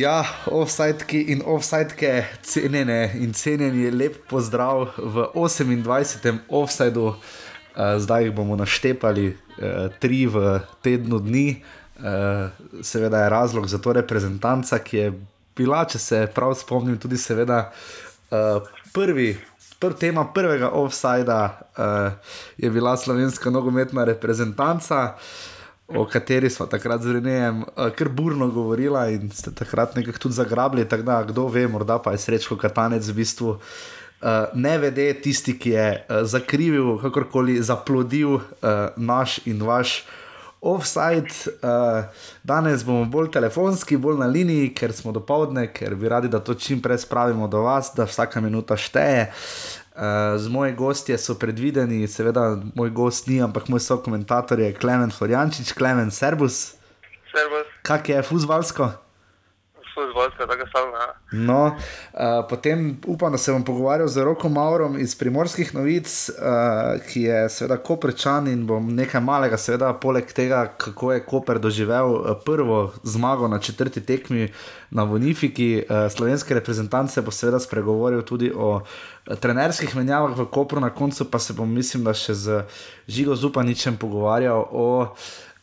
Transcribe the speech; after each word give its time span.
Ja, 0.00 0.24
offsajtki 0.46 1.18
in 1.32 1.42
offsajtke, 1.44 2.10
cenjene 2.46 3.10
in 3.20 3.34
cenjeni, 3.36 3.90
lep 3.92 4.14
pozdrav 4.30 4.94
v 4.96 5.26
28. 5.34 6.38
offsajdu. 6.48 7.04
Uh, 7.10 7.98
zdaj 8.00 8.24
jih 8.24 8.32
bomo 8.34 8.56
naštepali, 8.56 9.26
uh, 9.28 9.90
tri 10.00 10.22
v 10.26 10.60
tednu 10.80 11.20
dni. 11.26 11.60
Uh, 12.00 12.48
seveda 12.80 13.26
je 13.26 13.28
razlog 13.34 13.68
za 13.68 13.78
to 13.78 13.92
reprezentanca, 13.92 14.78
ki 14.78 14.96
je 14.96 15.12
bila, 15.56 15.84
če 15.84 16.00
se 16.00 16.22
prav 16.34 16.54
spomnim, 16.56 16.96
tudi 16.96 17.20
seveda 17.20 17.66
uh, 17.68 18.64
prvi. 18.96 19.34
Prva 19.80 19.96
tema 20.00 20.24
prvega 20.32 20.70
offsajda 20.80 21.40
uh, 21.50 22.32
je 22.56 22.70
bila 22.70 22.96
slovenska 22.96 23.50
nogometna 23.50 24.04
reprezentanca, 24.08 25.18
o 25.94 26.04
kateri 26.06 26.50
smo 26.50 26.66
takrat 26.66 27.02
z 27.02 27.12
Renejem 27.12 27.62
uh, 27.62 27.90
kar 27.96 28.08
burno 28.08 28.48
govorili 28.48 29.14
in 29.14 29.30
ste 29.30 29.54
takrat 29.54 29.96
nekako 29.96 30.18
tudi 30.18 30.34
zagrabili. 30.34 30.84
Da, 30.84 31.22
kdo 31.28 31.46
ve, 31.48 31.68
morda 31.68 31.98
pa 31.98 32.12
je 32.12 32.18
srečko 32.18 32.56
katanec 32.56 33.08
v 33.08 33.14
bistvu 33.14 33.50
uh, 33.50 33.58
ne 34.54 34.78
vede 34.78 35.12
tisti, 35.22 35.58
ki 35.58 35.70
je 35.70 35.90
uh, 35.92 36.22
zakrivil, 36.24 36.98
kakorkoli 37.02 37.62
zaplodil 37.62 38.34
uh, 38.34 38.42
naš 38.96 39.40
in 39.46 39.62
vaš. 39.62 40.04
Offside, 40.60 41.32
uh, 41.64 42.04
danes 42.44 42.82
bomo 42.84 43.06
bolj 43.08 43.30
telefonski, 43.32 43.96
bolj 43.96 44.18
na 44.20 44.26
liniji, 44.28 44.74
ker 44.76 44.92
smo 44.92 45.12
do 45.12 45.22
povdne, 45.24 45.70
ker 45.72 45.94
bi 45.96 46.08
radi, 46.08 46.28
da 46.28 46.36
to 46.44 46.54
čim 46.54 46.82
prej 46.84 46.98
spravimo 47.06 47.48
do 47.48 47.62
vas, 47.64 47.94
da 47.96 48.04
vsaka 48.04 48.40
minuta 48.44 48.76
šteje. 48.76 49.30
Uh, 49.30 49.79
z 50.36 50.48
moji 50.48 50.72
gostje 50.72 51.18
so 51.18 51.34
predvideni, 51.36 52.08
seveda 52.08 52.56
moj 52.74 52.90
gost 52.90 53.26
ni, 53.28 53.40
ampak 53.44 53.68
moj 53.68 53.80
sokomentator 53.84 54.60
je 54.60 54.72
Klemen 54.72 55.10
Floriančič, 55.12 55.72
Klemen 55.76 56.10
Serbus. 56.10 56.74
Servus, 57.28 57.66
Kak 57.82 58.08
je 58.08 58.22
fuzbalsko? 58.22 58.88
Fuzbolska, 59.94 60.46
tako 60.46 60.66
salna. 60.72 61.06
No, 61.32 61.64
uh, 61.66 62.46
potem 62.48 63.00
upam, 63.06 63.32
da 63.32 63.38
se 63.38 63.52
bom 63.52 63.64
pogovarjal 63.64 64.08
z 64.08 64.24
Rokom 64.24 64.52
Maurom 64.52 64.98
iz 64.98 65.14
Primorskih 65.18 65.74
novic, 65.74 66.30
uh, 66.30 67.00
ki 67.12 67.22
je 67.22 67.48
seveda 67.48 67.76
Koprčan 67.76 68.48
in 68.48 68.66
bom 68.66 68.94
nekaj 68.94 69.20
malega, 69.20 69.58
seveda, 69.58 69.92
poleg 69.92 70.32
tega, 70.32 70.64
kako 70.78 71.12
je 71.12 71.24
Koper 71.26 71.58
doživel 71.58 72.14
uh, 72.14 72.30
prvo 72.44 72.92
zmago 73.02 73.48
na 73.48 73.58
četrti 73.58 74.00
tekmi 74.00 74.48
na 74.90 75.02
Vonifiki. 75.02 75.82
Uh, 75.82 76.12
slovenske 76.12 76.54
reprezentance 76.54 77.22
bo 77.22 77.30
seveda 77.30 77.60
spregovoril 77.60 78.22
tudi 78.22 78.52
o 78.56 78.80
trenerskih 79.40 79.96
menjavah 79.96 80.38
v 80.38 80.46
Kopru, 80.50 80.80
na 80.80 80.90
koncu 80.90 81.30
pa 81.30 81.38
se 81.38 81.52
bom, 81.52 81.70
mislim, 81.74 82.04
da 82.04 82.14
še 82.14 82.34
z 82.34 82.64
Žigo 83.08 83.36
Zupaničem 83.36 83.96
pogovarjal 83.96 84.66
o. 84.70 84.88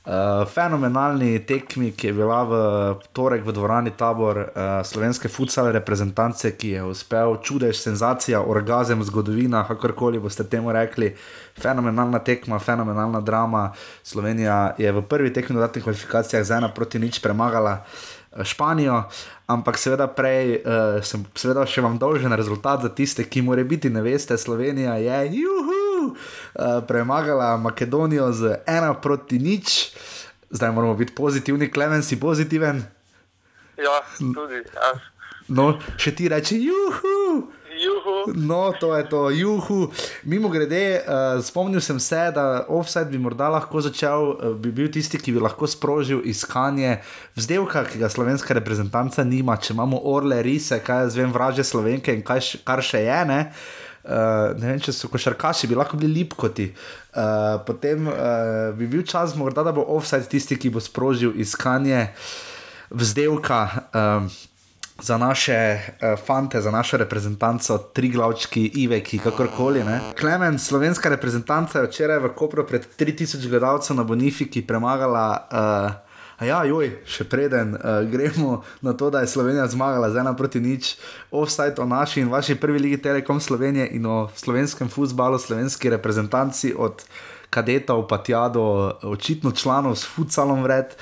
Uh, 0.08 0.48
fenomenalni 0.48 1.42
tekmi, 1.44 1.92
ki 1.92 2.08
je 2.08 2.14
bila 2.16 2.44
v 2.48 2.54
torek 3.12 3.44
v 3.44 3.52
dvorani 3.52 3.92
tabor 3.92 4.38
uh, 4.40 4.80
slovenske 4.80 5.28
futsale 5.28 5.74
reprezentance, 5.76 6.48
ki 6.56 6.70
je 6.78 6.84
uspel 6.88 7.36
čudež, 7.44 7.76
senzacija, 7.76 8.40
orgazem, 8.40 9.04
zgodovina, 9.04 9.66
kakorkoli 9.68 10.20
boste 10.24 10.48
temu 10.48 10.72
rekli. 10.72 11.12
Fenomenalna 11.60 12.24
tekma, 12.24 12.56
fenomenalna 12.60 13.20
drama. 13.20 13.74
Slovenija 14.04 14.76
je 14.78 14.92
v 14.92 15.04
prvi 15.04 15.34
tekmi 15.34 15.60
dodatnih 15.60 15.84
kvalifikacijah 15.84 16.44
z 16.44 16.56
ena 16.56 16.72
proti 16.72 17.04
nič 17.04 17.20
premagala. 17.20 17.84
eh, 17.84 18.17
Španijo, 18.44 19.04
ampak 19.48 19.78
seveda 19.80 20.08
prej 20.12 20.60
uh, 20.60 21.00
sem 21.06 21.24
seveda 21.36 21.64
še 21.66 21.82
vam 21.82 21.98
dolžen 21.98 22.34
rezultat 22.38 22.84
za 22.84 22.92
tiste, 22.94 23.24
ki 23.24 23.42
more 23.42 23.64
biti 23.64 23.90
ne 23.90 24.04
veste, 24.06 24.38
Slovenija 24.38 24.98
je 25.02 25.20
juhu, 25.40 26.12
uh, 26.12 26.80
premagala 26.88 27.56
Makedonijo 27.58 28.32
z 28.36 28.60
ena 28.68 28.94
proti 28.94 29.40
nič. 29.40 29.96
Zdaj 30.52 30.72
moramo 30.72 30.96
biti 30.96 31.16
pozitivni, 31.16 31.72
klemen 31.72 32.04
si 32.04 32.20
pozitiven. 32.20 32.84
Ja, 33.78 34.00
tudi, 34.20 34.64
ja. 34.64 34.92
No, 35.48 35.78
še 36.00 36.16
ti 36.16 36.28
reči 36.32 36.60
juhu. 36.68 37.48
Juhu, 37.78 38.34
No, 38.36 38.74
to 38.80 38.96
je 38.96 39.04
to, 39.06 39.30
juhu. 39.30 39.92
Mimo 40.24 40.50
grede, 40.50 41.00
uh, 41.00 41.38
spomnil 41.44 41.82
sem 41.82 42.00
se, 42.00 42.20
da 42.36 42.66
offset 42.68 43.08
bi 43.12 43.20
morda 43.22 43.50
lahko 43.50 43.82
začel, 43.82 44.32
uh, 44.34 44.56
bi 44.58 44.72
bil 44.72 44.90
tisti, 44.92 45.20
ki 45.22 45.32
bi 45.32 45.40
lahko 45.44 45.68
sprožil 45.70 46.22
iskanje 46.26 46.98
vzdelka, 47.38 47.86
ki 47.86 48.02
ga 48.02 48.10
slovenska 48.10 48.58
reprezentanca 48.58 49.24
nima. 49.24 49.58
Če 49.58 49.76
imamo 49.76 50.02
orle, 50.10 50.42
rise, 50.42 50.80
kaj 50.84 51.04
jaz 51.06 51.20
vem, 51.20 51.30
vraže 51.32 51.64
slovenke 51.64 52.16
in 52.18 52.24
kaj, 52.26 52.42
še- 52.42 52.64
kar 52.66 52.82
še 52.82 53.04
je. 53.06 53.20
Ne? 53.30 53.40
Uh, 54.08 54.56
ne 54.56 54.72
vem, 54.74 54.80
če 54.80 54.94
so 54.96 55.10
košarkaši, 55.12 55.68
bi 55.68 55.76
lahko 55.76 56.00
bili 56.00 56.22
lipkoti. 56.24 56.70
Uh, 57.14 57.60
potem 57.68 58.08
uh, 58.08 58.72
bi 58.74 58.88
bil 58.88 59.04
čas, 59.04 59.36
morda, 59.36 59.66
da 59.68 59.74
bo 59.76 59.84
offset 59.98 60.26
tisti, 60.32 60.56
ki 60.56 60.72
bo 60.72 60.80
sprožil 60.80 61.36
iskanje 61.38 62.08
vzdelka. 62.90 63.62
Um, 63.94 64.30
za 65.02 65.18
naše 65.18 65.80
uh, 65.80 66.20
fante, 66.26 66.62
za 66.62 66.72
našo 66.72 66.98
reprezentanco, 66.98 67.78
tri 67.78 68.10
glavčki, 68.10 68.72
Iveki, 68.76 69.20
kakorkoli. 69.20 69.84
Ne. 69.84 70.02
Klemen, 70.20 70.60
slovenska 70.60 71.10
reprezentanca 71.10 71.80
je 71.80 71.88
včeraj 71.88 72.20
v 72.20 72.34
Kopru 72.36 72.66
pred 72.68 72.88
3000 73.00 73.50
gledalcev 73.50 73.96
na 73.96 74.04
Bonifiki 74.04 74.62
premagala. 74.68 75.48
Uh, 75.52 76.08
A 76.38 76.46
ja, 76.46 76.60
joj, 76.70 76.92
še 77.10 77.26
preden 77.26 77.72
uh, 77.74 78.06
gremo 78.06 78.62
na 78.86 78.94
to, 78.94 79.10
da 79.10 79.24
je 79.24 79.30
Slovenija 79.32 79.66
zmagala 79.74 80.12
z 80.14 80.22
ena 80.22 80.36
proti 80.38 80.62
nič, 80.62 80.94
offside 81.34 81.82
o 81.82 81.86
naši 81.90 82.22
in 82.22 82.30
vaši 82.30 82.54
prvi 82.62 82.78
ligi 82.78 83.00
Telekom 83.02 83.42
Slovenije 83.42 83.88
in 83.98 84.06
o 84.06 84.30
slovenskem 84.38 84.86
futbalu, 84.86 85.42
slovenski 85.42 85.90
reprezentanci 85.90 86.76
od 86.78 87.02
kadetov 87.50 88.06
pa 88.06 88.22
tja 88.22 88.46
do 88.54 88.94
očitno 89.02 89.50
članov 89.50 89.98
s 89.98 90.06
futsalom 90.06 90.62
vred. 90.62 90.94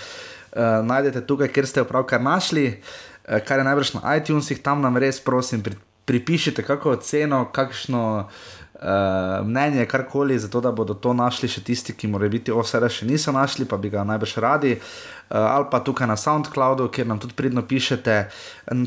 Uh, 0.55 0.79
najdete 0.87 1.27
tukaj, 1.27 1.51
kjer 1.51 1.67
ste 1.67 1.83
jo 1.83 1.89
pravkar 1.91 2.23
našli, 2.23 2.79
uh, 2.79 3.14
kar 3.25 3.59
je 3.59 3.63
najbrž 3.63 3.93
na 3.93 4.15
iTunesih, 4.17 4.61
tam 4.61 4.81
nam 4.81 4.97
res 4.97 5.19
prosim 5.19 5.63
pri, 5.63 5.75
pripišite 6.05 6.63
kakšno 6.63 6.91
oceno, 6.91 7.39
kakšno 7.51 8.03
uh, 8.19 9.47
mnenje, 9.47 9.85
karkoli, 9.85 10.39
zato 10.39 10.61
da 10.61 10.71
bodo 10.71 10.93
to 10.93 11.13
našli 11.13 11.49
še 11.49 11.63
tisti, 11.65 11.95
ki 11.97 12.07
morajo 12.13 12.35
biti 12.37 12.53
offside 12.53 12.89
še 12.89 13.09
niso 13.09 13.33
našli, 13.33 13.65
pa 13.65 13.77
bi 13.81 13.89
ga 13.89 14.05
najbrž 14.05 14.37
radi. 14.37 14.75
Uh, 14.77 15.41
ali 15.41 15.65
pa 15.71 15.81
tukaj 15.81 16.07
na 16.07 16.17
SoundCloudu, 16.17 16.91
kjer 16.93 17.09
nam 17.09 17.19
tudi 17.19 17.33
pridno 17.33 17.65
pišete, 17.65 18.17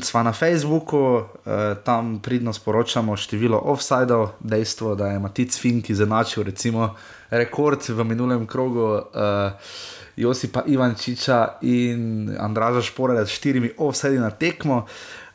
sva 0.07 0.23
na 0.23 0.31
Facebooku, 0.31 1.03
uh, 1.19 1.75
tam 1.83 2.19
pridno 2.23 2.55
sporočamo 2.55 3.19
število 3.19 3.59
offsidov, 3.59 4.39
dejstvo, 4.39 4.95
da 4.95 5.11
je 5.11 5.19
Matic 5.19 5.59
Fink 5.59 5.91
izenačil 5.91 6.47
recimo 6.47 6.93
rekord 7.29 7.83
v 7.89 8.07
minulem 8.07 8.47
krogu. 8.47 8.93
Uh, 9.11 9.97
Josipa 10.19 10.63
Ivančiča 10.67 11.47
in 11.61 12.35
Andraža 12.39 12.81
Šporeda 12.81 13.25
s 13.25 13.29
štirimi 13.29 13.71
offsidi 13.77 14.19
na 14.19 14.31
tekmo. 14.31 14.85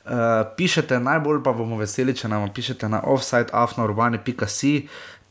Uh, 0.04 0.10
pišete, 0.56 0.98
najbolj 1.00 1.40
pa 1.42 1.54
bomo 1.56 1.78
veseli, 1.80 2.12
če 2.12 2.28
nam 2.28 2.44
pišete 2.52 2.88
na 2.92 3.00
offside.afnourbani.si. 3.08 4.72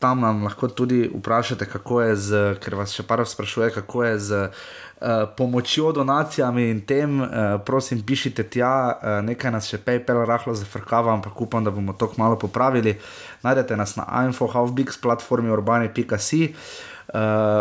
Tam 0.02 0.24
nam 0.26 0.42
lahko 0.44 0.68
tudi 0.68 1.06
vprašate, 1.06 1.68
kako 1.70 2.02
je 2.02 2.16
z, 2.16 2.40
ker 2.64 2.76
vas 2.76 2.96
še 2.98 3.06
par 3.06 3.22
sprašuje, 3.22 3.68
kako 3.76 4.02
je 4.04 4.16
z 4.20 4.40
uh, 4.42 5.30
pomočjo, 5.38 5.92
donacijami 5.94 6.66
in 6.72 6.82
tem. 6.90 7.22
Uh, 7.22 7.30
prosim, 7.62 8.02
pišite 8.02 8.48
tja, 8.50 8.74
uh, 8.90 9.20
nekaj 9.22 9.54
nas 9.54 9.70
še 9.70 9.78
PayPal 9.86 10.24
rahlo 10.26 10.58
zafrkava, 10.58 11.14
ampak 11.14 11.38
upam, 11.46 11.62
da 11.62 11.70
bomo 11.70 11.94
to 11.94 12.10
kmalo 12.10 12.42
popravili. 12.42 12.98
Najdete 13.46 13.78
nas 13.78 13.94
na 14.02 14.10
infohalfbix 14.26 14.98
platformi 14.98 15.54
urbani.si. 15.54 16.42
Uh, 16.50 16.93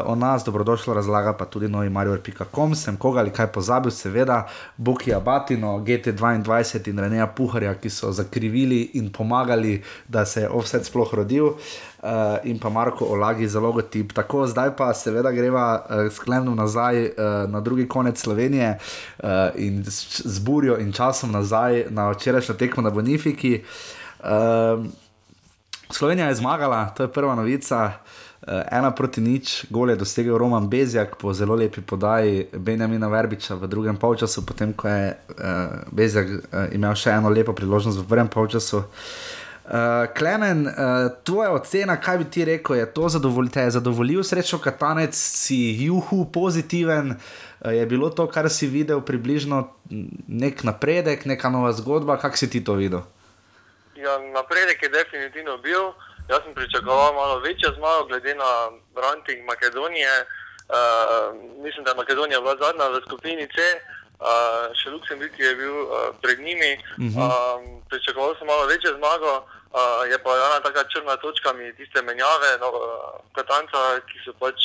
o 0.05 0.15
nas, 0.15 0.45
dobrodošlo 0.45 0.95
razlaga 0.95 1.33
pa 1.37 1.45
tudi 1.45 1.69
novi 1.69 1.91
marior.com, 1.91 2.75
sem 2.75 2.97
koga 2.97 3.21
ali 3.21 3.31
kaj 3.31 3.47
pozabil, 3.53 3.91
seveda, 3.91 4.47
Boki 4.77 5.15
Abatino, 5.15 5.79
GT22 5.79 6.89
in 6.91 6.99
Reneja 6.99 7.27
Puharja, 7.27 7.75
ki 7.75 7.91
so 7.91 8.13
zakrivili 8.13 8.91
in 8.95 9.13
pomagali, 9.13 9.83
da 10.09 10.25
se 10.25 10.41
je 10.41 10.49
offset 10.49 10.87
sploh 10.87 11.15
rodil, 11.15 11.53
uh, 12.03 12.39
in 12.45 12.59
pa 12.59 12.69
Marko 12.69 13.05
Olagi 13.05 13.49
za 13.49 13.61
logotip. 13.61 14.13
Tako, 14.13 14.47
zdaj 14.47 14.77
pa 14.77 14.95
seveda 14.95 15.33
greva 15.33 15.85
uh, 15.85 16.13
sklemno 16.13 16.55
nazaj 16.55 17.05
uh, 17.05 17.13
na 17.51 17.61
drugi 17.61 17.89
konec 17.89 18.21
Slovenije 18.21 18.79
uh, 18.79 19.29
in 19.57 19.85
z, 19.85 20.39
burjo 20.41 20.79
in 20.79 20.93
časom 20.93 21.33
nazaj 21.33 21.85
na 21.91 22.11
včerajšnjo 22.11 22.55
tekmo 22.55 22.83
na 22.83 22.91
Bonifiki. 22.91 23.63
Uh, 24.21 24.87
Slovenija 25.91 26.29
je 26.29 26.35
zmagala, 26.35 26.87
to 26.97 27.03
je 27.03 27.13
prva 27.13 27.35
novica. 27.35 27.93
Uh, 28.43 28.65
ena 28.75 28.91
proti 28.91 29.23
nič, 29.23 29.71
gol 29.71 29.91
je 29.91 29.97
dosegel 29.97 30.35
Roman 30.35 30.67
Bezjak 30.67 31.15
po 31.15 31.31
zelo 31.31 31.55
lepi 31.55 31.79
podaji 31.79 32.49
Benjamina 32.59 33.07
Verbiča 33.07 33.55
v 33.55 33.69
drugem 33.71 33.95
polčasu, 33.95 34.43
potem 34.43 34.73
ko 34.75 34.89
je 34.91 35.15
uh, 35.15 35.87
Bezjak 35.95 36.27
uh, 36.27 36.67
imel 36.75 36.99
še 36.99 37.15
eno 37.15 37.31
lepo 37.31 37.55
priložnost 37.55 38.03
v 38.03 38.09
prvem 38.11 38.27
polčasu. 38.27 38.83
Uh, 38.83 40.11
Klemen, 40.11 40.67
uh, 40.67 41.15
tvoja 41.23 41.55
ocena, 41.55 41.95
kaj 42.03 42.19
bi 42.19 42.27
ti 42.35 42.43
rekel, 42.51 42.83
je 42.83 42.91
to 42.91 43.07
zadovolj, 43.15 43.55
te 43.55 43.63
je 43.63 43.79
zadovoljil, 43.79 44.27
srečo 44.27 44.59
Katanec, 44.59 45.15
si 45.15 45.87
juhu 45.87 46.27
pozitiven, 46.35 47.15
uh, 47.15 47.71
je 47.71 47.87
bilo 47.87 48.11
to, 48.11 48.27
kar 48.27 48.51
si 48.51 48.67
videl, 48.67 49.07
približno 49.07 49.69
nek 50.27 50.67
napredek, 50.67 51.31
neka 51.31 51.47
nova 51.47 51.71
zgodba, 51.79 52.19
kak 52.19 52.35
si 52.35 52.51
ti 52.51 52.59
to 52.59 52.75
videl? 52.75 53.07
ja, 54.03 54.19
napredek 54.33 54.83
je 54.83 54.89
definitivno 54.89 55.59
bil. 55.59 55.93
Jaz 56.33 56.41
sem 56.45 56.55
pričakoval 56.55 57.15
malo 57.15 57.39
večjo 57.39 57.69
zmago, 57.77 58.05
glede 58.11 58.35
na 58.35 58.51
ranking 59.05 59.41
Makedonije. 59.51 60.15
Uh, 60.23 60.27
mislim, 61.65 61.85
da 61.85 61.91
je 61.91 62.01
Makedonija 62.01 62.41
bila 62.41 62.57
zadnja 62.63 62.87
v 62.89 63.01
skupini 63.07 63.47
C, 63.55 63.57
uh, 63.77 64.73
še 64.81 64.91
Luksemburg 64.95 65.35
je 65.39 65.53
bil 65.61 65.77
uh, 65.83 65.91
pred 66.23 66.39
njimi. 66.47 66.73
Uh 66.77 67.05
-huh. 67.05 67.21
um, 67.29 67.83
pričakoval 67.91 68.33
sem 68.39 68.47
malo 68.47 68.65
večjo 68.73 68.91
zmago, 68.99 69.33
uh, 69.39 70.03
je 70.11 70.19
pa 70.25 70.31
ena 70.47 70.59
taka 70.69 70.83
črna 70.93 71.17
točka 71.17 71.53
mi 71.53 71.77
tiste 71.77 72.03
menjave, 72.03 72.51
no, 72.63 72.69
uh, 72.71 72.81
Katanca, 73.37 73.81
ki 74.09 74.17
so 74.25 74.33
pač, 74.43 74.59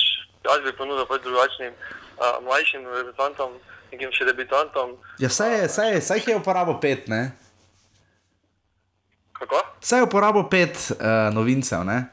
jaz 0.48 0.60
bi 0.66 0.78
ponudil 0.80 1.06
pač 1.06 1.22
drugačnim 1.22 1.74
uh, 1.74 2.44
mlajšim 2.48 2.82
reprezentantom, 2.86 3.50
nekim 3.92 4.12
še 4.12 4.24
debitantom. 4.26 4.96
Ja, 5.20 5.30
saj 5.30 5.52
je, 5.58 5.70
saj 5.76 5.94
je, 5.94 6.02
saj 6.02 6.18
jih 6.18 6.28
je 6.28 6.40
uporabo 6.42 6.80
pet, 6.80 7.08
ne? 7.08 7.22
Kako? 9.40 9.62
Saj 9.80 10.00
je 10.00 10.04
uporabo 10.04 10.50
pet 10.50 10.92
uh, 10.92 11.34
novincev, 11.34 11.84
ne? 11.86 12.06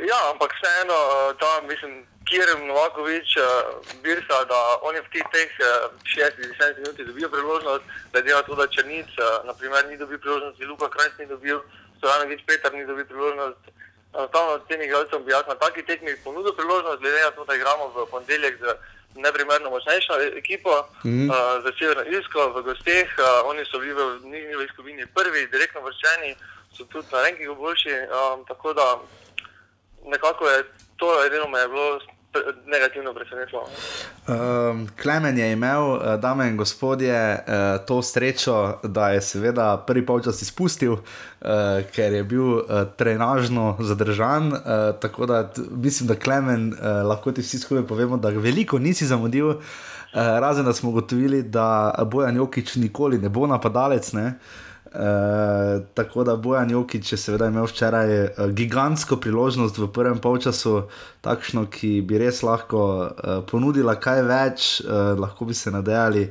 Ja, 0.00 0.20
ampak 0.32 0.52
vseeno, 0.56 0.96
eh, 0.96 1.34
ta, 1.40 1.60
mislim, 1.68 2.06
Kirem 2.28 2.66
Novakovič, 2.66 3.36
uh, 3.36 3.44
Birsa, 4.02 4.44
da 4.48 4.60
oni 4.82 5.00
v 5.00 5.08
teh 5.12 5.26
teh 5.32 5.50
60-70 6.04 6.80
minut 6.80 6.96
dobijo 6.96 7.28
priložnost, 7.28 7.84
da 8.12 8.20
dela 8.20 8.42
to, 8.42 8.54
da 8.54 8.66
Črnic, 8.66 9.08
uh, 9.18 9.44
naprimer, 9.46 9.88
ni 9.88 9.96
dobil 9.96 10.18
priložnosti, 10.18 10.64
Luka 10.64 10.88
Krajc 10.88 11.18
ni 11.18 11.26
dobil, 11.26 11.60
Stojanovič 11.98 12.40
Petar 12.46 12.72
ni 12.72 12.86
dobil 12.86 13.04
priložnost. 13.04 13.60
Enostavno 14.14 14.58
tem 14.68 14.82
igralcem 14.82 15.24
bi 15.24 15.30
jaz 15.30 15.44
na 15.46 15.54
taki 15.54 15.82
tekmi 15.82 16.16
ponudil 16.24 16.52
priložnost, 16.52 17.00
glede 17.00 17.20
na 17.24 17.30
to, 17.30 17.44
da 17.44 17.54
igramo 17.54 17.92
v 17.94 18.06
ponedeljek 18.10 18.58
z 18.58 18.64
neprimerno 19.14 19.70
močnejšo 19.70 20.12
ekipo, 20.36 20.70
mm 21.04 21.30
uh, 21.30 21.36
za 21.64 21.70
Severno 21.78 22.04
Irsko 22.06 22.52
v 22.54 22.62
gosteh, 22.62 23.08
uh, 23.18 23.50
oni 23.50 23.64
so 23.64 23.78
bili 23.78 23.94
v 23.94 24.20
njihovi 24.24 24.68
skupini 24.72 25.06
prvi, 25.06 25.46
direktno 25.46 25.80
vrščeni, 25.80 26.34
so 26.76 26.84
tudi 26.84 27.06
na 27.12 27.22
rankingu 27.22 27.54
boljši, 27.54 27.96
um, 28.08 28.44
tako 28.46 28.72
da 28.72 29.00
nekako 30.06 30.48
je 30.48 30.64
to 30.96 31.26
edino 31.26 31.48
me 31.48 31.58
je 31.58 31.68
bilo 31.68 32.00
negativno 32.66 33.14
presenetilo. 33.14 33.62
Um, 34.28 34.88
Klemen 35.02 35.38
je 35.38 35.52
imel, 35.52 35.82
uh, 35.82 36.20
dame 36.20 36.48
in 36.48 36.56
gospodje, 36.56 37.34
uh, 37.34 37.86
to 37.86 38.02
srečo, 38.02 38.78
da 38.82 39.10
je 39.10 39.20
seveda 39.20 39.84
prvi 39.86 40.06
polčas 40.06 40.42
izpustil, 40.42 40.92
uh, 40.92 41.00
ker 41.94 42.12
je 42.12 42.24
bil 42.24 42.42
uh, 42.42 42.62
trenažno 42.96 43.76
zadržan. 43.80 44.52
Uh, 44.52 44.60
tako 45.00 45.26
da 45.26 45.50
mislim, 45.70 46.08
da 46.08 46.14
Klemen, 46.14 46.72
uh, 46.72 47.08
lahko 47.08 47.32
ti 47.32 47.42
vsi 47.42 47.58
skupaj 47.58 47.86
povemo, 47.86 48.16
da 48.16 48.28
veliko 48.28 48.78
nisi 48.78 49.06
zamudil, 49.06 49.48
uh, 49.48 49.58
razen 50.14 50.64
da 50.64 50.72
smo 50.72 50.90
ugotovili, 50.90 51.42
da 51.42 51.94
Bojan 52.06 52.36
Jokič 52.36 52.76
nikoli 52.76 53.18
ne 53.18 53.28
bo 53.28 53.46
napadalec. 53.46 54.12
Ne? 54.12 54.26
Uh, 54.26 54.69
tako 55.94 56.24
da 56.24 56.36
Bojan 56.36 56.70
Jokič 56.70 57.12
je 57.12 57.18
seveda 57.18 57.46
imel 57.46 57.64
včeraj 57.64 58.24
uh, 58.24 58.50
gigantsko 58.50 59.16
priložnost 59.16 59.78
v 59.78 59.86
prvem 59.92 60.18
polčasu, 60.18 60.88
takšno, 61.20 61.66
ki 61.70 62.00
bi 62.02 62.18
res 62.18 62.42
lahko 62.42 62.82
uh, 63.06 63.38
ponudila 63.46 63.94
kaj 63.94 64.22
več, 64.26 64.68
uh, 64.82 65.14
lahko 65.18 65.46
bi 65.46 65.54
se 65.54 65.70
nadejali 65.70 66.28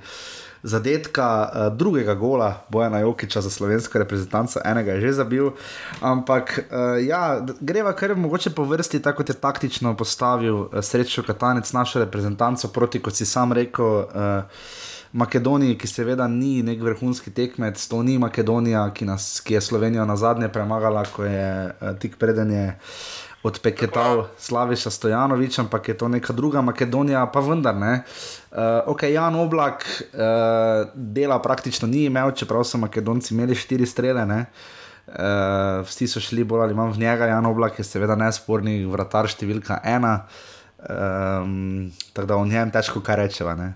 zadetka 0.64 1.28
uh, 1.48 1.78
drugega 1.78 2.14
gola 2.20 2.66
Bojana 2.70 3.00
Jokiča 3.00 3.42
za 3.42 3.50
slovensko 3.50 4.00
reprezentanco, 4.00 4.60
enega 4.66 4.92
je 4.98 5.02
že 5.02 5.14
zabil. 5.14 5.52
Ampak 6.02 6.60
uh, 6.60 7.00
ja, 7.00 7.40
greva 7.62 7.96
kar 7.96 8.16
mogoče 8.16 8.50
po 8.50 8.68
vrsti, 8.68 9.00
tako 9.00 9.24
kot 9.24 9.30
je 9.30 9.40
taktično 9.40 9.96
postavil 9.96 10.56
uh, 10.56 10.82
srečo 10.82 11.24
Katanec 11.24 11.72
našo 11.74 12.00
reprezentanco 12.00 12.68
proti, 12.68 13.00
kot 13.00 13.16
si 13.16 13.26
sam 13.26 13.54
rekel. 13.54 13.86
Uh, 13.86 14.44
Makedoniji, 15.12 15.78
ki 15.82 15.88
seveda 15.90 16.28
ni 16.30 16.60
nek 16.62 16.82
vrhunski 16.86 17.32
tekmec, 17.34 17.82
to 17.90 18.04
ni 18.06 18.20
Makedonija, 18.22 18.84
ki, 18.94 19.08
nas, 19.10 19.40
ki 19.42 19.58
je 19.58 19.62
Slovenijo 19.62 20.06
na 20.06 20.16
zadnje 20.20 20.52
premagala, 20.54 21.02
ko 21.10 21.26
je 21.26 21.50
uh, 21.70 21.96
tik 21.98 22.20
preden 22.22 22.52
je 22.54 22.66
odpeketal 23.44 24.28
Slaviša 24.38 24.92
Stojanovič, 24.92 25.60
ampak 25.60 25.88
je 25.90 25.98
to 25.98 26.08
neka 26.08 26.34
druga 26.34 26.62
Makedonija, 26.62 27.26
pa 27.34 27.40
vendar 27.40 27.76
ne. 27.76 28.04
Uh, 28.52 28.86
ok, 28.94 29.08
Jan 29.10 29.36
Oblak 29.36 29.86
uh, 29.88 30.92
dela 30.94 31.40
praktično 31.42 31.88
ni 31.88 32.06
imel, 32.06 32.32
čeprav 32.32 32.64
so 32.64 32.78
Makedonci 32.78 33.34
imeli 33.34 33.56
štiri 33.56 33.86
strele. 33.90 34.26
Ne? 34.26 34.46
Uh, 35.10 35.82
vsi 35.90 36.06
so 36.08 36.22
šli 36.22 36.44
bolj 36.44 36.68
ali 36.68 36.78
manj 36.78 36.94
v 37.00 37.06
njega, 37.08 37.32
Jan 37.32 37.50
Oblak 37.50 37.80
je 37.80 37.88
seveda 37.88 38.20
nesporni 38.20 38.84
vratar 38.86 39.26
številka 39.32 39.80
ena, 39.88 40.20
um, 40.86 41.88
tako 42.14 42.28
da 42.28 42.38
o 42.38 42.46
njem 42.46 42.70
težko 42.76 43.02
kaj 43.02 43.24
rečeva. 43.24 43.56
Ne? 43.58 43.74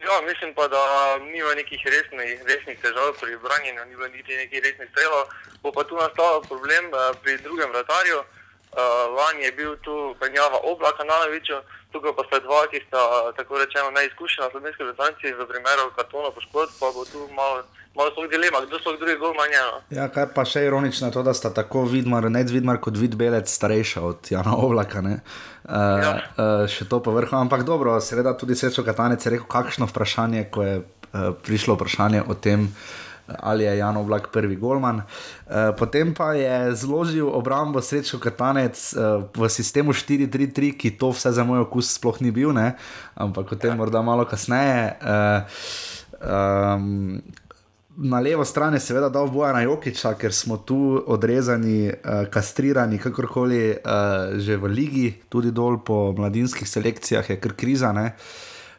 Ja, 0.00 0.20
mislim 0.28 0.54
pa, 0.54 0.68
da 0.68 0.82
nima 1.18 1.54
nekih 1.54 1.80
resnih, 1.84 2.42
resnih 2.48 2.78
težav 2.80 3.12
pri 3.20 3.36
branjenju, 3.36 3.84
ni 3.84 3.96
bilo 3.96 4.08
niti 4.08 4.36
nekih 4.36 4.62
resnih 4.64 4.88
strelov. 4.92 5.28
Bo 5.62 5.72
pa 5.72 5.84
tu 5.84 5.96
nastal 5.96 6.42
problem 6.48 6.84
uh, 6.88 7.16
pri 7.22 7.36
drugem 7.38 7.68
vratarju. 7.70 8.22
Uh, 8.70 9.10
lani 9.18 9.44
je 9.48 9.52
bil 9.58 9.76
tu 9.82 10.14
penjava 10.20 10.60
oblaka 10.62 11.04
na 11.04 11.16
največjo, 11.24 11.58
tukaj 11.92 12.14
pa 12.16 12.22
sta 12.28 12.38
dva, 12.46 12.60
ki 12.70 12.78
sta 12.86 13.00
tako 13.36 13.58
rečeno 13.58 13.90
neizkušena 13.90 14.50
slovenski 14.50 14.86
vratarci 14.86 15.34
v 15.34 15.46
primeru 15.50 15.90
kartona 15.96 16.30
poškodb, 16.30 16.78
pa 16.78 16.92
bo 16.94 17.04
tu 17.04 17.26
malo 17.34 17.64
malo 17.94 18.10
svoj 18.14 18.28
dilema, 18.28 18.58
kdo 18.66 18.78
so 18.78 18.96
drugi 18.96 19.16
gol 19.18 19.34
manjeno. 19.34 19.82
Ja, 19.90 20.08
kar 20.08 20.30
pa 20.34 20.44
še 20.46 20.62
ironično 20.68 21.08
je 21.08 21.16
to, 21.16 21.22
da 21.26 21.34
sta 21.34 21.50
tako 21.54 21.84
vidmar, 21.90 22.30
ne 22.30 22.44
vidmar 22.46 22.78
kot 22.82 22.98
vidbelec 22.98 23.50
starejša 23.50 24.02
od 24.06 24.30
Jana 24.30 24.54
Oblaka. 24.56 25.02
Uh, 25.02 25.18
ja. 25.66 26.14
uh, 26.14 26.64
še 26.70 26.86
to 26.88 27.02
pa 27.02 27.14
vrhu, 27.14 27.36
ampak 27.36 27.66
dobro, 27.66 27.98
seveda 28.00 28.36
tudi 28.38 28.54
srečo 28.54 28.86
Katanec 28.86 29.26
je 29.26 29.34
rekel, 29.36 29.48
kakšno 29.50 29.90
vprašanje, 29.90 30.46
ko 30.54 30.66
je 30.66 30.74
uh, 30.80 31.30
prišlo 31.42 31.78
vprašanje 31.78 32.24
o 32.28 32.38
tem. 32.38 32.70
Ali 33.38 33.64
je 33.64 33.76
Jan 33.78 33.96
Oblak 33.96 34.28
prvi 34.32 34.56
golman. 34.56 34.96
Uh, 34.96 35.70
potem 35.78 36.14
pa 36.14 36.32
je 36.34 36.74
zložil 36.74 37.28
obrambo 37.28 37.82
srečo 37.82 38.18
Katanec 38.18 38.74
uh, 38.94 39.24
v 39.30 39.48
sistemu 39.48 39.92
4-3-3, 39.92 40.74
ki 40.76 40.90
to 40.98 41.12
vse 41.14 41.32
za 41.32 41.44
moj 41.44 41.66
okus 41.68 41.94
sploh 41.94 42.20
ni 42.20 42.30
bil, 42.30 42.52
ne? 42.52 42.74
ampak 43.14 43.52
o 43.52 43.56
tem 43.56 43.76
morda 43.76 44.02
malo 44.02 44.24
kasneje. 44.24 44.96
Uh, 45.00 45.46
um, 46.24 47.22
na 48.00 48.20
levo 48.20 48.44
stran 48.44 48.74
je 48.74 48.80
seveda 48.80 49.08
dal 49.08 49.28
Bojana 49.28 49.60
Jokiča, 49.60 50.14
ker 50.14 50.32
smo 50.32 50.56
tu 50.56 50.96
odrezani, 51.06 51.90
uh, 51.90 52.24
kastrirani, 52.32 52.98
kakorkoli 52.98 53.76
uh, 53.76 54.38
že 54.40 54.56
v 54.56 54.70
ligi, 54.72 55.08
tudi 55.28 55.50
dol 55.52 55.82
po 55.84 56.14
mladinskih 56.16 56.68
selekcijah 56.68 57.30
je 57.30 57.36
kar 57.40 57.52
kriza. 57.52 57.92
Ne? 57.92 58.14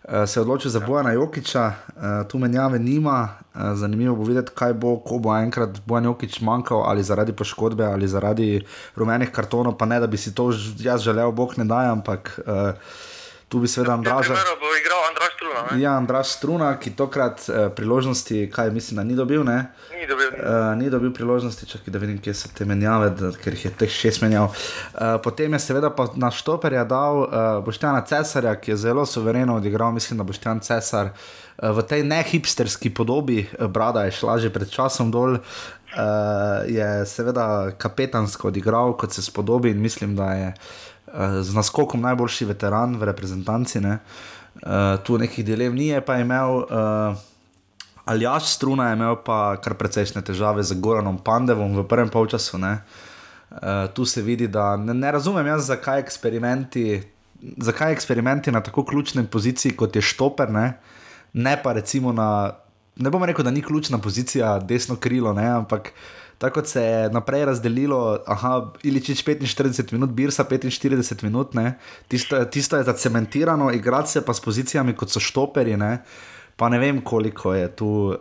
Se 0.01 0.39
je 0.39 0.41
odločil 0.41 0.71
za 0.71 0.79
Bojana 0.79 1.11
Jokiča, 1.11 1.71
tu 2.29 2.39
menjave 2.39 2.79
nima, 2.79 3.29
zanimivo 3.73 4.15
bo 4.15 4.23
videti, 4.23 4.51
kaj 4.55 4.73
bo, 4.73 4.95
ko 4.97 5.19
bo 5.21 5.35
enkrat 5.37 5.77
Bojan 5.85 6.05
Jokič 6.09 6.39
manjkal 6.41 6.81
ali 6.89 7.03
zaradi 7.03 7.33
poškodbe 7.33 7.85
ali 7.85 8.07
zaradi 8.07 8.65
rumenih 8.95 9.29
kartonov, 9.31 9.77
pa 9.77 9.85
ne 9.85 9.99
da 9.99 10.07
bi 10.07 10.17
si 10.17 10.33
to 10.35 10.49
jaz 10.81 11.01
želel, 11.01 11.31
bog 11.31 11.53
ne 11.57 11.65
daj, 11.69 11.91
ampak 11.93 12.39
uh, 12.47 12.73
tu 13.51 13.59
bi 13.59 13.67
seveda 13.67 13.93
Andraža. 13.93 14.33
Ja, 14.33 14.55
bo 14.59 14.69
igral 14.79 15.01
Andraž 15.09 15.31
Struna. 15.35 15.61
Ne? 15.71 15.81
Ja, 15.81 15.91
Andraž 15.99 16.27
Struna, 16.27 16.69
ki 16.79 16.93
tokrat 16.95 17.43
eh, 17.49 17.67
priložnosti, 17.75 18.45
kaj 18.53 18.71
mislim, 18.71 19.01
da 19.01 19.03
ni 19.03 19.15
dobil. 19.15 19.43
Ne? 19.43 19.65
Ni 19.91 20.07
dobil. 20.07 20.29
Uh, 20.39 20.71
ni 20.79 20.89
dobil 20.89 21.11
priložnosti, 21.13 21.67
čakaj, 21.67 21.91
da 21.91 21.99
vidim, 21.99 22.21
kje 22.23 22.33
so 22.33 22.51
te 22.55 22.65
menjave, 22.65 23.09
da, 23.19 23.33
ker 23.35 23.57
jih 23.57 23.65
je 23.67 23.71
teh 23.83 23.91
šest 23.91 24.23
menjav. 24.23 24.47
Uh, 24.47 25.17
potem 25.23 25.51
je 25.53 25.59
seveda 25.59 25.91
na 26.15 26.31
Štoperja 26.31 26.85
dal 26.87 27.25
uh, 27.25 27.39
Boštjana 27.65 28.05
Cesarja, 28.07 28.55
ki 28.55 28.71
je 28.71 28.77
zelo 28.87 29.03
suvereno 29.05 29.59
odigral, 29.59 29.91
mislim, 29.91 30.21
da 30.21 30.27
Boštjan 30.27 30.63
Cesar. 30.63 31.11
V 31.61 31.83
tej 31.85 32.01
nehipsterski 32.07 32.89
podobi, 32.89 33.43
brada 33.69 34.07
je 34.07 34.15
šla 34.17 34.39
že 34.41 34.49
pred 34.49 34.71
časom 34.71 35.11
dol, 35.13 35.35
uh, 35.35 35.43
je 36.65 37.03
seveda 37.05 37.75
kapetansko 37.77 38.47
odigral, 38.47 38.95
kot 38.97 39.13
se 39.13 39.21
spodobi, 39.21 39.75
in 39.75 39.83
mislim, 39.83 40.15
da 40.15 40.31
je 40.39 40.47
uh, 40.47 40.55
uh, 40.55 40.90
z 41.41 41.53
naskokom 41.53 42.01
najboljši 42.01 42.45
veteran 42.45 42.95
v 42.95 43.09
reprezentanci. 43.11 43.81
Ne? 43.81 43.99
Uh, 44.61 44.99
tu 45.03 45.17
nekih 45.17 45.45
dilem 45.45 45.75
ni, 45.75 45.91
pa 46.05 46.15
je 46.15 46.27
imel. 46.27 46.65
Uh, 46.67 47.19
Aljaš 48.05 48.55
struna 48.55 48.89
je 48.89 48.95
imel 48.97 49.15
pa 49.25 49.55
kar 49.61 49.75
precejšnje 49.77 50.23
težave 50.25 50.63
z 50.65 50.73
Goranom 50.81 51.19
Pandevom 51.21 51.75
v 51.77 51.85
prvem 51.87 52.09
polčasu. 52.09 52.57
Uh, 52.57 53.87
tu 53.93 54.05
se 54.05 54.21
vidi, 54.21 54.47
da 54.47 54.75
ne, 54.77 54.93
ne 54.93 55.11
razumem 55.11 55.47
jaz, 55.47 55.67
zakaj 55.69 55.99
eksperimenti, 55.99 57.03
zakaj 57.57 57.93
eksperimenti 57.93 58.51
na 58.51 58.61
tako 58.61 58.83
ključni 58.85 59.27
poziciji 59.27 59.75
kot 59.77 59.95
je 59.95 60.01
Štoper, 60.01 60.49
ne, 60.51 60.79
ne 61.33 61.55
pa 61.63 61.73
recimo 61.73 62.11
na, 62.13 62.51
ne 62.95 63.09
bom 63.09 63.23
rekel, 63.23 63.45
da 63.45 63.51
ni 63.51 63.61
ključna 63.61 63.97
pozicija 64.01 64.59
desno 64.59 64.95
krilo, 64.95 65.33
ne, 65.33 65.47
ampak 65.61 65.93
uh, 65.93 66.20
tako 66.41 66.61
kot 66.61 66.67
se 66.67 66.81
je 66.81 67.09
naprej 67.09 67.45
razdelilo, 67.45 68.17
aha, 68.25 68.71
Iličič 68.83 69.21
45 69.25 69.93
minut, 69.93 70.09
Birsa 70.09 70.43
45 70.43 71.23
minut, 71.23 71.53
tisto, 72.07 72.45
tisto 72.45 72.77
je 72.77 72.83
zacementirano, 72.83 73.71
igrati 73.71 74.11
se 74.11 74.25
pa 74.25 74.33
s 74.33 74.41
pozicijami 74.41 74.95
kot 74.95 75.09
so 75.09 75.19
štoperi. 75.19 75.77
Ne? 75.77 75.99
Pa 76.55 76.69
ne 76.69 76.79
vem, 76.79 77.01
koliko 77.01 77.53
je 77.53 77.67
tu 77.75 77.85
uh, 77.85 78.17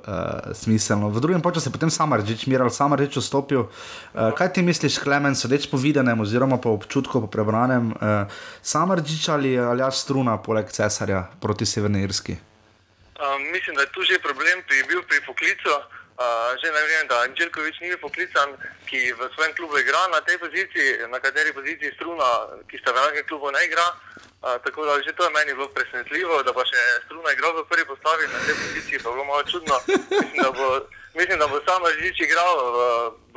smiselno. 0.53 1.09
V 1.09 1.21
drugem 1.21 1.43
času 1.43 1.69
je 1.69 1.73
potem 1.73 1.91
samo 1.91 2.17
reči, 2.17 2.51
Miral, 2.51 2.71
samo 2.71 2.97
reči, 2.97 3.21
vstopil. 3.21 3.61
Uh, 3.61 4.33
kaj 4.37 4.53
ti 4.53 4.63
misliš, 4.63 4.99
Klemen, 4.99 5.35
sodeč 5.35 5.71
po 5.71 5.77
videnem, 5.77 6.21
oziroma 6.21 6.57
po 6.57 6.71
občutku, 6.77 7.21
po 7.21 7.27
prebranem, 7.27 7.93
uh, 7.93 8.29
samo 8.63 8.95
reči 8.95 9.17
ali 9.31 9.59
ali 9.59 9.81
jaz 9.81 10.05
struna, 10.05 10.37
poleg 10.37 10.69
cesarja 10.69 11.25
proti 11.41 11.67
Severni 11.67 12.03
Irski? 12.05 12.37
Um, 13.21 13.49
mislim, 13.53 13.77
da 13.77 13.83
je 13.83 13.93
tu 13.93 14.05
že 14.05 14.21
problem 14.21 14.61
pri, 14.69 14.85
pri 15.09 15.21
poklicu. 15.27 15.69
Uh, 15.69 16.00
že 16.61 16.69
ne 16.69 16.83
vem, 16.85 17.09
da 17.09 17.25
Anželkovič 17.25 17.81
ni 17.81 17.97
poklican, 17.97 18.53
ki 18.85 19.13
v 19.17 19.21
svojem 19.35 19.53
klubu 19.57 19.79
igra 19.81 20.03
na 20.13 20.21
tej 20.21 20.37
poziciji, 20.37 21.09
na 21.09 21.17
kateri 21.17 21.53
poziciji 21.53 21.97
struna, 21.97 22.61
ki 22.69 22.77
sta 22.81 22.93
v 22.93 23.01
enakem 23.01 23.25
klubu 23.29 23.49
ne 23.51 23.63
igra. 23.65 23.89
Uh, 24.41 24.57
tako 24.65 24.89
da 24.89 24.97
že 25.05 25.13
to 25.13 25.25
je 25.25 25.31
meni 25.37 25.53
bilo 25.53 25.69
presenetljivo, 25.69 26.43
da 26.43 26.53
pa 26.57 26.65
še 26.65 26.81
struna 27.05 27.29
igral 27.33 27.53
v 27.61 27.69
prvi 27.69 27.85
postavi 27.85 28.25
na 28.33 28.41
tej 28.45 28.57
poziciji, 28.57 29.01
pa 29.05 29.09
je 29.09 29.15
bilo 29.17 29.25
malo 29.29 29.43
čudno. 29.45 29.77
Mislim, 29.89 30.41
da 30.41 30.51
bo, 30.57 30.67
mislim, 31.13 31.37
da 31.39 31.47
bo 31.47 31.61
samo 31.69 31.87
Žič 32.01 32.17
igral 32.25 32.53
v, 32.57 32.79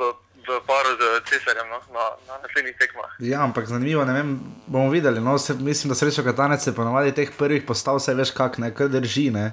v 0.48 0.48
paru 0.64 0.92
z 0.96 1.04
cesarjem 1.28 1.68
no, 1.68 1.80
na, 1.92 2.04
na 2.24 2.34
naslednjih 2.40 2.76
tekmah. 2.80 3.10
Ja, 3.20 3.44
ampak 3.44 3.68
zanimivo, 3.68 4.04
ne 4.08 4.16
vem, 4.16 4.32
bomo 4.64 4.88
videli. 4.88 5.20
No, 5.20 5.36
se, 5.38 5.52
mislim, 5.60 5.92
da 5.92 5.94
srečo 5.94 6.24
katanec 6.24 6.64
se 6.64 6.72
ponovadi 6.72 7.12
teh 7.12 7.28
prvih 7.36 7.64
postav 7.68 8.00
vse 8.00 8.16
veš, 8.16 8.32
kak 8.32 8.56
ne, 8.64 8.72
kar 8.72 8.88
drži. 8.88 9.28
Ne. 9.28 9.52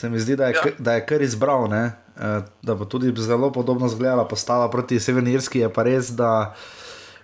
Se 0.00 0.08
mi 0.08 0.16
zdi, 0.16 0.36
da 0.36 0.48
je, 0.48 0.56
ja. 0.56 0.72
da 0.78 0.96
je 0.96 1.04
kar 1.04 1.20
izbral, 1.20 1.68
ne? 1.68 1.92
Eh, 2.20 2.42
da 2.62 2.74
bo 2.74 2.84
tudi 2.84 3.12
zelo 3.16 3.52
podobno 3.52 3.86
izgledala 3.86 4.28
postava 4.28 4.70
proti 4.70 5.00
Severni 5.00 5.32
Irski. 5.32 5.64
Je 5.64 5.72
pa 5.72 5.82
res, 5.82 6.12
da 6.16 6.54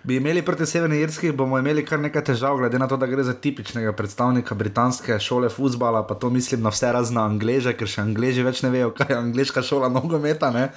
bi 0.07 0.15
imeli 0.15 0.41
proti 0.41 0.65
Severni 0.65 0.99
Irski, 0.99 1.31
bomo 1.31 1.59
imeli 1.59 1.83
kar 1.85 1.99
nekaj 1.99 2.23
težav, 2.29 2.57
glede 2.57 2.79
na 2.79 2.87
to, 2.87 2.97
da 2.97 3.09
gre 3.11 3.23
za 3.27 3.33
tipičnega 3.33 3.91
predstavnika 3.93 4.55
britanske 4.55 5.19
šole 5.19 5.49
futbola, 5.49 6.05
pa 6.07 6.15
to 6.15 6.29
mislim 6.29 6.61
na 6.63 6.71
vse 6.71 6.91
razne 6.95 7.21
angleže, 7.21 7.73
ker 7.75 7.91
še 7.91 8.05
angleži 8.05 8.45
več 8.45 8.61
ne 8.63 8.71
vejo, 8.71 8.93
kaj 8.95 9.11
je 9.11 9.17
angliška 9.19 9.63
šola 9.67 9.89
nogometa, 9.91 10.51
ne? 10.55 10.69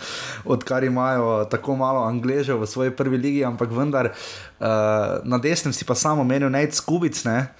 odkar 0.45 0.85
imajo 0.85 1.45
tako 1.51 1.77
malo 1.79 2.03
angležev 2.09 2.59
v 2.59 2.67
svoji 2.67 2.97
prvi 2.97 3.21
ligi, 3.23 3.45
ampak 3.47 3.71
vendar 3.71 4.11
uh, 4.11 5.21
na 5.23 5.39
desnem 5.39 5.77
si 5.77 5.87
pa 5.87 5.95
samo 5.95 6.27
menil 6.27 6.51
Nate 6.51 6.75
Skubic. 6.75 7.23
Ne? 7.29 7.53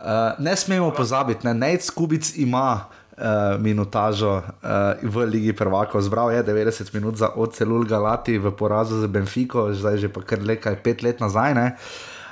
Uh, 0.00 0.40
ne 0.40 0.56
smemo 0.56 0.88
pozabiti, 0.96 1.44
ne? 1.44 1.52
Nate 1.52 1.84
Skubic 1.84 2.32
ima 2.40 2.88
uh, 3.20 3.60
minutažo 3.60 4.40
uh, 4.40 4.96
v 5.04 5.28
Ligi 5.28 5.52
Prvakov. 5.52 6.00
Zbral 6.00 6.32
je 6.32 6.44
90 6.44 6.94
minut 6.96 7.20
za 7.20 7.28
Ocelul 7.36 7.84
Galati 7.84 8.40
v 8.40 8.50
porazu 8.50 9.00
z 9.00 9.06
Benfico, 9.06 9.68
zdaj 9.68 10.00
že 10.00 10.08
pa 10.08 10.24
kar 10.24 10.40
nekaj 10.40 10.80
pet 10.80 11.04
let 11.04 11.20
nazaj. 11.20 11.54
Ne? 11.54 11.76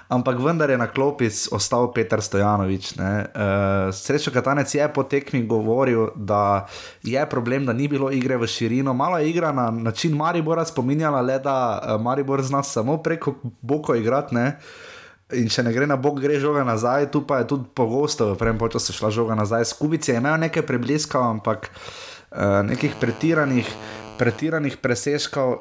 Ampak 0.08 0.40
vendar 0.40 0.72
je 0.72 0.80
na 0.80 0.88
klopi 0.88 1.28
ostal 1.52 1.92
Petar 1.92 2.24
Stojanovič. 2.24 2.96
Uh, 2.96 3.92
Srečo 3.92 4.32
Katanec 4.32 4.72
je 4.72 4.88
po 4.88 5.04
tekmi 5.04 5.44
govoril, 5.44 6.16
da 6.16 6.64
je 7.04 7.20
problem, 7.28 7.68
da 7.68 7.76
ni 7.76 7.92
bilo 7.92 8.08
igre 8.08 8.40
v 8.40 8.48
širino. 8.48 8.96
Malo 8.96 9.20
je 9.20 9.28
igra 9.28 9.52
na 9.52 9.70
način 9.70 10.16
Maribora 10.16 10.64
spominjala 10.64 11.20
le, 11.20 11.38
da 11.38 11.76
uh, 11.76 12.00
Maribor 12.00 12.40
zna 12.42 12.62
samo 12.62 12.96
preko 12.96 13.36
boko 13.60 13.94
igrati. 13.94 14.34
ne. 14.34 14.56
In 15.36 15.50
če 15.52 15.60
ne 15.60 15.74
gre 15.76 15.84
na 15.84 15.98
bok, 16.00 16.22
gre 16.24 16.38
žoga 16.40 16.62
nazaj, 16.64 17.10
tu 17.12 17.20
pa 17.28 17.42
je 17.42 17.50
tudi 17.50 17.68
pogosto, 17.76 18.30
v 18.32 18.38
prvem 18.40 18.56
času 18.72 18.94
šla 18.96 19.10
žoga 19.12 19.34
nazaj. 19.36 19.66
Skubice 19.68 20.16
imel 20.16 20.40
nekaj 20.40 20.64
prebliskov, 20.64 21.20
ampak 21.20 21.68
uh, 21.68 22.64
nekih 22.64 22.96
pretiranih, 22.96 23.68
pretiranih 24.16 24.80
preseškov 24.80 25.48
uh, 25.52 25.60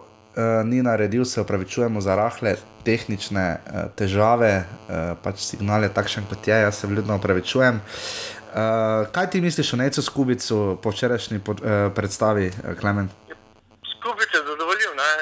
ni 0.64 0.80
naredil, 0.80 1.28
se 1.28 1.44
upravičujemo 1.44 2.00
za 2.00 2.16
rahle 2.16 2.56
tehnične 2.88 3.46
uh, 3.60 3.92
težave, 3.92 4.64
uh, 4.64 5.20
pač 5.20 5.44
signal 5.44 5.84
je 5.84 5.92
takšen, 5.92 6.32
kot 6.32 6.48
je, 6.48 6.64
jaz 6.64 6.80
se 6.80 6.88
vljudno 6.88 7.20
upravičujem. 7.20 7.84
Uh, 7.84 9.04
kaj 9.12 9.36
ti 9.36 9.44
misliš 9.44 9.76
o 9.76 9.84
Necu 9.84 10.00
Skubicu 10.00 10.80
po 10.80 10.96
včerajšnji 10.96 11.44
pod, 11.44 11.60
uh, 11.60 11.92
predstavi, 11.92 12.54
Klemen? 12.80 13.12
Ne? 13.12 13.28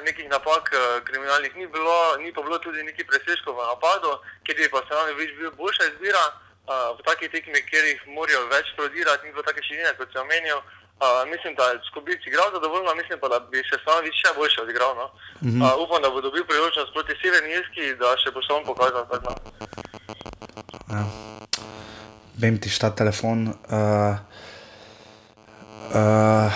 Nekih 0.05 0.29
napak 0.29 0.69
eh, 0.73 1.01
kriminalnih 1.07 1.55
ni 1.55 1.67
bilo, 1.67 2.17
ni 2.23 2.33
pa 2.33 2.41
bilo 2.45 2.57
tudi 2.59 2.83
nekih 2.83 3.05
presežkov 3.09 3.57
v 3.57 3.67
napadu, 3.67 4.11
kjer 4.45 4.57
bi 4.57 4.73
pa 4.73 4.81
se 4.85 4.93
nam 4.93 5.17
več 5.17 5.31
bil 5.37 5.51
boljša 5.59 5.91
izbira. 5.91 6.25
Uh, 6.65 6.97
v 6.97 7.05
takih 7.05 7.29
tekmih, 7.29 7.61
kjer 7.69 7.83
jih 7.85 7.99
morajo 8.09 8.39
več 8.49 8.71
prodirati, 8.73 9.27
ni 9.27 9.33
bilo 9.35 9.43
take 9.45 9.61
širine, 9.61 9.91
kot 9.99 10.09
sem 10.09 10.23
omenil. 10.23 10.57
Uh, 10.97 11.21
mislim, 11.29 11.53
da 11.53 11.67
je 11.69 11.81
Skupič 11.91 12.25
igral 12.25 12.49
zadovoljno, 12.55 12.95
mislim 12.95 13.19
pa, 13.21 13.29
da 13.29 13.37
bi 13.51 13.61
se 13.69 13.77
sam 13.85 14.01
več 14.01 14.17
še 14.17 14.31
boljše 14.33 14.63
odigral. 14.63 14.95
No? 14.97 15.05
Uh 15.05 15.45
-huh. 15.45 15.61
uh, 15.61 15.83
upam, 15.83 16.01
da 16.01 16.09
bo 16.09 16.25
dobil 16.25 16.41
priložnost 16.49 16.93
proti 16.93 17.13
Severni 17.21 17.53
Irski, 17.53 17.93
da 18.01 18.17
še 18.17 18.33
bo 18.33 18.41
sam 18.41 18.65
pokazal. 18.65 19.05
Tak, 19.11 19.21
no. 19.29 19.33
Ja. 20.89 21.05
Vem 22.41 22.57
ti 22.61 22.69
šta 22.69 22.89
telefon. 22.89 23.47
Uh, 23.47 24.17
uh, 25.93 26.51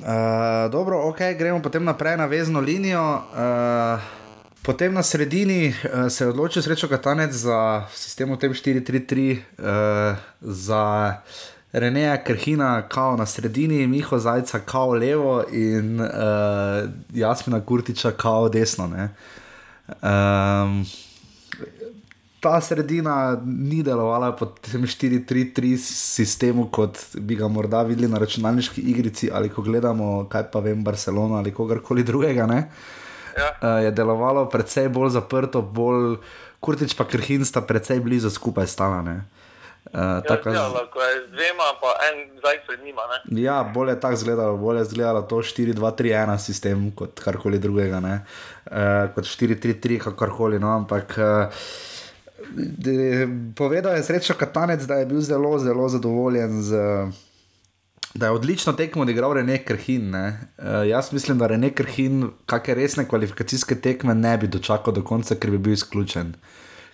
uh, 0.00 0.70
dobro, 0.72 1.08
ok, 1.08 1.18
gremo 1.38 1.62
potem 1.62 1.84
naprej 1.84 2.16
na 2.16 2.26
vezno 2.26 2.60
linijo. 2.60 3.22
Uh, 3.32 4.20
Potem 4.62 4.92
na 4.94 5.02
sredini 5.02 5.68
uh, 5.68 6.12
se 6.12 6.24
je 6.24 6.28
odločil 6.28 6.62
srečo 6.62 6.88
Katanec 6.88 7.32
za 7.32 7.88
sistem 7.96 8.28
v 8.28 8.36
tem 8.36 8.52
4-3-3, 8.52 9.40
uh, 9.56 10.20
za 10.40 11.16
Reneja 11.72 12.18
Krhina, 12.24 12.82
kao 12.88 13.16
na 13.16 13.26
sredini, 13.26 13.86
Miho 13.86 14.18
Zajca, 14.18 14.60
kao 14.60 14.92
levo 14.92 15.44
in 15.52 16.00
uh, 16.00 16.08
Jasmina 17.14 17.60
Kurtiča, 17.64 18.10
kao 18.10 18.48
desno. 18.48 18.86
Ne? 18.86 19.08
Um, 20.02 20.84
ta 22.40 22.60
sredina 22.60 23.40
ni 23.44 23.82
delovala 23.84 24.32
pod 24.36 24.60
tem 24.64 24.86
4-3-3 24.88 25.76
sistemu, 25.76 26.66
kot 26.72 26.98
bi 27.14 27.36
ga 27.36 27.48
morda 27.48 27.82
videli 27.84 28.08
na 28.08 28.18
računalniški 28.18 28.80
igrici 28.80 29.30
ali 29.32 29.52
ko 29.52 29.62
gledamo, 29.62 30.24
kaj 30.32 30.48
pa 30.52 30.62
vem, 30.64 30.84
Barcelona 30.84 31.38
ali 31.38 31.54
kogarkoli 31.54 32.02
drugega. 32.02 32.46
Ne? 32.46 32.62
Ja. 33.36 33.50
Uh, 33.60 33.84
je 33.84 33.90
delovalo 33.90 34.48
precej 34.48 34.88
bolj 34.88 35.14
zaprto, 35.20 35.62
bolj 35.62 36.16
Kurtič 36.60 36.92
pa 36.92 37.06
Krhin 37.08 37.44
sta 37.44 37.60
precej 37.64 38.00
blizu 38.00 38.30
skupaj 38.30 38.66
stala. 38.66 39.02
ne. 39.02 39.20
Uh, 39.20 39.50
Ja, 39.94 40.20
taka, 40.20 40.52
ja, 40.52 40.68
lahko 40.68 41.00
je 41.00 41.14
z 41.24 41.30
dvema, 41.32 41.66
pa 41.80 41.94
en 42.04 42.18
zajec 42.42 42.66
pred 42.66 42.82
njima. 42.84 43.02
Ne? 43.10 43.40
Ja, 43.42 43.62
bolje 43.74 43.96
je 43.96 44.00
tako 44.00 44.14
izgledalo, 44.14 44.56
bolje 44.56 44.78
je 44.78 44.82
izgledalo 44.82 45.22
to 45.22 45.36
4-2-3-1 45.36 46.38
sistem 46.38 46.90
kot 46.94 47.20
karkoli 47.20 47.58
drugega, 47.58 47.98
uh, 47.98 49.08
kot 49.14 49.24
4-3-3, 49.24 49.98
kakorkoli. 49.98 50.60
No, 50.60 50.76
ampak 50.76 51.16
uh, 51.16 51.64
povedal 53.56 53.96
je 53.96 54.02
srečo 54.02 54.34
Katanec, 54.34 54.82
da 54.86 54.94
je 54.94 55.06
bil 55.06 55.20
zelo, 55.20 55.58
zelo 55.58 55.88
zadovoljen 55.88 56.62
z. 56.62 56.76
Da 58.14 58.26
je 58.26 58.32
odlično 58.32 58.72
tekmo 58.72 59.02
odigral 59.02 59.32
Rene 59.32 59.64
Krhin. 59.64 60.14
Uh, 60.14 60.32
jaz 60.88 61.12
mislim, 61.12 61.38
da 61.38 61.46
Rene 61.46 61.70
Krhin 61.70 62.30
kakšne 62.46 62.74
resne 62.74 63.04
kvalifikacijske 63.08 63.74
tekme 63.74 64.14
ne 64.14 64.38
bi 64.38 64.48
dočakal 64.50 64.94
do 64.94 65.04
konca, 65.06 65.34
ker 65.34 65.50
bi 65.50 65.58
bil 65.58 65.72
izključen. 65.72 66.34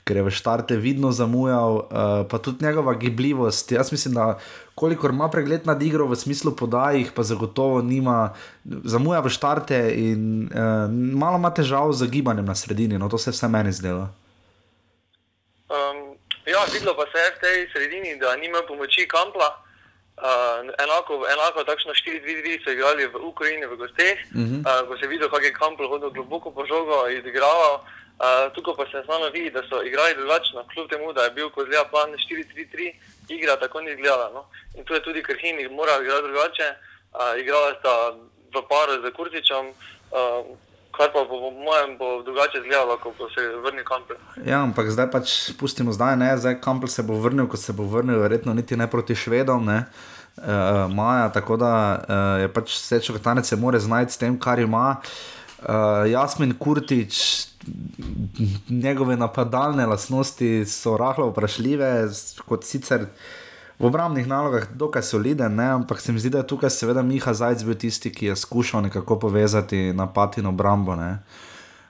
Ker 0.04 0.20
je 0.20 0.26
v 0.26 0.30
štarte 0.30 0.76
vidno 0.76 1.12
zamujal, 1.12 1.74
uh, 1.74 2.26
pa 2.28 2.38
tudi 2.38 2.64
njegova 2.64 2.94
gibljivost. 2.94 3.72
Jaz 3.72 3.92
mislim, 3.92 4.14
da 4.14 4.38
kolikor 4.74 5.10
ima 5.10 5.30
pregled 5.32 5.66
nad 5.66 5.82
igro 5.82 6.06
v 6.06 6.16
smislu 6.16 6.52
podajih, 6.52 7.10
pa 7.16 7.22
zagotovo 7.22 7.80
nima, 7.82 8.34
zamuja 8.64 9.24
v 9.24 9.32
štarte 9.32 9.80
in 9.96 10.50
uh, 10.52 10.92
malo 10.92 11.40
ima 11.40 11.50
težav 11.50 11.92
z 11.92 12.12
gibanjem 12.12 12.44
na 12.44 12.54
sredini. 12.54 12.98
No, 12.98 13.08
to 13.08 13.18
se 13.18 13.32
vse 13.32 13.48
meni 13.48 13.72
zdelo. 13.72 14.08
Um, 15.68 16.18
ja, 16.46 16.64
videlo 16.72 16.94
pa 16.94 17.06
se 17.10 17.18
je 17.18 17.30
v 17.30 17.40
tej 17.40 17.58
sredini, 17.72 18.18
da 18.18 18.36
nima 18.36 18.62
pomoči 18.68 19.08
Kampla. 19.08 19.62
Uh, 20.16 20.64
enako, 20.84 21.26
enako 21.28 21.64
takšno 21.64 21.92
4-2-2 21.92 22.64
so 22.64 22.70
igrali 22.72 23.06
v 23.06 23.16
Ukrajini, 23.20 23.66
v 23.66 23.76
gosteh. 23.76 24.18
Uh 24.32 24.40
-huh. 24.40 24.60
uh, 24.62 24.88
ko 24.88 24.96
se 24.96 25.04
je 25.04 25.08
videl, 25.08 25.28
kako 25.28 25.44
je 25.44 25.52
Kampl 25.52 25.88
hodil 25.88 26.10
globoko 26.10 26.50
po 26.50 26.66
žogo 26.66 27.08
in 27.08 27.26
igraval. 27.26 27.84
Uh, 28.16 28.52
tukaj 28.54 28.74
pa 28.76 28.84
se 28.90 29.04
znano 29.04 29.28
vidi, 29.30 29.50
da 29.50 29.62
so 29.68 29.82
igrali 29.82 30.14
drugačno, 30.14 30.64
kljub 30.72 30.88
temu, 30.88 31.12
da 31.12 31.24
je 31.24 31.30
bil 31.30 31.50
kot 31.50 31.66
zgleda 31.66 31.84
plan 31.84 32.10
4-3-3, 32.10 32.94
igra 33.28 33.56
tako 33.56 33.80
ni 33.80 33.90
izgledala. 33.90 34.30
No? 34.34 34.42
In 34.78 34.84
tu 34.84 34.94
je 34.94 35.02
tudi 35.02 35.22
Krhini 35.22 35.68
moral 35.68 36.02
igrati 36.02 36.22
drugače. 36.22 36.68
Uh, 37.12 37.40
igrala 37.40 37.74
sta 37.78 37.92
v 38.54 38.62
paru 38.68 39.02
z 39.02 39.12
Kurtičem, 39.12 39.66
uh, 39.68 40.46
kar 40.96 41.12
pa 41.12 41.24
bo, 41.28 41.38
po 41.40 41.50
mojem 41.50 41.96
bo 41.98 42.22
drugače 42.22 42.58
izgledalo, 42.58 42.96
ko 43.02 43.12
bo 43.18 43.28
se 43.30 43.44
vrnil 43.64 43.84
Kampl. 43.84 44.18
Ja, 44.44 44.62
ampak 44.62 44.90
zdaj 44.90 45.10
pač 45.12 45.34
pustimo 45.60 45.92
zdaj, 45.92 46.16
ne, 46.16 46.30
zdaj 46.36 46.60
Kampel 46.64 46.88
se 46.92 47.04
bo 47.06 47.18
vrnil, 47.20 47.48
ko 47.48 47.56
se 47.60 47.72
bo 47.76 47.84
vrnil, 47.84 48.18
verjetno 48.22 48.54
niti 48.54 48.76
ne 48.76 48.88
proti 48.90 49.14
Švedom, 49.14 49.64
ne, 49.64 49.84
uh, 50.40 50.86
Maja, 50.92 51.28
tako 51.34 51.56
da 51.60 51.72
uh, 51.72 52.26
je 52.42 52.52
pač 52.52 52.76
vse, 52.76 53.00
če 53.00 53.18
katanec 53.18 53.48
se 53.48 53.60
more 53.60 53.80
znajti 53.80 54.16
s 54.16 54.22
tem, 54.22 54.38
kar 54.40 54.62
ima. 54.62 54.96
Uh, 55.56 56.04
Jasmin 56.10 56.52
Kurtič, 56.58 57.46
njegove 58.68 59.16
napadalne 59.16 59.86
lastnosti 59.86 60.64
so 60.68 60.96
rahlo 61.00 61.30
vprašljive, 61.32 61.90
kot 62.46 62.64
sicer 62.64 63.08
v 63.78 63.84
obrambnih 63.84 64.26
nalogah 64.26 64.64
dokaj 64.72 65.02
soliden, 65.02 65.56
ne, 65.56 65.68
ampak 65.68 66.00
se 66.00 66.12
mi 66.12 66.20
zdi, 66.20 66.30
da 66.30 66.38
je 66.38 66.46
tukaj 66.46 66.70
seveda 66.70 67.02
Miha 67.02 67.34
Zajc 67.34 67.64
bil 67.64 67.76
tisti, 67.76 68.12
ki 68.12 68.32
je 68.32 68.36
skušal 68.36 68.82
nekako 68.88 69.18
povezati 69.18 69.92
napad 69.92 70.38
in 70.38 70.46
obrambo. 70.46 70.96
Ne. 70.96 71.18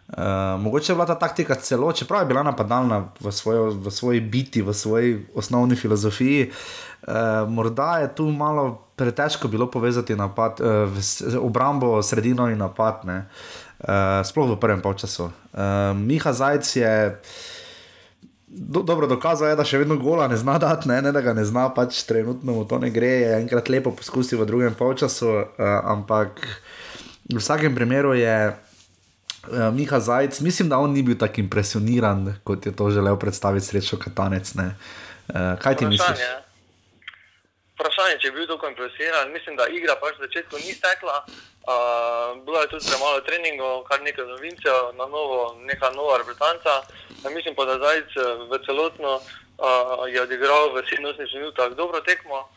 Uh, 0.06 0.60
mogoče 0.62 0.92
je 0.92 0.96
bila 0.96 1.06
ta 1.06 1.14
taktika 1.14 1.54
celo, 1.54 1.92
čeprav 1.92 2.22
je 2.22 2.26
bila 2.26 2.42
napadalna 2.42 3.08
v, 3.20 3.32
svojo, 3.32 3.70
v 3.70 3.90
svoji 3.90 4.20
biti, 4.20 4.62
v 4.62 4.74
svoji 4.74 5.26
osnovni 5.34 5.76
filozofiji, 5.76 6.50
uh, 6.50 7.48
morda 7.48 7.98
je 7.98 8.14
tu 8.14 8.30
malo 8.30 8.82
pretežko 8.96 9.48
bilo 9.48 9.70
povezati 9.70 10.16
napad, 10.16 10.60
uh, 10.60 11.42
obrambo, 11.42 12.02
sredino 12.02 12.50
in 12.50 12.58
napad, 12.58 13.02
ne. 13.04 13.26
uh, 13.78 14.22
sploh 14.26 14.54
v 14.54 14.60
prvem 14.62 14.82
polčasu. 14.82 15.24
Uh, 15.24 15.94
Miha 15.94 16.32
Zajc 16.32 16.76
je. 16.76 16.94
Do, 18.46 18.82
dobro, 18.82 19.08
dokazal 19.10 19.50
je, 19.50 19.56
da 19.58 19.64
še 19.66 19.80
vedno 19.82 19.96
gola 19.98 20.28
ne 20.30 20.36
zna 20.38 20.54
dati, 20.62 20.86
ne, 20.88 21.00
ne 21.02 21.10
da 21.12 21.20
ga 21.20 21.34
ne 21.34 21.42
zna, 21.44 21.66
pač 21.74 22.04
trenutno 22.06 22.54
mu 22.54 22.62
to 22.68 22.78
ne 22.78 22.92
gre. 22.94 23.10
Je 23.24 23.32
enkrat 23.40 23.70
lepo 23.72 23.90
poskusil 23.90 24.38
v 24.38 24.46
drugem 24.46 24.76
polčasu, 24.78 25.32
uh, 25.42 25.66
ampak 25.90 26.38
v 27.26 27.40
vsakem 27.42 27.74
primeru 27.74 28.14
je 28.14 28.54
Uh, 29.46 29.70
Miha 29.70 30.00
Zajec, 30.02 30.40
mislim, 30.42 30.66
da 30.66 30.78
on 30.82 30.90
ni 30.90 31.04
bil 31.06 31.14
tako 31.14 31.38
impresioniran, 31.38 32.32
kot 32.42 32.66
je 32.66 32.72
to 32.74 32.88
želel 32.90 33.14
predstaviti 33.14 33.66
srečo 33.66 33.94
Katanec. 33.94 34.50
Uh, 34.58 34.74
kaj 35.62 35.76
ti 35.78 35.86
misliš? 35.86 36.02
Vprašanje. 36.02 36.32
Vprašanje, 37.78 38.16
če 38.18 38.26
je 38.26 38.32
bil 38.34 38.48
tako 38.50 38.72
impresioniran, 38.72 39.30
mislim, 39.30 39.54
da 39.54 39.68
igra 39.70 39.94
pač 40.02 40.18
v 40.18 40.26
začetku 40.26 40.58
ni 40.66 40.74
stekla. 40.74 41.22
Uh, 41.22 41.55
bilo 42.44 42.60
je 42.60 42.68
tudi 42.68 42.84
premalo 42.90 43.20
treningov, 43.20 43.84
kar 43.84 44.02
nekaj 44.02 44.24
novincev, 44.26 44.94
na 44.98 45.06
novo, 45.06 45.56
neka 45.66 45.90
nova 45.90 46.18
reprezentanca. 46.18 46.72
Ja, 47.24 47.30
mislim 47.30 47.54
pa, 47.54 47.64
da 47.64 47.78
Zajec 47.78 48.10
v 48.50 48.58
celotno 48.66 49.18
uh, 49.18 50.06
je 50.08 50.22
odigral 50.22 50.70
v 50.74 50.82
87 50.86 51.34
minutah 51.34 51.72
dobro 51.74 52.00
tekmo. 52.00 52.48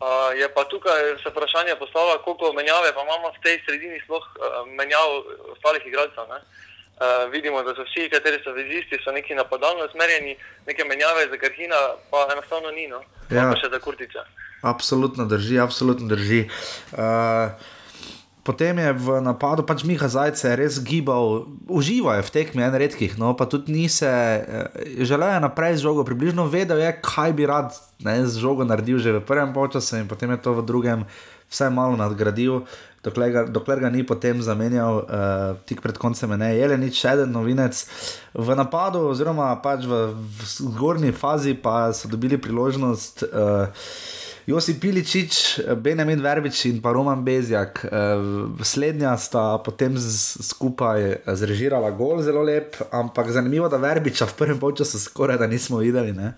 Uh, 0.00 0.32
je 0.40 0.48
pa 0.54 0.64
tukaj 0.64 1.22
se 1.22 1.28
vprašanje 1.30 1.76
postavlja, 1.78 2.18
koliko 2.24 2.52
menjave 2.52 2.92
pa 2.94 3.02
imamo 3.02 3.28
v 3.30 3.42
tej 3.42 3.60
sredini, 3.64 4.00
sploh 4.04 4.24
uh, 4.24 4.66
menjav 4.66 5.08
ostalih 5.54 5.82
igralcev. 5.86 6.24
Uh, 6.24 7.30
vidimo, 7.30 7.62
da 7.62 7.74
so 7.74 7.82
vsi, 7.84 8.08
kateri 8.10 8.40
so 8.44 8.52
vezisti, 8.52 8.98
so 9.04 9.12
neki 9.12 9.34
napadalno 9.34 9.84
usmerjeni, 9.84 10.36
neke 10.66 10.84
menjave 10.84 11.28
za 11.30 11.36
Karhina 11.36 11.76
pa 12.10 12.28
enostavno 12.32 12.70
ni, 12.70 12.86
no, 12.88 13.02
Ja. 13.30 13.50
pa 13.50 13.56
še 13.56 13.68
za 13.70 13.78
Kurtice. 13.78 14.18
Absolutno 14.62 15.24
drži, 15.24 15.58
absolutno 15.60 16.06
drži. 16.08 16.48
Uh, 16.92 17.50
potem 18.44 18.78
je 18.78 18.92
v 18.92 19.08
napadu 19.24 19.64
pač 19.64 19.82
Miha 19.88 20.04
Zajce 20.04 20.52
res 20.54 20.76
gibal, 20.84 21.48
užival 21.64 22.20
je 22.20 22.28
v 22.28 22.34
tekmi, 22.36 22.60
en 22.60 22.76
redkih, 22.76 23.16
no 23.16 23.32
pa 23.32 23.48
tudi 23.48 23.72
ni 23.72 23.88
se, 23.88 24.06
uh, 24.06 24.68
želel 25.00 25.32
je 25.34 25.40
naprej 25.40 25.80
z 25.80 25.88
žogo, 25.88 26.04
približno 26.04 26.44
vedel 26.44 26.84
je, 26.84 26.92
kaj 27.00 27.32
bi 27.32 27.48
rad 27.48 27.72
ne, 28.04 28.20
z 28.28 28.36
žogo 28.36 28.68
naredil 28.68 29.00
že 29.00 29.16
v 29.16 29.24
prvem 29.24 29.50
času 29.72 30.04
in 30.04 30.06
potem 30.06 30.30
je 30.36 30.44
to 30.44 30.60
v 30.60 30.62
drugem 30.62 31.08
vse 31.48 31.70
malo 31.72 31.96
nadgradil. 31.96 32.68
Dokler 33.04 33.30
ga, 33.32 33.40
dokler 33.44 33.80
ga 33.84 33.92
ni 33.92 34.00
potem 34.00 34.40
zamenjal, 34.40 35.04
uh, 35.04 35.56
tik 35.68 35.84
pred 35.84 35.96
koncem, 36.00 36.30
je 36.32 36.38
ne 36.40 36.56
Jelenič, 36.56 36.96
še 36.96 37.12
en 37.20 37.32
novinec. 37.32 37.76
V 38.32 38.56
napadu, 38.56 39.12
oziroma 39.12 39.52
pač 39.60 39.84
v, 39.84 40.08
v 40.16 40.48
zgornji 40.48 41.12
fazi, 41.12 41.52
pa 41.52 41.92
so 41.92 42.08
dobili 42.08 42.40
priložnost. 42.40 43.28
Uh, 43.28 43.68
Josip 44.46 44.76
Piličič, 44.80 45.64
Benjamin 45.80 46.20
Verbič 46.20 46.68
in 46.68 46.82
pa 46.84 46.92
Roman 46.92 47.24
Bezjak. 47.24 47.80
Eh, 47.80 47.90
Slednja 48.60 49.16
sta 49.16 49.56
potem 49.64 49.96
z, 49.96 50.44
skupaj 50.44 51.24
zrežirala 51.32 51.88
gol, 51.96 52.20
zelo 52.20 52.44
lep, 52.44 52.76
ampak 52.92 53.32
zanimivo, 53.32 53.72
da 53.72 53.80
Verbiča 53.80 54.28
v 54.28 54.36
prvem 54.36 54.60
času 54.60 55.00
skoraj 55.00 55.40
da 55.40 55.48
nismo 55.48 55.80
videli. 55.80 56.12
Ne? 56.12 56.36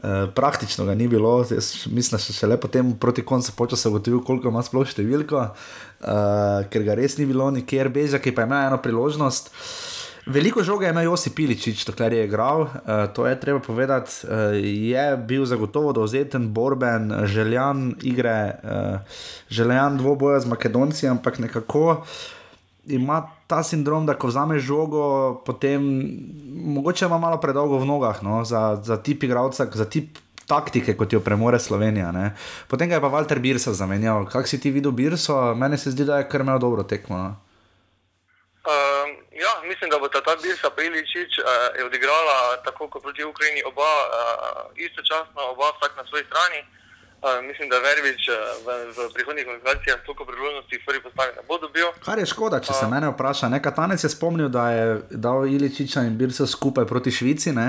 Uh, 0.00 0.32
praktično 0.32 0.84
ga 0.84 0.94
ni 0.94 1.08
bilo, 1.08 1.44
Jaz 1.44 1.84
mislim, 1.92 2.16
da 2.16 2.18
še 2.24 2.46
le 2.48 2.56
potem 2.56 2.94
proti 2.96 3.20
koncu 3.20 3.52
počasa 3.52 3.90
ugotovil, 3.90 4.22
koliko 4.24 4.48
ima 4.48 4.62
sploh 4.64 4.88
številko, 4.88 5.42
uh, 5.44 6.64
ker 6.72 6.86
ga 6.86 6.96
res 6.96 7.18
ni 7.18 7.26
bilo 7.28 7.50
nikjer, 7.52 7.90
Bezjak 7.92 8.30
je 8.30 8.32
pa 8.32 8.46
imel 8.48 8.70
eno 8.70 8.78
priložnost. 8.80 9.52
Veliko 10.26 10.62
žoge 10.62 10.86
je 10.86 10.90
imel 10.90 11.04
Josip 11.04 11.34
Piličič, 11.34 11.84
dokler 11.88 12.12
je 12.12 12.24
igral, 12.24 12.60
uh, 12.60 12.70
to 13.14 13.26
je 13.26 13.40
treba 13.40 13.60
povedati. 13.60 14.10
Uh, 14.24 14.52
je 14.64 15.16
bil 15.16 15.44
zagotovo 15.44 15.92
dovzeten, 15.92 16.52
borben, 16.52 17.12
željan 17.24 17.94
igre, 18.02 18.54
uh, 18.62 19.00
željan 19.48 19.96
dvoboja 19.96 20.40
z 20.40 20.46
Makedonci, 20.46 21.08
ampak 21.08 21.38
nekako 21.38 22.04
ima 22.86 23.30
ta 23.46 23.62
sindrom, 23.62 24.06
da 24.06 24.14
ko 24.14 24.28
vzame 24.28 24.58
žogo, 24.58 25.34
potem 25.46 25.82
mogoče 26.64 27.06
ima 27.06 27.18
malo 27.18 27.40
predolgo 27.40 27.78
v 27.78 27.86
nogah 27.86 28.22
no, 28.22 28.44
za, 28.44 28.80
za 28.84 28.96
tip 29.02 29.22
igralca, 29.22 29.66
za 29.74 29.84
tip. 29.84 30.18
Taktike, 30.50 30.96
kot 30.98 31.12
jo 31.12 31.20
premore 31.22 31.60
Slovenija. 31.62 32.08
Ne. 32.10 32.32
Potem 32.66 32.88
ga 32.90 32.96
je 32.96 33.00
pa 33.00 33.06
Walter 33.06 33.38
Birsa 33.38 33.70
zamenjal. 33.70 34.24
Kaj 34.26 34.48
si 34.50 34.58
ti 34.58 34.72
videl, 34.74 34.90
Birso? 34.90 35.54
Meni 35.54 35.78
se 35.78 35.92
zdi, 35.94 36.02
da 36.04 36.18
je 36.18 36.26
kar 36.26 36.42
imel 36.42 36.58
dobro 36.58 36.82
tekmo. 36.82 37.18
No. 37.18 37.28
Uh, 38.66 39.19
ja, 39.44 39.52
mislim, 39.70 39.90
da 39.90 39.96
bo 40.02 40.06
ta, 40.08 40.20
ta 40.26 40.34
Birsa 40.42 40.70
Piličič 40.76 41.32
uh, 41.38 41.44
je 41.78 41.82
odigrala 41.90 42.36
tako 42.66 42.82
kot 42.92 43.02
proti 43.02 43.24
Ukrajini, 43.24 43.62
oba 43.70 43.90
uh, 44.02 44.08
istočasno, 44.86 45.40
oba 45.54 45.66
vsak 45.76 45.92
na 45.96 46.04
svoji 46.08 46.24
strani. 46.30 46.60
Uh, 47.20 47.44
mislim, 47.48 47.68
da 47.72 47.76
Verbič 47.86 48.22
uh, 48.28 48.36
v, 48.64 48.68
v 48.96 48.98
prihodnjih 49.14 49.44
kvalifikacijah 49.46 49.98
toliko 50.06 50.24
priložnosti 50.24 50.74
v 50.76 50.84
prvi 50.86 51.00
postavi 51.06 51.30
ne 51.36 51.42
bo 51.48 51.58
dobil. 51.58 51.86
Kar 52.04 52.18
je 52.18 52.26
škoda, 52.26 52.60
če 52.64 52.72
se 52.72 52.86
mene 52.88 53.12
vpraša. 53.12 53.52
Nekaj 53.56 53.74
tanec 53.76 54.04
je 54.04 54.10
spomnil, 54.10 54.48
da 54.48 54.64
je 54.72 54.86
dal 55.10 55.44
Iličiča 55.44 56.06
in 56.08 56.16
Birsa 56.16 56.46
skupaj 56.46 56.88
proti 56.88 57.12
Švici. 57.12 57.52
Ne? 57.52 57.68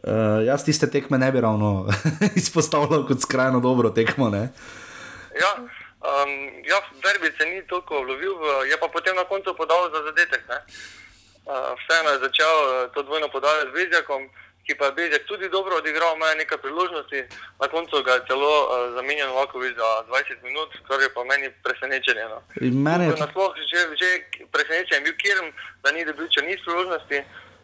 Uh, 0.00 0.40
jaz 0.48 0.64
tiste 0.64 0.88
tekme 0.88 1.18
ne 1.20 1.28
bi 1.32 1.40
ravno 1.44 1.92
izpostavljal 2.40 3.04
kot 3.06 3.20
skrajno 3.20 3.60
dobro 3.60 3.90
tekmo. 3.92 4.30
Ne? 4.32 4.48
Ja, 5.36 5.52
um, 6.00 6.30
ja 6.64 6.78
Verbič 7.04 7.36
se 7.36 7.44
ni 7.46 7.62
toliko 7.66 8.02
vlovil, 8.02 8.34
v- 8.36 8.66
je 8.68 8.76
pa 8.76 8.88
potem 8.88 9.16
na 9.16 9.24
koncu 9.24 9.54
podal 9.56 9.90
za 9.90 10.02
zadetek. 10.02 10.42
ne. 10.48 10.58
Uh, 11.46 11.74
vseeno 11.78 12.10
je 12.10 12.18
začel 12.18 12.54
uh, 12.62 12.92
to 12.94 13.02
dvojno 13.02 13.28
podajo 13.28 13.66
z 13.68 13.72
Bezjakom, 13.72 14.28
ki 14.66 14.74
pa 14.74 14.86
je 14.86 14.92
Bezjak 14.92 15.24
tudi 15.26 15.48
dobro 15.48 15.76
odigral, 15.76 16.16
ima 16.16 16.34
nekaj 16.34 16.58
priložnosti, 16.58 17.20
na 17.60 17.66
koncu 17.68 18.02
ga 18.02 18.12
je 18.12 18.26
celo 18.28 18.52
uh, 18.60 18.94
zamenjal 18.94 19.28
Novakovič 19.28 19.74
za 19.74 19.88
20 20.06 20.42
minut, 20.42 20.68
kar 20.88 21.00
je 21.00 21.08
pa 21.14 21.24
meni 21.24 21.48
presenečenje. 21.64 22.24
No. 22.28 22.38
Mene 22.60 23.04
je 23.04 23.16
Nasploh 23.18 23.56
že, 23.56 23.80
že 23.96 24.08
presenečen 24.52 25.00
je 25.00 25.04
bil 25.10 25.16
Kirm, 25.16 25.48
da 25.82 25.90
ni 25.90 26.04
dobil 26.04 26.28
če 26.28 26.44
niz 26.44 26.60
priložnosti. 26.64 27.18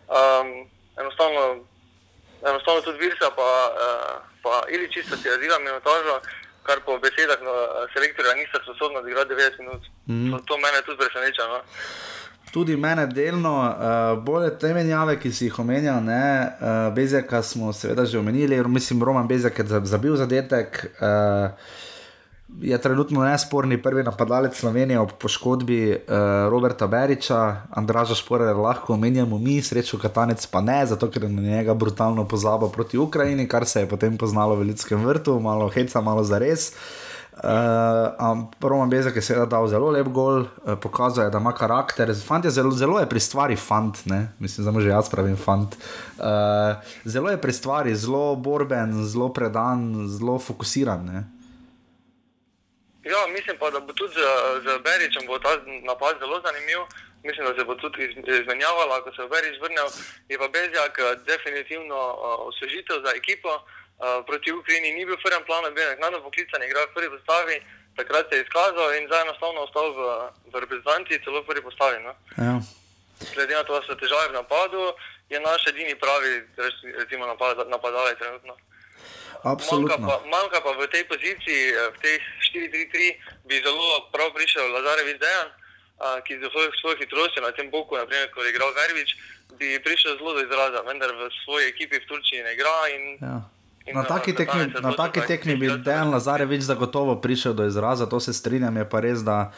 Um, 0.09 0.66
enostavno, 0.96 1.62
enostavno 2.42 2.81
tudi 2.81 2.99
Virsa 2.99 3.31
pa, 3.37 3.49
uh, 3.70 4.14
pa 4.42 4.64
ili 4.68 4.92
čisto 4.92 5.16
si 5.16 5.29
razvila 5.29 5.59
minutažo, 5.59 6.20
kar 6.66 6.79
po 6.81 6.98
besedah 6.98 7.38
no, 7.40 7.55
selektorja 7.92 8.35
nista 8.35 8.59
sposobna 8.59 8.98
odigrati 8.98 9.31
90 9.31 9.59
minut. 9.61 9.83
Mm. 10.07 10.31
To, 10.31 10.38
to 10.40 10.55
mene 10.57 10.83
tudi 10.83 10.98
preseneča. 10.98 11.42
No. 11.44 11.59
Tudi 12.52 12.76
mene 12.76 13.07
delno, 13.09 13.55
uh, 13.61 13.72
bolje 14.18 14.59
te 14.59 14.72
menjave, 14.72 15.18
ki 15.18 15.31
si 15.31 15.44
jih 15.44 15.59
omenjal, 15.59 15.98
ne, 16.02 16.22
uh, 16.40 16.94
Bezjaka 16.94 17.42
smo 17.42 17.72
seveda 17.72 18.05
že 18.05 18.18
omenili, 18.18 18.62
mislim, 18.66 19.02
Roman 19.02 19.29
Bezjak 19.29 19.59
je 19.59 19.66
za- 19.66 19.85
zabil 19.85 20.16
zadetek. 20.16 20.68
Uh, 20.96 21.50
Je 22.48 22.78
trenutno 22.78 23.24
nesporni 23.24 23.82
prvi 23.82 24.02
napadalec 24.02 24.54
Slovenije 24.54 25.00
ob 25.00 25.11
poškodbi 25.18 25.90
uh, 25.92 25.98
Roberta 26.50 26.87
Beriča, 26.87 27.62
Andraža 27.70 28.14
Šporer 28.14 28.56
lahko 28.56 28.94
omenjamo 28.94 29.38
mi, 29.38 29.62
srečo 29.62 29.98
Katanec 29.98 30.46
pa 30.46 30.61
ne, 30.61 30.87
zato 30.87 31.11
ker 31.11 31.26
je 31.26 31.28
na 31.28 31.42
njega 31.42 31.74
brutalno 31.74 32.24
pozabo 32.24 32.68
proti 32.68 32.98
Ukrajini, 32.98 33.48
kar 33.48 33.66
se 33.66 33.80
je 33.80 33.88
potem 33.88 34.16
poznalo 34.16 34.56
v 34.56 34.64
Ljudskem 34.70 35.04
vrtu, 35.04 35.40
malo 35.40 35.68
heca, 35.68 36.00
malo 36.00 36.24
za 36.24 36.38
res. 36.38 36.72
Uh, 37.37 38.46
Roman 38.62 38.88
Bezek 38.90 39.16
je 39.16 39.22
seveda 39.22 39.44
dal 39.46 39.66
zelo 39.68 39.90
lep 39.90 40.09
gol, 40.09 40.46
uh, 40.46 40.78
pokazal 40.80 41.26
je, 41.26 41.30
da 41.30 41.42
ima 41.42 41.52
karakter. 41.52 42.14
Fant 42.24 42.44
je 42.44 42.50
zelo, 42.50 42.70
zelo 42.70 43.00
je 43.00 43.09
pri 43.09 43.20
stvari, 43.20 43.56
fant, 43.56 44.06
ne? 44.06 44.28
mislim, 44.38 44.64
da 44.64 44.80
že 44.80 44.88
jaz 44.88 45.11
pravim 45.11 45.37
fant. 45.37 45.76
Uh, 46.16 46.80
zelo 47.04 47.30
je 47.30 47.40
pri 47.40 47.52
stvari, 47.52 47.94
zelo 47.94 48.37
borben, 48.37 49.04
zelo 49.04 49.28
predan, 49.28 50.06
zelo 50.09 50.38
fokusiran. 50.38 51.04
Ne? 51.04 51.36
Ja, 53.07 53.27
mislim 53.27 53.57
pa, 53.59 53.71
da 53.71 53.81
bo 53.81 53.92
tudi 53.92 54.14
z, 54.14 54.21
z 54.64 54.79
Beričem 54.83 55.27
bo 55.27 55.38
ta 55.38 55.53
napad 55.83 56.19
zelo 56.19 56.40
zanimiv. 56.47 56.81
Mislim, 57.23 57.47
da 57.47 57.55
se 57.55 57.64
bo 57.64 57.75
tudi 57.75 58.03
iz- 58.05 58.40
izmenjavala, 58.40 59.03
ko 59.03 59.11
se 59.11 59.23
bo 59.23 59.29
Berič 59.29 59.57
vrnil. 59.62 59.88
Je 60.29 60.38
pa 60.38 60.49
Bezjak 60.49 60.95
eh, 60.99 61.16
definitivno 61.27 61.99
uh, 62.12 62.19
osvežitev 62.51 62.97
za 63.07 63.11
ekipo. 63.21 63.51
Uh, 63.97 64.27
proti 64.27 64.53
Ukrajini 64.53 64.92
ni 64.92 65.07
bil 65.07 65.16
v 65.16 65.23
prvem 65.25 65.45
planu, 65.49 65.71
bil 65.75 65.83
je 65.83 65.90
naknadno 65.90 66.21
poklican, 66.21 66.62
igral 66.62 66.85
v 66.87 66.95
prvi 66.95 67.09
postavi, 67.11 67.57
takrat 67.97 68.29
se 68.29 68.37
je 68.37 68.42
izkazal 68.45 68.95
in 68.95 69.07
zdaj 69.09 69.23
enostavno 69.23 69.61
ostal 69.64 69.87
v, 69.97 70.01
v 70.53 70.55
reprezentanci, 70.61 71.23
celo 71.25 71.40
v 71.40 71.47
prvi 71.49 71.62
postavi. 71.64 71.99
No. 72.05 72.12
Ja. 72.37 72.55
Glede 73.35 73.55
na 73.55 73.64
to, 73.64 73.73
da 73.73 73.81
so 73.87 73.97
težave 73.97 74.29
v 74.29 74.37
napadu, 74.37 74.92
je 75.33 75.40
naš 75.40 75.66
edini 75.73 75.95
pravi 75.97 76.33
rec- 76.61 76.85
recimo, 77.01 77.27
napad, 77.27 77.64
napadalec 77.69 78.19
trenutno. 78.19 78.53
Manjka 79.40 79.51
Absolutno. 79.53 80.07
pa, 80.09 80.16
manjka 80.25 80.59
pa 80.61 80.70
v 80.72 80.87
tej 80.88 81.05
poziciji, 81.05 81.62
eh, 81.70 81.90
v 81.92 81.96
tej 82.01 82.14
4-3-3, 82.55 83.16
bi 83.44 83.61
zelo 83.61 83.87
prav 84.11 84.33
prišel 84.33 84.64
Lazarevič 84.72 85.18
Dejan, 85.18 85.49
a, 85.96 86.20
ki 86.20 86.37
z 86.37 86.44
svojo, 86.77 86.96
hitrostjo 86.96 87.40
na 87.40 87.53
tem 87.57 87.70
boku, 87.70 87.96
naprimer, 87.96 88.29
ko 88.29 88.44
je 88.44 88.53
igral 88.53 88.68
Verbič, 88.70 89.11
bi 89.57 89.81
prišel 89.81 90.16
zelo 90.16 90.37
do 90.37 90.44
izraza, 90.44 90.83
vendar 90.83 91.09
v 91.09 91.25
svoji 91.44 91.68
ekipi 91.68 91.96
v 91.96 92.05
Turčiji 92.05 92.42
ne 92.42 92.53
igra. 92.53 92.77
In, 92.92 93.03
Ja. 93.16 93.37
in, 93.87 93.94
Na 93.96 94.05
taki 94.05 94.35
tekmi, 94.35 94.77
na 94.77 94.92
taki 94.92 95.20
tekmi 95.22 95.57
bi. 95.57 95.66
Dejan 95.87 96.11
Lazarevič 96.11 96.61
zagotovo 96.62 97.16
prišel 97.16 97.53
do 97.53 97.64
izraza, 97.64 98.05
to 98.05 98.20
se 98.20 98.33
strinjam, 98.33 98.77
je 98.77 98.85
pa 98.85 99.01
res, 99.01 99.25
da 99.25 99.53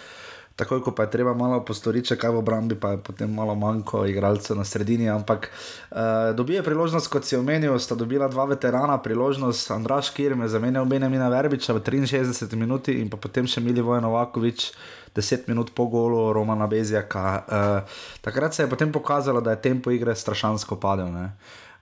takoj, 0.58 0.82
ko 0.82 0.90
pa 0.90 1.06
je 1.06 1.14
treba 1.14 1.32
malo 1.38 1.60
postoriti, 1.62 2.10
še 2.10 2.18
kaj 2.18 2.34
v 2.34 2.40
obrambi, 2.42 2.74
pa 2.74 2.96
je 2.96 3.02
potem 3.06 3.30
malo 3.30 3.54
manjko 3.54 4.02
igralcev 4.10 4.58
na 4.58 4.66
sredini. 4.66 5.06
Ampak 5.06 5.48
uh, 5.48 6.34
dobijo 6.34 6.64
priložnost, 6.66 7.06
kot 7.12 7.28
si 7.28 7.38
omenil, 7.38 7.78
sta 7.78 7.94
dobila 7.94 8.26
dva 8.26 8.48
veterana 8.50 8.98
priložnost. 8.98 9.70
Andraš 9.70 10.10
Kirm 10.16 10.42
je 10.42 10.50
zamenjal 10.50 10.88
Benjamina 10.90 11.30
Verbiča 11.30 11.78
v 11.78 11.84
63 11.86 12.58
minuti 12.58 12.98
in 12.98 13.06
pa 13.06 13.20
potem 13.20 13.46
še 13.46 13.62
Mili 13.62 13.84
Vojnovakovič. 13.84 14.72
10 15.18 15.48
minut 15.48 15.72
po 15.74 15.88
golu 15.90 16.30
Romana 16.36 16.68
Bezjaka. 16.70 17.22
Uh, 17.48 17.96
takrat 18.22 18.54
se 18.54 18.62
je 18.62 18.70
potem 18.70 18.92
pokazalo, 18.92 19.40
da 19.40 19.56
je 19.56 19.62
tempo 19.64 19.90
igre 19.90 20.14
strašansko 20.14 20.76
padel. 20.78 21.10
ne. 21.10 21.32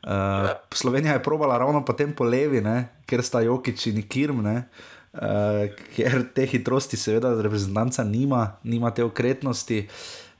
Uh, 0.06 0.50
Slovenija 0.72 1.12
je 1.12 1.22
probala 1.22 1.58
ravno 1.58 1.84
potem 1.84 2.12
po 2.12 2.24
levi, 2.24 2.60
ne, 2.60 3.02
ker 3.06 3.22
sta 3.26 3.40
Jokič 3.42 3.86
in 3.90 4.02
Kirm, 4.06 4.38
ne, 4.44 4.68
uh, 5.16 5.64
ker 5.96 6.22
te 6.34 6.46
hitrosti, 6.46 6.96
seveda, 6.96 7.34
reprezentanca 7.42 8.04
nima, 8.04 8.56
nima 8.64 8.92
te 8.94 9.04
okretnosti. 9.04 9.86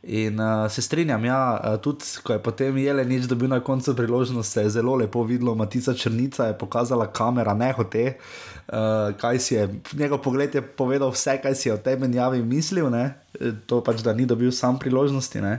In 0.07 0.39
uh, 0.39 0.71
se 0.71 0.83
strinjam, 0.83 1.25
ja, 1.25 1.39
uh, 1.59 1.81
tudi 1.83 2.07
ko 2.23 2.37
je 2.37 2.39
potem 2.39 2.77
Jelenič 2.79 3.27
dobil 3.27 3.51
na 3.51 3.59
koncu 3.61 3.97
priložnost, 3.97 4.53
se 4.53 4.62
je 4.62 4.71
zelo 4.79 4.95
lepo 4.95 5.25
videlo, 5.27 5.55
Matica 5.55 5.95
Črnica 5.95 6.47
je 6.47 6.59
pokazala 6.59 7.09
kamera, 7.11 7.55
ne 7.55 7.73
hote, 7.73 8.05
uh, 8.15 9.11
kaj 9.19 9.39
si 9.39 9.55
je, 9.55 9.69
njegov 9.99 10.23
pogled 10.23 10.55
je 10.55 10.62
povedal 10.62 11.11
vse, 11.11 11.41
kaj 11.43 11.55
si 11.55 11.69
je 11.69 11.75
o 11.75 11.83
tej 11.83 11.99
menjavi 11.99 12.43
mislil, 12.43 12.91
ne? 12.91 13.17
to 13.67 13.83
pač, 13.83 14.01
da 14.07 14.15
ni 14.15 14.27
dobil 14.27 14.53
sam 14.53 14.79
priložnosti. 14.79 15.43
Ne? 15.43 15.59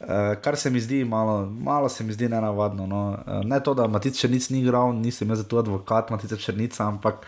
Uh, 0.00 0.38
kar 0.40 0.56
se 0.56 0.70
mi 0.70 0.80
zdi 0.80 1.04
malo, 1.04 1.44
malo 1.46 1.88
se 1.88 2.04
mi 2.04 2.12
zdi 2.12 2.28
nenavadno. 2.28 2.86
No. 2.86 3.18
Uh, 3.26 3.44
ne 3.44 3.60
to, 3.60 3.74
da 3.74 3.86
Matic 3.86 4.16
Črnic 4.16 4.48
ni 4.50 4.62
igral, 4.64 4.96
nisem 4.96 5.28
jaz 5.28 5.38
za 5.38 5.44
to 5.44 5.58
advokat 5.58 6.10
Matica 6.10 6.36
Črnica, 6.36 6.86
ampak 6.88 7.26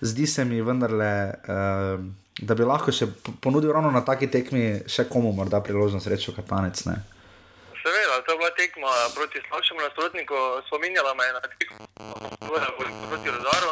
zdi 0.00 0.26
se 0.26 0.44
mi 0.44 0.62
vendarle. 0.62 1.12
Uh, 1.44 2.26
da 2.38 2.54
bi 2.54 2.66
lahko 2.66 2.94
še 2.94 3.08
ponudil 3.42 3.72
ravno 3.74 3.90
na 3.90 4.04
taki 4.06 4.28
tekmi 4.30 4.82
še 4.86 5.08
komu 5.10 5.32
morda 5.34 5.60
priložnost 5.64 6.06
reči, 6.06 6.34
katanec. 6.36 6.84
Ne? 6.86 6.98
Seveda, 7.78 8.20
to 8.26 8.34
je 8.34 8.38
bila 8.38 8.50
tekma 8.58 8.92
proti 9.14 9.42
slabšemu 9.48 9.80
nasprotniku, 9.82 10.38
spominjala 10.68 11.14
me 11.18 11.26
je 11.26 11.32
na 11.34 11.42
tekmo 11.42 11.86
proti 13.08 13.28
Rozaru, 13.32 13.70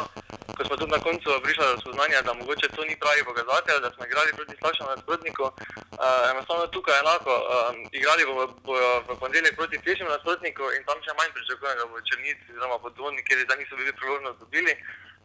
ko 0.57 0.61
smo 0.67 0.75
tudi 0.79 0.91
na 0.91 0.99
koncu 0.99 1.37
prišli 1.43 1.63
do 1.63 1.75
spoznanja, 1.83 2.23
da 2.27 2.33
mogoče 2.33 2.71
to 2.75 2.83
ni 2.89 2.95
pravi 2.99 3.23
pokazatelj, 3.29 3.79
da 3.83 3.91
smo 3.95 4.05
igrali 4.05 4.35
proti 4.35 4.55
slabšemu 4.59 4.89
nasprotniku. 4.95 5.43
Uh, 5.47 6.31
enostavno 6.31 6.67
tukaj 6.75 6.99
enako, 7.03 7.33
um, 7.39 7.75
igrali 7.99 8.25
bomo 8.25 8.47
bo, 8.67 8.79
v 9.07 9.19
ponedeljek 9.21 9.55
proti 9.59 9.79
težjemu 9.85 10.09
nasprotniku 10.11 10.71
in 10.75 10.83
tam 10.87 10.99
še 11.05 11.15
manj 11.19 11.31
pričakujem, 11.37 11.77
da 11.77 11.85
bo 11.91 12.03
Črnici 12.09 12.51
oziroma 12.51 12.79
podvodni, 12.83 13.23
kjer 13.27 13.45
zdaj 13.45 13.59
niso 13.61 13.79
bili 13.79 13.95
priložnost 13.99 14.39
dobili. 14.43 14.75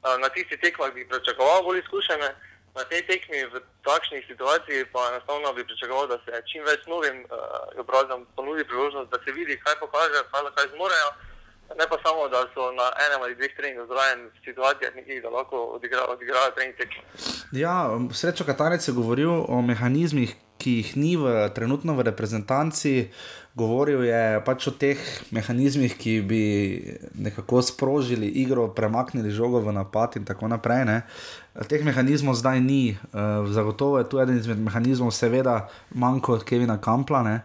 Na 0.02 0.28
tistih 0.34 0.58
tekmah 0.60 0.90
bi 0.94 1.08
pričakoval 1.08 1.62
bolj 1.62 1.78
izkušene 1.78 2.28
na 2.74 2.82
tej 2.88 3.04
tekmi 3.04 3.44
v 3.52 3.60
takšni 3.84 4.24
situaciji 4.24 4.88
pa 4.92 5.00
enostavno 5.12 5.52
bi 5.52 5.64
pričakoval, 5.64 6.06
da 6.08 6.16
se 6.24 6.32
čim 6.48 6.64
več 6.64 6.86
novim 6.88 7.24
uh, 7.28 7.68
obrazom 7.84 8.24
ponudi 8.36 8.64
priložnost, 8.64 9.10
da 9.12 9.18
se 9.24 9.32
vidi, 9.32 9.60
kaj 9.64 9.76
pokaže, 9.80 10.24
kaj, 10.32 10.48
kaj 10.56 10.72
zmorejo. 10.74 11.10
Ne 11.72 11.86
pa 11.88 11.96
samo, 12.04 12.28
da 12.28 12.44
so 12.52 12.68
na 12.76 12.86
enem 13.06 13.22
ali 13.24 13.36
dveh 13.36 13.52
treningih 13.56 13.88
zraven 13.88 14.26
v 14.28 14.40
situacijah, 14.44 14.92
nekih, 14.96 15.22
da 15.24 15.30
lahko 15.32 15.56
odigrajo 15.76 16.16
odigra 16.16 16.50
trening 16.56 16.76
tekme. 16.76 17.04
Ja, 17.56 17.88
srečo 18.12 18.44
Katarec 18.44 18.88
je 18.88 18.96
govoril 18.96 19.32
o 19.32 19.60
mehanizmih, 19.64 20.34
ki 20.60 20.72
jih 20.80 20.90
ni 20.96 21.12
v, 21.16 21.48
trenutno 21.56 21.96
v 21.96 22.04
reprezentanci. 22.08 23.08
Govoril 23.52 24.00
je 24.08 24.40
pač 24.48 24.64
o 24.64 24.72
teh 24.72 24.96
mehanizmih, 25.28 25.92
ki 26.00 26.12
bi 26.24 26.44
nekako 27.12 27.60
sprožili 27.60 28.30
igro, 28.40 28.70
premaknili 28.72 29.28
žogo 29.28 29.60
v 29.60 29.74
napad 29.76 30.16
in 30.16 30.24
tako 30.24 30.48
naprej. 30.48 30.86
Ne. 30.88 31.02
Teh 31.68 31.84
mehanizmov 31.84 32.32
zdaj 32.40 32.64
ni, 32.64 32.96
uh, 32.96 33.44
zagotovo 33.52 34.00
je 34.00 34.08
tu 34.08 34.22
eden 34.24 34.40
izmed 34.40 34.56
mehanizmov, 34.56 35.12
seveda, 35.12 35.68
manjko 35.92 36.38
Kevina 36.48 36.78
Kampla. 36.80 37.20
Ne? 37.28 37.36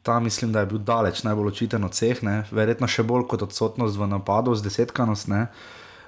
Ta 0.00 0.16
mislim, 0.24 0.56
da 0.56 0.64
je 0.64 0.72
bil 0.72 0.80
daleč 0.80 1.20
najbolj 1.20 1.52
očiten 1.52 1.84
od 1.84 1.92
vseh, 1.92 2.24
ne? 2.24 2.46
verjetno 2.48 2.88
še 2.88 3.04
bolj 3.04 3.28
kot 3.28 3.44
odsotnost 3.44 4.00
v 4.00 4.08
napadu, 4.08 4.56
z 4.56 4.64
desetkanost. 4.64 5.28
Ne? 5.28 5.50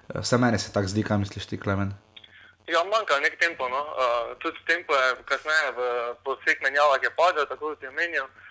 Vse 0.08 0.40
meni 0.40 0.56
se 0.56 0.72
tako 0.72 0.88
zdi, 0.88 1.04
kaj 1.04 1.20
misliš 1.20 1.52
ti, 1.52 1.60
Klemen. 1.60 1.92
Ja, 2.64 2.80
manjka 2.88 3.20
nek 3.20 3.36
tempo. 3.36 3.68
No? 3.68 3.84
Uh, 3.92 4.32
tudi 4.40 4.56
tempo 4.64 4.96
je 4.96 5.12
kasneje 5.28 5.76
v 5.76 6.32
vseh 6.32 6.64
menjavah 6.64 6.96
je 7.04 7.12
padel, 7.12 7.44
tako 7.44 7.74
kot 7.74 7.84
je 7.84 7.92
menil. 7.92 8.24
Uh, 8.24 8.43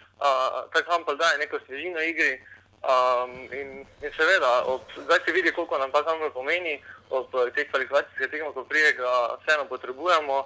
ta 0.73 0.81
Kampel 0.87 1.17
daje 1.17 1.37
neko 1.37 1.59
svežino 1.65 2.01
igri. 2.01 2.39
Um, 2.83 3.31
in, 3.47 3.85
in 4.03 4.11
seveda, 4.11 4.65
ob, 4.67 4.81
zdaj 5.05 5.19
se 5.25 5.31
vidi, 5.31 5.51
koliko 5.55 5.77
nam 5.77 5.91
ta 5.91 6.03
kamer 6.03 6.33
pomeni, 6.35 6.81
ob 7.09 7.31
teh 7.55 7.69
kvalifikacijskih 7.71 8.27
tekmah, 8.31 8.51
ko 8.53 8.65
prije 8.67 8.91
ga 8.99 9.11
vseeno 9.39 9.65
potrebujemo. 9.71 10.43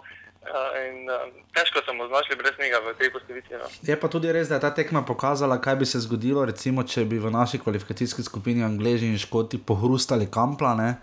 Uh, 0.48 0.76
in, 0.86 1.10
uh, 1.10 1.26
težko 1.58 1.82
smo 1.82 2.08
znašli 2.08 2.36
brez 2.38 2.54
njega 2.62 2.78
v 2.86 2.94
tej 3.00 3.10
postavitvi. 3.12 3.58
No. 3.58 3.70
Je 3.82 4.00
pa 4.00 4.08
tudi 4.08 4.32
res, 4.32 4.48
da 4.48 4.62
je 4.62 4.66
ta 4.68 4.70
tekma 4.70 5.02
pokazala, 5.02 5.58
kaj 5.62 5.76
bi 5.76 5.86
se 5.86 6.00
zgodilo, 6.06 6.46
recimo, 6.46 6.84
če 6.84 7.06
bi 7.10 7.18
v 7.20 7.34
naši 7.34 7.60
kvalifikacijski 7.60 8.24
skupini 8.24 8.64
Angleži 8.64 9.10
in 9.10 9.18
Škoti 9.18 9.58
pohrustali 9.58 10.30
kamplane 10.32 10.94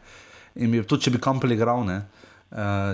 in 0.55 0.71
bi 0.71 0.87
tudi, 0.87 1.09
če 1.09 1.17
bi 1.19 1.21
kampli 1.21 1.59
igral. 1.59 1.83
Uh, 1.83 2.24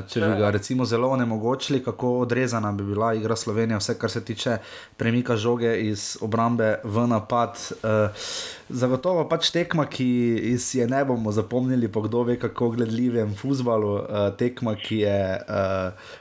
če 0.09 0.20
bi 0.25 0.38
ga 0.40 0.51
recimo 0.51 0.85
zelo 0.88 1.11
onemogočili, 1.12 1.83
kako 1.85 2.18
odrezana 2.18 2.73
bi 2.73 2.85
bila 2.85 3.12
igra 3.14 3.37
Slovenije, 3.37 3.77
vse 3.79 3.99
kar 3.99 4.11
se 4.11 4.25
tiče 4.25 4.57
premika 4.96 5.37
žoge 5.37 5.75
iz 5.83 6.16
obrambe 6.20 6.79
v 6.85 7.07
napad. 7.07 7.61
Uh, 7.83 8.25
zagotovo 8.68 9.27
pač 9.29 9.51
tekma, 9.51 9.85
ki 9.87 10.09
je 10.73 10.87
ne 10.88 11.05
bomo 11.05 11.33
zapomnili, 11.33 11.88
po 11.92 12.01
kdo 12.07 12.23
ve, 12.23 12.38
kako 12.40 12.70
gledljivem 12.70 13.35
futbalu. 13.37 13.94
Uh, 13.94 14.31
tekma, 14.38 14.75
ki 14.81 15.03
je 15.05 15.20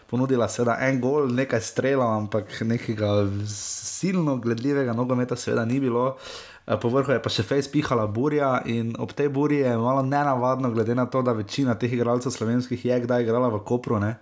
ponudila 0.09 0.49
seveda 0.49 0.75
en 0.89 0.99
gol, 0.99 1.31
nekaj 1.31 1.61
strela, 1.61 2.11
ampak 2.17 2.61
nekega 2.61 3.23
silno 3.47 4.35
gledljivega 4.37 4.93
nogometa 4.93 5.35
seveda 5.39 5.65
ni 5.65 5.79
bilo. 5.79 6.07
Uh, 6.09 6.15
Eh, 6.15 6.48
povrhu 6.77 7.15
je 7.15 7.21
pa 7.23 7.31
še 7.33 7.43
fejs 7.47 7.71
pihala 7.73 8.05
burja 8.05 8.59
in 8.69 8.93
ob 9.01 9.15
tej 9.17 9.31
burji 9.33 9.63
je 9.63 9.77
malo 9.77 10.03
nenavadno, 10.05 10.69
glede 10.69 10.95
na 10.95 11.07
to, 11.09 11.23
da 11.25 11.33
večina 11.33 11.73
teh 11.73 11.93
igralcev 11.93 12.35
slovenskih 12.35 12.85
je 12.85 12.99
kdaj 13.05 13.25
igrala 13.25 13.49
v 13.49 13.63
Kopru. 13.65 13.97
Ne? 13.99 14.19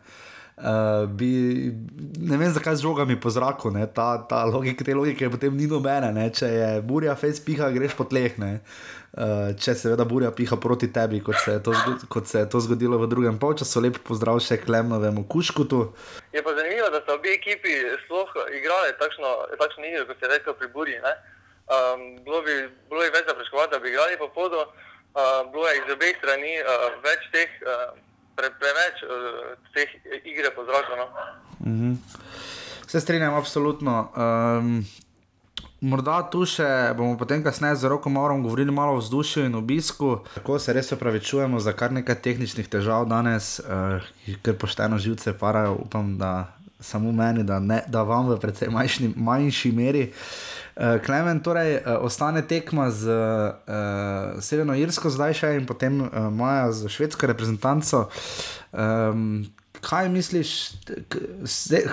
Uh, 0.57 1.05
bi, 1.05 1.69
ne 2.17 2.37
vem, 2.37 2.49
zakaj 2.49 2.79
z 2.79 2.87
žogami 2.87 3.13
po 3.21 3.29
zraku, 3.29 3.69
ne? 3.69 3.83
ta, 3.93 4.25
ta 4.25 4.41
logika, 4.49 4.81
te 4.81 4.95
logike 4.95 5.29
potem 5.29 5.53
ni 5.53 5.67
nobene. 5.69 6.09
Ne? 6.15 6.31
Če 6.33 6.47
je 6.49 6.69
burja, 6.81 7.13
fejs 7.19 7.43
piha, 7.45 7.67
greš 7.75 7.93
po 7.99 8.07
tleh. 8.09 8.39
Uh, 8.39 9.53
če 9.53 9.75
seveda 9.77 10.07
burja 10.07 10.31
piha 10.33 10.57
proti 10.57 10.89
tebi, 10.93 11.19
kot 11.21 11.37
se, 11.43 11.59
to, 11.61 11.75
kot 12.09 12.25
se 12.31 12.41
je 12.41 12.49
to 12.49 12.63
zgodilo 12.63 12.97
v 13.03 13.11
drugem 13.11 13.37
polčasu, 13.37 13.83
lepo 13.85 14.01
pozdrav 14.07 14.41
še 14.41 14.57
Klemnovemu 14.63 15.27
Kuškutu. 15.29 15.83
Je 16.33 16.41
pa 16.41 16.55
zanimivo, 16.57 16.89
da 16.95 17.03
so 17.05 17.19
obi 17.19 17.35
ekipi 17.35 17.77
sploh 18.07 18.33
igrali 18.57 18.97
takšno, 18.97 19.33
takšno 19.61 19.89
igro, 19.91 20.07
kot 20.09 20.17
se 20.17 20.25
je 20.25 20.37
rekel 20.39 20.57
pri 20.57 20.73
burji. 20.73 21.01
Um, 21.67 22.23
bilo, 22.23 22.41
bi, 22.41 22.69
bilo 22.89 23.03
je 23.03 23.11
več 23.11 23.25
za 23.27 23.33
preškovati, 23.35 23.71
da 23.71 23.79
bi 23.79 23.89
igrali 23.89 24.15
po 24.19 24.29
podu, 24.35 24.61
uh, 24.63 25.51
bilo 25.51 25.67
je 25.67 25.77
iz 25.77 25.89
obeh 25.91 26.15
strani 26.15 26.53
uh, 26.63 26.85
več 27.03 27.25
teh, 27.33 27.57
uh, 27.59 27.89
pre, 28.39 28.53
preveč 28.61 29.03
uh, 29.03 29.49
teh 29.75 29.89
igre 30.23 30.53
po 30.55 30.63
zraku. 30.63 30.95
No? 30.95 31.07
Mm 31.59 31.75
-hmm. 31.75 31.97
Se 32.87 33.01
strinjam, 33.01 33.33
absolutno. 33.33 34.11
Um, 34.15 34.85
morda 35.81 36.29
tu 36.31 36.45
še 36.45 36.93
bomo 36.97 37.17
potem, 37.17 37.43
kasneje 37.43 37.75
z 37.75 37.91
roko 37.91 38.09
morom 38.09 38.43
govorili 38.43 38.71
malo 38.71 38.93
o 38.93 39.03
vzdušju 39.03 39.45
in 39.45 39.55
obisku. 39.55 40.19
Tako 40.35 40.59
se 40.59 40.73
res 40.73 40.91
opravičujemo 40.91 41.59
za 41.59 41.73
kar 41.73 41.91
nekaj 41.91 42.15
tehničnih 42.15 42.67
težav 42.67 43.05
danes, 43.05 43.59
uh, 43.59 43.99
ker 44.43 44.55
pošteno 44.57 44.97
živce 44.97 45.37
parajo, 45.37 45.73
upam, 45.73 46.17
da 46.17 46.53
samo 46.79 47.11
meni, 47.11 47.43
da, 47.43 47.59
ne, 47.59 47.83
da 47.87 48.01
vam 48.03 48.29
v 48.29 48.39
precej 48.39 48.69
manjši, 48.69 49.13
manjši 49.15 49.71
meri. 49.71 50.13
Uh, 50.13 50.66
Uh, 50.77 51.01
Klemen, 51.01 51.39
torej, 51.41 51.79
uh, 51.81 52.05
ostane 52.05 52.43
tekma 52.45 52.91
z 52.93 53.09
uh, 53.09 54.37
Severno 54.37 54.75
Irsko, 54.77 55.09
zdaj 55.09 55.33
še 55.33 55.49
in 55.57 55.65
potem 55.65 56.03
uh, 56.05 56.27
Maja 56.29 56.69
z 56.69 56.91
švedsko 56.93 57.25
reprezentanco. 57.25 58.03
Um, 58.69 59.47
kaj 59.81 60.09
misliš, 60.13 60.51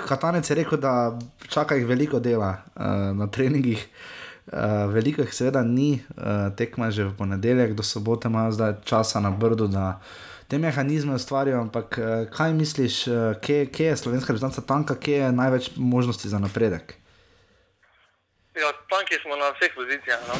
Katanec 0.04 0.50
je 0.50 0.56
rekel, 0.58 0.76
da 0.84 1.16
čaka 1.48 1.78
jih 1.78 1.88
veliko 1.88 2.20
dela 2.20 2.58
uh, 2.76 3.16
na 3.16 3.24
treningih. 3.24 3.86
Uh, 4.52 4.84
veliko 4.92 5.24
jih 5.24 5.32
seveda 5.32 5.62
ni, 5.64 6.02
uh, 6.20 6.52
tekma 6.52 6.90
že 6.92 7.06
v 7.08 7.14
ponedeljek, 7.16 7.72
do 7.72 7.82
sobote 7.82 8.28
imajo 8.28 8.52
zdaj 8.52 8.74
časa 8.84 9.20
na 9.24 9.30
brdu, 9.32 9.64
da 9.64 9.96
te 10.44 10.60
mehanizme 10.60 11.16
ustvarijo. 11.16 11.62
Ampak 11.64 11.96
uh, 11.96 12.28
kaj 12.28 12.52
misliš, 12.52 13.08
uh, 13.08 13.32
kje, 13.40 13.64
kje 13.72 13.88
je 13.94 13.96
slovenska 13.96 14.36
reprezentanca 14.36 14.60
tanka, 14.60 14.98
kje 15.00 15.24
je 15.24 15.32
največ 15.32 15.70
možnosti 15.80 16.28
za 16.28 16.36
napredek? 16.38 17.00
Ja, 18.54 18.72
tanki 18.88 19.18
smo 19.22 19.36
na 19.36 19.50
vseh 19.50 19.74
pozicijah. 19.74 20.20
No. 20.28 20.34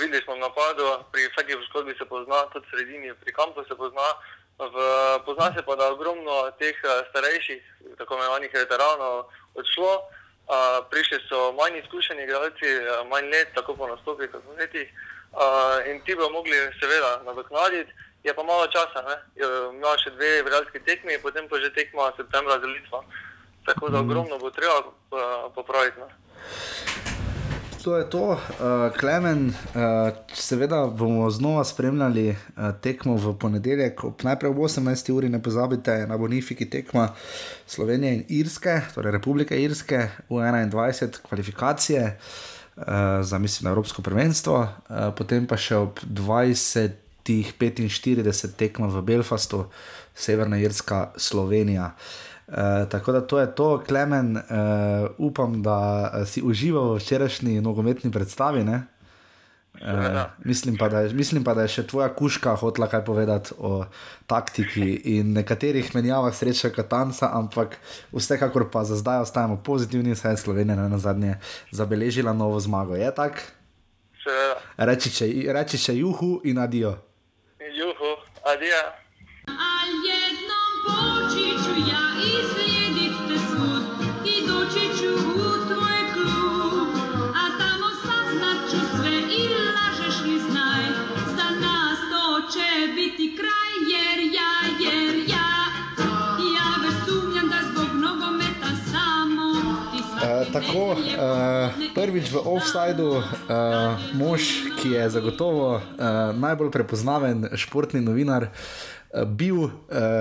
Videli 0.00 0.24
smo 0.24 0.36
napadu, 0.36 1.04
pri 1.12 1.28
vsaki 1.28 1.56
poškodbi 1.56 1.94
se 1.98 2.04
pozna, 2.04 2.48
tudi 2.52 2.66
v 2.66 2.70
sredini, 2.70 3.14
pri 3.14 3.32
kampu 3.32 3.64
se 3.68 3.74
pozna. 3.76 4.08
V, 4.58 4.76
pozna 5.24 5.52
se 5.52 5.62
pa, 5.62 5.76
da 5.76 5.84
je 5.84 5.90
ogromno 5.90 6.50
teh 6.58 6.76
starejših, 7.10 7.62
tako 7.98 8.14
imenovanih 8.14 8.50
veteranov, 8.54 9.28
odšlo. 9.54 9.92
A, 10.48 10.80
prišli 10.90 11.18
so 11.28 11.52
manj 11.52 11.78
izkušeni 11.78 12.22
igralci, 12.24 12.68
manj 13.12 13.28
let, 13.28 13.52
tako 13.54 13.76
po 13.76 13.88
nastopih, 13.92 14.30
kot 14.32 14.44
v 14.48 14.56
letih. 14.56 14.88
A, 15.36 15.44
in 15.92 16.00
ti 16.04 16.16
bodo 16.16 16.30
mogli, 16.30 16.56
seveda, 16.80 17.20
nadoknaditi. 17.28 17.92
Je 18.24 18.34
pa 18.34 18.42
malo 18.42 18.66
časa, 18.72 19.20
ima 19.72 19.92
še 20.00 20.10
dve 20.16 20.42
vrjalske 20.48 20.80
tekme, 20.84 21.20
potem 21.22 21.48
pa 21.48 21.60
že 21.60 21.72
tekma 21.76 22.12
septembra 22.16 22.56
za 22.60 22.66
Litvo. 22.66 23.04
Tako 23.68 23.88
da 23.88 24.00
mhm. 24.00 24.10
ogromno 24.10 24.38
bo 24.38 24.50
treba 24.50 24.80
popraviti. 25.54 26.00
No 26.00 26.99
to 27.84 27.96
je 27.96 28.04
to, 28.10 28.26
uh, 28.30 28.38
Klemen. 29.00 29.46
Uh, 29.48 29.54
seveda 30.34 30.86
bomo 30.86 31.30
znova 31.30 31.64
spremljali 31.64 32.28
uh, 32.28 32.36
tekmo 32.80 33.16
v 33.16 33.34
ponedeljek, 33.38 34.00
najprej 34.22 34.50
ob 34.50 34.56
18. 34.56 35.12
uri, 35.12 35.28
ne 35.28 35.42
pozabite 35.42 36.06
na 36.06 36.18
Bonifiki 36.18 36.70
tekma 36.70 37.08
Slovenije 37.66 38.14
in 38.14 38.24
Irske, 38.28 38.80
torej 38.94 39.12
Republike 39.12 39.62
Irske, 39.62 40.08
v 40.28 40.34
21 40.34 41.20
kvalifikacije 41.28 42.18
uh, 42.76 42.84
za 43.22 43.38
mislim 43.38 43.64
na 43.64 43.70
Evropsko 43.70 44.02
prvenstvo, 44.02 44.58
uh, 44.60 45.14
potem 45.16 45.46
pa 45.46 45.56
še 45.56 45.76
ob 45.76 46.00
20. 46.04 47.06
45 47.30 48.56
tekma 48.58 48.88
v 48.90 49.02
Belfastu, 49.06 49.66
Severna 50.16 50.58
Irska, 50.58 51.12
Slovenija. 51.16 51.92
Uh, 51.94 52.29
tako 52.90 53.12
da 53.12 53.20
to 53.20 53.38
je 53.38 53.54
to, 53.54 53.82
Klemen, 53.88 54.36
uh, 54.36 54.42
upam, 55.18 55.62
da 55.62 56.10
uh, 56.14 56.28
si 56.28 56.42
užival 56.42 56.94
v 56.94 56.96
včerajšnji 56.98 57.60
nogometni 57.60 58.10
predstavi. 58.10 58.64
Uh, 59.80 60.22
mislim, 60.44 60.76
pa, 60.76 60.86
je, 60.86 61.14
mislim 61.14 61.44
pa, 61.44 61.54
da 61.54 61.62
je 61.62 61.68
še 61.68 61.86
tvoja 61.86 62.08
kuška 62.14 62.56
hotla 62.58 62.88
kaj 62.90 63.04
povedati 63.04 63.54
o 63.58 63.84
taktiki 64.26 64.94
in 65.14 65.32
nekaterih 65.32 65.94
menjavah 65.94 66.34
sreče 66.34 66.72
Katanca, 66.74 67.30
ampak 67.38 67.78
vsekakor 68.12 68.66
pa 68.70 68.84
za 68.84 68.98
zdaj 68.98 69.22
ostajamo 69.28 69.60
pozitivni, 69.62 70.16
saj 70.16 70.32
je 70.32 70.42
Slovenija 70.42 70.88
na 70.88 70.98
zadnje 70.98 71.38
zabeležila 71.70 72.32
novo 72.32 72.60
zmago. 72.60 72.98
Je 72.98 73.14
tako? 73.14 73.46
Reči 74.76 75.10
če, 75.10 75.30
reči 75.54 75.78
če 75.78 75.96
juhu 75.96 76.40
in 76.44 76.58
adijo. 76.58 76.96
Juhu, 77.60 78.16
adijo. 78.44 79.09
Tako, 100.52 100.92
uh, 100.92 100.98
prvič 101.94 102.30
v 102.34 102.42
offsajdu, 102.44 103.10
uh, 103.10 103.22
mož, 104.18 104.42
ki 104.82 104.94
je 104.98 105.10
zagotovo 105.10 105.78
uh, 105.78 105.82
najbolj 106.34 106.70
prepoznaven 106.74 107.46
športni 107.54 108.02
novinar. 108.02 108.50
Uh, 109.10 109.24
bil 109.26 109.66
uh, 109.66 109.70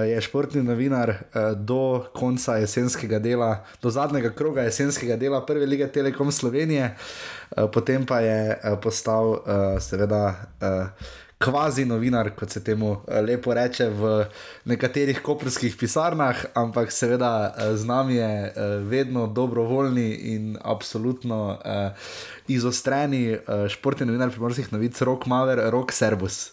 je 0.06 0.22
športni 0.22 0.64
novinar 0.64 1.10
uh, 1.10 1.54
do 1.58 2.06
konca 2.14 2.58
jesenskega 2.62 3.20
dela, 3.20 3.66
do 3.82 3.90
zadnjega 3.90 4.30
kroga 4.34 4.66
jesenskega 4.66 5.18
dela 5.18 5.46
Prve 5.46 5.66
lige 5.66 5.88
Telekom 5.88 6.32
Slovenije, 6.32 6.94
uh, 6.94 7.70
potem 7.74 8.06
pa 8.06 8.20
je 8.20 8.54
uh, 8.54 8.78
postal, 8.82 9.26
uh, 9.30 9.42
seveda, 9.82 10.36
uh, 10.62 10.88
kvazi 11.40 11.86
novinar, 11.86 12.34
kot 12.36 12.52
se 12.52 12.64
temu 12.64 12.92
eh, 13.08 13.22
lepo 13.22 13.54
reče 13.54 13.88
v 13.96 14.10
nekaterih 14.68 15.22
koprskih 15.24 15.78
pisarnah, 15.80 16.44
ampak 16.54 16.92
seveda 16.92 17.32
eh, 17.48 17.76
z 17.80 17.88
nami 17.88 18.16
je 18.16 18.32
eh, 18.46 18.52
vedno 18.84 19.28
dobrovoljni 19.28 20.10
in 20.36 20.58
absolutno 20.62 21.40
izostreni 22.48 23.38
športni 23.70 24.06
novinar 24.06 24.32
primorskih 24.32 24.72
novic, 24.74 25.02
Rok 25.02 25.26
Maver, 25.26 25.62
Rok 25.72 25.92
Servus. 25.92 26.52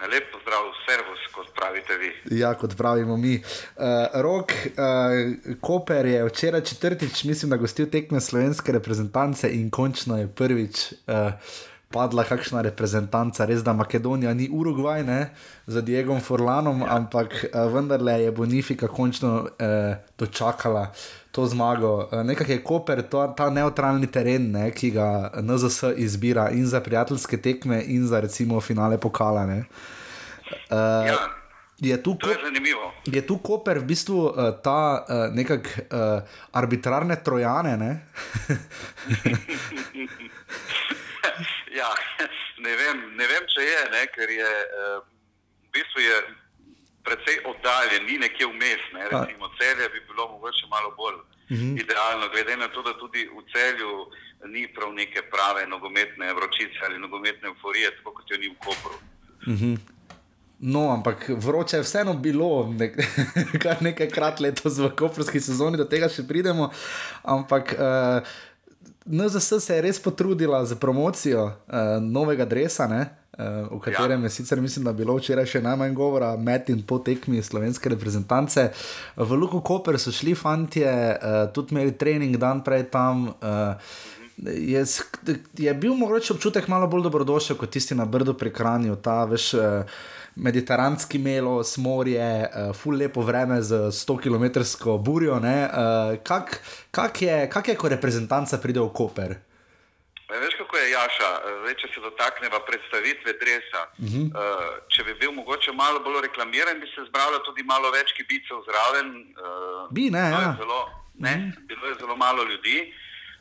Lep 0.00 0.30
pozdrav, 0.32 0.68
servus, 0.88 1.24
kot 1.34 1.48
pravite 1.56 1.96
vi. 2.00 2.38
Ja, 2.40 2.54
kot 2.54 2.76
pravimo 2.76 3.16
mi. 3.16 3.34
Uh, 3.36 3.84
Rok, 4.14 4.52
uh, 4.52 5.56
Koper 5.60 6.06
je 6.06 6.24
včeraj 6.24 6.60
četrtič, 6.60 7.24
mislim, 7.24 7.50
da 7.50 7.56
gostil 7.56 7.90
tekme 7.90 8.20
slovenske 8.20 8.72
reprezentance 8.72 9.50
in 9.52 9.70
končno 9.70 10.18
je 10.18 10.28
prvič. 10.28 10.92
Uh, 11.06 11.32
Padla 11.90 12.22
kakšna 12.22 12.60
reprezentanca, 12.62 13.42
res 13.50 13.64
da 13.66 13.72
Makedonija 13.74 14.30
ni 14.38 14.44
Urugvaj, 14.46 15.00
ne, 15.02 15.32
za 15.66 15.80
Diegom 15.82 16.20
Forlanom, 16.22 16.84
ja. 16.84 16.90
ampak 16.94 17.32
uh, 17.48 17.64
vendarle 17.72 18.12
je 18.22 18.30
Bonifika 18.30 18.86
končno 18.88 19.30
uh, 19.42 19.48
dočakala 20.18 20.92
to 21.34 21.46
zmago. 21.50 21.96
Uh, 22.12 22.22
Nekako 22.22 22.52
je 22.52 22.62
Koper 22.62 23.02
to, 23.10 23.24
ta 23.36 23.50
neutralni 23.50 24.06
teren, 24.06 24.46
ne, 24.54 24.68
ki 24.70 24.92
ga 24.94 25.32
NZS 25.42 25.90
izbira 25.98 26.46
in 26.54 26.70
za 26.70 26.78
prijateljske 26.80 27.42
tekme, 27.42 27.82
in 27.82 28.06
za 28.06 28.20
recimo 28.20 28.60
finale 28.60 28.98
pokala. 28.98 29.46
Ne. 29.46 29.64
Uh, 30.70 31.10
Ja, 31.10 31.18
je 31.96 32.02
tu 32.02 32.14
je 32.22 32.36
zanimivo. 32.44 32.92
Je 33.06 33.26
tu 33.26 33.38
Koper 33.38 33.78
v 33.82 33.90
bistvu 33.90 34.28
uh, 34.28 34.54
ta 34.62 35.02
uh, 35.02 35.34
nekak 35.34 35.66
uh, 35.90 36.22
arbitrarne 36.52 37.18
trojane? 37.24 37.76
Ne? 37.76 37.92
ja, 41.70 41.90
ne 42.64 42.76
vem, 42.76 43.02
ne 43.16 43.26
vem, 43.26 43.48
če 43.48 43.62
je, 43.62 43.80
ne, 43.90 44.06
ker 44.14 44.30
je 44.30 44.52
eh, 44.62 45.00
v 45.66 45.68
bistvu 45.72 46.00
je 46.02 46.16
precej 47.04 47.40
oddaljen, 47.48 48.04
ni 48.06 48.18
nekje 48.18 48.46
vmes. 48.46 48.82
Ne, 48.92 49.08
recimo 49.08 49.48
celje 49.58 49.88
bi 49.88 50.00
bilo 50.08 50.28
mogoče 50.28 50.66
malo 50.70 50.90
bolj 50.96 51.20
Mhm. 51.50 51.78
idealno, 51.78 52.28
glede 52.28 52.56
na 52.56 52.68
to, 52.68 52.82
da 52.82 52.92
tudi 52.98 53.26
v 53.26 53.42
celju 53.52 54.06
ni 54.52 54.68
prav 54.74 54.92
neke 54.94 55.22
prave 55.22 55.66
nogometne 55.66 56.34
vročice 56.34 56.78
ali 56.86 56.98
nogometne 56.98 57.48
euforije, 57.48 57.90
tako 57.96 58.12
kot 58.12 58.30
jo 58.30 58.38
ni 58.38 58.48
v 58.48 58.54
Kopru. 58.64 58.96
No, 60.62 60.90
ampak 60.92 61.28
vroče 61.28 61.76
je 61.76 61.82
vseeno 61.82 62.14
bilo, 62.14 62.68
nek, 62.78 62.96
kar 63.62 63.82
nekajkrat 63.82 64.40
letos 64.40 64.78
v 64.78 64.90
koprski 64.96 65.40
sezoni, 65.40 65.76
do 65.80 65.84
tega 65.84 66.08
še 66.08 66.22
pridemo. 66.28 66.70
Ampak 67.24 67.72
uh, 67.74 68.28
NZS 69.06 69.64
se 69.64 69.74
je 69.74 69.82
res 69.82 69.98
potrudila 70.02 70.64
za 70.64 70.76
promocijo 70.76 71.44
uh, 71.44 71.52
novega 72.02 72.44
dresa, 72.44 72.86
ne? 72.86 73.08
Uh, 73.38 73.72
o 73.76 73.78
katerem 73.80 74.20
Ja. 74.20 74.26
je 74.26 74.30
sicer, 74.30 74.60
mislim, 74.60 74.84
da 74.84 74.92
bilo 74.92 75.14
včeraj 75.16 75.46
še 75.46 75.62
najmanj 75.64 75.94
govora, 75.94 76.36
med 76.36 76.68
in 76.68 76.82
po 76.82 76.98
tekmi 76.98 77.42
slovenske 77.42 77.88
reprezentance. 77.88 78.68
V 79.16 79.36
Luku 79.36 79.60
Koper 79.60 79.98
so 79.98 80.12
šli 80.12 80.34
fanti, 80.34 80.84
uh, 80.84 81.48
tudi 81.54 81.74
imeli 81.74 81.96
trening 81.96 82.36
dan 82.36 82.60
prej 82.64 82.90
tam. 82.92 83.30
Uh, 83.40 83.74
je, 84.40 84.84
je 85.58 85.74
bil 85.74 85.94
mogoče 85.94 86.32
občutek 86.32 86.68
malo 86.68 86.86
bolj 86.88 87.08
dobrodošel 87.08 87.56
kot 87.56 87.70
tisti 87.70 87.94
na 87.94 88.04
Brdu 88.04 88.34
pri 88.34 88.52
Kranju, 88.52 88.96
ta 88.96 89.24
veš. 89.24 89.54
Uh, 89.54 90.00
Mediteranski 90.40 91.18
melo, 91.18 91.60
smorje, 91.64 92.48
uh, 92.48 92.72
ful 92.76 92.96
lepo 92.96 93.20
vreme 93.20 93.60
z 93.62 93.90
100 93.92 94.16
km 94.22 94.46
burjo. 95.04 95.36
Uh, 95.36 96.16
kak, 96.24 96.62
kak, 96.90 97.22
je, 97.22 97.36
kak 97.52 97.68
je, 97.68 97.76
ko 97.76 97.88
reprezentanca 97.92 98.58
pride 98.58 98.80
v 98.80 98.88
Koper? 98.88 99.36
E, 100.30 100.38
Veš, 100.40 100.54
kako 100.62 100.76
je 100.76 100.90
Jaša, 100.90 101.30
Zdaj, 101.60 101.76
če 101.82 101.88
se 101.94 102.00
dotakneva 102.00 102.60
predstavitve 102.68 103.32
dresa. 103.42 103.82
Uh 103.98 104.08
-huh. 104.08 104.24
uh, 104.32 104.80
če 104.88 105.04
bi 105.04 105.14
bil 105.20 105.32
mogoče 105.32 105.72
malo 105.72 106.00
bolj 106.00 106.20
reklamiran, 106.28 106.80
bi 106.80 106.86
se 106.94 107.04
zbralo 107.08 107.38
tudi 107.38 107.62
malo 107.62 107.90
več 107.90 108.12
kibicev 108.16 108.64
zraven. 108.68 109.08
Bi, 109.90 110.10
ne, 110.10 110.26
bilo, 110.30 110.40
ja. 110.40 110.48
je 110.48 110.56
zelo, 110.62 110.80
ne 111.18 111.34
uh 111.36 111.40
-huh. 111.40 111.66
bilo 111.68 111.86
je 111.86 111.94
zelo 112.00 112.16
malo 112.16 112.42
ljudi. 112.44 112.94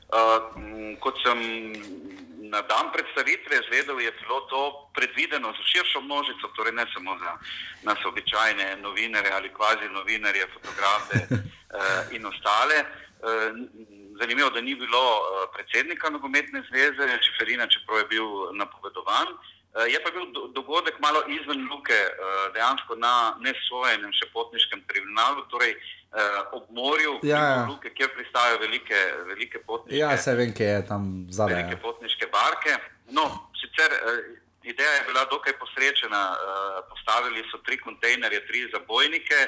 Uh, 0.10 0.98
kot 1.00 1.16
sem 1.24 1.40
na 2.54 2.62
dan 2.62 2.92
predstavitve 2.94 3.54
izvedel, 3.62 4.02
je 4.02 4.12
bilo 4.22 4.40
to 4.52 4.62
predvideno 4.96 5.48
za 5.58 5.64
širšo 5.72 6.02
množico, 6.02 6.48
torej 6.56 6.74
ne 6.74 6.86
samo 6.94 7.18
za 7.24 7.32
nas 7.84 8.00
običajne 8.06 8.76
novinarje 8.86 9.32
ali 9.34 9.54
kvazi 9.54 9.90
novinarje, 9.92 10.46
fotografe 10.56 11.18
uh, 11.30 11.40
in 12.16 12.26
ostale. 12.26 12.78
Uh, 12.84 14.00
Zanimivo, 14.20 14.50
da 14.50 14.62
ni 14.62 14.76
bilo 14.76 15.04
eh, 15.18 15.48
predsednika 15.56 16.10
nogometne 16.10 16.64
zveze, 16.70 17.20
Čeferina, 17.26 17.68
čeprav 17.68 17.98
je 17.98 18.06
bil 18.06 18.28
napovedovan. 18.54 19.28
Eh, 19.72 19.86
Je 19.86 20.00
pa 20.00 20.10
bil 20.10 20.26
do- 20.28 20.48
dogodek 20.50 21.00
malo 21.00 21.22
izven 21.30 21.68
luke, 21.68 21.94
eh, 21.94 22.14
dejansko 22.54 22.96
na 22.98 23.14
nesvojenem 23.40 24.12
še 24.12 24.26
potniškem 24.28 24.82
tribunalu, 24.84 25.46
torej 25.48 25.76
eh, 26.12 26.18
ob 26.52 26.66
morju, 26.72 27.20
Ja, 27.24 27.38
ja. 27.38 27.66
luke, 27.66 27.90
kjer 27.90 28.10
pristajajo 28.10 28.58
velike, 28.60 28.98
velike 29.26 29.60
potniške 29.62 29.94
Ja, 29.96 30.18
se 30.18 30.34
vem, 30.34 30.50
kje 30.52 30.66
je 30.68 30.88
tam 30.88 31.04
zadaj. 31.30 31.54
velike 31.54 31.76
ja. 31.76 31.82
potniške 31.82 32.26
barke. 32.28 32.74
No, 33.10 33.24
sicer 33.56 33.90
ideja 34.64 34.90
je 34.92 35.04
bila 35.06 35.26
dokaj 35.26 35.54
posrečena. 35.56 36.22
Postavili 36.90 37.46
so 37.46 37.58
tri 37.60 37.78
kontejnerje, 37.78 38.48
tri 38.48 38.70
zabojnike 38.72 39.40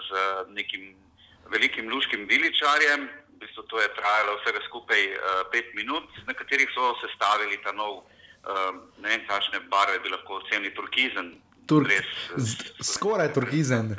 z 0.00 0.08
nekim 0.48 0.96
velikim 1.46 1.88
luškim 1.88 2.24
viličarjem. 2.24 3.04
V 3.30 3.38
bistvu 3.38 3.62
to 3.64 3.76
je 3.78 3.88
trajalo 3.90 4.36
vsega 4.36 4.60
skupaj 4.64 5.02
pet 5.52 5.74
minut, 5.74 6.04
na 6.26 6.32
katerih 6.32 6.68
so 6.70 6.94
sestavili 6.98 7.60
ta 7.62 7.72
nov, 7.72 8.02
eh, 8.48 8.72
ne 8.98 9.08
vem, 9.08 9.20
kakšne 9.28 9.60
barve 9.68 9.98
bi 9.98 10.08
lahko 10.08 10.34
ocenili, 10.36 10.74
turkizen. 10.74 11.34
Tur 11.66 11.84
dres, 11.84 12.06
eh, 12.32 12.42
skoraj 12.82 13.32
turkizen. 13.32 13.96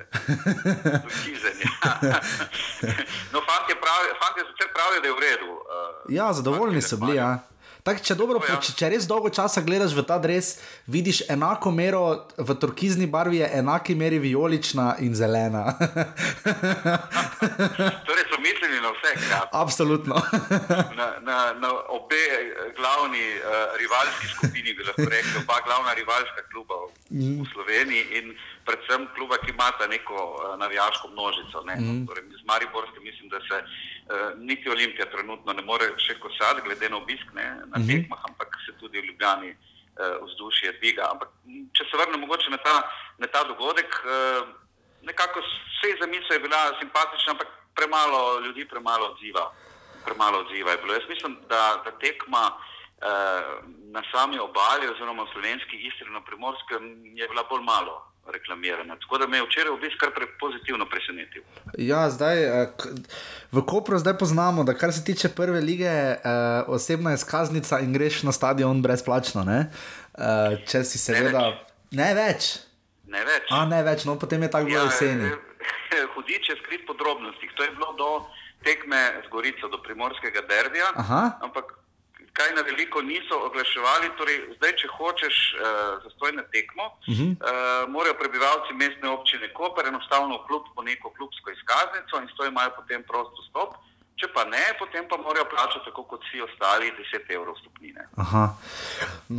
Turkizen, 1.05 1.55
ja. 1.61 1.91
No, 3.33 3.41
fantje, 3.41 3.75
pravi, 3.77 4.07
fantje 4.17 4.43
sicer 4.43 4.67
pravijo, 4.73 5.01
da 5.01 5.07
je 5.07 5.13
v 5.13 5.19
redu. 5.21 5.51
eh, 5.69 6.15
Ja, 6.15 6.33
zadovoljni 6.33 6.81
so 6.81 6.97
bili. 6.97 7.15
Ja. 7.17 7.39
Tak, 7.83 8.01
če, 8.03 8.15
dobro, 8.19 8.41
ja. 8.43 8.57
če, 8.59 8.73
če 8.75 8.89
res 8.91 9.05
dolgo 9.07 9.29
časa 9.31 9.61
gledaš 9.63 9.93
v 9.95 10.03
ta 10.03 10.17
dres, 10.19 10.57
vidiš 10.91 11.21
enako 11.31 11.71
mero 11.71 12.01
v 12.35 12.55
turkizni 12.59 13.07
barvi, 13.07 13.39
je 13.39 13.47
enaki 13.55 13.95
meri 13.95 14.19
vijolična 14.19 14.97
in 15.05 15.15
zelena. 15.15 15.63
Torej 18.07 18.25
so 18.27 18.39
mislili 18.43 18.81
na 18.83 18.91
vse, 18.97 19.13
krat. 19.23 19.47
Absolutno. 19.55 20.19
na, 20.99 21.07
na, 21.23 21.37
na 21.55 21.69
obe 21.95 22.19
eh, 22.19 22.67
glavni 22.75 23.23
uh, 23.39 23.71
rivalski 23.79 24.27
skupini, 24.35 24.75
bi 24.75 24.83
lahko 24.83 25.07
rekli, 25.07 25.39
oba 25.39 25.63
glavna 25.63 25.95
rivalska 25.95 26.43
kluba 26.51 26.83
v, 26.83 27.15
v 27.39 27.47
Sloveniji 27.53 28.19
in 28.19 28.35
predvsem 28.67 29.07
kluba, 29.15 29.39
ki 29.39 29.55
imata 29.55 29.87
neko 29.87 30.19
uh, 30.19 30.59
navijaško 30.59 31.15
množico. 31.15 31.63
Ne? 31.63 31.79
Mm. 31.79 32.03
Torej, 32.11 32.27
z 32.27 32.43
Mariborskim 32.43 33.07
mislim, 33.07 33.31
da 33.31 33.39
se 33.47 33.63
niti 34.37 34.69
Olimpija 34.69 35.05
trenutno 35.11 35.53
ne 35.53 35.61
more 35.61 35.91
še 35.97 36.15
kosati, 36.19 36.61
glede 36.65 36.89
na 36.89 36.97
obisk 36.97 37.33
ne, 37.33 37.47
na 37.65 37.77
mm 37.77 37.83
-hmm. 37.83 37.87
tekmah, 37.87 38.19
ampak 38.29 38.57
se 38.65 38.73
tudi 38.79 39.01
v 39.01 39.05
Ljubljani 39.05 39.51
uh, 39.51 40.25
vzdušje 40.25 40.71
dviga. 40.79 41.09
Ampak 41.11 41.29
če 41.73 41.83
se 41.85 41.97
vrnem 41.97 42.19
mogoče 42.19 42.49
na 42.49 42.57
ta, 42.57 42.75
na 43.17 43.27
ta 43.27 43.43
dogodek. 43.43 44.01
Uh, 44.05 44.49
nekako 45.01 45.39
vse 45.39 45.95
zamisel 46.01 46.33
je 46.33 46.39
bila 46.39 46.61
simpatična, 46.79 47.31
ampak 47.31 47.47
premalo 47.75 48.39
ljudi, 48.39 48.65
premalo 48.65 49.05
odziva. 49.11 49.51
Premalo 50.05 50.39
odziva 50.39 50.71
je 50.71 50.77
bilo. 50.77 50.93
Jaz 50.93 51.09
mislim, 51.09 51.37
da, 51.49 51.81
da 51.85 51.91
tekma 51.91 52.51
eh, 52.51 53.43
na 53.95 54.03
sami 54.11 54.39
obali, 54.39 54.87
oziroma 54.87 55.23
v 55.23 55.31
slovenski 55.31 55.75
istri 55.87 56.09
na 56.09 56.21
primorskem, 56.21 56.83
je 57.15 57.27
bila 57.27 57.43
bolj 57.43 57.63
malo 57.63 58.08
reklamirana. 58.31 58.95
Tako 58.95 59.17
da 59.17 59.27
me 59.27 59.37
je 59.37 59.43
včeraj 59.43 59.71
obisk 59.71 59.97
kar 59.99 60.09
pre, 60.15 60.27
pozitivno 60.39 60.85
presenetil. 60.85 61.41
Ja, 61.77 62.09
zdaj, 62.09 62.43
eh, 62.43 62.69
v 63.51 63.65
Kopru 63.65 63.97
zdaj 63.97 64.17
poznamo, 64.17 64.63
da 64.63 64.73
kar 64.73 64.93
se 64.93 65.03
tiče 65.03 65.29
prve 65.29 65.61
lige, 65.61 65.85
eh, 65.85 66.19
osebna 66.67 67.13
izkaznica 67.13 67.79
in 67.79 67.93
greš 67.93 68.23
na 68.23 68.31
stadion 68.31 68.81
brezplačno. 68.81 69.43
Ne? 69.43 69.71
Eh, 70.17 70.57
če 70.67 70.83
si 70.83 70.97
seveda. 70.97 71.39
več. 71.39 71.55
Ne 71.91 72.13
več. 72.13 72.57
Ne 73.07 73.25
več. 73.25 73.43
A 73.49 73.65
ne 73.65 73.83
več, 73.83 74.05
no 74.05 74.19
potem 74.19 74.41
je 74.43 74.51
tako 74.51 74.65
bilo 74.65 74.83
jeseni. 74.83 75.25
eh, 75.25 76.05
Hudič 76.13 76.49
je 76.49 76.55
skrit 76.55 76.81
v 76.83 76.87
podrobnostih. 76.87 77.49
To 77.55 77.63
je 77.63 77.71
bilo 77.71 77.93
do 77.97 78.09
tekme 78.63 79.23
z 79.25 79.27
Gorico, 79.29 79.67
do 79.67 79.77
primorskega 79.81 80.41
derbija. 80.41 80.91
Aha. 80.95 81.39
Ampak 81.41 81.73
kaj 82.39 82.51
na 82.55 82.63
veliko 82.69 83.01
niso 83.11 83.35
oglaševali, 83.47 84.07
torej 84.19 84.37
zdaj, 84.57 84.73
če 84.79 84.87
hočeš 84.97 85.35
uh, 85.51 85.59
zastoj 86.05 86.31
na 86.39 86.43
tekmo, 86.53 86.85
uh 86.87 87.17
-huh. 87.17 87.31
uh, 87.35 87.89
morajo 87.95 88.15
prebivalci 88.21 88.71
mestne 88.81 89.07
občine 89.17 89.47
Koper 89.57 89.85
enostavno 89.91 90.33
v 90.37 90.45
klub 90.47 90.63
po 90.75 90.81
neko 90.89 91.07
klubsko 91.17 91.47
izkaznico 91.57 92.13
in 92.21 92.27
s 92.27 92.37
to 92.37 92.43
imajo 92.45 92.69
potem 92.79 93.01
prost 93.09 93.31
dostop. 93.39 93.71
Če 94.19 94.27
pa 94.35 94.43
ne, 94.53 94.65
potem 94.79 95.03
pa 95.09 95.15
morajo 95.17 95.45
plačati, 95.53 95.85
tako 95.87 96.03
kot 96.03 96.21
vsi 96.27 96.41
ostali, 96.47 96.91
10 96.91 97.35
evrov 97.35 97.55
stopnine. 97.61 98.01
Aha. 98.23 98.45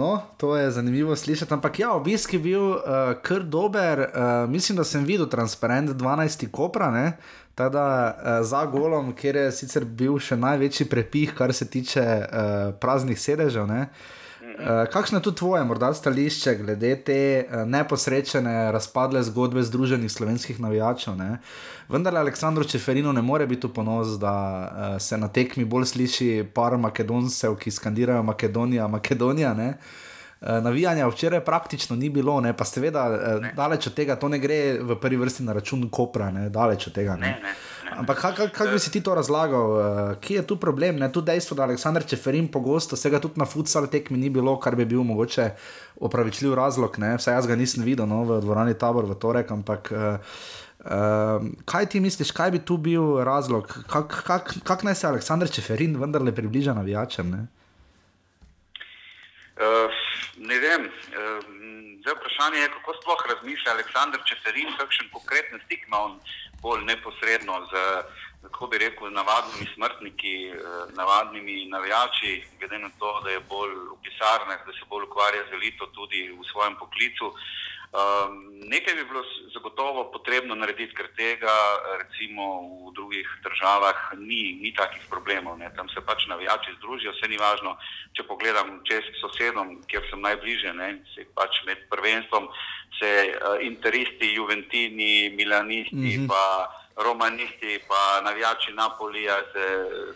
No, 0.01 0.11
to 0.41 0.57
je 0.57 0.71
zanimivo 0.71 1.17
slišati. 1.17 1.53
Ampak 1.55 1.79
ja, 1.79 1.91
obisk 1.93 2.33
je 2.33 2.39
bil 2.39 2.65
uh, 2.71 2.81
kar 3.27 3.43
dober. 3.57 3.99
Uh, 4.01 4.51
mislim, 4.51 4.81
da 4.81 4.85
sem 4.85 5.05
videl 5.05 5.29
transparent 5.29 5.91
12. 5.91 6.49
kopra, 6.51 6.89
ne? 6.91 7.07
Tada, 7.55 7.85
uh, 8.17 8.47
za 8.47 8.65
golom, 8.67 9.13
kjer 9.13 9.37
je 9.37 9.53
sicer 9.53 9.85
bil 9.85 10.19
še 10.23 10.39
največji 10.41 10.89
prepih, 10.89 11.35
kar 11.37 11.53
se 11.55 11.69
tiče 11.69 12.03
uh, 12.03 12.49
praznih 12.81 13.21
sedežev. 13.21 13.67
Ne? 13.69 13.87
Uh, 14.41 14.85
kakšno 14.93 15.19
je 15.21 15.25
tu 15.29 15.33
tvoje, 15.37 15.65
morda 15.65 15.93
stališče 15.95 16.55
glede 16.63 16.95
te 17.05 17.21
uh, 17.45 17.63
neposrečene, 17.69 18.73
razpadle 18.73 19.23
zgodbe 19.29 19.63
Združenih 19.63 20.13
slovenskih 20.13 20.61
navijačev? 20.61 21.17
Ne? 21.17 21.39
Vendar 21.89 22.17
Aleksandru 22.17 22.65
Čeferinu 22.65 23.13
ne 23.13 23.23
more 23.23 23.47
biti 23.47 23.69
ponos, 23.69 24.19
da 24.21 24.35
uh, 24.37 25.01
se 25.01 25.19
na 25.19 25.29
tekmi 25.29 25.65
bolj 25.65 25.91
sliši 25.95 26.31
par 26.55 26.79
Makedoncev, 26.79 27.59
ki 27.61 27.75
skandirajo 27.75 28.23
Makedonija, 28.23 28.89
Makedonija. 28.89 29.55
Ne? 29.55 29.75
Uh, 29.75 30.10
Navijanja 30.41 31.09
včeraj 31.09 31.43
praktično 31.45 31.97
ni 31.97 32.09
bilo, 32.09 32.41
ne? 32.41 32.55
pa 32.57 32.65
seveda 32.65 33.03
uh, 33.11 33.49
daleč 33.57 33.91
od 33.91 33.95
tega, 33.95 34.17
to 34.17 34.29
ne 34.33 34.39
gre 34.41 34.79
v 34.81 34.97
prvi 34.97 35.19
vrsti 35.21 35.45
na 35.45 35.53
račun 35.53 35.83
Kopra, 35.93 36.31
ne? 36.33 36.49
daleč 36.49 36.87
od 36.89 36.95
tega. 36.97 37.17
Ne, 37.21 37.35
ne, 37.43 37.51
ne. 37.51 37.53
Ampak 38.01 38.21
kako 38.23 38.37
kak, 38.37 38.55
kak 38.57 38.73
bi 38.73 38.79
si 38.81 38.93
ti 38.95 39.03
to 39.05 39.15
razlagal, 39.15 39.75
uh, 39.77 40.15
kje 40.21 40.41
je 40.41 40.47
tu 40.47 40.57
problem? 40.57 40.97
Ne? 40.97 41.11
Tu 41.13 41.21
dejstvo, 41.21 41.59
da 41.59 41.67
Aleksandr 41.69 42.07
Čeferin 42.09 42.49
pogosto, 42.49 42.97
vsega 42.97 43.21
tudi 43.21 43.37
na 43.37 43.45
futsal 43.45 43.91
tekmi 43.93 44.17
ni 44.17 44.31
bilo, 44.31 44.57
kar 44.57 44.79
bi 44.81 44.89
bil 44.89 45.05
mogoče 45.05 45.51
opravičljiv 46.01 46.57
razlog, 46.57 46.97
ne? 46.99 47.17
vsaj 47.21 47.37
jaz 47.37 47.51
ga 47.51 47.61
nisem 47.61 47.85
videl 47.85 48.09
no, 48.09 48.25
v 48.25 48.41
dvorani 48.41 48.79
tabor 48.81 49.05
v 49.11 49.21
torek, 49.21 49.53
ampak. 49.53 49.93
Uh, 49.93 50.35
Uh, 50.81 51.45
kaj 51.69 51.91
ti 51.93 52.01
misliš, 52.01 52.31
kaj 52.33 52.55
bi 52.55 52.59
tu 52.65 52.79
bil 52.81 53.19
razlog, 53.21 53.67
kako 53.85 54.23
kak, 54.25 54.55
kak 54.65 54.83
naj 54.89 54.95
se 54.97 55.07
Aleksandr 55.07 55.51
Čeferin 55.53 55.99
vendarle 56.01 56.33
približa 56.33 56.73
navijačem? 56.73 57.29
Ne? 57.29 57.41
Uh, 59.61 59.93
ne 60.37 60.59
vem. 60.59 60.91
Zdaj 62.01 62.15
vprašanje 62.17 62.59
je, 62.59 62.69
kako 62.77 62.95
sploh 63.01 63.23
razmišlja 63.29 63.73
Aleksandr 63.73 64.23
Čeferin, 64.29 64.73
kakšen 64.79 65.11
konkreten 65.13 65.61
stik 65.65 65.85
ima 65.87 65.99
on 66.09 66.21
bolj 66.63 66.85
neposredno 66.85 67.61
z, 67.71 67.85
kako 68.43 68.67
bi 68.67 68.79
rekel, 68.79 69.11
navadnimi 69.13 69.67
smrtniki, 69.75 70.37
navadnimi 70.97 71.67
navijači, 71.73 72.45
glede 72.59 72.79
na 72.79 72.91
to, 72.99 73.21
da 73.25 73.31
je 73.31 73.41
bolj 73.41 73.75
v 73.75 73.99
pisarnah, 74.05 74.67
da 74.67 74.73
se 74.73 74.89
bolj 74.89 75.05
ukvarja 75.09 75.45
z 75.49 75.53
elito 75.53 75.87
tudi 75.87 76.29
v 76.33 76.45
svojem 76.53 76.77
poklicu. 76.77 77.35
Um, 77.91 78.61
nekaj 78.71 78.95
bi 78.95 79.05
bilo 79.05 79.23
zagotovo 79.55 80.05
potrebno 80.13 80.55
narediti, 80.55 80.95
ker 80.95 81.09
tega 81.19 81.55
recimo 81.99 82.45
v 82.87 82.93
drugih 82.95 83.27
državah 83.43 84.15
ni, 84.15 84.61
ni 84.63 84.71
takih 84.71 85.03
problemov. 85.11 85.59
Ne. 85.59 85.73
Tam 85.75 85.89
se 85.91 85.99
pač 86.07 86.27
navijači 86.31 86.77
združijo, 86.79 87.11
vse 87.17 87.29
ni 87.29 87.39
važno, 87.41 87.75
če 88.15 88.23
pogledam 88.31 88.79
čez 88.87 89.09
sosedom, 89.19 89.81
kjer 89.91 90.07
sem 90.07 90.23
najbližje, 90.23 90.75
ne, 90.79 90.91
se 91.15 91.27
pač 91.35 91.65
med 91.67 91.83
prvenstvom 91.91 92.47
se 93.01 93.11
uh, 93.33 93.59
interisti, 93.67 94.35
juventini, 94.39 95.35
milanisti 95.35 95.97
mm 95.97 96.15
-hmm. 96.15 96.29
pa 96.31 96.71
romanisti, 97.03 97.81
pa 97.89 98.21
navijači 98.23 98.73
Napolija 98.73 99.37
se 99.53 99.67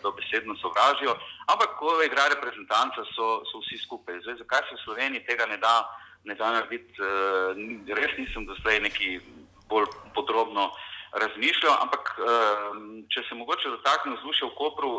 dobesedno 0.03 0.55
sovražijo, 0.55 1.17
ampak 1.51 1.75
ko 1.79 1.99
igra 2.05 2.27
reprezentanca, 2.27 3.03
so, 3.15 3.43
so 3.51 3.59
vsi 3.59 3.77
skupaj. 3.83 4.19
Zdaj, 4.23 4.35
zakaj 4.37 4.61
se 4.69 4.75
v 4.75 4.83
Sloveniji 4.85 5.25
tega 5.25 5.45
ne 5.45 5.57
da? 5.57 5.75
Ne 6.25 6.35
da 6.35 6.51
narediti, 6.51 7.01
uh, 7.01 7.95
res 7.97 8.17
nisem 8.17 8.45
doslej 8.45 8.79
neki 8.87 9.19
bolj 9.69 9.87
podrobno 10.15 10.71
razmišljal, 11.13 11.77
ampak 11.85 12.11
uh, 12.19 12.81
če 13.09 13.23
se 13.29 13.35
mogoče 13.35 13.71
dotaknem 13.77 14.17
vzdušja 14.17 14.49
v 14.49 14.57
Kopru, 14.59 14.91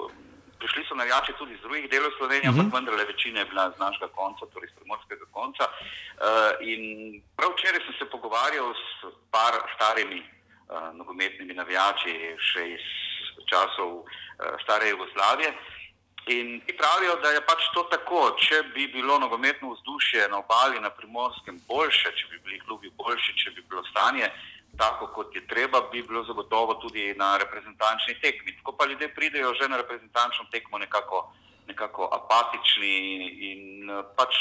prišli 0.58 0.84
so 0.88 0.94
navijači 0.94 1.32
tudi 1.38 1.54
iz 1.54 1.60
drugih 1.60 1.90
delov 1.90 2.10
Slovenije, 2.18 2.50
uh 2.50 2.56
-huh. 2.56 2.60
ampak 2.60 2.74
vendarle 2.74 3.04
večina 3.04 3.38
je 3.40 3.50
bila 3.52 3.70
z 3.70 3.78
našega 3.78 4.08
konca, 4.08 4.46
torej 4.46 4.68
iz 4.68 4.76
primorskega 4.78 5.26
konca. 5.30 5.64
Uh, 5.68 6.52
in 6.60 6.82
prav 7.36 7.50
včeraj 7.52 7.80
sem 7.84 7.94
se 7.98 8.10
pogovarjal 8.14 8.68
s 8.74 8.88
par 9.34 9.54
starimi 9.74 10.20
uh, 10.22 10.96
nogometnimi 10.98 11.54
navijači 11.54 12.12
še 12.50 12.62
iz 12.76 12.86
časov 13.50 13.90
uh, 13.96 14.06
stare 14.62 14.88
Jugoslavije. 14.88 15.50
In 16.26 16.60
ti 16.66 16.74
pravijo, 16.76 17.16
da 17.22 17.30
je 17.30 17.40
pač 17.46 17.68
to 17.74 17.84
tako. 17.90 18.32
Če 18.42 18.62
bi 18.74 18.88
bilo 18.90 19.18
nogometno 19.22 19.70
vzdušje 19.70 20.26
na 20.28 20.40
obali, 20.42 20.80
na 20.82 20.90
primorskem, 20.90 21.60
boljše, 21.68 22.10
če 22.18 22.26
bi 22.32 22.40
bili 22.44 22.58
klubi 22.66 22.90
boljši, 22.98 23.36
če 23.42 23.50
bi 23.54 23.62
bilo 23.68 23.84
stanje 23.90 24.30
tako, 24.76 25.06
kot 25.14 25.36
je 25.36 25.46
treba, 25.46 25.80
bi 25.92 26.02
bilo 26.02 26.24
zagotovo 26.24 26.74
tudi 26.82 27.14
na 27.16 27.36
reprezentančni 27.38 28.18
tekmi. 28.20 28.56
Tako 28.58 28.72
pa 28.76 28.86
ljudje 28.86 29.14
pridejo 29.14 29.54
že 29.54 29.68
na 29.68 29.76
reprezentančno 29.76 30.44
tekmo 30.50 30.78
nekako, 30.78 31.32
nekako 31.68 32.10
apatični 32.12 32.96
in 33.52 33.90
eh, 33.90 34.02
pač 34.16 34.34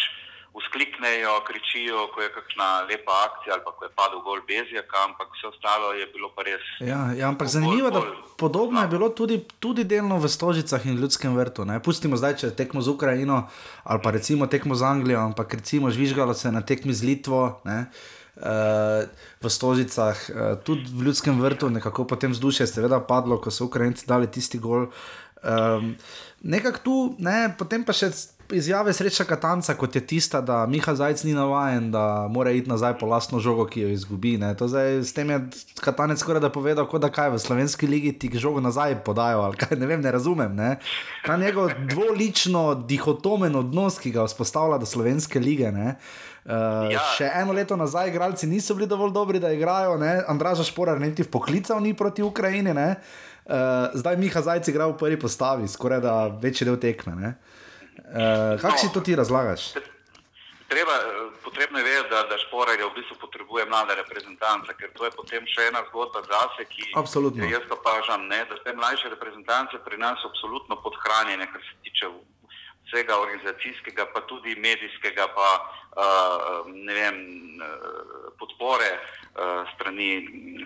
uskliknejo, 0.55 1.33
kričijo, 1.47 2.07
ko 2.13 2.21
je 2.21 2.29
kakšna 2.37 2.67
lepa 2.89 3.15
akcija 3.27 3.53
ali 3.55 3.63
pa 3.65 3.71
ko 3.75 3.85
je 3.85 3.91
padel 3.99 4.19
gol 4.27 4.39
Bezjaka, 4.47 4.97
ampak 5.07 5.27
vse 5.35 5.47
ostalo 5.51 5.91
je 5.99 6.05
bilo 6.13 6.31
pa 6.35 6.47
res. 6.47 6.63
Ja, 6.79 7.11
ja, 7.19 7.27
ampak 7.27 7.51
zanimivo 7.51 7.87
je, 7.87 7.95
da 7.97 8.01
podobno 8.39 8.81
je 8.81 8.87
bilo 8.87 9.09
tudi, 9.09 9.43
tudi 9.59 9.83
delno 9.83 10.19
v 10.19 10.31
Stožicah 10.31 10.85
in 10.87 10.95
Ljudskem 11.01 11.35
vrtu. 11.35 11.65
Ne? 11.67 11.81
Pustimo 11.83 12.15
zdaj, 12.15 12.37
če 12.41 12.53
tekmo 12.55 12.81
z 12.81 12.95
Ukrajino 12.95 13.47
ali 13.83 13.99
pa 14.03 14.15
recimo 14.15 14.47
tekmo 14.47 14.75
z 14.79 14.87
Anglijo, 14.87 15.19
ampak 15.19 15.59
recimo 15.59 15.91
žvižgalo 15.91 16.33
se 16.33 16.51
na 16.51 16.63
tekmi 16.63 16.93
z 16.93 17.03
Litvo. 17.03 17.59
Ne? 17.67 17.91
Uh, 18.35 19.07
v 19.39 19.47
Stožicah, 19.47 20.19
uh, 20.27 20.59
tudi 20.59 20.91
v 20.91 21.07
Ljudskem 21.07 21.39
vrtu, 21.39 21.69
nekako 21.71 22.03
potem 22.03 22.35
vzdušje 22.35 22.67
je 22.67 22.71
seveda 22.71 22.99
padlo, 22.99 23.39
ko 23.39 23.51
so 23.51 23.67
Ukrajinci 23.67 24.07
dali 24.07 24.27
tisti 24.27 24.59
gol. 24.59 24.91
Um, 25.39 25.95
Nekako 26.45 26.79
tu, 26.83 26.95
ne, 27.17 27.55
potem 27.57 27.81
pa 27.81 27.93
še 27.95 28.11
izjave 28.51 28.93
sreča 28.93 29.23
Katanca, 29.23 29.73
kot 29.73 29.95
je 29.95 30.01
tista, 30.07 30.41
da 30.41 30.65
Miha 30.65 30.95
Zajc 30.95 31.23
ni 31.23 31.33
navaden, 31.33 31.91
da 31.91 32.27
mora 32.29 32.51
iti 32.51 32.69
nazaj 32.69 32.97
po 32.99 33.05
lastno 33.05 33.39
žogo, 33.39 33.65
ki 33.65 33.81
jo 33.81 33.89
izgubi. 33.89 34.37
Zdaj, 34.59 34.99
s 35.03 35.13
tem 35.13 35.29
je 35.29 35.39
Katanec 35.81 36.19
skoraj 36.19 36.41
da 36.41 36.49
povedal, 36.49 36.87
kot 36.87 37.01
da 37.01 37.09
kaj 37.09 37.31
v 37.33 37.39
slovenski 37.39 37.87
ligi 37.87 38.13
ti 38.13 38.29
žogo 38.33 38.61
nazaj 38.61 38.99
podajo. 39.03 39.41
ali 39.41 39.57
Kaj, 39.57 39.77
ne 39.81 39.87
vem, 39.87 40.01
ne 40.01 40.11
razumem. 40.11 40.55
Ne. 40.55 40.75
Ta 41.25 41.37
njegov 41.37 41.71
dvolično, 41.89 42.85
dihotomen 42.87 43.55
odnos, 43.55 43.99
ki 43.99 44.11
ga 44.11 44.25
vzpostavlja 44.25 44.77
do 44.77 44.85
slovenske 44.85 45.39
lige. 45.39 45.71
Ne. 45.71 45.95
Uh, 46.45 46.91
ja. 46.93 47.01
Še 47.17 47.31
eno 47.41 47.53
leto 47.53 47.75
nazaj, 47.75 48.09
igralci 48.09 48.47
niso 48.47 48.75
bili 48.75 48.87
dovolj 48.87 49.13
dobri, 49.13 49.39
da 49.39 49.51
igrajo. 49.51 49.97
Ne. 49.97 50.21
Andraža 50.27 50.63
Šporar 50.63 51.01
niti 51.01 51.23
poklical 51.23 51.81
ni 51.81 51.93
proti 51.93 52.23
Ukrajini. 52.23 52.73
Ne. 52.73 52.95
Uh, 53.45 53.93
zdaj 53.93 54.17
Miha 54.17 54.41
Zajec 54.41 54.67
igra 54.69 54.87
v 54.89 54.97
prvi 54.97 55.19
postavi, 55.19 55.67
skoraj 55.67 56.01
da 56.01 56.15
večji 56.41 56.65
del 56.69 56.77
tekme. 56.81 57.15
Ne. 57.15 57.37
Uh, 57.97 58.61
Kako 58.61 58.77
si 58.77 58.93
to 58.93 59.01
ti 59.01 59.15
razlagaš? 59.15 59.73
Treba, 60.67 60.91
eh, 60.91 61.29
potrebno 61.43 61.77
je 61.77 61.83
vedeti, 61.83 62.09
da, 62.09 62.23
da 62.23 62.37
šporarje 62.37 62.85
v 62.85 62.93
bistvu 62.95 63.15
potrebuje 63.21 63.65
mlada 63.65 63.93
reprezentanca, 63.93 64.73
ker 64.73 64.89
to 64.97 65.05
je 65.05 65.11
potem 65.13 65.45
še 65.45 65.69
ena 65.69 65.83
zgodba 65.89 66.23
zase, 66.25 66.65
ki 66.65 66.89
Absolutno. 66.97 67.45
jaz 67.45 67.61
pa 67.69 67.77
pažam, 67.85 68.25
ne, 68.27 68.41
da 68.49 68.57
te 68.63 68.73
mlajše 68.73 69.13
reprezentance 69.13 69.77
pri 69.85 69.97
nas 69.97 70.17
so 70.21 70.31
absolutno 70.33 70.75
podhranjene, 70.81 71.45
kar 71.53 71.61
se 71.61 71.75
tiče 71.85 72.09
vsega 72.85 73.13
organizacijskega, 73.17 74.09
pa 74.13 74.25
tudi 74.25 74.55
medijskega, 74.57 75.27
pa 75.37 75.49
uh, 75.61 76.65
ne 76.69 76.93
vem, 76.93 77.17
podpore 78.37 78.89
uh, 78.93 79.65
strani, 79.73 80.09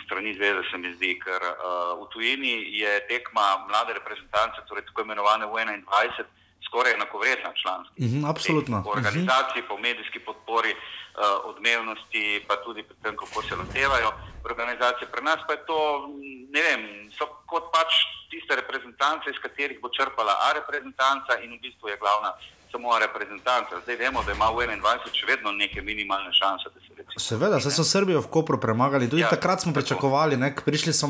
strani 0.06 0.34
zveze, 0.36 0.64
se 0.72 0.78
mi 0.78 0.92
zdi, 0.96 1.14
ker 1.24 1.44
uh, 1.44 1.96
v 2.02 2.10
tujini 2.12 2.54
je 2.76 2.92
tekma 3.08 3.68
mlade 3.68 3.96
reprezentance, 4.00 4.64
torej 4.68 4.88
tako 4.92 5.08
imenovane 5.08 5.48
V21, 5.48 6.28
skoraj 6.70 6.94
enakovredna 6.94 7.52
članski. 7.62 7.96
Mhm, 8.06 8.26
absolutno. 8.32 8.84
Po 8.86 8.92
organizaciji, 8.98 9.68
po 9.70 9.76
medijski 9.78 10.20
podpori, 10.20 10.72
uh, 10.74 10.80
odmevnosti, 11.52 12.46
pa 12.48 12.56
tudi 12.66 12.84
pri 12.84 12.96
tem, 13.04 13.14
kako 13.22 13.42
se 13.42 13.56
lotevajo 13.56 14.10
organizacije. 14.52 15.12
Pri 15.14 15.22
nas 15.30 15.40
pa 15.48 15.54
je 15.54 15.66
to, 15.70 15.80
mm, 16.08 16.40
ne 16.56 16.62
vem, 16.68 16.82
so 17.18 17.26
kot 17.52 17.66
pač 17.76 17.92
tiste 18.32 18.56
reprezentance, 18.62 19.26
iz 19.30 19.40
katerih 19.46 19.82
bo 19.82 19.90
črpala 19.90 20.34
A 20.46 20.54
reprezentanca 20.60 21.42
in 21.44 21.50
v 21.58 21.60
bistvu 21.66 21.90
je 21.90 21.98
glavna 21.98 22.32
samo 22.72 23.00
reprezentanca. 23.00 23.80
Zdaj 23.84 23.96
vemo, 23.96 24.24
da 24.24 24.32
ima 24.32 24.50
v 24.50 24.68
21 24.68 25.14
še 25.14 25.26
vedno 25.26 25.52
neke 25.52 25.82
minimalne 25.82 26.34
šanse, 26.34 26.70
da 26.74 26.80
se 26.82 26.94
recimo. 26.98 27.20
Seveda, 27.20 27.60
zdaj 27.60 27.74
so 27.78 27.84
Srbijo 27.84 28.22
v 28.22 28.32
Kopru 28.32 28.60
premagali. 28.62 29.10
Tudi 29.10 29.26
ja, 29.26 29.30
takrat 29.30 29.62
smo 29.62 29.74
tako. 29.74 29.82
pričakovali, 29.82 30.38
ne, 30.38 30.54
prišli 30.66 30.94
so, 30.94 31.10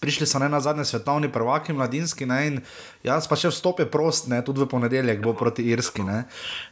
prišli 0.00 0.26
so 0.26 0.38
ne 0.38 0.48
na 0.48 0.60
zadnje 0.60 0.84
svetovni 0.84 1.32
prvaki 1.32 1.72
mladinski. 1.72 2.26
Ne, 2.26 2.40
in 2.46 2.60
jaz 3.02 3.28
pa 3.28 3.36
še 3.36 3.52
vstop 3.52 3.82
je 3.82 3.90
prost, 3.90 4.30
ne, 4.32 4.40
tudi 4.44 4.62
v 4.64 4.70
ponedeljek 4.70 5.22
bo 5.24 5.34
proti 5.34 5.66
Irski. 5.72 6.06
Ne. 6.06 6.24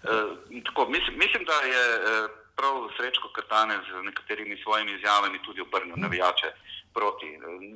Uh, 0.07 0.35
tako, 0.71 0.89
mislim, 0.91 1.19
mislim, 1.19 1.45
da 1.49 1.59
je 1.67 1.85
uh, 1.97 2.31
prav 2.57 2.89
Srečko 2.97 3.29
Krtane 3.37 3.77
z 3.85 4.03
nekaterimi 4.07 4.57
svojimi 4.63 4.97
izjavami 4.97 5.43
tudi 5.45 5.61
obrnil 5.61 5.97
navijače 5.97 6.55
proti. 6.97 7.31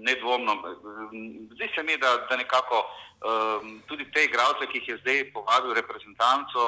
Nedvomno, 0.08 0.52
zdi 1.54 1.68
se 1.74 1.82
mi, 1.82 1.96
da, 2.02 2.10
da 2.28 2.36
nekako 2.36 2.78
um, 2.84 3.82
tudi 3.88 4.08
te 4.12 4.24
igralce, 4.24 4.68
ki 4.70 4.78
jih 4.78 4.88
je 4.88 5.00
zdaj 5.02 5.20
povabil 5.34 5.76
reprezentanco, 5.80 6.62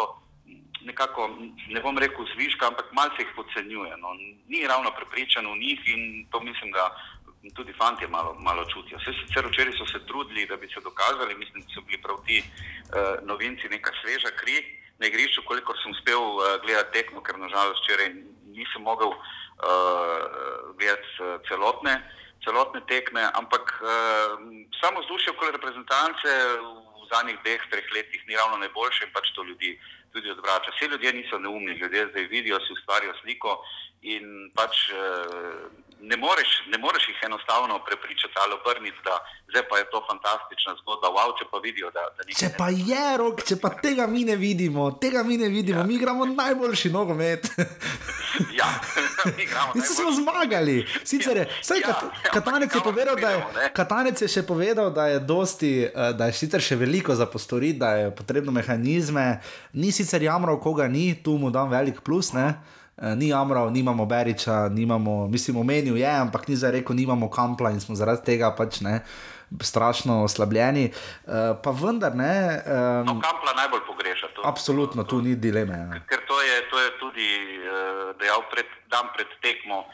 nekako, 0.85 1.29
ne 1.69 1.81
bom 1.81 1.99
rekel 1.99 2.27
zviška, 2.35 2.67
ampak 2.67 2.93
malce 2.93 3.23
jih 3.23 3.33
podcenjuje. 3.37 3.97
No. 4.03 4.15
Ni 4.53 4.67
ravno 4.67 4.91
prepričan 4.99 5.47
v 5.47 5.59
njih 5.65 5.81
in 5.95 6.27
to 6.31 6.41
mislim, 6.41 6.71
da 6.77 6.91
tudi 7.55 7.73
fanti 7.73 8.07
malo, 8.07 8.37
malo 8.39 8.65
čutijo. 8.65 8.99
Vse 8.99 9.13
sicer 9.21 9.47
včeraj 9.47 9.73
so 9.79 9.87
se 9.87 10.07
trudili, 10.07 10.47
da 10.47 10.57
bi 10.57 10.69
se 10.69 10.81
dokazali, 10.81 11.35
mislim, 11.35 11.63
da 11.63 11.69
so 11.75 11.81
bili 11.87 12.03
prav 12.03 12.19
ti 12.27 12.39
uh, 12.43 13.27
novinci 13.27 13.69
neka 13.69 13.91
sveža 14.01 14.31
kri 14.41 14.57
na 14.99 15.07
igrišču, 15.07 15.43
kolikor 15.45 15.77
sem 15.83 15.91
uspel 15.93 16.23
uh, 16.23 16.43
gledati 16.65 16.93
tekmo, 16.93 17.23
ker 17.23 17.39
nažalost 17.39 17.83
včeraj 17.83 18.09
nisem 18.57 18.83
mogel 18.83 19.11
uh, 19.11 19.19
gledati 20.79 21.09
uh, 21.19 21.41
celotne, 22.45 22.81
tekme, 22.91 23.23
ampak 23.35 23.81
uh, 23.81 24.39
samo 24.81 25.01
vzdušje 25.01 25.33
okoli 25.33 25.55
reprezentance 25.57 26.29
v 26.59 27.05
zadnjih 27.13 27.39
dveh, 27.43 27.63
treh 27.71 27.87
letih 27.95 28.23
ni 28.29 28.37
ravno 28.37 28.59
najboljše 28.63 29.07
in 29.07 29.13
pač 29.15 29.31
to 29.35 29.45
ljudi 29.45 29.79
tudi 30.13 30.31
odvrača. 30.31 30.71
Vsi 30.75 30.91
ljudje 30.93 31.13
niso 31.13 31.39
neumni, 31.39 31.79
ljudje 31.83 32.09
zdaj 32.11 32.27
vidijo, 32.35 32.61
si 32.61 32.73
ustvarijo 32.73 33.15
sliko 33.23 33.59
in 34.03 34.51
pač 34.55 34.91
uh, 34.91 35.83
ne, 36.03 36.17
moreš, 36.17 36.51
ne 36.73 36.79
moreš 36.79 37.09
jih 37.09 37.19
enostavno 37.29 37.75
prepričati 37.87 38.35
ali 38.43 38.53
obrniti, 38.61 39.01
da 39.05 39.15
zdaj 39.51 39.63
pa 39.71 39.79
je 39.79 39.91
to 39.93 39.99
fantastična 40.11 40.73
zgodba, 40.81 41.09
wow, 41.17 41.31
če 41.39 41.45
pa 41.51 41.59
vidijo, 41.67 41.91
da, 41.97 42.03
da 42.17 42.21
nekaj 42.27 42.41
Če 42.43 42.49
pa 42.59 42.69
je 42.91 43.07
rok, 43.23 43.45
če 43.49 43.57
pa 43.63 43.71
tega 43.85 44.07
mi 44.15 44.25
ne 44.25 44.37
vidimo, 44.37 44.91
tega 45.05 45.23
mi 45.23 45.37
ne 45.39 45.49
vidimo, 45.49 45.81
ja. 45.81 45.87
mi 45.87 45.95
igramo 46.01 46.27
najboljši 46.27 46.91
nogomet. 46.91 47.43
Ja, 48.59 48.65
mi 49.37 49.43
igramo. 49.43 49.73
Mi 49.75 49.81
smo 49.81 50.13
zmagali. 50.13 50.87
Sicer 51.05 51.37
je, 51.37 51.49
saj, 51.61 51.83
Ja, 51.83 51.87
kat, 51.87 52.05
ja, 52.25 52.31
Katanec, 52.31 52.75
je 52.75 52.81
ampak 52.81 52.95
povedal, 52.95 53.17
da 53.17 53.31
je, 53.31 53.37
vidimo, 53.37 53.61
ne. 53.61 53.69
Katanec 53.77 54.23
je 54.23 54.29
še 54.29 54.43
povedal, 54.49 54.89
da 54.91 55.07
je, 55.07 55.19
dosti, 55.21 55.73
eh, 55.85 56.13
da 56.17 56.31
je 56.31 56.37
sicer 56.41 56.65
še 56.65 56.79
veliko 56.81 57.15
za 57.15 57.27
postoriti, 57.29 57.79
da 57.79 57.91
je 58.01 58.07
potrebno 58.17 58.53
mehanizme. 58.53 59.43
Ni 59.77 59.93
sicer 60.03 60.23
jamral, 60.23 60.59
koga 60.61 60.89
ni, 60.89 61.15
tu 61.23 61.39
mu 61.39 61.51
dam 61.51 61.71
velik 61.71 62.01
plus. 62.03 62.33
Ne? 62.33 62.55
Eh, 62.99 63.15
Ni 63.17 63.29
jamral, 63.29 63.71
nimamo 63.73 64.07
Beriča, 64.07 64.69
nimamo, 64.69 65.29
mislim, 65.29 65.57
omenil 65.57 65.97
je, 65.97 66.07
ampak 66.07 66.49
ni 66.49 66.57
zdaj 66.57 66.71
rekel, 66.71 66.97
nimamo 66.97 67.31
kampla 67.31 67.71
in 67.71 67.81
smo 67.81 67.95
zaradi 67.95 68.25
tega 68.25 68.51
pač 68.57 68.81
ne. 68.81 69.01
Strašno 69.61 70.23
oslabljeni, 70.25 70.89
uh, 70.89 71.61
pa 71.63 71.71
vendar 71.71 72.15
ne. 72.17 72.63
No, 73.05 73.13
Um, 73.13 73.21
Kampla 73.21 73.53
najbolj 73.53 73.83
pogreša 73.87 74.27
to. 74.35 74.41
absolutno, 74.49 75.05
tu 75.05 75.21
ni 75.21 75.37
dileme. 75.37 75.77
Ja. 75.77 76.01
Ker 76.09 76.21
to 76.25 76.41
je, 76.41 76.57
to 76.71 76.77
je 76.81 76.89
tudi 77.01 77.29
uh, 77.61 78.17
dejal 78.17 78.41
pred, 78.49 78.65
dan 78.89 79.13
pred 79.13 79.29
tekmo, 79.45 79.85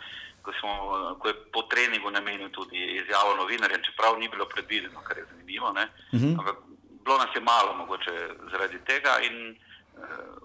ko, 0.46 0.54
smo, 0.60 0.70
ko 1.18 1.24
je 1.28 1.34
po 1.50 1.66
treningu 1.66 2.06
namenil 2.10 2.50
tudi 2.54 2.78
izjavo 3.02 3.34
novinarjem, 3.36 3.82
čeprav 3.82 4.14
ni 4.18 4.28
bilo 4.30 4.46
predvideno, 4.46 5.02
kar 5.02 5.18
je 5.18 5.26
zanimivo. 5.30 5.74
Uh 5.74 5.76
-huh. 6.20 6.38
Ampak 6.38 6.56
bilo 7.04 7.18
nas 7.18 7.34
je 7.34 7.42
malo, 7.42 7.74
mogoče 7.82 8.14
zaradi 8.50 8.78
tega. 8.86 9.12
In 9.26 9.58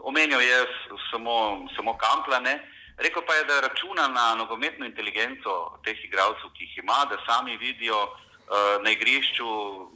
omenil 0.03 0.41
je 0.41 0.65
samo, 1.11 1.67
samo 1.75 1.97
kampla. 1.97 2.39
Ne? 2.39 2.59
Rekel 2.97 3.21
pa 3.27 3.33
je, 3.35 3.43
da 3.43 3.59
računa 3.59 4.07
na 4.07 4.35
nogometno 4.35 4.85
inteligenco 4.85 5.79
teh 5.85 5.97
igralcev, 6.05 6.51
ki 6.53 6.63
jih 6.63 6.77
ima, 6.83 7.05
da 7.09 7.17
sami 7.25 7.57
vidijo 7.57 8.03
uh, 8.03 8.83
na 8.83 8.91
igrišču, 8.91 9.47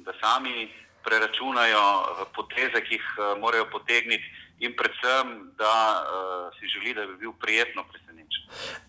da 0.05 0.13
sami 0.21 0.71
preračunajo 1.03 1.83
eh, 2.03 2.25
poteze, 2.35 2.81
ki 2.83 2.95
jih 2.95 3.07
uh, 3.17 3.39
morajo 3.39 3.69
potegniti, 3.71 4.25
in 4.59 4.73
predvsem, 4.75 5.51
da 5.57 5.75
uh, 6.01 6.59
si 6.59 6.67
želi, 6.67 6.93
da 6.93 7.05
bi 7.05 7.15
bil 7.15 7.33
prijetno 7.39 7.83
presenečen. 7.91 8.26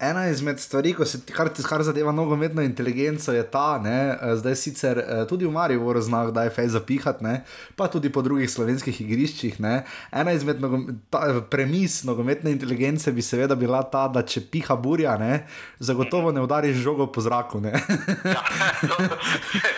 Ena 0.00 0.28
izmed 0.28 0.60
stvari, 0.60 0.94
se, 1.04 1.18
kar, 1.36 1.50
kar 1.68 1.82
zadeva 1.82 2.12
nogometno 2.12 2.62
inteligenco, 2.62 3.32
je 3.32 3.42
ta, 3.50 3.78
ne, 3.82 4.18
eh, 4.22 4.36
zdaj 4.36 4.56
sicer 4.56 4.98
eh, 4.98 5.24
tudi 5.28 5.46
v 5.46 5.52
Mariboru 5.52 6.00
znajo, 6.00 6.30
da 6.30 6.44
je 6.46 6.50
fej 6.50 6.68
zapihati, 6.68 7.24
ne, 7.24 7.42
pa 7.76 7.88
tudi 7.88 8.12
po 8.12 8.22
drugih 8.22 8.50
slovenskih 8.50 9.00
igriščih. 9.00 9.60
Ne. 9.60 9.82
Ena 10.12 10.32
izmed 10.32 10.60
nogom, 10.60 10.86
ta, 11.10 11.40
premis 11.50 12.02
nogometne 12.04 12.52
inteligence 12.54 13.12
bi 13.12 13.22
seveda 13.22 13.54
bila 13.54 13.82
ta, 13.82 14.06
da 14.08 14.22
če 14.22 14.44
piha 14.52 14.76
burja, 14.76 15.16
ne, 15.18 15.46
zagotovo 15.78 16.32
ne 16.32 16.44
udariš 16.46 16.78
žogo 16.84 17.08
po 17.12 17.24
zraku. 17.24 17.58
Ja, 17.58 18.42
to, 18.86 18.96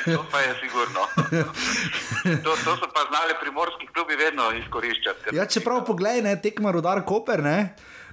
to 0.05 0.25
pa 0.31 0.41
je 0.45 0.53
sigurno. 0.61 1.07
To, 2.45 2.53
to 2.65 2.75
so 2.77 2.89
pa 2.93 3.07
znali 3.09 3.35
primorski 3.41 3.89
klubi 3.95 4.17
vedno 4.21 4.51
izkoriščati. 4.59 5.37
Ja, 5.37 5.47
čeprav 5.47 5.85
poglej, 5.87 6.21
ne, 6.23 6.35
tekma 6.43 6.73
rudar 6.75 7.01
Koper, 7.09 7.43
ne, 7.43 7.57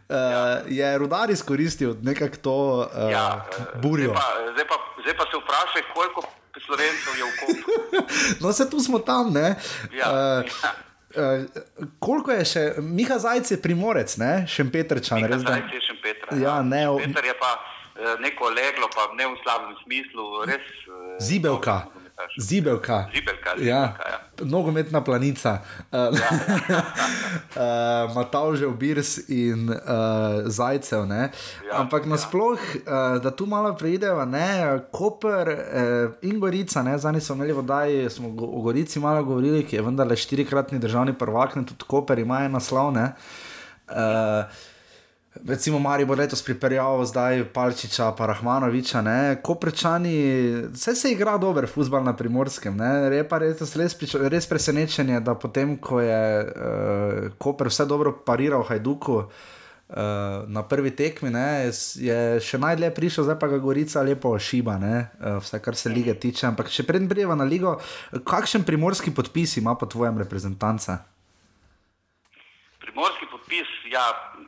ja. 0.10 0.62
je 0.68 0.98
rudar 0.98 1.30
izkoristil 1.30 1.96
nekako 2.02 2.38
to 2.38 2.56
uh, 2.86 3.12
Ja, 3.12 3.46
eh, 3.50 3.64
burjo. 3.78 4.10
Zdaj 4.10 4.16
pa, 4.16 4.28
zdaj, 4.52 4.66
pa, 4.66 4.76
zdaj 5.02 5.16
pa 5.16 5.24
se 5.26 5.38
vprašaj, 5.38 5.84
koliko 5.92 6.22
slovencev 6.58 7.14
je 7.14 7.24
v 7.24 7.34
kopu. 7.38 7.72
No, 8.42 8.52
se 8.52 8.66
tu 8.66 8.80
smo 8.80 9.00
tam, 9.00 9.32
ne. 9.32 9.56
Ja, 9.92 10.08
Eh, 10.08 10.44
ja. 10.58 10.72
eh, 11.14 11.46
koliko 12.00 12.32
je 12.32 12.46
še, 12.46 12.64
Miha 12.80 13.18
Zajec 13.18 13.48
je 13.48 13.58
primorec, 13.58 14.18
ne, 14.18 14.46
Šempetrčan, 14.46 15.24
res 15.24 15.42
da. 15.42 15.54
Zdaj 15.54 15.64
je 15.70 15.82
še 15.82 15.96
Petra. 15.98 16.38
Ja, 16.38 16.62
ne, 16.64 16.90
o- 16.90 16.98
Peter 16.98 17.24
je 17.24 17.36
pa 17.36 17.52
eh, 17.96 18.16
neko 18.20 18.50
leglo, 18.50 18.88
pa 18.90 19.10
ne 19.14 19.26
v 19.26 19.36
slabem 19.38 19.76
smislu, 19.82 20.24
res. 20.46 20.66
eh, 20.86 21.18
Zibelka. 21.20 21.78
Nogometaš. 22.18 22.36
Zibelka. 22.40 23.06
Zibelka, 23.14 23.50
ja. 23.50 23.56
zibelka, 23.58 24.10
ja. 24.10 24.20
Nogometna 24.46 25.04
planica. 25.04 25.60
Uh, 25.92 26.14
uh, 27.56 28.16
Matavžev, 28.16 28.72
Birs 28.72 29.30
in 29.30 29.70
uh, 29.70 29.76
Zajcev. 30.46 31.06
Ne? 31.06 31.32
Ja, 31.68 31.80
Ampak 31.80 32.04
ja. 32.04 32.10
nasploh, 32.10 32.60
uh, 32.60 33.22
da 33.24 33.32
tu 33.32 33.46
malo 33.46 33.76
preideva, 33.76 34.26
ne, 34.26 34.80
Koper 34.92 35.48
uh, 35.48 35.58
in 36.22 36.40
Gorica, 36.40 36.84
ne, 36.84 36.98
zdaj 36.98 37.22
smo 37.22 37.36
imeli 37.36 37.54
vodaj, 37.54 38.10
smo 38.10 38.30
go- 38.30 38.46
o 38.46 38.62
Gorici 38.62 39.00
malo 39.00 39.24
govorili, 39.24 39.66
ki 39.66 39.76
je 39.76 39.82
vendarle 39.82 40.16
štirikratni 40.16 40.80
državni 40.80 41.14
prvak, 41.18 41.56
ne, 41.56 41.66
tudi 41.66 41.84
Koper 41.88 42.20
ima 42.20 42.44
en 42.46 42.52
naslov. 42.52 42.92
Ne. 42.94 43.14
Uh, 43.88 43.96
Recimo, 45.46 45.80
Mari 45.80 46.06
bo 46.06 46.16
letos 46.16 46.42
pripeljal 46.42 47.06
zdaj 47.06 47.44
Palčiča, 47.54 48.12
pa 48.18 48.26
Rahmanoviča, 48.26 49.02
ne, 49.02 49.38
Koprečani, 49.44 50.16
vse 50.72 50.96
se 50.96 51.12
igra 51.12 51.38
dober 51.38 51.68
futbal 51.68 52.04
na 52.04 52.16
primorskem, 52.16 52.78
ne, 52.78 53.16
je 53.16 53.26
pa 53.28 53.38
res, 53.44 53.76
res, 53.76 53.98
res 54.32 54.48
presenečenje, 54.48 55.20
da 55.20 55.36
potem, 55.36 55.76
ko 55.78 56.00
je 56.02 56.22
uh, 56.44 57.28
Koper 57.38 57.70
vse 57.70 57.86
dobro 57.86 58.16
pariral 58.26 58.64
Hajduku 58.64 59.18
uh, 59.18 59.28
na 60.48 60.64
prvi 60.64 60.96
tekmi, 60.96 61.30
ne, 61.34 61.68
je 61.70 62.20
še 62.42 62.62
najdlje 62.64 62.94
prišel, 62.96 63.28
zdaj 63.28 63.40
pa 63.44 63.52
ga 63.52 63.60
Gorica 63.62 64.06
lepo 64.08 64.32
šiba, 64.40 64.80
ne, 64.82 64.96
uh, 65.20 65.38
vse 65.44 65.62
kar 65.62 65.76
se 65.76 65.92
lige 65.94 66.16
tiče, 66.16 66.48
ampak 66.48 66.72
še 66.72 66.88
preden 66.88 67.12
prijeva 67.12 67.36
na 67.36 67.46
ligo, 67.46 67.78
kakšen 68.24 68.66
primorski 68.66 69.14
podpis 69.14 69.60
ima 69.62 69.76
po 69.76 69.86
tvojem 69.92 70.18
reprezentanca? 70.24 71.02
Primorski 72.82 73.28
podpis, 73.30 73.68
ja, 73.92 74.08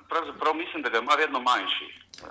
pravzaprav 0.10 0.54
mislim, 0.56 0.82
da 0.84 0.90
ga 0.90 0.98
ima 1.00 1.16
vedno 1.18 1.40
manjši 1.40 1.88
eh, 1.88 2.26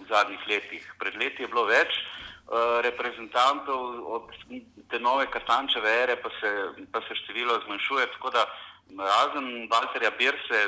v 0.00 0.04
zadnjih 0.08 0.40
letih. 0.48 0.94
Pred 0.98 1.14
leti 1.16 1.42
je 1.42 1.48
bilo 1.48 1.64
več 1.64 1.92
eh, 1.96 2.82
reprezentantov, 2.82 3.80
od 4.16 4.26
te 4.90 4.98
nove 4.98 5.26
Katančeve 5.30 5.90
ere 6.02 6.16
pa 6.22 6.30
se, 6.40 6.50
pa 6.92 7.00
se 7.00 7.14
število 7.14 7.60
zmanjšuje, 7.66 8.06
tako 8.16 8.30
da 8.30 8.46
razen 8.98 9.68
Walterja 9.70 10.10
Birse, 10.18 10.60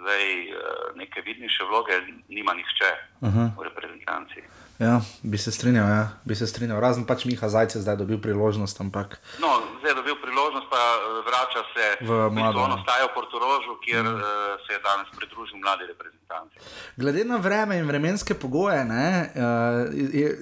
zdaj 0.00 0.24
eh, 0.42 0.54
neke 0.94 1.20
vidnejše 1.20 1.64
vloge 1.64 2.00
nima 2.28 2.54
nihče 2.54 2.90
Aha. 3.28 3.50
v 3.58 3.62
reprezentanci. 3.70 4.44
Ja, 4.78 5.00
bi 5.22 5.38
se 5.38 5.52
strinjal, 5.52 5.88
ja, 5.88 6.08
bi 6.24 6.34
se 6.34 6.46
strinjal. 6.46 6.80
Razen 6.82 7.04
pač 7.06 7.24
Miha 7.24 7.48
Zajce 7.48 7.78
zdaj 7.80 7.96
dobil 7.96 8.18
priložnost, 8.18 8.80
ampak 8.82 9.20
No, 9.38 9.62
zdaj 9.78 9.92
je 9.92 9.94
dobil 9.94 10.16
priložnost, 10.18 10.66
pa 10.70 10.82
eh, 10.82 11.20
vrača 11.28 11.62
se 11.74 11.84
V 12.02 12.30
mlado, 12.34 12.58
On 12.58 12.74
ja. 12.74 12.76
ostaja 12.82 13.06
v 13.06 13.14
Portorožu, 13.14 13.78
kjer 13.86 14.02
mm. 14.02 14.20
se 14.66 14.72
je 14.74 14.80
danes 14.82 15.08
pridružil 15.16 15.58
mladi 15.62 15.86
reprezentanci. 15.86 16.56
glede 16.96 17.24
na 17.24 17.36
vreme 17.36 17.78
in 17.78 17.86
vremenske 17.86 18.34
pogoje, 18.34 18.84
ne, 18.84 19.30
uh, 19.34 19.94
je, 19.94 20.38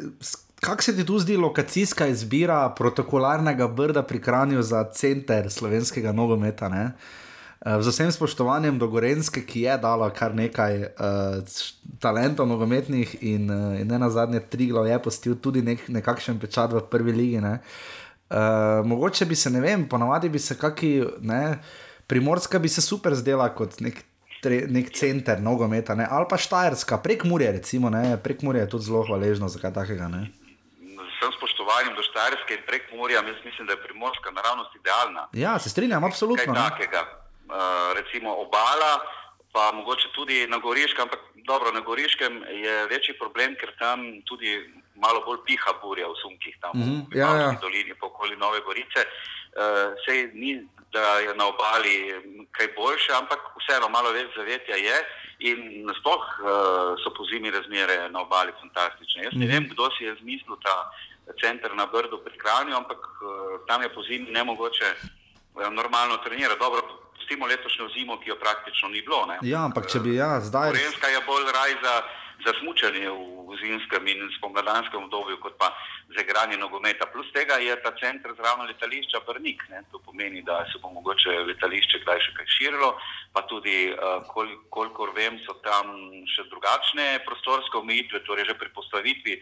kako 0.61 0.83
se 0.83 0.97
ti 0.97 1.07
tu 1.07 1.18
zdi 1.18 1.37
lokacijska 1.37 2.07
izbira 2.07 2.72
protokolarnega 2.78 3.68
brda 3.68 4.03
pri 4.03 4.20
Kranju 4.20 4.62
za 4.62 4.85
center 4.93 5.51
slovenskega 5.51 6.12
nogometa? 6.12 6.68
Ne? 6.68 6.85
Uh, 6.85 7.21
z 7.62 7.86
vsem 7.86 8.10
spoštovanjem 8.10 8.78
do 8.78 8.88
Gorenske, 8.90 9.44
ki 9.46 9.60
je 9.70 9.74
dala 9.78 10.10
kar 10.10 10.34
nekaj 10.34 10.80
uh, 10.82 11.38
talentov 12.02 12.48
nogometnih 12.50 13.22
in, 13.22 13.46
uh, 13.46 13.78
in 13.78 13.86
ne 13.86 13.98
na 14.02 14.10
zadnje 14.10 14.40
tri 14.50 14.66
glav 14.66 14.86
je 14.90 14.98
postil 15.02 15.36
tudi 15.38 15.62
nek, 15.62 15.86
nekakšen 15.86 16.42
pečat 16.42 16.74
v 16.74 16.82
prvi 16.90 17.14
ligi. 17.14 17.38
Ne. 17.38 17.60
Uh, 18.26 18.82
mogoče 18.82 19.28
bi 19.30 19.38
se, 19.38 19.50
ne 19.50 19.62
vem, 19.62 19.86
ponavadi 19.88 20.28
bi 20.28 20.42
se 20.42 20.58
kaki, 20.58 21.04
ne, 21.22 21.62
primorska 22.10 22.58
bi 22.58 22.68
se 22.68 22.82
super 22.82 23.14
zdela 23.14 23.46
kot 23.54 23.78
nek, 23.78 24.02
tre, 24.42 24.64
nek 24.66 24.90
center 24.90 25.38
nogometa, 25.38 25.94
ne, 25.94 26.08
ali 26.10 26.26
pa 26.26 26.40
Štajerska, 26.40 26.98
prek 26.98 27.22
Murje, 27.30 27.52
recimo, 27.60 27.90
ne, 27.94 28.16
prek 28.18 28.42
Murje 28.42 28.66
je 28.66 28.72
tudi 28.74 28.90
zelo 28.90 29.06
hvaležno 29.06 29.46
za 29.52 29.62
kaj 29.62 29.76
takega. 29.78 30.10
Ne. 30.10 30.26
Vsem 30.82 31.30
spoštovanjem 31.38 31.94
do 31.94 32.02
Štajerske 32.10 32.58
in 32.58 32.66
prek 32.66 32.90
Murja, 32.96 33.22
mislim, 33.22 33.70
da 33.70 33.76
je 33.76 33.84
primorska 33.86 34.34
naravnost 34.34 34.74
idealna. 34.80 35.28
Ja, 35.32 35.58
se 35.62 35.70
strinjam, 35.70 36.04
absolutno. 36.04 36.54
Kaj 36.54 36.62
ne. 36.62 36.70
takega. 36.70 37.04
Uh, 37.06 37.21
recimo 37.94 38.36
obala, 38.40 39.00
pa 39.53 39.72
mogoče 39.72 40.09
tudi 40.14 40.46
na 40.46 40.59
Goriškem, 40.59 41.03
ampak 41.03 41.20
dobro, 41.44 41.72
na 41.72 41.80
Goriškem 41.80 42.42
je 42.48 42.86
večji 42.86 43.18
problem, 43.18 43.57
ker 43.61 43.74
tam 43.78 44.22
tudi 44.24 44.57
malo 44.96 45.20
bolj 45.26 45.42
piha 45.46 45.72
burja 45.82 46.09
v 46.09 46.16
sunkih, 46.22 46.57
tam 46.61 46.72
Mhm, 46.74 46.96
v 47.11 47.16
ja, 47.18 47.30
ja. 47.36 47.50
Dolini, 47.61 47.94
pa 47.94 48.07
okoli 48.07 48.36
Nove 48.36 48.61
Gorice. 48.61 49.05
Uh, 49.53 49.92
sej 50.07 50.30
ni, 50.32 50.64
da 50.92 51.18
je 51.20 51.34
na 51.34 51.46
obali 51.46 51.96
kaj 52.57 52.68
boljše, 52.76 53.12
ampak 53.12 53.40
vseeno 53.61 53.88
malo 53.88 54.12
več 54.12 54.32
zavetja 54.36 54.76
je. 54.76 54.96
In 55.50 55.84
nasploh 55.88 56.22
uh, 56.22 56.48
so 57.03 57.11
po 57.11 57.24
zimi 57.28 57.50
razmere 57.50 58.09
na 58.09 58.22
obali 58.22 58.53
fantastične. 58.61 59.24
Jaz 59.26 59.34
ne 59.36 59.46
vem, 59.46 59.68
kdo 59.68 59.90
si 59.96 60.05
je 60.05 60.14
zmislil 60.20 60.57
ta 60.62 60.92
center 61.40 61.74
na 61.74 61.86
Brdu 61.86 62.20
pri 62.24 62.38
Kranju, 62.38 62.76
ampak 62.76 63.00
uh, 63.00 63.61
tam 63.68 63.82
je 63.82 63.90
po 63.92 64.03
zimi 64.03 64.30
ne 64.30 64.44
mogoče 64.44 64.88
uh, 64.94 65.68
normalno 65.68 66.16
trenirati. 66.24 66.61
Dobro, 66.61 67.01
pustimo 67.33 67.47
letošnjo 67.47 67.89
zimo, 67.97 68.20
ki 68.20 68.30
jo 68.30 68.37
praktično 68.37 68.89
ni 68.89 69.01
bilo. 69.03 69.26
Ne. 69.26 69.39
Ja, 69.43 69.64
ampak 69.64 69.89
če 69.89 70.01
bi 70.01 70.16
ja, 70.16 70.41
zdaj. 70.41 70.70
Gorenska 70.70 71.09
je 71.09 71.20
bolj 71.26 71.49
raj 71.53 71.72
za, 71.83 71.95
za 72.45 72.53
smučanje 72.61 73.09
v, 73.09 73.57
zimskem 73.62 74.09
in 74.09 74.20
spomladanskem 74.39 75.05
obdobju, 75.05 75.37
kot 75.41 75.55
pa 75.61 75.68
za 76.14 76.20
igranje 76.24 76.57
nogometa. 76.57 77.07
Plus 77.12 77.28
tega 77.33 77.61
je 77.61 77.76
ta 77.85 77.93
center 78.01 78.33
zraven 78.37 78.66
letališča 78.66 79.20
Brnik. 79.28 79.62
Ne. 79.70 79.85
To 79.93 80.01
pomeni, 80.05 80.43
da 80.43 80.64
se 80.72 80.80
bo 80.83 80.89
mogoče 80.93 81.30
letališče 81.49 82.01
kdaj 82.05 82.20
še 82.24 82.33
kaj 82.37 82.49
širilo, 82.57 82.91
pa 83.33 83.45
tudi, 83.49 83.93
uh, 83.93 84.24
kol, 84.33 84.49
kolikor 84.72 85.12
vem, 85.16 85.37
so 85.45 85.57
tam 85.64 85.93
še 86.28 86.49
drugačne 86.53 87.22
prostorske 87.28 87.80
omejitve, 87.80 88.24
torej 88.28 88.49
že 88.49 88.59
pri 88.61 88.72
postavitvi 88.76 89.37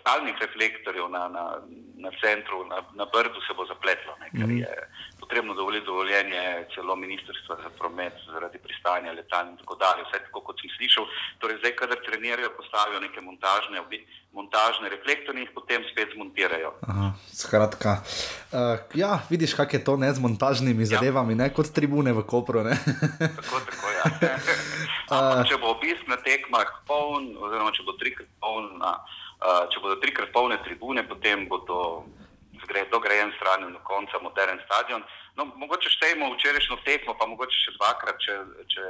stalnih 0.00 0.36
reflektorjev 0.40 1.08
na, 1.10 1.28
na, 1.28 1.44
na 2.04 2.10
centru, 2.22 2.64
na, 2.64 2.78
na 2.94 3.04
Brdu 3.12 3.40
se 3.46 3.52
bo 3.58 3.66
zapletlo, 3.66 4.12
ne, 4.20 4.28
ker 4.36 4.50
je 4.50 4.72
potrebno 5.20 5.54
dovoliti 5.54 5.86
dovoljenje 5.86 6.42
celo 6.74 6.96
ministrstva 6.96 7.54
za 7.62 7.70
promet 7.78 8.14
zaradi 8.32 8.58
pristanja 8.58 9.12
letal 9.12 9.48
in 9.48 9.56
tako 9.56 9.74
dalje. 9.74 10.02
Vse 10.06 10.18
tako, 10.26 10.40
kot 10.46 10.56
sem 10.60 10.70
slišal. 10.76 11.04
Torej, 11.40 11.58
zdaj, 11.60 11.72
kadar 11.80 11.98
trenirajo, 12.06 12.50
postavijo 12.58 13.00
neke 13.00 13.20
montažne, 13.20 13.82
montažne 14.32 14.86
reflektorje 14.94 15.40
in 15.40 15.46
jih 15.46 15.54
potem 15.54 15.82
spet 15.90 16.14
zmontirajo. 16.14 16.70
Aha, 16.90 17.08
skratka, 17.42 17.92
uh, 18.00 18.78
ja, 18.94 19.12
vidiš, 19.30 19.54
kako 19.58 19.76
je 19.76 19.84
to 19.84 19.96
ne 19.96 20.12
z 20.12 20.18
montažnimi 20.20 20.86
zadevami, 20.86 21.34
ne 21.34 21.50
kot 21.54 21.72
tribune 21.74 22.12
v 22.12 22.22
Kopru. 22.22 22.62
Tako, 22.66 23.56
tako, 23.68 23.86
ja. 23.98 24.04
Ampak, 25.10 25.48
če 25.50 25.58
bo 25.62 25.74
obisk 25.74 26.06
na 26.10 26.16
tekmah 26.16 26.70
poln, 26.86 27.34
oziroma 27.38 27.70
če, 27.74 27.84
bo 27.86 27.94
trikrat 28.00 28.28
poln, 28.42 28.78
na, 28.78 28.94
uh, 28.94 29.25
če 29.42 29.82
bodo 29.82 29.98
trikrat 30.00 30.32
polne 30.32 30.58
tribune, 30.64 31.04
potem 31.08 31.48
bo 31.48 31.60
to 31.68 31.80
dograjen 32.90 33.30
stran 33.36 33.72
do 33.72 33.80
konca 33.84 34.18
modern 34.22 34.58
stadion. 34.66 35.02
No, 35.36 35.44
mogoče 35.44 35.90
štejemo 35.90 36.34
včerajšnjo 36.34 36.76
tekmo, 36.84 37.14
pa 37.18 37.26
mogoče 37.28 37.56
še 37.60 37.74
dvakrat, 37.76 38.18
če, 38.24 38.34
če 38.72 38.84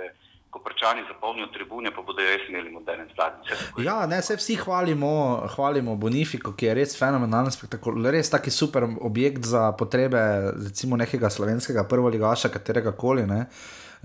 koprčani 0.51 1.03
zapolnijo 1.09 1.51
tribune, 1.53 1.91
pa 1.93 2.03
bodo 2.07 2.23
res 2.25 2.47
imeli 2.49 2.71
modern 2.71 3.09
stadion. 3.13 3.65
Ja, 3.85 3.99
ne, 4.07 4.23
se 4.23 4.37
vsi 4.39 4.57
hvalimo, 4.63 5.11
hvalimo 5.57 5.97
Bonifiko, 6.01 6.55
ki 6.57 6.71
je 6.71 6.77
res 6.79 6.95
fenomenalen 6.99 7.53
spektakular, 7.53 8.15
res 8.15 8.31
taki 8.33 8.55
super 8.55 8.87
objekt 9.01 9.45
za 9.45 9.73
potrebe 9.77 10.23
recimo 10.69 10.97
nekega 10.97 11.31
slovenskega 11.31 11.85
prvoligaša, 11.91 12.53
katerega 12.55 12.95
koli. 12.97 13.27
Ne. 13.29 13.47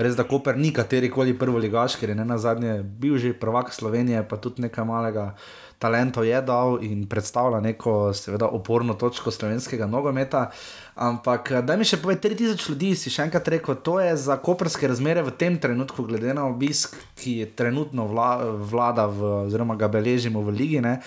Res 0.02 0.16
da 0.18 0.24
Koper 0.26 0.58
ni 0.58 0.72
kateri 0.74 1.12
koli 1.12 1.36
prvoligaš, 1.38 1.98
ker 2.00 2.12
je 2.12 2.16
ne 2.18 2.26
na 2.26 2.40
zadnje 2.42 2.80
bil 2.82 3.20
že 3.22 3.36
prvak 3.38 3.74
Slovenije, 3.76 4.24
pa 4.28 4.40
tudi 4.42 4.64
nekaj 4.66 4.88
malega 4.88 5.36
talentov 5.82 6.26
je 6.26 6.42
dal 6.46 6.78
in 6.86 7.08
predstavlja 7.10 7.60
neko, 7.66 8.14
seveda, 8.14 8.52
oporno 8.54 8.94
točko 8.94 9.32
slovenskega 9.34 9.88
nogometa. 9.90 10.52
Ampak, 10.96 11.52
eh, 11.52 11.62
daj 11.66 11.78
mi 11.78 11.88
še 11.88 11.98
povej, 11.98 12.20
3000 12.22 12.70
ljudi 12.70 12.94
si 12.96 13.10
še 13.10 13.26
enkrat 13.26 13.48
rekel, 13.48 13.76
to 13.82 13.98
je 14.00 14.14
za 14.18 14.38
koperske 14.38 14.88
razmere 14.88 15.24
v 15.26 15.34
tem 15.34 15.58
trenutku, 15.58 16.06
glede 16.06 16.36
na 16.38 16.46
obisk, 16.46 16.94
ki 17.18 17.38
je 17.42 17.48
trenutno 17.58 18.06
vla, 18.06 18.38
vlada, 18.54 19.08
v, 19.10 19.48
oziroma 19.48 19.76
ga 19.76 19.90
beležimo 19.90 20.44
v 20.46 20.54
Ligi. 20.54 20.82
Ne? 20.82 21.00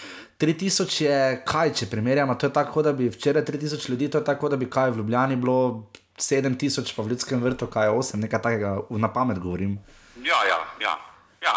3000 0.43 1.01
je 1.05 1.19
kaj, 1.47 1.75
če 1.79 1.91
primerjamo, 1.93 2.35
to 2.35 2.51
je 2.51 2.57
tako, 2.59 2.83
da 2.83 2.93
bi 2.93 3.13
včeraj 3.13 3.45
3000 3.47 3.91
ljudi, 3.93 4.11
to 4.11 4.19
je 4.19 4.27
tako, 4.27 4.51
da 4.51 4.59
bi 4.59 4.67
kaj 4.67 4.91
v 4.91 5.05
Ljubljani 5.05 5.39
bilo 5.39 5.87
7000, 6.19 6.95
pa 6.97 7.03
v 7.03 7.15
Ljudskem 7.15 7.39
vrtu 7.43 7.71
kaj 7.71 7.95
8, 7.95 8.19
nekaj 8.27 8.43
takega, 8.43 8.75
na 8.91 9.13
pamet 9.13 9.39
govorim. 9.39 9.79
Ja, 10.19 10.43
ja, 10.49 10.59
ja, 10.83 10.99
ja. 11.47 11.55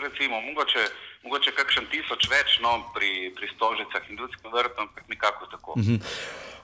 Recimo, 0.00 0.40
mogoče, 0.40 1.09
mogoče 1.24 1.52
kakšen 1.56 1.88
tisoč 1.92 2.28
več 2.32 2.58
no, 2.64 2.76
pri, 2.94 3.32
pri 3.36 3.50
stožicah 3.54 4.06
in 4.10 4.22
ljudskem 4.22 4.52
vrtu, 4.54 4.86
ampak 4.86 5.08
nekako 5.08 5.50
tako. 5.52 5.74
Mm 5.76 5.82
-hmm. 5.82 6.00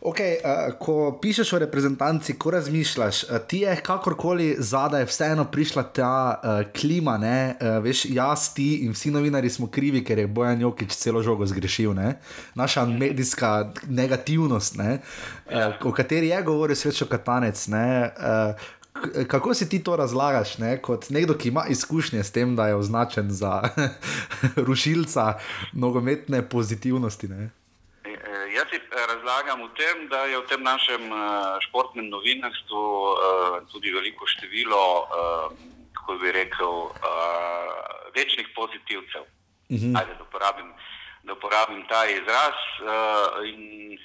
Okay, 0.01 0.37
uh, 0.45 0.77
ko 0.79 1.19
pišeš 1.23 1.53
o 1.53 1.59
reprezentanci, 1.59 2.37
ko 2.39 2.51
razmišljaš, 2.51 3.23
uh, 3.25 3.39
ti 3.49 3.59
je 3.65 3.77
kakorkoli 3.83 4.55
zadaj 4.59 5.05
vseeno 5.05 5.45
prišla 5.51 5.83
ta 5.83 6.41
uh, 6.43 6.73
klima, 6.81 7.17
uh, 7.17 7.85
veš, 7.85 8.05
jaz, 8.05 8.53
ti 8.55 8.85
in 8.85 8.93
vsi 8.93 9.11
novinari 9.11 9.51
smo 9.51 9.67
krivi, 9.67 10.05
ker 10.05 10.19
je 10.19 10.27
Bojan 10.27 10.61
Jokič 10.61 10.93
celo 10.97 11.23
žogo 11.23 11.47
zgrešil, 11.47 11.95
ne? 11.95 12.21
naša 12.55 12.85
medijska 12.85 13.73
negativnost, 13.89 14.77
ne? 14.77 14.99
uh, 15.51 15.75
o 15.89 15.93
kateri 15.93 16.29
je 16.29 16.43
govoril 16.43 16.77
Srečo 16.77 17.07
Katanec. 17.07 17.67
Ne? 17.67 18.13
Uh, 18.19 18.67
Kako 19.29 19.55
si 19.55 19.69
ti 19.69 19.85
to 19.85 19.97
razlagaš, 19.97 20.59
ne? 20.59 20.83
kot 20.83 21.11
nekdo, 21.11 21.35
ki 21.39 21.49
ima 21.49 21.65
izkušnje 21.69 22.25
s 22.25 22.33
tem, 22.33 22.57
da 22.57 22.69
je 22.69 22.75
označen 22.75 23.31
za 23.31 23.63
rušilca 24.69 25.35
nogometne 25.73 26.49
pozitivnosti? 26.49 27.29
Ne? 27.29 27.51
E, 28.05 28.11
e, 28.11 28.33
Jaz 28.57 28.69
si 28.71 28.77
eh, 28.77 29.07
razlagam 29.09 29.63
v 29.63 29.71
tem, 29.77 30.09
da 30.09 30.25
je 30.25 30.39
v 30.39 30.47
tem 30.49 30.63
našem 30.63 31.03
športnem 31.69 32.09
novinarstvu 32.09 32.85
tudi 33.73 33.93
veliko 33.93 34.27
število, 34.27 35.09
kako 35.93 36.19
bi 36.23 36.33
rekel, 36.33 36.75
večnih 38.15 38.49
pozitivcev. 38.55 39.25
Ajde, 39.71 40.13
da, 40.19 40.23
uporabim, 40.23 40.73
da 41.23 41.33
uporabim 41.33 41.83
ta 41.89 42.07
izraz. 42.07 42.57
in 43.45 43.99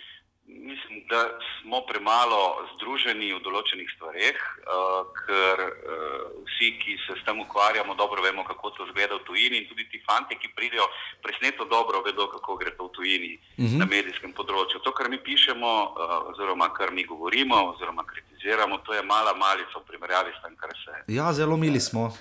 Mislim, 0.51 1.03
da 1.09 1.39
smo 1.61 1.81
premalo 1.87 2.67
združeni 2.75 3.31
v 3.33 3.39
določenih 3.39 3.87
stvareh, 3.95 4.39
uh, 4.67 5.07
ker 5.23 5.63
uh, 5.63 6.25
vsi, 6.49 6.73
ki 6.81 6.97
se 7.05 7.15
s 7.15 7.23
tem 7.25 7.39
ukvarjamo, 7.39 7.95
dobro 7.95 8.21
vemo, 8.21 8.43
kako 8.43 8.73
to 8.75 8.87
zgleda 8.91 9.15
v 9.15 9.23
tujini, 9.29 9.61
in 9.61 9.69
tudi 9.69 9.87
ti 9.87 10.01
fanti, 10.03 10.35
ki 10.35 10.51
pridejo, 10.57 10.85
presneto 11.23 11.65
dobro 11.71 12.03
vedo, 12.03 12.27
kako 12.35 12.57
gre 12.59 12.75
to 12.75 12.89
v 12.89 12.93
tujini 12.97 13.31
uh 13.39 13.63
-huh. 13.63 13.79
na 13.79 13.87
medijskem 13.87 14.35
področju. 14.35 14.83
To, 14.83 14.91
kar 14.91 15.09
mi 15.09 15.23
pišemo, 15.23 15.71
uh, 15.71 16.29
oziroma 16.35 16.69
kar 16.75 16.91
mi 16.91 17.07
govorimo, 17.07 17.55
oziroma 17.71 18.03
kritiziramo, 18.03 18.83
to 18.83 18.93
je 18.93 19.01
mala 19.03 19.33
malica 19.33 19.79
v 19.79 19.87
primerjavi 19.87 20.31
s 20.35 20.43
tem, 20.43 20.55
kar 20.55 20.71
se 20.83 20.91
Ja, 21.07 21.33
zelo 21.33 21.57
mili 21.57 21.79
smo. 21.79 22.11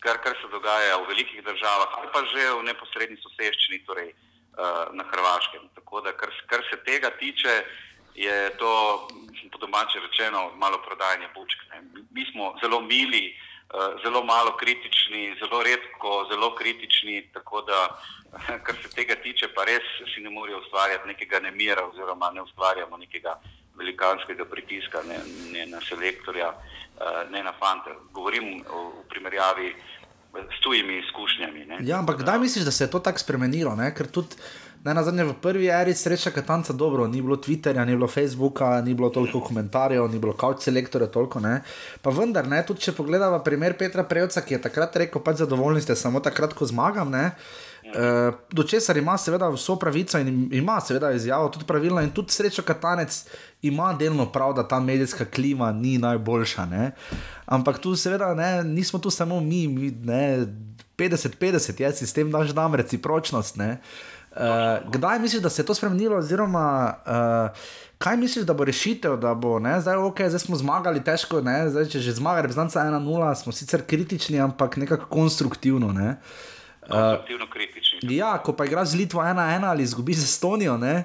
kar, 0.00 0.18
kar 0.18 0.34
se 0.42 0.48
dogaja 0.50 0.96
v 0.98 1.08
velikih 1.08 1.42
državah 1.44 1.88
ali 1.98 2.08
pa 2.12 2.20
že 2.32 2.42
v 2.50 2.62
neposrednji 2.62 3.16
soseščini, 3.22 3.78
torej 3.86 4.10
uh, 4.10 4.25
na 4.92 5.04
Hrvaškem. 5.10 5.68
Tako 5.74 6.00
da, 6.00 6.12
kar, 6.12 6.30
kar 6.46 6.62
se 6.70 6.76
tega 6.84 7.10
tiče, 7.10 7.62
je 8.16 8.56
to, 8.56 9.08
po 9.52 9.58
domače 9.58 10.00
rečeno, 10.00 10.50
malo 10.56 10.78
prodajanje 10.86 11.28
bučk. 11.34 11.58
Ne. 11.70 11.82
Mi, 12.10 12.26
smo 12.32 12.54
zelo 12.62 12.80
mili, 12.80 13.36
uh, 13.74 14.02
zelo 14.04 14.24
malo 14.24 14.56
kritični, 14.56 15.36
zelo 15.40 15.62
redko, 15.62 16.26
zelo 16.30 16.54
kritični. 16.54 17.28
Tako 17.32 17.60
da, 17.62 18.00
kar 18.64 18.74
se 18.82 18.88
tega 18.94 19.14
tiče, 19.14 19.48
pa 19.54 19.64
res 19.64 19.84
si 20.14 20.20
ne 20.20 20.30
morejo 20.30 20.58
ustvarjati 20.58 21.08
nekega 21.08 21.40
nemira, 21.40 21.86
oziroma 21.86 22.30
ne 22.30 22.42
ustvarjamo 22.42 22.96
nekega 22.96 23.36
velikanskega 23.76 24.44
pritiska 24.44 25.02
ne, 25.02 25.18
ne 25.52 25.66
na 25.66 25.80
selektorja, 25.80 26.48
uh, 26.48 27.30
ne 27.30 27.42
na 27.42 27.52
fante. 27.60 27.92
Govorim 28.12 28.64
o, 28.70 28.88
v 29.02 29.08
primerjavi 29.12 29.74
s 30.44 30.62
tujimi 30.62 30.98
izkušnjami. 30.98 31.66
Ja, 31.88 31.98
ampak 31.98 32.20
kdaj 32.22 32.38
misliš, 32.38 32.64
da 32.64 32.70
se 32.70 32.84
je 32.84 32.90
to 32.90 32.98
tako 32.98 33.18
spremenilo? 33.18 33.76
Ne? 33.76 33.94
Ker 33.94 34.06
tudi 34.06 34.36
ne, 34.84 34.94
na 34.94 35.02
zadnje 35.02 35.24
v 35.24 35.34
prvi 35.42 35.66
eri 35.66 35.94
sreča 35.94 36.30
Katanca 36.30 36.72
dobro, 36.72 37.08
ni 37.10 37.22
bilo 37.22 37.36
Twitterja, 37.36 37.84
ni 37.84 37.96
bilo 37.96 38.08
Facebooka, 38.08 38.80
ni 38.86 38.94
bilo 38.94 39.10
toliko 39.10 39.40
komentarjev, 39.40 40.06
ni 40.12 40.18
bilo 40.18 40.32
kauč 40.32 40.68
selektorja 40.68 41.08
toliko. 41.10 41.40
Ne? 41.40 41.60
Pa 42.02 42.10
vendar, 42.14 42.46
ne, 42.46 42.62
tudi 42.66 42.86
če 42.86 42.94
pogledamo 42.94 43.40
primer 43.44 43.74
Petra 43.78 44.04
Prejca, 44.04 44.44
ki 44.46 44.54
je 44.54 44.62
takrat 44.68 44.96
rekel, 44.96 45.22
pač 45.22 45.42
zadovoljni 45.42 45.82
ste 45.82 45.98
samo 45.98 46.22
takrat, 46.22 46.54
ko 46.54 46.68
zmagam. 46.70 47.10
Ne? 47.10 47.32
Uh, 47.86 48.34
do 48.52 48.62
česar 48.62 48.96
ima 48.96 49.18
seveda 49.18 49.48
vso 49.48 49.76
pravico 49.78 50.18
in 50.18 50.48
ima 50.52 50.80
seveda 50.80 51.10
izjavo 51.12 51.48
tudi 51.48 51.64
pravilno 51.64 52.02
in 52.02 52.10
tudi 52.10 52.32
srečo 52.32 52.62
Katanec 52.62 53.24
ima 53.62 53.92
delno 53.92 54.26
prav, 54.32 54.52
da 54.52 54.68
ta 54.68 54.80
medijska 54.80 55.24
klima 55.24 55.72
ni 55.72 55.98
najboljša. 55.98 56.66
Ne? 56.66 56.90
Ampak 57.46 57.78
tu 57.78 57.96
seveda 57.96 58.34
ne, 58.34 58.64
nismo 58.64 58.98
tu 58.98 59.10
samo 59.10 59.40
mi, 59.40 59.68
mi 59.68 59.90
ne, 59.90 60.46
50-50 60.98 61.80
je 61.80 61.92
sistem, 61.92 62.30
daš 62.30 62.52
nam 62.54 62.74
recipročnost. 62.74 63.56
Ne? 63.56 63.78
Uh, 64.36 64.90
kdaj 64.92 65.18
misliš, 65.18 65.42
da 65.42 65.50
se 65.50 65.62
je 65.62 65.66
to 65.66 65.74
spremenilo, 65.74 66.16
oziroma 66.16 66.94
uh, 67.06 67.58
kaj 67.98 68.16
misliš, 68.16 68.44
da 68.44 68.54
bo 68.54 68.64
rešitev, 68.64 69.16
da 69.16 69.34
bo 69.34 69.58
ne, 69.58 69.80
zdaj, 69.80 69.96
okay, 69.96 70.28
zdaj 70.28 70.38
smo 70.38 70.56
zmagali, 70.56 71.04
težko 71.04 71.38
je, 71.38 71.70
zdaj 71.70 71.86
če 71.86 72.00
že 72.00 72.12
zmaga, 72.12 72.42
reprezentanca 72.44 72.80
1-0, 72.80 73.34
smo 73.34 73.52
sicer 73.52 73.86
kritični, 73.86 74.40
ampak 74.40 74.76
nekako 74.76 75.06
konstruktivno. 75.06 75.92
Ne? 75.92 76.16
Konstruktivno 76.88 77.46
kritični. 77.50 78.16
Ja, 78.16 78.38
ko 78.38 78.52
pa 78.56 78.64
igraš 78.64 78.88
z 78.94 79.02
Litvo 79.02 79.22
1-1 79.22 79.64
ali 79.64 79.82
izgubiš 79.82 80.16
z 80.16 80.24
Estonijo, 80.24 80.76
ne? 80.78 81.04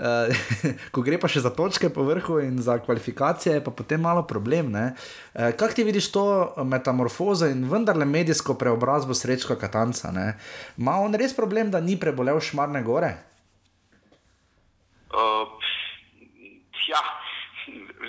Uh, 0.00 0.32
ko 0.94 1.02
gre 1.04 1.18
pa 1.20 1.28
še 1.28 1.42
za 1.44 1.50
točke 1.52 1.90
po 1.92 2.06
vrhu 2.08 2.38
in 2.40 2.56
za 2.62 2.78
kvalifikacije, 2.80 3.58
je 3.58 3.64
pa 3.64 3.72
potem 3.74 4.00
malo 4.00 4.22
problem. 4.24 4.72
Uh, 4.72 5.50
Kako 5.52 5.76
ti 5.76 5.84
vidiš 5.84 6.08
to 6.14 6.24
metamorfozo 6.64 7.50
in 7.50 7.66
vendarle 7.68 8.06
medijsko 8.08 8.54
preobrazbo 8.54 9.14
srečka 9.14 9.58
Katanca? 9.60 10.12
Ma 10.76 10.96
on 11.04 11.14
res 11.14 11.36
problem, 11.36 11.70
da 11.70 11.84
ni 11.84 11.98
prebolel 12.00 12.40
šmarne 12.40 12.82
gore? 12.86 13.12
Uh, 15.10 15.52
ja, 16.88 17.02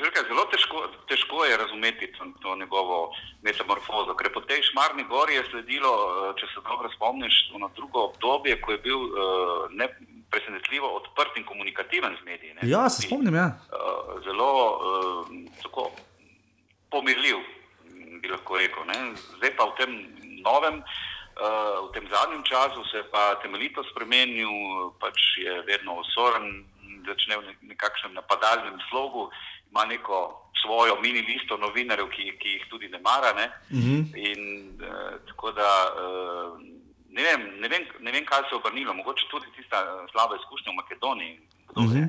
Želka, 0.01 0.21
zelo 0.27 0.45
težko, 0.49 0.79
težko 1.07 1.45
je 1.45 1.57
razumeti 1.57 2.07
to, 2.13 2.25
to 2.41 2.55
njegovo 2.55 3.13
metamorfozo, 3.45 4.15
ker 4.17 4.31
po 4.33 4.41
tej 4.41 4.63
šmarni 4.71 5.03
gori 5.03 5.35
je 5.35 5.43
sledilo, 5.51 5.91
če 6.39 6.47
se 6.53 6.63
dobro 6.65 6.89
spomniš, 6.95 7.35
na 7.61 7.69
drugo 7.75 8.07
obdobje, 8.09 8.55
ko 8.61 8.71
je 8.71 8.79
bil 8.81 8.97
uh, 8.97 9.67
ne, 9.69 9.87
presenetljivo 10.33 10.89
odprt 10.97 11.37
in 11.37 11.45
komunikativen 11.45 12.17
z 12.17 12.25
mediji. 12.25 12.53
Ne? 12.53 12.69
Ja, 12.71 12.89
se 12.89 13.05
spomnim. 13.05 13.35
Ja. 13.35 13.51
Uh, 13.69 14.17
zelo 14.25 14.49
tako, 15.61 15.91
pomirljiv, 16.89 17.37
bi 18.21 18.33
lahko 18.33 18.57
rekel. 18.57 18.89
Ne? 18.89 19.13
Zdaj 19.37 19.55
pa 19.59 19.69
v 19.69 19.77
tem 19.77 19.95
novem, 20.41 20.81
uh, 20.81 21.77
v 21.85 21.93
tem 21.93 22.09
zadnjem 22.09 22.43
času 22.49 22.89
se 22.89 23.03
je 23.03 23.09
pa 23.13 23.35
temeljito 23.45 23.85
spremenil, 23.93 24.49
pač 24.97 25.37
je 25.45 25.61
vedno 25.69 26.01
osoren, 26.01 26.65
začne 27.05 27.37
v 27.37 27.55
nekakšnem 27.69 28.13
napadalnem 28.17 28.81
slogu, 28.89 29.29
ima 29.71 29.85
neko 29.85 30.17
svojo 30.61 31.01
mini 31.01 31.21
listo 31.21 31.57
novinarjev, 31.57 32.07
ki, 32.09 32.23
ki 32.39 32.49
jih 32.49 32.63
tudi 32.69 32.87
ne 32.87 32.99
mara. 32.99 33.31
Ne? 33.33 33.45
Uh 33.69 33.77
Mhm. 33.77 33.95
-huh. 33.95 34.03
In 34.27 34.41
uh, 34.75 34.87
tako 35.27 35.51
da. 35.51 35.69
Uh, 35.93 36.59
ne 37.09 37.23
vem, 37.23 37.41
ne, 37.59 37.67
vem, 37.67 37.83
ne 37.99 38.11
vem, 38.11 38.25
kaj 38.25 38.39
se 38.39 38.51
je 38.51 38.57
obrnilo, 38.57 38.93
mogoče 38.93 39.23
tudi 39.31 39.45
tista 39.55 39.77
slaba 40.11 40.33
izkušnja 40.35 40.71
v 40.71 40.75
Makedoniji. 40.75 41.33
Uh 41.69 41.83
-huh. 41.83 42.07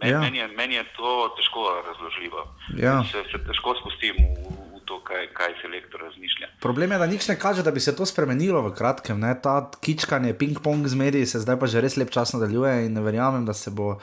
Men, 0.00 0.10
Ja. 0.10 0.20
meni, 0.20 0.38
je, 0.38 0.48
meni 0.50 0.74
je 0.74 0.84
to 0.96 1.34
težko 1.36 1.82
razložljivo. 1.86 2.40
Ja. 2.76 3.04
Se, 3.04 3.18
se 3.32 3.38
težko 3.44 3.74
spustim 3.74 4.14
v, 4.16 4.48
v 4.72 4.84
to, 4.84 5.00
kaj, 5.00 5.26
kaj 5.28 5.52
se 5.62 5.68
lektor 5.68 6.00
razmišlja. 6.00 6.46
Problem 6.60 6.92
je, 6.92 6.98
da 6.98 7.06
nič 7.06 7.28
ne 7.28 7.38
kaže, 7.38 7.62
da 7.62 7.70
bi 7.70 7.80
se 7.80 7.96
to 7.96 8.06
spremenilo 8.06 8.62
v 8.62 8.74
kratkem. 8.74 9.20
Ne? 9.20 9.40
Ta 9.42 9.54
kičkanje, 9.80 10.34
ping-pong 10.34 10.86
z 10.86 10.94
mediji 10.94 11.26
se 11.26 11.38
zdaj 11.38 11.58
pa 11.58 11.66
že 11.66 11.80
res 11.80 11.96
lep 11.96 12.10
čas 12.10 12.32
nadaljuje 12.32 12.86
in 12.86 13.04
verjamem, 13.04 13.44
da 13.44 13.52
se 13.54 13.70
bo 13.70 13.98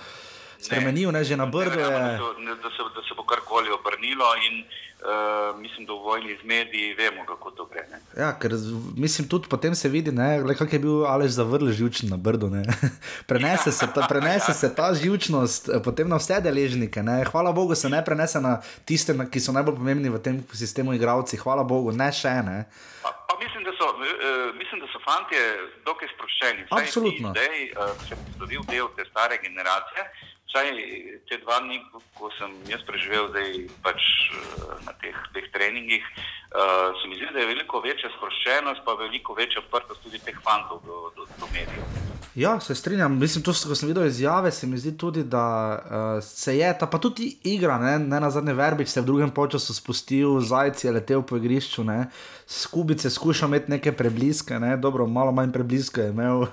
spremenil, 0.65 1.11
ne, 1.11 1.21
že 1.21 1.35
na 1.35 1.45
brdo 1.47 1.71
Ne 1.71 1.77
verjamem, 1.77 2.17
Da, 2.17 2.29
se- 2.45 2.55
da, 2.57 2.69
se, 2.71 2.81
da 2.91 3.01
se 3.01 3.13
bo 3.13 3.23
karkoli 3.23 3.69
obrnilo 3.69 4.25
in 4.43 4.55
uh, 4.61 5.07
mislim, 5.55 5.85
da 5.85 5.93
v 5.93 6.01
vojni 6.01 6.33
z 6.33 6.43
mediji 6.43 6.93
vemo, 6.93 7.23
kako 7.23 7.51
to 7.51 7.65
gre. 7.65 7.83
Ne? 7.87 7.99
Ja, 8.15 8.33
ker 8.33 8.51
mislim, 8.95 9.27
tudi 9.27 9.47
potem 9.47 9.73
se 9.73 9.87
vidi, 9.87 10.11
kako 10.55 10.71
je 10.71 10.79
bil 10.79 11.05
Alež 11.05 11.31
zavrl 11.31 11.69
živčen 11.69 12.09
na 12.09 12.17
brdo. 12.17 12.49
ne. 12.49 12.63
prenese, 13.29 13.71
se 13.71 13.87
ta, 13.87 14.05
prenese 14.05 14.53
se 14.53 14.69
ta 14.71 14.93
živčnost 14.93 15.69
eh, 15.69 15.79
potem 15.79 16.07
na 16.07 16.17
vse 16.17 16.41
deležnike. 16.41 17.01
Ne. 17.01 17.23
Hvala 17.25 17.51
Bogu, 17.51 17.75
se 17.75 17.87
ne 17.87 18.01
prenese 18.01 18.39
na 18.39 18.57
tiste, 18.83 19.13
na- 19.13 19.25
ki 19.25 19.39
so 19.39 19.51
najbolj 19.51 19.75
pomembni 19.75 20.09
v 20.09 20.19
tem 20.19 20.35
sistemu, 20.53 20.93
igravci. 20.93 21.37
Hvala 21.37 21.63
Bogu, 21.63 21.91
ne 21.93 22.11
še 22.11 22.33
ne. 22.41 22.65
Pa, 23.01 23.11
pa 23.23 23.33
mislim, 23.37 23.63
da 23.63 23.71
so, 23.71 23.85
uh, 23.85 24.03
mislim, 24.55 24.79
da 24.79 24.87
so 24.87 24.99
fantje 24.99 25.41
dokaj 25.83 26.07
sproščeni. 26.09 26.61
Absolutno. 26.71 27.31
Zdaj 27.31 27.55
uh, 27.67 27.77
sem 28.03 28.17
poslovil 28.27 28.61
del 28.65 28.87
te 28.91 29.05
stare 29.05 29.37
generacije. 29.37 30.01
Vsaj 30.55 30.71
te 31.27 31.35
dva 31.43 31.59
dni, 31.59 31.81
ko- 32.15 32.31
sem 32.39 32.47
jaz 32.71 32.79
preživel 32.87 33.27
zdaj 33.27 33.67
pač 33.83 33.99
uh, 34.31 34.79
na 34.87 34.95
teh 35.03 35.11
dveh 35.35 35.51
treningih, 35.51 35.99
uh, 36.55 36.95
se 36.95 37.11
mi 37.11 37.19
zdi, 37.19 37.27
da 37.35 37.43
je 37.43 37.51
veliko 37.51 37.83
večja 37.83 38.07
sproščenost, 38.15 38.87
pa 38.87 38.95
veliko 38.95 39.35
večja 39.35 39.59
odprtost 39.59 40.07
tudi 40.07 40.23
teh 40.23 40.39
fantov 40.47 40.79
do, 40.87 41.11
do, 41.19 41.27
do 41.27 41.51
medijev. 41.51 42.04
Ja, 42.35 42.59
se 42.59 42.75
strinjam. 42.75 43.19
Mislim, 43.19 43.43
to, 43.43 43.53
ko 43.67 43.75
sem 43.75 43.87
videl 43.87 44.05
izjave, 44.05 44.51
se 44.51 44.67
mi 44.67 44.77
zdi 44.77 44.91
tudi, 44.97 45.23
da 45.23 45.43
uh, 45.79 46.23
se 46.23 46.57
je 46.57 46.77
ta, 46.79 46.87
pa 46.87 46.97
tudi 46.99 47.37
igra, 47.43 47.77
ne, 47.79 47.99
ne 47.99 48.19
na 48.19 48.29
zadnje 48.29 48.53
verbič 48.53 48.89
se 48.91 48.99
je 48.99 49.03
v 49.03 49.05
drugem 49.05 49.31
času 49.51 49.73
spustil, 49.73 50.41
zajec 50.41 50.83
je 50.83 50.91
letel 50.91 51.21
po 51.21 51.37
igrišču, 51.37 51.83
ne, 51.83 52.09
skubice 52.47 53.09
skušal 53.09 53.49
imeti 53.49 53.71
neke 53.71 53.91
prebliske, 53.91 54.59
ne, 54.59 54.75
dobro, 54.77 55.07
malo 55.07 55.31
manj 55.31 55.51
prebliske 55.51 56.01
je 56.01 56.09
imel. 56.09 56.45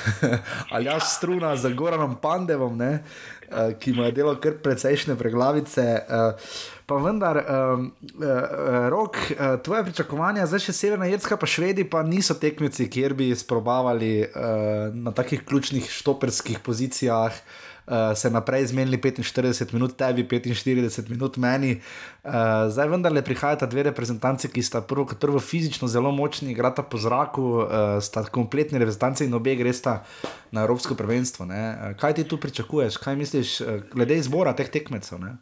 Ali 0.72 0.84
jaš 0.84 1.16
struna 1.16 1.56
za 1.56 1.68
Goranom 1.68 2.16
Pandevom, 2.16 2.76
ne, 2.76 3.04
uh, 3.52 3.74
ki 3.78 3.92
mu 3.92 4.08
je 4.08 4.12
delo 4.16 4.34
kar 4.40 4.56
precejšnje 4.64 5.16
preglavice. 5.20 5.88
Uh, 6.08 6.48
Pa 6.92 6.98
vendar, 6.98 7.38
um, 7.38 7.92
uh, 8.18 8.88
rok, 8.90 9.16
uh, 9.16 9.56
tvoje 9.62 9.84
pričakovanja, 9.86 10.44
zdaj 10.50 10.60
še 10.66 10.72
Severna 10.76 11.06
Irska, 11.08 11.38
pa 11.40 11.46
Švedi, 11.48 11.86
pa 11.88 12.02
niso 12.04 12.34
tekmeci, 12.36 12.88
kjer 12.92 13.14
bi 13.16 13.30
sprobavali 13.38 14.10
uh, 14.26 14.90
na 14.92 15.14
takih 15.14 15.44
ključnih 15.46 15.86
štoperskih 15.88 16.58
pozicijah. 16.60 17.38
Uh, 17.86 18.14
se 18.14 18.30
naprej 18.30 18.66
zmenili 18.66 18.98
45 18.98 19.72
minut, 19.74 19.96
tebi 19.98 20.24
45 20.24 21.10
minut, 21.10 21.36
meni. 21.36 21.80
Uh, 22.22 22.32
zdaj 22.70 22.88
vendarle 22.88 23.22
prihajata 23.26 23.66
dve 23.66 23.82
reprezentanci, 23.90 24.48
ki 24.48 24.62
sta 24.62 24.80
prvo 24.86 25.06
kot 25.10 25.18
prvo 25.18 25.40
fizično 25.40 25.88
zelo 25.88 26.12
močni, 26.14 26.52
igrata 26.52 26.82
po 26.82 26.98
zraku, 26.98 27.42
uh, 27.42 27.66
sta 27.98 28.22
kompletni 28.30 28.78
reprezentanci 28.78 29.26
in 29.26 29.34
obe 29.34 29.56
gresta 29.58 30.04
na 30.50 30.62
Evropsko 30.62 30.94
prvenstvo. 30.94 31.46
ne. 31.46 31.94
Kaj 31.98 32.14
ti 32.14 32.28
tu 32.28 32.38
pričakuješ, 32.38 32.96
kaj 33.02 33.16
misliš, 33.16 33.60
glede 33.90 34.16
izbora 34.16 34.54
teh 34.54 34.70
tekmecev? 34.70 35.18
Ne? 35.18 35.36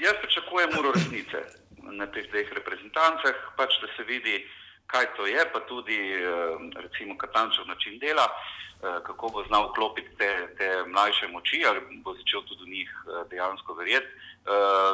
Jaz 0.00 0.18
pričakujem 0.22 0.78
uro 0.78 0.92
resnice 0.96 1.38
na 1.92 2.06
teh 2.06 2.26
dveh 2.32 2.48
reprezentancah, 2.56 3.36
pač 3.56 3.78
da 3.82 3.88
se 3.96 4.04
vidi, 4.08 4.40
kaj 4.90 5.06
to 5.16 5.26
je, 5.26 5.42
pa 5.52 5.60
tudi 5.60 5.98
eh, 6.12 6.22
recimo 6.84 7.18
Katančev 7.18 7.66
način 7.66 7.98
dela, 7.98 8.26
eh, 8.26 8.98
kako 9.06 9.28
bo 9.28 9.44
znal 9.48 9.70
vklopiti 9.70 10.16
te, 10.18 10.54
te 10.58 10.68
mlajše 10.86 11.28
moči 11.28 11.64
ali 11.68 11.80
bo 12.04 12.14
začel 12.14 12.42
tudi 12.48 12.64
v 12.64 12.72
njih 12.76 12.90
eh, 12.90 13.28
dejansko 13.30 13.74
verjeti. 13.74 14.10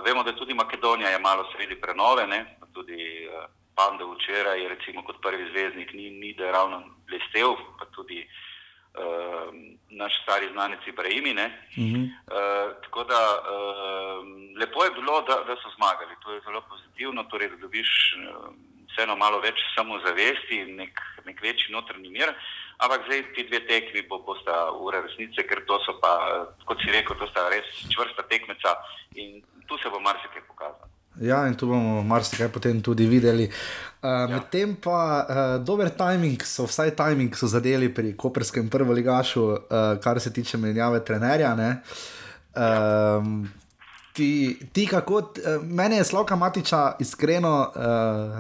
Vemo, 0.04 0.22
da 0.22 0.32
tudi 0.32 0.54
Makedonija 0.54 1.08
je 1.10 1.18
malo 1.18 1.44
sredi 1.52 1.80
prenove, 1.80 2.26
ne? 2.26 2.56
tudi 2.74 3.28
Pande 3.76 4.04
včeraj 4.04 4.62
je 4.62 4.68
recimo 4.68 5.04
kot 5.04 5.16
prvi 5.22 5.50
zvezdnik 5.50 5.92
ni, 5.92 6.10
ni 6.10 6.32
da 6.34 6.44
je 6.44 6.52
ravno 6.52 6.82
blestev, 7.06 7.50
pa 7.78 7.84
tudi 7.96 8.18
uh, 8.24 9.54
naš 9.90 10.12
stari 10.22 10.48
znanec 10.52 10.80
Ibrahimi. 10.86 11.32
Uh 11.32 11.38
-huh. 11.38 12.04
uh, 12.04 12.82
tako 12.82 13.04
da 13.04 13.20
uh, 13.36 14.26
lepo 14.60 14.84
je 14.84 14.90
bilo, 14.90 15.20
da, 15.28 15.34
da 15.48 15.56
so 15.56 15.68
zmagali. 15.76 16.14
To 16.22 16.32
je 16.32 16.40
zelo 16.40 16.60
pozitivno, 16.70 17.24
torej, 17.24 17.48
da 17.48 17.56
dobiš 17.56 17.90
uh, 18.16 18.54
vseeno 18.96 19.16
malo 19.20 19.42
več 19.44 19.60
samozavesti, 19.76 20.62
nek, 20.80 21.00
nek 21.28 21.42
večji 21.44 21.74
notranji 21.76 22.10
mir. 22.10 22.32
Ampak 22.80 23.06
zdaj 23.06 23.22
ti 23.36 23.44
dve 23.48 23.60
tekmi 23.68 24.02
bo, 24.08 24.22
bosta 24.24 24.70
ura 24.80 25.00
resnice, 25.04 25.44
ker 25.48 25.62
to 25.68 25.78
so 25.84 25.96
pa, 26.00 26.12
kot 26.64 26.80
si 26.80 26.92
rekel, 26.92 27.16
to 27.20 27.28
sta 27.28 27.48
res 27.52 27.68
čvrsta 27.92 28.24
tekmeca 28.28 28.76
in 29.20 29.40
tu 29.68 29.78
se 29.80 29.92
bo 29.92 30.00
marsikaj 30.00 30.44
pokazalo. 30.48 30.92
Ja, 31.20 31.46
in 31.48 31.54
tu 31.56 31.68
bomo 31.70 32.02
marsikaj 32.04 32.50
potem 32.52 32.82
tudi 32.84 33.06
videli. 33.08 33.46
Uh, 33.48 34.08
ja. 34.08 34.26
Medtem 34.34 34.74
pa 34.76 35.00
uh, 35.24 35.44
dober 35.64 35.88
timing, 35.96 36.44
so 36.44 36.66
vsaj 36.68 36.92
timing 36.96 37.32
so 37.36 37.48
zadeli 37.48 37.88
pri 37.88 38.12
Koperskem 38.16 38.68
prvoligašu, 38.68 39.44
uh, 39.44 39.60
kar 40.04 40.20
se 40.20 40.32
tiče 40.32 40.60
menjave 40.60 41.00
trenerja. 41.04 41.54
ne. 41.56 41.70
Um, 42.56 43.48
Ti, 44.16 44.28
ti 44.72 44.86
kako, 44.86 45.22
t- 45.22 45.42
eh, 45.44 45.58
meni 45.62 45.96
je 45.96 46.04
Slavka 46.04 46.36
Matiča 46.36 46.96
iskreno 46.98 47.68
uh, 47.68 47.82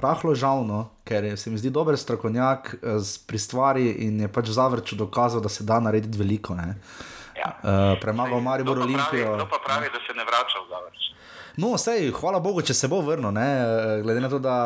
rahlo 0.00 0.34
žalno, 0.34 0.88
ker 1.04 1.24
je, 1.24 1.36
se 1.36 1.50
mi 1.50 1.58
zdi 1.58 1.70
dober 1.70 1.98
strokovnjak 1.98 2.74
uh, 2.74 3.02
pri 3.26 3.38
stvari 3.38 3.90
in 4.06 4.20
je 4.20 4.28
pač 4.28 4.48
zavrču 4.48 4.96
dokazal, 4.96 5.40
da 5.40 5.48
se 5.48 5.64
da 5.64 5.80
narediti 5.80 6.18
veliko. 6.18 6.54
ne. 6.54 6.74
Ja. 7.36 7.52
Uh, 7.60 8.00
premagal 8.00 8.40
Maribor 8.40 8.78
Olimpijo. 8.78 9.34
Kdo 9.36 9.48
pa 9.50 9.58
pravi, 9.66 9.92
da 9.92 10.00
se 10.00 10.16
ne 10.16 10.24
vrača 10.24 10.64
v 10.64 10.68
zavrč? 10.70 11.02
No, 11.56 11.78
sej, 11.78 12.10
hvala 12.12 12.40
Bogu, 12.40 12.60
če 12.62 12.74
se 12.74 12.88
bo 12.88 13.00
vrnil. 13.00 13.30
Ne? 13.32 13.44
eh, 13.44 14.02
Glede 14.02 14.20
na 14.20 14.28
to, 14.28 14.38
da 14.38 14.56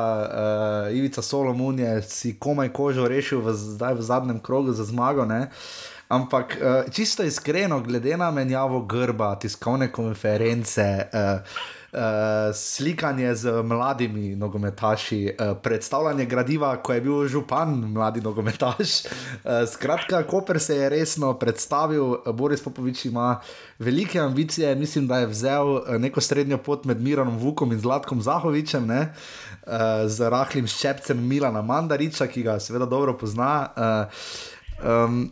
uh, 0.91 0.97
Ivica 0.97 1.23
Solomon 1.23 1.79
je 1.79 2.03
si 2.03 2.33
komaj 2.39 2.73
kožo 2.75 3.09
rešil 3.09 3.39
v, 3.41 3.55
zdaj 3.55 3.95
v 3.95 4.03
zadnjem 4.03 4.41
krogu 4.43 4.73
za 4.73 4.85
zmago. 4.85 5.25
Ne? 5.25 5.51
Ampak 6.11 6.59
uh, 6.59 6.91
čisto 6.91 7.23
iskreno, 7.23 7.81
glede 7.81 8.17
na 8.17 8.31
menjavo 8.31 8.81
grba, 8.83 9.37
tiskovne 9.39 9.93
konference, 9.93 11.07
uh, 11.13 11.21
uh, 11.93 12.01
slikanje 12.55 13.35
z 13.35 13.63
mladimi 13.63 14.37
nogometaši, 14.37 15.21
uh, 15.31 15.57
predstavljanje 15.63 16.27
gradiva, 16.27 16.73
ko 16.83 16.93
je 16.93 17.01
bil 17.01 17.29
župan 17.29 17.79
mladi 17.95 18.21
nogometaš. 18.21 19.05
Uh, 19.07 19.63
skratka, 19.71 20.23
Koper 20.27 20.61
se 20.61 20.77
je 20.77 20.89
resno 20.89 21.35
predstavil, 21.39 22.17
Boris 22.35 22.63
Popovič 22.63 23.05
ima 23.05 23.41
velike 23.79 24.21
ambicije, 24.21 24.75
mislim, 24.75 25.07
da 25.07 25.19
je 25.19 25.27
vzel 25.27 25.99
neko 25.99 26.21
srednjo 26.21 26.59
pot 26.59 26.85
med 26.85 27.01
Mirom 27.01 27.39
Vukom 27.39 27.73
in 27.73 27.81
Zlatkom 27.81 28.23
Zahovičem. 28.23 28.87
Ne? 28.87 29.13
Uh, 29.67 29.73
z 30.07 30.31
rahlim 30.31 30.67
ščepcem 30.67 31.27
Milana 31.29 31.63
Mandariča, 31.63 32.27
ki 32.27 32.43
ga 32.43 32.59
seveda 32.61 32.87
dobro 32.87 33.19
pozna. 33.19 33.69
Uh, 33.77 34.89
um, 34.91 35.31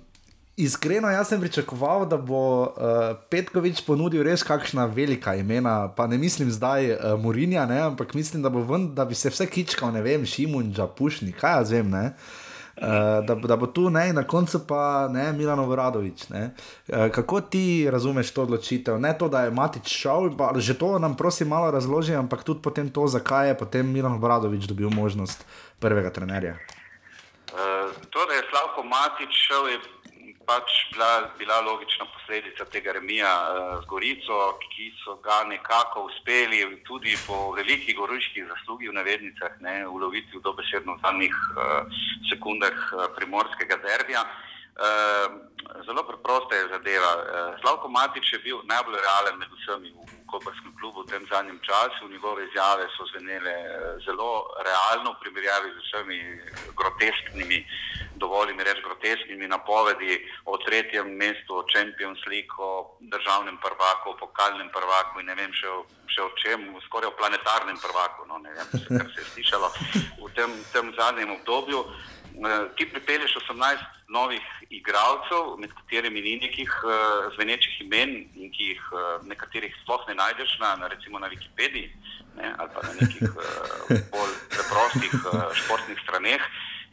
Iskreno, 0.59 1.11
jaz 1.11 1.29
sem 1.29 1.41
pričakoval, 1.41 2.03
da 2.11 2.17
bo 2.17 2.39
uh, 2.63 2.73
Petkovič 3.31 3.85
ponudil 3.87 4.25
res 4.27 4.43
kakšna 4.43 4.89
velika 4.91 5.37
imena, 5.39 5.87
pa 5.95 6.09
ne 6.11 6.19
mislim 6.19 6.51
zdaj 6.51 6.89
uh, 6.91 7.13
Murinja, 7.23 7.63
ne, 7.71 7.79
ampak 7.93 8.15
mislim, 8.19 8.43
da, 8.43 8.51
ven, 8.51 8.89
da 8.95 9.05
bi 9.07 9.15
se 9.15 9.31
vse 9.31 9.47
kičkal, 9.47 9.93
ne 9.95 10.03
vem, 10.03 10.25
Šimunča, 10.27 10.89
Pušni, 10.99 11.31
kaj 11.31 11.61
jaz 11.61 11.71
vem. 11.77 11.93
Ne. 11.95 12.03
Uh, 12.75 13.23
da, 13.27 13.37
da 13.39 13.57
bo 13.57 13.69
tu 13.71 13.87
ne, 13.91 14.09
na 14.13 14.25
koncu 14.27 14.61
pa 14.67 15.07
ne, 15.11 15.29
Milano 15.33 15.69
Vradovič. 15.71 16.27
Ne. 16.35 16.43
Uh, 16.89 17.07
kako 17.15 17.41
ti 17.41 17.87
razumeš 17.91 18.33
to 18.35 18.43
odločitev? 18.43 18.99
Ne 18.99 19.15
to, 19.19 19.29
da 19.31 19.45
je 19.47 19.55
Matič 19.55 19.95
šel, 19.95 20.33
pa 20.39 20.51
že 20.57 20.75
to 20.79 20.97
nam 20.99 21.15
prosim 21.17 21.49
malo 21.55 21.71
razloži, 21.71 22.17
ampak 22.19 22.43
tudi 22.43 22.63
potem 22.67 22.91
to, 22.91 23.07
zakaj 23.07 23.49
je 23.49 23.59
potem 23.59 23.87
Milano 23.87 24.19
Vradovič 24.19 24.67
dobil 24.67 24.91
možnost 24.91 25.47
prvega 25.79 26.11
trenerja. 26.11 26.59
Uh, 27.55 27.95
to, 28.11 28.27
da 28.27 28.35
je 28.35 28.43
Slavko 28.51 28.83
Matič 28.83 29.33
šel, 29.47 29.69
je 29.69 29.79
pač 30.49 30.73
bila, 30.93 31.29
bila 31.39 31.61
logična 31.61 32.07
posledica 32.15 32.65
tega 32.73 32.93
remija 32.97 33.29
uh, 33.29 33.83
z 33.83 33.87
Gorico, 33.93 34.39
ki 34.65 34.89
so 35.05 35.19
ga 35.25 35.43
nekako 35.45 36.09
uspeli 36.09 36.65
tudi 36.89 37.17
po 37.27 37.53
veliki 37.59 37.93
goriški 37.95 38.47
zaslugi 38.49 38.89
v 38.89 38.97
navednicah 38.97 39.61
ne, 39.61 39.77
uloviti 39.87 40.39
v 40.39 40.45
dobesedno 40.49 40.97
zadnjih 41.05 41.37
uh, 41.53 42.01
sekundah 42.33 42.79
uh, 42.93 43.09
primorskega 43.17 43.77
derbija. 43.85 44.25
Uh, 44.25 44.58
zelo 45.87 46.03
preprosta 46.07 46.55
je 46.55 46.69
zadeva. 46.69 47.13
Uh, 47.17 47.61
Slavko 47.61 47.89
Matič 47.89 48.33
je 48.33 48.39
bil 48.39 48.59
najbolj 48.65 48.97
realen 49.07 49.39
med 49.39 49.51
vsemi 49.59 49.91
v, 49.91 50.07
Koperskem 50.29 50.73
klubu 50.77 51.03
v 51.03 51.09
tem 51.09 51.25
zadnjem 51.33 51.59
času. 51.65 52.09
Njegove 52.09 52.45
izjave 52.45 52.85
so 52.95 53.07
zvenele 53.11 53.57
uh, 53.65 53.97
zelo 54.07 54.31
realno 54.69 55.17
v 55.17 55.21
primerjavi 55.23 55.69
z 55.75 55.79
vsemi 55.85 56.19
grotesknimi 56.79 57.59
dovolj 58.19 58.55
mi 58.55 58.65
reči, 58.65 58.83
grotesknimi 58.83 59.47
napovedi 59.49 60.13
o 60.45 60.59
tretjem 60.59 61.07
mestu, 61.23 61.51
o 61.59 61.67
Champions 61.73 62.21
League, 62.31 62.55
o 62.59 62.99
državnem 63.01 63.57
prvaku, 63.65 64.11
o 64.11 64.19
pokalnem 64.23 64.69
prvaku 64.77 65.21
in 65.21 65.27
ne 65.31 65.35
vem 65.39 65.53
še 65.55 65.69
o, 65.71 65.81
še 66.11 66.23
o 66.27 66.31
čem, 66.43 66.67
skoraj 66.87 67.11
o 67.11 67.17
planetarnem 67.19 67.79
prvaku, 67.85 68.27
no, 68.31 68.39
ne 68.43 68.53
vem, 68.57 68.69
kar 68.99 69.09
se 69.15 69.23
je 69.23 69.29
slišalo 69.33 69.71
v 70.25 70.31
tem, 70.37 70.51
tem 70.75 70.93
zadnjem 70.99 71.35
obdobju. 71.39 71.85
Ti 72.77 72.87
pripelješ 72.91 73.35
18 73.51 73.85
novih 74.09 74.43
igralcev, 74.71 75.57
med 75.59 75.73
katerimi 75.75 76.21
ni 76.23 76.37
nekih 76.39 76.71
uh, 76.85 76.93
zvenečih 77.35 77.81
imen 77.81 78.11
in 78.35 78.53
ki 78.55 78.71
jih 78.73 78.83
uh, 78.93 79.27
nekaterih 79.27 79.75
sploh 79.83 80.05
ne 80.09 80.15
najdeš 80.15 80.59
na, 80.61 80.77
na 80.77 80.89
recimo 80.89 81.19
na 81.19 81.29
Wikipediji 81.29 81.91
ne, 82.39 82.55
ali 82.59 82.71
pa 82.75 82.81
na 82.87 82.93
nekih 83.01 83.29
uh, 83.35 83.43
bolj 84.15 84.35
preprostih 84.55 85.15
uh, 85.27 85.51
športnih 85.61 85.99
straneh. 86.05 86.43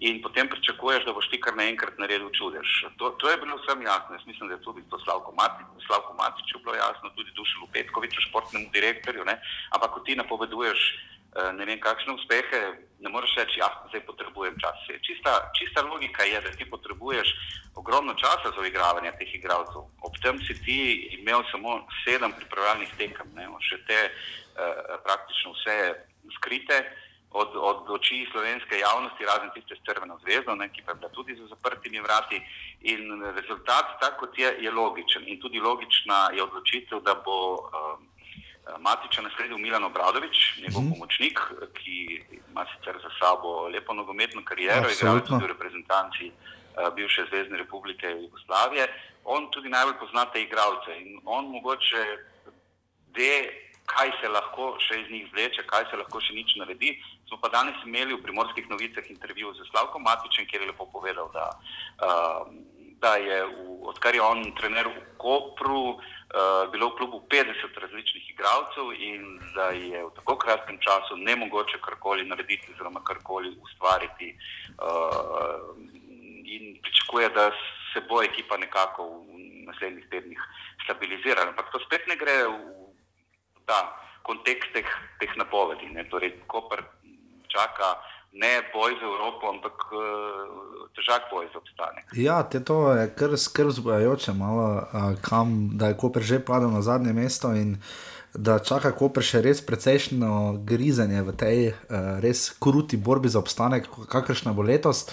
In 0.03 0.19
potem 0.21 0.49
pričakuješ, 0.51 1.05
da 1.07 1.13
boš 1.15 1.29
ti 1.31 1.39
kar 1.39 1.55
naenkrat 1.55 1.95
naredil 2.01 2.27
čudež. 2.35 2.67
To, 2.99 3.13
to 3.15 3.29
je 3.31 3.37
bilo 3.39 3.55
vsem 3.61 3.79
jasno. 3.81 4.17
Jaz 4.17 4.25
mislim, 4.27 4.49
da 4.49 4.57
je 4.57 4.65
tudi 4.67 4.83
to 4.91 4.99
Slavko, 4.99 5.31
Mati, 5.39 5.63
Slavko 5.87 6.13
Matiču 6.19 6.59
bilo 6.59 6.75
jasno, 6.75 7.09
tudi 7.15 7.31
Dušelu 7.31 7.67
Petkoviču, 7.73 8.25
športnemu 8.27 8.67
direktorju. 8.75 9.23
Ne? 9.25 9.39
Ampak 9.71 9.93
ko 9.95 9.99
ti 10.03 10.19
napoveduješ 10.19 10.79
eh, 10.91 11.14
ne 11.36 11.65
vem 11.65 11.79
kakšne 11.79 12.13
uspehe, 12.15 12.59
ne 12.99 13.09
moreš 13.09 13.36
reči, 13.38 13.59
ja, 13.59 13.67
zdaj 13.89 14.05
potrebujem 14.07 14.55
čas. 14.59 14.77
Čista, 15.03 15.51
čista 15.57 15.83
logika 15.83 16.23
je, 16.23 16.41
da 16.41 16.51
ti 16.55 16.65
potrebuješ 16.69 17.27
ogromno 17.75 18.13
časa 18.13 18.51
za 18.55 18.67
igravanje 18.67 19.11
teh 19.19 19.36
igralcev. 19.36 19.83
Ob 20.01 20.13
tem 20.23 20.39
si 20.47 20.55
ti 20.63 20.79
imel 21.19 21.43
samo 21.51 21.83
sedem 22.05 22.31
pripravljalnih 22.39 22.91
tekem, 22.97 23.27
ne? 23.36 23.49
še 23.59 23.81
te 23.88 23.99
eh, 24.07 24.13
praktično 25.03 25.51
vse 25.57 25.77
skrite 26.39 26.79
od, 27.36 27.51
od 27.55 27.89
oči 27.99 28.23
slovenske 28.31 28.79
javnosti, 28.79 29.27
razen 29.27 29.51
tiste 29.51 29.75
s 29.75 29.83
Crveno 29.83 30.15
zvezdo, 30.23 30.55
ne, 30.55 30.69
ki 30.71 30.86
pa 30.86 30.95
je 30.95 30.99
bila 31.03 31.11
tudi 31.11 31.36
za 31.36 31.47
zaprtimi 31.51 31.99
vrati. 31.99 32.39
In 32.95 33.11
rezultat, 33.36 33.99
tako 33.99 34.25
kot 34.25 34.39
je, 34.39 34.55
je 34.63 34.71
logičen. 34.71 35.27
In 35.27 35.41
tudi 35.43 35.59
logična 35.59 36.29
je 36.31 36.43
odločitev, 36.43 37.03
da 37.03 37.15
bo 37.25 37.38
uh, 37.59 37.99
Matiča 38.80 39.22
nasledil 39.22 39.57
Milan 39.57 39.84
Obradovič, 39.84 40.57
njegov 40.61 40.82
mm. 40.82 40.89
pomočnik, 40.93 41.39
ki 41.74 41.97
ima 42.49 42.66
sicer 42.74 42.97
za 43.03 43.11
sabo 43.20 43.68
lepo 43.70 43.93
nogometno 43.93 44.41
kariero, 44.45 44.89
igral 44.89 45.22
tudi 45.22 45.45
v 45.45 45.53
reprezentanci 45.53 46.32
uh, 46.32 46.89
bivše 46.95 47.26
Zvezdne 47.30 47.57
republike 47.57 48.09
Jugoslavije. 48.09 48.88
On 49.24 49.51
tudi 49.51 49.70
najbolj 49.70 49.99
pozna 49.99 50.26
te 50.26 50.41
igralce 50.41 50.97
in 51.01 51.20
on 51.26 51.45
mogoče 51.53 52.03
ve, 53.18 53.34
kaj 53.86 54.11
se 54.22 54.30
lahko 54.30 54.76
še 54.82 54.97
iz 55.01 55.11
njih 55.13 55.30
zleče, 55.34 55.66
kaj 55.70 55.86
se 55.91 55.97
lahko 56.01 56.22
še 56.22 56.34
nič 56.34 56.55
naredi. 56.57 56.95
Smo 57.30 57.38
pa 57.41 57.49
danes 57.53 57.78
imeli 57.86 58.18
v 58.18 58.24
primorskih 58.26 58.70
novicah 58.70 59.05
intervju 59.09 59.53
z 59.53 59.70
Slavkom 59.70 60.01
Matičem, 60.01 60.49
kjer 60.49 60.66
je 60.66 60.72
lepo 60.74 60.89
povedal, 60.89 61.30
da, 61.34 61.45
uh, 62.01 62.49
da 62.97 63.16
je, 63.22 63.43
v, 63.45 63.78
odkar 63.93 64.18
je 64.18 64.26
on 64.26 64.41
trener 64.57 64.89
v 64.89 65.05
Kopru, 65.22 66.01
uh, 66.34 66.71
bilo 66.71 66.89
v 66.89 66.97
klubu 66.97 67.17
50 67.30 67.80
različnih 67.82 68.30
igralcev 68.30 68.93
in 68.97 69.39
da 69.55 69.69
je 69.69 70.03
v 70.05 70.11
tako 70.15 70.38
kratkem 70.38 70.78
času 70.80 71.17
ne 71.17 71.36
mogoče 71.36 71.78
karkoli 71.82 72.26
narediti, 72.26 72.71
oziroma 72.73 73.03
karkoli 73.03 73.55
ustvariti. 73.61 74.38
Uh, 74.80 75.76
in 76.45 76.78
pričakuje, 76.82 77.30
da 77.30 77.51
se 77.93 78.01
bo 78.09 78.23
ekipa 78.23 78.57
nekako 78.57 79.03
v 79.07 79.26
naslednjih 79.67 80.05
tednih 80.09 80.41
stabilizirala. 80.84 81.49
Ampak 81.49 81.71
to 81.71 81.80
spet 81.80 82.07
ne 82.07 82.15
gre 82.15 82.38
v 82.47 83.63
ta 83.65 83.80
kontekst 84.23 84.73
teh, 84.73 84.89
teh 85.19 85.32
napovedi. 85.38 85.89
Torej, 86.09 86.36
Koper 86.47 86.84
čaka 87.47 87.95
ne 88.36 88.53
boj 88.73 88.91
za 88.99 89.05
Evropo, 89.05 89.49
ampak 89.49 89.73
uh, 89.91 90.01
težak 90.95 91.31
boj 91.31 91.47
za 91.53 91.57
obstanek. 91.57 92.05
Ja, 92.13 92.43
te 92.43 92.59
to 92.59 92.91
je 92.93 93.07
kar 93.15 93.38
skrb 93.39 93.71
zbujajoče, 93.71 94.33
malo, 94.33 94.67
uh, 94.83 95.15
kam, 95.23 95.69
da 95.79 95.88
je 95.88 95.97
Koper 95.97 96.23
že 96.23 96.39
padel 96.43 96.69
na 96.71 96.81
zadnje 96.81 97.13
mesto 97.13 97.53
in 97.55 97.77
da 98.33 98.59
čaka 98.59 98.91
Koper 98.91 99.23
še 99.23 99.39
res 99.41 99.63
precejšno 99.63 100.59
grizenje 100.67 101.23
v 101.23 101.36
tej 101.39 101.59
uh, 101.71 102.19
res 102.19 102.51
kruti 102.59 102.99
borbi 102.99 103.31
za 103.31 103.39
obstanek, 103.39 103.88
kakršna 104.11 104.51
bo 104.51 104.67
letos. 104.67 105.07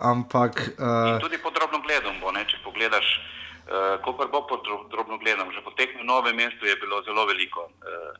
Ampak, 0.00 0.74
uh, 0.80 1.20
tudi 1.20 1.38
podrobno 1.38 1.84
gledam, 1.84 2.16
bo, 2.20 2.32
ne, 2.32 2.48
če 2.48 2.64
pogledaš. 2.64 3.20
Uh, 3.64 3.96
ko 4.04 4.12
pa 4.16 4.28
bo 4.28 4.44
podrobno 4.44 5.16
gledam, 5.20 5.48
že 5.52 5.64
po 5.64 5.72
tekmi 5.72 6.04
v 6.04 6.08
novem 6.08 6.36
mestu 6.36 6.68
je 6.68 6.76
bilo 6.80 7.00
zelo 7.04 7.24
veliko. 7.28 7.68
Uh, 7.80 8.12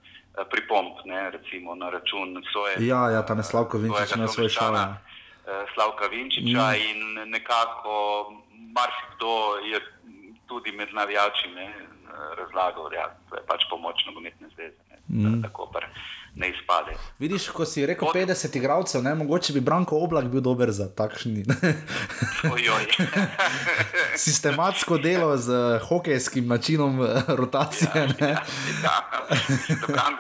Pripomp, 0.51 1.05
ne, 1.05 1.31
recimo 1.31 1.75
na 1.75 1.91
račun 1.91 2.43
svoje. 2.53 2.77
Ja, 2.87 3.11
ja 3.11 3.23
ta 3.23 3.43
Slavko 3.43 3.79
Vinčič 3.79 4.17
na 4.17 4.29
svoj 4.29 4.49
šal. 4.49 4.75
Ja. 4.75 4.97
Eh, 5.47 5.67
Slavka 5.75 6.07
Vinčiča 6.07 6.67
mm. 6.71 6.81
in 6.91 7.31
nekako 7.31 8.33
marsikdo 8.75 9.63
je 9.71 9.81
tudi 10.47 10.73
med 10.73 10.89
navijači 10.95 11.49
razlagal, 12.39 12.89
da 12.91 12.97
ja, 12.97 13.07
je 13.37 13.43
pač 13.47 13.67
pomoč 13.71 14.07
nogometne 14.07 14.49
zveze. 14.55 14.84
Ne, 15.15 15.29
mm. 15.29 15.43
Tako 15.43 15.71
pa 15.73 15.81
ne 16.35 16.51
izpade. 16.51 16.91
Vidiš, 17.19 17.49
ko 17.49 17.65
si 17.65 17.87
rekel 17.87 18.09
Od... 18.09 18.17
50 18.17 18.57
igralcev, 18.57 19.03
ne, 19.03 19.15
mogoče 19.15 19.53
bi 19.53 19.61
Branko 19.61 19.97
Oblak 20.03 20.25
bil 20.25 20.41
dober 20.41 20.71
za 20.71 20.89
takšni. 20.91 21.45
Sistematsko 24.27 24.99
delo 24.99 25.37
z 25.37 25.79
hokejskim 25.89 26.49
načinom 26.49 27.03
eh, 27.03 27.23
rotacije. 27.29 27.91
Ja, 27.95 28.27
ja, 28.27 28.43
ja. 28.83 28.99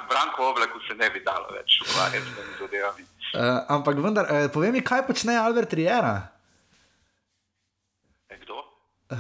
Branko 0.08 0.50
Oblak 0.50 0.70
se 0.88 0.94
ne 0.94 1.10
bi 1.10 1.22
dalo 1.26 1.50
več 1.50 1.80
ukvarjati 1.82 2.30
s 2.30 2.34
temi 2.36 2.52
zadevami. 2.60 3.02
Uh, 3.34 3.40
ampak 3.68 3.98
vendar, 3.98 4.26
uh, 4.30 4.46
povej 4.54 4.70
mi, 4.70 4.80
kaj 4.80 5.06
počne 5.06 5.36
Albert 5.36 5.72
Riera? 5.74 6.30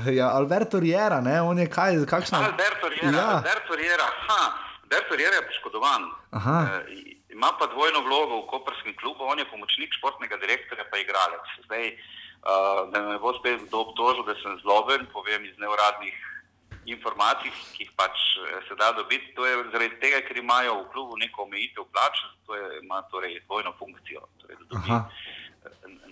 Ja, 0.06 0.30
Alberto 0.32 0.80
Riera, 0.80 1.20
ne, 1.20 1.42
on 1.42 1.58
je 1.58 1.66
kaj, 1.70 2.06
kakšna. 2.06 2.38
Alberto 2.46 2.88
Riera, 2.88 3.18
ja. 3.18 3.36
Alberto 3.36 3.74
Riera, 3.74 4.06
ha. 4.28 4.64
Riera 4.90 5.36
je 5.36 5.46
poškodovan. 5.46 6.02
E, 6.04 7.14
ima 7.28 7.50
pa 7.58 7.66
dvojno 7.66 8.00
vlogo 8.00 8.42
v 8.42 8.46
Koperskem 8.50 8.96
klubu, 8.96 9.24
on 9.24 9.38
je 9.38 9.50
pomočnik 9.50 9.94
športnega 9.98 10.36
direktorja, 10.36 10.84
pa 10.90 10.98
igralec. 10.98 11.46
Zdaj, 11.64 11.84
uh, 11.90 12.92
da 12.92 13.02
me 13.02 13.18
bo 13.18 13.34
spet 13.38 13.60
kdo 13.66 13.80
obtožil, 13.80 14.24
da 14.24 14.34
sem 14.42 14.58
zloben, 14.62 15.06
povem 15.12 15.44
iz 15.44 15.56
neuradnih 15.58 16.14
informacij, 16.86 17.50
ki 17.74 17.86
jih 17.86 17.92
pač 17.96 18.12
eh, 18.12 18.60
se 18.68 18.74
da 18.76 18.92
dobiti. 18.92 19.32
To 19.34 19.46
je 19.46 19.56
zaradi 19.72 19.96
tega, 20.02 20.20
ker 20.26 20.36
imajo 20.36 20.82
v 20.82 20.90
klubu 20.92 21.16
neko 21.16 21.46
omejitev 21.48 21.88
plač, 21.92 22.20
zato 22.36 22.58
je, 22.60 22.66
ima 22.82 23.00
torej 23.08 23.40
dvojno 23.46 23.72
funkcijo. 23.78 24.20
Torej, 24.42 24.56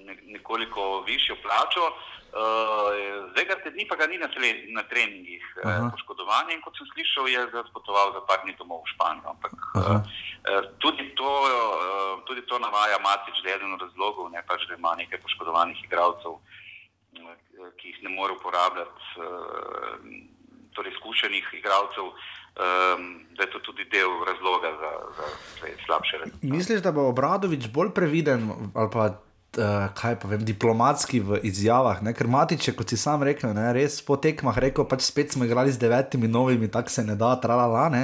ne, 0.07 0.17
nekoliko 0.33 1.05
višjo 1.07 1.37
plačo. 1.45 1.85
Uh, 1.93 2.12
zdaj, 2.33 3.45
kar 3.49 3.59
te 3.61 3.71
dni, 3.71 3.85
pa 3.89 3.97
ga 4.01 4.07
ni 4.09 4.17
na, 4.17 4.29
na 4.73 4.83
treningih, 4.89 5.45
uh, 5.61 5.93
poškodovan 5.93 6.49
in 6.55 6.63
kot 6.65 6.77
sem 6.79 6.89
slišal, 6.93 7.29
je 7.29 7.45
zdaj 7.53 7.69
potoval 7.77 8.15
za 8.17 8.23
par 8.29 8.41
dni 8.45 8.57
domov 8.57 8.85
v 8.87 8.93
Španijo. 8.95 9.35
Ampak 9.37 9.53
uh, 9.53 10.01
uh, 10.01 10.65
tudi, 10.81 11.13
to, 11.19 11.29
uh, 11.29 12.25
tudi 12.25 12.45
to 12.49 12.57
navaja 12.59 12.97
Matič, 13.05 13.43
da 13.45 13.53
je 13.53 13.57
eden 13.61 13.77
od 13.77 13.85
razlogov, 13.85 14.31
ne 14.33 14.41
pač, 14.49 14.65
da 14.69 14.81
ima 14.81 14.97
nekaj 14.97 15.21
poškodovanih 15.21 15.77
igralcev, 15.85 16.39
uh, 16.41 17.35
ki 17.77 17.93
jih 17.93 17.99
ne 18.09 18.15
more 18.17 18.33
uporabljati, 18.41 19.05
uh, 19.21 20.41
torej 20.73 20.97
izkušenih 20.97 21.53
igralcev, 21.61 22.09
um, 22.09 23.03
da 23.37 23.45
je 23.45 23.51
to 23.53 23.61
tudi 23.61 23.85
del 23.93 24.25
razloga 24.25 24.73
za, 24.81 24.93
za, 25.17 25.27
za 25.61 25.67
slabše 25.85 26.17
rezultate. 26.25 26.49
Misliš, 26.49 26.81
da 26.81 26.97
bo 26.97 27.11
Obradovič 27.13 27.69
bolj 27.69 27.93
previden 27.93 28.49
ali 28.73 28.91
pa. 28.93 29.13
Uh, 29.53 29.91
kaj 29.93 30.15
pa 30.17 30.29
vem, 30.31 30.41
diplomatski 30.49 31.19
v 31.21 31.37
izjavah, 31.45 31.99
ne? 32.01 32.15
ker 32.17 32.25
Matič, 32.25 32.71
kot 32.73 32.89
si 32.89 32.97
sam 32.97 33.21
rekel, 33.21 33.51
ne? 33.53 33.67
res 33.77 33.99
po 34.01 34.17
tekmah 34.17 34.57
rekel, 34.57 34.87
pač 34.89 35.05
spet 35.05 35.35
smo 35.37 35.45
igrali 35.45 35.69
z 35.69 35.77
devetimi 35.77 36.25
novimi, 36.25 36.71
tako 36.73 36.89
se 36.89 37.05
ne 37.05 37.13
da, 37.21 37.35
tralala. 37.37 37.91
Ne? 37.93 38.03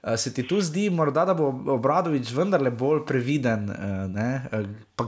Uh, 0.00 0.16
se 0.16 0.32
ti 0.32 0.40
tu 0.40 0.56
zdi, 0.64 0.88
morda, 0.88 1.26
da 1.28 1.36
bo 1.36 1.52
Obradovič 1.76 2.32
vendarle 2.32 2.72
bolj 2.72 3.04
previden? 3.04 3.68
Uh, 3.68 4.08
ne? 4.08 4.30
uh, 4.56 4.64
pa, 4.96 5.04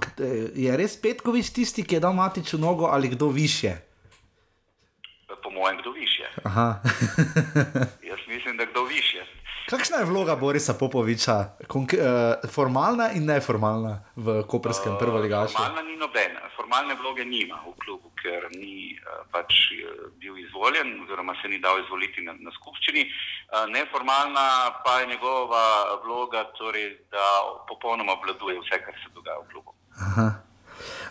je 0.52 0.76
res 0.76 0.98
Petkovič 1.00 1.54
tisti, 1.56 1.88
ki 1.88 1.96
je 1.96 2.04
dal 2.04 2.12
Matiču 2.12 2.60
nogo 2.60 2.92
ali 2.92 3.08
kdo 3.08 3.32
više? 3.32 3.72
Po 5.40 5.48
mojem, 5.48 5.80
kdo 5.80 5.96
više. 5.96 6.28
Jaz 8.12 8.20
mislim, 8.28 8.60
da 8.60 8.68
kdo 8.68 8.84
više. 8.84 9.24
Kakšna 9.70 9.96
je 10.02 10.04
vloga 10.04 10.36
Borisa 10.36 10.74
Popoviča, 10.74 11.56
Konk 11.68 11.94
uh, 11.94 12.50
formalna 12.50 13.12
in 13.14 13.26
neformalna 13.26 14.02
v 14.16 14.42
Koperskem 14.48 14.98
prvoligašu? 14.98 15.54
Formalna 15.56 15.82
ni 15.82 15.96
nobena, 15.96 16.40
formalne 16.56 16.96
vloge 16.98 17.24
nima 17.24 17.62
v 17.62 17.74
klubu, 17.84 18.10
ker 18.18 18.50
ni 18.56 18.98
uh, 18.98 19.24
pač 19.32 19.72
uh, 19.78 20.12
bil 20.20 20.38
izvoljen, 20.42 20.94
oziroma 21.06 21.34
se 21.42 21.48
ni 21.48 21.62
dal 21.62 21.80
izvoliti 21.80 22.26
na, 22.26 22.34
na 22.38 22.50
skupščini. 22.58 23.06
Uh, 23.06 23.66
neformalna 23.72 24.46
pa 24.84 25.00
je 25.00 25.12
njegova 25.14 25.66
vloga, 26.04 26.44
torej, 26.58 26.98
da 27.14 27.26
popolnoma 27.68 28.18
obvladuje 28.18 28.58
vse, 28.60 28.82
kar 28.82 28.98
se 29.04 29.14
dogaja 29.14 29.38
v 29.44 29.50
klubu. 29.52 29.78
Aha. 29.96 30.51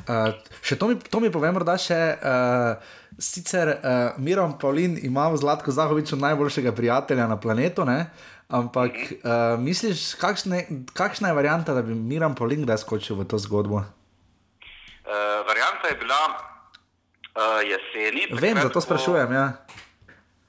Uh, 0.07 0.33
še 0.65 0.77
to 0.79 0.87
mi, 0.87 0.95
to 0.97 1.19
mi 1.19 1.31
povem, 1.33 1.57
da 1.65 1.77
še 1.77 1.99
uh, 2.17 2.75
sicer 3.21 3.73
uh, 3.75 4.17
Mirom 4.17 4.57
Pavlin 4.59 4.97
ima 5.03 5.29
v 5.29 5.37
Zlatku 5.37 5.71
Zahoviču 5.71 6.17
najboljšega 6.19 6.71
prijatelja 6.71 7.27
na 7.27 7.37
planetu, 7.37 7.85
ne? 7.85 8.09
ampak 8.51 8.91
uh, 9.23 9.55
misliš, 9.55 10.19
kakšne, 10.19 10.87
kakšna 10.91 11.31
je 11.31 11.37
varianta, 11.37 11.71
da 11.71 11.81
bi 11.81 11.95
Mirom 11.95 12.35
Pavlin 12.35 12.65
kdaj 12.67 12.83
skočil 12.83 13.15
v 13.21 13.27
to 13.29 13.39
zgodbo? 13.39 13.79
Uh, 13.81 15.39
varianta 15.47 15.87
je 15.87 15.95
bila 15.95 16.19
uh, 16.35 17.63
jeseni. 17.63 18.27
Vem, 18.35 18.59
zato 18.59 18.79
ko- 18.79 18.83
sprašujem. 18.83 19.31
Ja. 19.31 19.45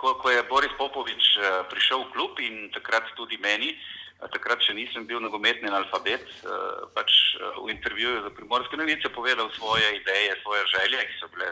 ko, 0.03 0.19
ko 0.19 0.35
je 0.35 0.43
Boris 0.51 0.75
Popovič 0.75 1.39
eh, 1.39 1.63
prišel 1.71 2.03
v 2.03 2.11
klub 2.11 2.35
in 2.43 2.67
takrat 2.75 3.07
tudi 3.15 3.39
meni, 3.39 3.71
eh, 3.71 4.02
takrat 4.31 4.63
še 4.63 4.75
nisem 4.75 5.07
bil 5.07 5.21
nogometni 5.21 5.71
analfabet, 5.71 6.23
eh, 6.23 6.51
pač 6.95 7.11
eh, 7.35 7.59
v 7.59 7.71
intervjuju 7.75 8.23
za 8.23 8.31
primorske 8.37 8.77
novice 8.77 9.09
povedal 9.09 9.51
svoje 9.59 9.97
ideje, 9.99 10.37
svoje 10.43 10.67
želje, 10.75 11.07
ki 11.09 11.15
so 11.21 11.29
bile 11.35 11.49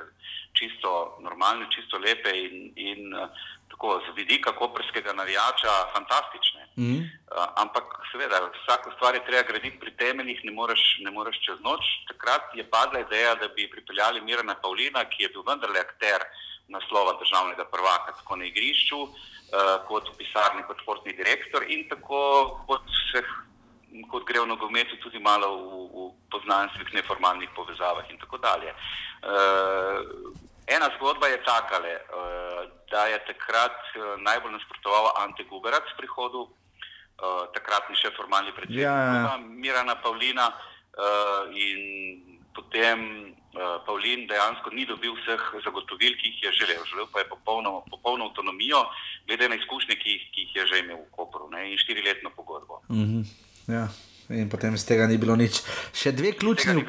čisto 0.55 0.91
normalne, 1.25 1.67
čisto 1.71 1.99
lepe 1.99 2.31
in, 2.31 2.71
in 2.77 3.15
eh, 3.15 3.49
tako 3.71 4.03
z 4.07 4.15
vidika 4.17 4.53
koperskega 4.53 5.13
navijača 5.13 5.73
fantastične. 5.95 6.63
Mhm. 6.79 6.99
Uh, 7.31 7.47
ampak, 7.63 7.85
seveda, 8.13 8.41
vsako 8.51 8.91
stvar 8.97 9.15
je 9.15 9.25
treba 9.25 9.43
graditi 9.47 9.79
pri 9.79 9.93
temeljih, 9.97 10.41
ne 10.45 10.53
moreš, 10.53 10.83
ne 11.07 11.11
moreš 11.11 11.39
čez 11.47 11.59
noč. 11.63 11.87
Takrat 12.11 12.51
je 12.55 12.65
padla 12.71 13.01
ideja, 13.01 13.35
da 13.35 13.49
bi 13.49 13.71
pripeljali 13.71 14.21
Mirana 14.21 14.55
Pavlina, 14.63 15.05
ki 15.05 15.23
je 15.23 15.29
bil 15.29 15.47
vendarle 15.47 15.81
akter 15.81 16.27
naslova 16.69 17.17
državnega 17.23 17.65
prvaka, 17.71 18.17
tako 18.19 18.37
na 18.37 18.45
igrišču, 18.51 18.99
kot 19.89 20.09
v 20.09 20.17
pisarni, 20.19 20.63
kot 20.67 20.79
športni 20.83 21.15
direktor 21.19 21.65
in 21.67 21.89
tako 21.91 22.21
kot, 22.69 22.87
vseh, 22.87 23.31
kot 24.11 24.27
gre 24.29 24.45
v 24.45 24.51
nogometu 24.51 24.99
tudi 25.03 25.19
malo 25.19 25.49
v, 25.57 25.73
v 25.91 26.07
poznanstvih, 26.31 26.95
neformalnih 26.95 27.51
povezavah 27.57 28.07
in 28.11 28.19
tako 28.23 28.39
dalje. 28.39 28.71
Uh, 29.21 30.31
ena 30.71 30.89
zgodba 30.97 31.29
je 31.29 31.43
takale, 31.43 31.99
uh, 31.99 32.63
da 32.91 33.07
je 33.11 33.19
takrat 33.27 33.77
uh, 33.99 34.15
najbolj 34.23 34.55
nasprotoval 34.55 35.13
Ante 35.19 35.45
Guberac 35.51 35.91
prihodu 35.99 36.47
uh, 36.47 37.45
takratni 37.55 37.99
še 37.99 38.15
formalni 38.17 38.55
predsednik 38.55 38.87
Ja, 38.87 38.95
ja, 38.95 39.15
ja. 39.19 39.37
Mirana 39.43 39.99
Pavlina 39.99 40.49
uh, 40.55 41.51
in 41.51 42.39
potem 42.55 43.35
Pavlin 43.87 44.29
dejansko 44.31 44.71
ni 44.71 44.87
dobil 44.87 45.15
vseh 45.19 45.41
zagotovil, 45.65 46.15
ki 46.21 46.31
jih 46.31 46.43
je 46.45 46.53
želel. 46.61 46.85
Želel 46.87 47.09
pa 47.13 47.25
je 47.25 47.29
popolno, 47.29 47.83
popolno 47.91 48.29
avtonomijo, 48.31 48.85
glede 49.27 49.49
na 49.49 49.59
izkušnje, 49.59 49.97
ki 49.99 50.11
jih, 50.11 50.29
ki 50.35 50.41
jih 50.47 50.57
je 50.57 50.67
že 50.67 50.79
imel 50.85 51.03
v 51.03 51.11
Kopru 51.11 51.51
ne, 51.51 51.67
in 51.73 51.79
štiriletno 51.79 52.31
pogodbo. 52.37 52.83
Mhm. 52.91 53.27
Ja. 53.69 53.89
In 54.31 54.47
potem 54.47 54.75
iz 54.79 54.87
tega 54.87 55.09
ni 55.11 55.19
bilo 55.19 55.35
nič. 55.35 55.59
Še 55.91 56.13
dve 56.15 56.31
ključni, 56.39 56.85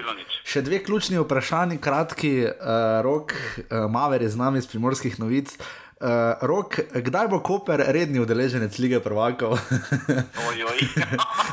še 0.45 0.62
dve 0.62 0.78
ključni 0.86 1.18
vprašanji, 1.24 1.80
kratki, 1.82 2.45
uh, 2.45 3.01
rok, 3.01 3.34
uh, 3.34 3.88
Maver 3.89 4.22
je 4.22 4.30
z 4.30 4.38
nami 4.38 4.62
iz 4.62 4.70
primorskih 4.70 5.18
novic. 5.18 5.55
Uh, 6.01 6.38
rok, 6.45 6.78
kdaj 6.93 7.28
bo 7.34 7.41
Koper 7.45 7.82
redni 7.93 8.22
udeleženec 8.22 8.78
lige 8.82 9.01
prvakov? 9.01 9.57
Ojoj. 10.49 10.78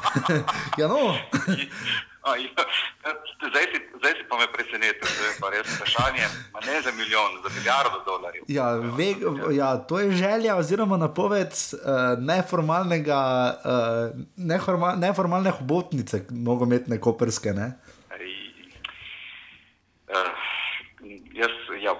ja, 0.80 0.88
no. 0.88 1.16
Aj, 2.28 2.40
Zdaj 3.48 3.64
si, 3.72 3.78
zdaj 3.98 4.12
si 4.18 4.24
pa 4.28 4.36
me 4.36 4.46
presenetil, 4.52 5.08
to 5.08 5.22
je 5.24 5.34
pa 5.40 5.48
res 5.54 5.64
vprašanje, 5.64 6.26
ma 6.52 6.60
ne 6.66 6.80
za 6.82 6.92
milijon, 6.92 7.38
za 7.42 7.50
milijardo 7.54 8.02
dolarjev. 8.06 8.42
Ja, 8.48 8.74
ve, 8.76 9.14
ja, 9.56 9.76
to 9.78 10.00
je 10.00 10.10
želja 10.12 10.56
oziroma 10.56 10.96
napoved 10.96 11.54
uh, 11.54 11.78
neformalnega, 12.18 13.20
uh, 13.64 14.20
neforma, 14.36 14.94
neformalne 14.98 15.50
hobotnice, 15.50 16.26
nogometne 16.30 17.00
koperske. 17.00 17.54
Ne? 17.54 17.72
Eh, 20.08 20.30
Jaz, 21.32 21.50
ja, 21.80 21.94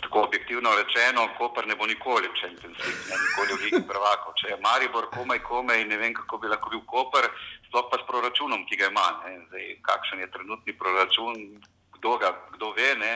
tako 0.00 0.22
objektivno 0.22 0.70
rečeno, 0.80 1.28
Koper 1.38 1.66
ne 1.66 1.76
bo 1.76 1.86
nikoli 1.86 2.28
v 2.28 2.38
Champions 2.40 2.78
League, 2.78 3.04
ne 3.10 3.16
nikoli 3.24 3.52
v 3.52 3.60
Ligi 3.64 3.82
prvakov. 3.88 4.32
Če 4.40 4.46
je 4.52 4.56
Maribor 4.64 5.10
komaj, 5.12 5.42
komaj, 5.44 5.84
ne 5.84 5.96
vem, 6.00 6.14
kako 6.16 6.38
bi 6.38 6.48
lahko 6.48 6.72
bil 6.72 6.80
Koper, 6.88 7.28
sploh 7.68 7.86
pa 7.92 8.00
s 8.00 8.04
proračunom, 8.08 8.64
ki 8.64 8.80
ga 8.80 8.88
ima. 8.88 9.06
Zdaj, 9.52 9.66
kakšen 9.84 10.24
je 10.24 10.32
trenutni 10.32 10.72
proračun, 10.72 11.60
kdo, 12.00 12.16
ga, 12.16 12.32
kdo 12.56 12.72
ve, 12.72 12.96
ne. 12.96 13.12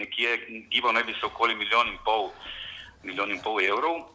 nekje 0.00 0.64
gibal 0.72 0.96
naj 0.96 1.04
bi 1.04 1.12
se 1.12 1.26
okoli 1.26 1.54
milijon 1.54 1.88
in 1.92 1.98
pol, 2.04 2.32
milijon 3.04 3.30
in 3.30 3.40
pol 3.44 3.60
evrov. 3.60 4.08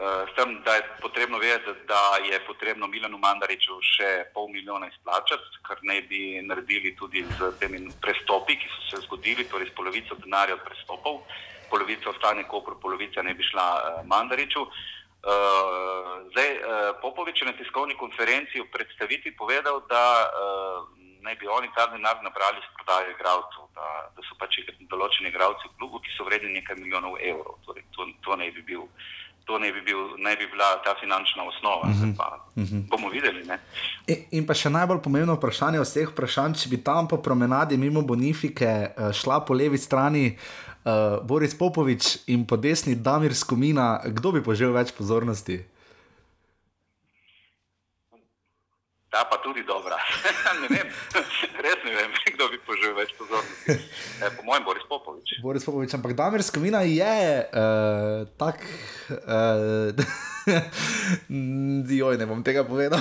Uh, 0.00 0.24
s 0.24 0.32
tem, 0.32 0.56
da 0.64 0.74
je 0.74 0.82
potrebno 1.02 1.38
vedeti, 1.38 1.70
da 1.86 2.16
je 2.24 2.40
potrebno 2.46 2.88
Milanu 2.88 3.18
Mandariču 3.20 3.76
še 3.84 4.32
pol 4.34 4.48
milijona 4.48 4.88
izplačati, 4.88 5.60
kar 5.62 5.76
naj 5.84 6.00
bi 6.08 6.40
naredili 6.40 6.94
tudi 6.96 7.20
z 7.36 7.50
temi 7.60 7.84
prestopi, 8.00 8.56
ki 8.56 8.70
so 8.72 8.80
se 8.88 9.02
zgodili, 9.04 9.44
torej 9.44 9.68
s 9.68 9.76
polovico 9.76 10.16
denarja 10.24 10.56
od 10.56 10.64
prestopov, 10.64 11.20
polovica 11.68 12.10
ostane 12.10 12.48
Kopru, 12.48 12.80
polovica 12.80 13.22
ne 13.22 13.36
bi 13.36 13.44
šla 13.44 13.68
uh, 13.76 14.00
Mandariču. 14.08 14.64
Uh, 14.64 14.99
zdaj, 16.30 16.50
uh, 16.56 16.62
Popovič 17.02 17.42
je 17.42 17.46
na 17.46 17.52
tiskovni 17.52 17.94
konferenci 17.94 18.60
v 18.60 18.72
predstavitvi 18.72 19.36
povedal, 19.36 19.84
da 19.88 20.04
uh, 20.24 20.88
naj 21.22 21.36
bi 21.36 21.46
oni 21.48 21.68
ta 21.76 21.86
denar 21.92 22.16
nabrali 22.24 22.60
s 22.64 22.68
prodajo 22.76 23.10
igralcev, 23.12 23.64
da, 23.76 23.86
da 24.16 24.20
so 24.24 24.34
pač 24.40 24.64
določeni 24.88 25.28
igralci 25.28 25.68
v 25.68 25.76
klubu, 25.76 26.00
ki 26.00 26.10
so 26.16 26.24
vredni 26.24 26.56
nekaj 26.56 26.80
milijonov 26.80 27.20
evrov. 27.20 27.60
Torej, 27.66 27.84
to, 27.92 28.08
to 28.24 28.36
naj 28.36 28.52
bi 28.56 28.62
bil. 28.64 28.88
To 29.48 29.58
naj 29.58 29.72
bi, 29.72 29.80
bil, 29.82 30.14
naj 30.22 30.36
bi 30.38 30.46
bila 30.46 30.78
ta 30.84 30.92
finančna 31.00 31.42
osnova. 31.42 31.88
Uh 31.88 31.96
-huh. 31.96 32.16
pa, 32.16 32.38
uh 32.56 32.62
-huh. 32.62 32.88
Bomo 32.88 33.08
videli. 33.08 33.42
Ne? 33.44 33.58
In, 34.06 34.16
in 34.30 34.46
pa 34.46 34.54
še 34.54 34.70
najbolj 34.70 35.02
pomembno 35.02 35.34
vprašanje 35.34 35.80
vseh 35.80 36.08
vprašanj, 36.08 36.54
če 36.54 36.68
bi 36.68 36.84
tam 36.84 37.08
po 37.08 37.16
promenadi 37.16 37.76
mimo 37.76 38.02
Bonifike 38.02 38.70
uh, 38.96 39.12
šla 39.12 39.40
po 39.40 39.54
levi 39.54 39.78
strani 39.78 40.36
uh, 40.36 40.69
Boris 41.26 41.52
Popovič 41.52 42.24
in 42.32 42.46
po 42.48 42.56
desni 42.56 42.96
Damir 42.96 43.34
Skomina, 43.36 44.00
kdo 44.06 44.32
bi 44.32 44.40
požel 44.40 44.72
več 44.72 44.94
pozornosti? 44.96 45.60
Ta 49.10 49.26
pa 49.26 49.42
tudi 49.42 49.66
dobra. 49.66 49.98
ne 50.62 50.68
vem, 50.70 50.86
res 51.58 51.78
ne 51.82 51.92
vem, 51.98 52.10
kdo 52.30 52.46
bi 52.48 52.58
požil 52.62 52.94
več 52.94 53.10
pozornosti. 53.18 53.74
E, 54.22 54.30
po 54.38 54.46
mojem, 54.46 54.62
Boris 54.64 54.86
Popovič. 54.86 55.42
Boris 55.42 55.66
Popovič, 55.66 55.98
ampak 55.98 56.14
Damir 56.14 56.46
Skomina 56.46 56.86
je 56.86 57.42
uh, 57.50 58.22
tak. 58.38 58.62
Uh, 59.10 59.90
Joj, 61.90 62.16
ne 62.16 62.26
bom 62.26 62.42
tega 62.42 62.64
povedal. 62.64 63.00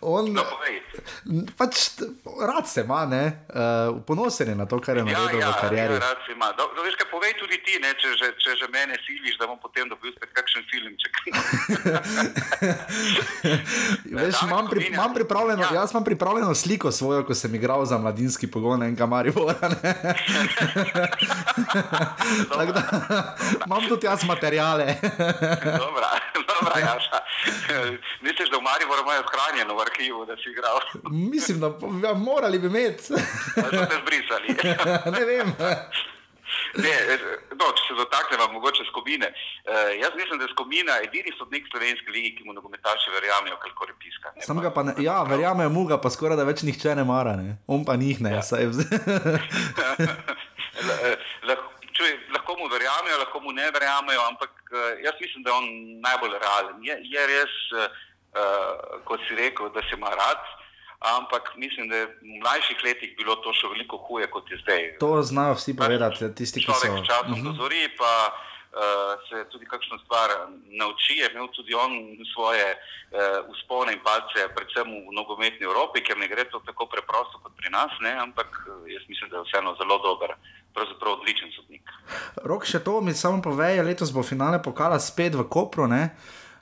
On, 0.00 0.24
No, 0.26 0.42
povej. 0.42 0.80
pač 1.54 2.00
rad 2.40 2.66
se 2.66 2.80
ima, 2.80 3.06
ne, 3.06 3.22
uh, 3.48 3.60
ponosen 4.02 4.48
je 4.48 4.54
na 4.54 4.66
to, 4.66 4.78
kar 4.78 4.96
je 4.96 5.02
Ja, 5.02 5.12
naredil 5.12 5.40
ja, 5.40 5.50
v 5.50 5.60
karieri. 5.60 5.94
ja, 5.94 6.00
rad 6.00 6.18
si 6.22 6.32
ima. 6.32 6.48
Do, 6.52 6.68
do, 6.70 6.82
veš, 6.82 6.96
kaj 6.96 7.08
povej 7.08 7.32
tudi 7.36 7.56
ti, 7.60 7.78
ne, 7.78 7.92
če, 7.94 8.08
že, 8.14 8.32
če 8.36 8.50
že 8.56 8.66
mene 8.68 8.96
siliš, 8.98 9.36
da 9.36 9.46
bom 9.46 9.58
potem 9.58 9.84
dobil 9.86 10.12
spet 10.12 10.30
kakšen 10.32 10.62
filmček. 10.66 11.12
Veš, 14.14 14.42
imam, 14.42 14.66
pri, 14.66 14.86
imam 14.86 15.14
pripravljeno, 15.14 15.62
ja. 15.62 15.68
Ja. 15.68 15.80
Jaz 15.80 15.90
imam 15.90 16.04
pripravljeno 16.04 16.54
sliko 16.54 16.90
svojo, 16.90 17.24
ko 17.24 17.34
sem 17.34 17.54
igral 17.54 17.84
za 17.84 17.98
mladinski 17.98 18.46
pogon 18.46 18.82
enega 18.82 19.06
Maribora. 19.06 19.54
imam 23.66 23.88
tudi 23.88 24.06
jaz 24.06 24.24
materijale. 24.24 24.94
dobra, 25.78 26.08
dobra, 26.50 26.74
Jaša. 26.78 27.18
Misliš, 28.24 28.48
da 28.50 28.58
v 28.58 28.62
Mariboru 28.62 29.02
imajo 29.02 29.22
shranjeno 29.24 29.74
v 29.74 29.80
arhivu, 29.80 30.26
da 30.26 30.36
si 30.36 30.50
igral? 30.50 30.78
Mislim, 31.32 31.60
da 31.60 31.68
ja, 32.02 32.14
morali 32.14 32.58
bi 32.58 32.66
imeti. 32.66 33.12
Ali 33.56 33.72
so 33.72 33.86
te 33.86 33.96
zbrisali? 33.96 34.48
ne 35.10 35.24
vem. 35.24 35.48
Ne, 36.74 36.90
eh, 36.90 37.18
no, 37.52 37.66
če 37.68 37.82
se 37.84 37.94
dotaknemo 37.94 38.52
mogoče 38.52 38.84
skobine. 38.84 39.26
Uh, 39.26 39.72
jaz 39.98 40.12
mislim, 40.14 40.38
da 40.38 40.44
je 40.44 40.50
skobina 40.50 40.92
edini 41.02 41.32
sodnik 41.38 41.66
slovenske 41.70 42.10
lige, 42.10 42.30
ki 42.30 42.44
mu 42.44 42.52
nogometaši 42.52 43.10
verjamejo, 43.10 43.56
kako 43.56 43.84
je 43.84 43.94
piska. 43.98 44.32
ne. 44.36 44.42
Sam 44.42 44.60
ga 44.60 44.70
pa 44.70 44.82
ne, 44.82 44.94
ja, 44.98 45.22
verjamejo 45.22 45.70
mu 45.70 45.84
ga, 45.84 45.98
pa 45.98 46.10
skoraj 46.10 46.36
da 46.36 46.44
več 46.44 46.62
nihče 46.62 46.94
ne 46.94 47.04
mara, 47.04 47.36
ne. 47.36 47.56
on 47.66 47.84
pa 47.84 47.96
njih 47.96 48.20
ne. 48.20 48.30
Ja. 48.32 48.42
Saj, 48.42 48.64
L- 48.64 48.82
eh, 51.02 51.16
lahko- 51.42 51.70
čuj, 51.96 52.10
lahko 52.34 52.56
mu 52.58 52.66
verjamejo, 52.74 53.20
lahko 53.22 53.40
mu 53.40 53.52
ne 53.52 53.70
verjamejo, 53.70 54.22
ampak 54.30 54.52
eh, 54.72 55.04
jaz 55.06 55.14
mislim, 55.20 55.42
da 55.42 55.50
je 55.50 55.56
on 55.56 55.68
najbolj 56.06 56.34
realen. 56.44 56.76
Je, 56.88 56.98
je 57.14 57.26
res, 57.30 57.54
uh, 57.78 57.88
kot 59.08 59.20
si 59.28 59.34
rekel, 59.38 59.70
da 59.74 59.82
se 59.86 59.94
ima 59.96 60.10
rad, 60.10 60.40
ampak 61.18 61.52
mislim, 61.56 61.88
da 61.88 61.96
je 61.96 62.06
v 62.06 62.40
mlajših 62.42 62.78
letih 62.84 63.12
bilo 63.18 63.36
to 63.44 63.52
še 63.54 63.70
veliko 63.70 64.00
huje, 64.08 64.26
kot 64.30 64.50
je 64.50 64.58
zdaj. 64.64 64.82
to 64.98 65.22
znajo 65.22 65.54
vsi 65.60 65.76
povedati, 65.76 66.32
tisti, 66.34 66.64
ki 66.64 66.72
so. 66.72 66.80
Človek 66.80 67.04
s 67.04 67.06
časom 67.10 67.44
dozori, 67.46 67.86
pa 67.98 68.12
uh, 68.74 69.14
se 69.28 69.44
tudi 69.52 69.68
kakšno 69.70 69.98
stvar 70.02 70.34
nauči. 70.80 71.20
Je 71.20 71.30
imel 71.30 71.48
tudi 71.54 71.76
on 71.78 71.94
svoje 72.34 72.66
uh, 72.74 73.52
uspone 73.52 73.94
in 73.94 74.02
palce, 74.02 74.48
predvsem 74.56 74.88
v 74.88 75.14
nogometni 75.14 75.68
Evropi, 75.68 76.02
ker 76.02 76.18
ne 76.18 76.28
gre 76.28 76.48
to 76.50 76.62
tako 76.66 76.90
preprosto 76.90 77.38
kot 77.38 77.54
pri 77.60 77.70
nas, 77.70 77.92
ne? 78.00 78.16
ampak 78.26 78.64
jaz 78.90 79.04
mislim, 79.08 79.30
da 79.30 79.42
je 79.42 79.46
vseeno 79.50 79.76
zelo 79.78 80.00
dober, 80.02 80.34
pravzaprav 80.74 81.12
odličen 81.20 81.52
sodnik. 81.56 81.90
Rok 82.44 82.66
še 82.66 82.82
to 82.84 83.00
mi 83.00 83.14
samo 83.14 83.42
pove, 83.42 83.70
letos 83.82 84.12
bo 84.12 84.22
finale 84.22 84.62
pokala 84.62 84.98
spet 85.00 85.34
v 85.38 85.46
Kopru. 85.48 85.86
Ne? 85.90 86.10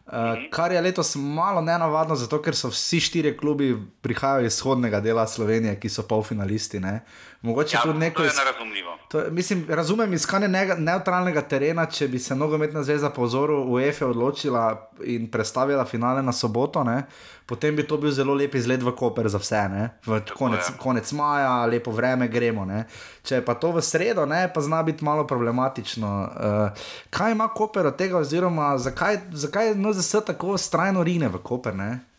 Uh, 0.03 0.45
kar 0.51 0.73
je 0.75 0.81
letos 0.83 1.15
malo 1.17 1.63
nenavadno, 1.63 2.17
zato 2.19 2.41
ker 2.43 2.57
so 2.59 2.69
vsi 2.73 3.01
štirje 3.01 3.37
klubi 3.39 3.71
prihajajo 4.03 4.51
iz 4.51 4.59
vzhodnega 4.59 5.01
dela 5.01 5.27
Slovenije, 5.27 5.79
ki 5.81 5.89
so 5.89 6.05
polfinalisti. 6.09 6.83
Ne? 6.83 7.01
Mogoče 7.43 7.77
Ja, 7.77 7.83
tudi 7.83 7.99
neko 7.99 8.23
to 8.23 8.25
je 8.25 8.31
nerazumljivo. 8.39 8.99
To, 9.09 9.23
mislim, 9.31 9.67
razumem 9.69 10.13
iskanje 10.13 10.49
nega- 10.49 10.79
neutralnega 10.79 11.43
terena, 11.43 11.87
če 11.87 12.09
bi 12.09 12.19
se 12.19 12.37
nogometna 12.37 12.83
zveza 12.83 13.11
po 13.11 13.25
vzoru 13.25 13.65
UEFA 13.65 14.07
odločila 14.07 14.91
in 15.05 15.31
prestavila 15.31 15.85
finale 15.85 16.23
na 16.23 16.33
soboto, 16.33 16.85
ne, 16.85 17.03
potem 17.47 17.77
bi 17.77 17.87
to 17.87 17.97
bil 17.97 18.11
zelo 18.11 18.35
lep 18.35 18.55
izlet 18.55 18.83
v 18.83 18.93
Koper 18.93 19.29
za 19.29 19.39
vse. 19.39 19.69
Ne, 19.69 19.89
v 20.07 20.21
konec, 20.39 20.69
je. 20.69 20.77
konec 20.79 21.13
maja, 21.13 21.67
lepo 21.67 21.91
vreme, 21.91 22.29
gremo. 22.29 22.65
Ne. 22.65 22.85
Če 23.23 23.35
je 23.35 23.45
pa 23.45 23.55
to 23.55 23.73
v 23.73 23.83
sredo, 23.83 24.27
ne, 24.27 24.53
pa 24.55 24.61
zna 24.61 24.83
biti 24.83 25.05
malo 25.05 25.27
problematično. 25.27 26.09
Uh, 26.09 26.87
kaj 27.11 27.33
ima 27.33 27.49
Koper 27.49 27.87
od 27.87 27.97
tega, 27.97 28.19
oziroma 28.19 28.79
zakaj, 28.79 29.19
zakaj 29.33 29.75
NZS 29.75 30.25
tako 30.27 30.59
strajno 30.59 31.03
rine 31.03 31.29
v 31.29 31.43
Koper? 31.43 31.75
Ne? 31.75 32.12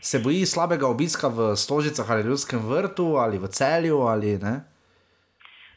Se 0.00 0.18
boji 0.18 0.46
slabega 0.46 0.88
obiska 0.88 1.28
v 1.28 1.56
Stožicah 1.56 2.10
ali 2.10 2.22
Ljudskem 2.22 2.60
vrtu 2.68 3.16
ali 3.20 3.38
v 3.38 3.48
celju 3.48 4.00
ali 4.00 4.38
ne? 4.38 4.64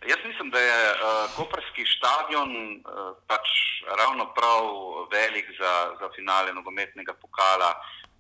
Jaz 0.08 0.20
mislim, 0.26 0.50
da 0.50 0.60
je 0.60 0.92
uh, 0.92 1.36
koperski 1.36 1.84
stadion 1.98 2.50
uh, 2.52 3.16
pač 3.28 3.48
ravno 4.00 4.26
prav 4.36 4.64
velik 5.12 5.48
za, 5.60 5.74
za 6.00 6.10
finale 6.16 6.54
nogometnega 6.54 7.14
pokala. 7.14 7.74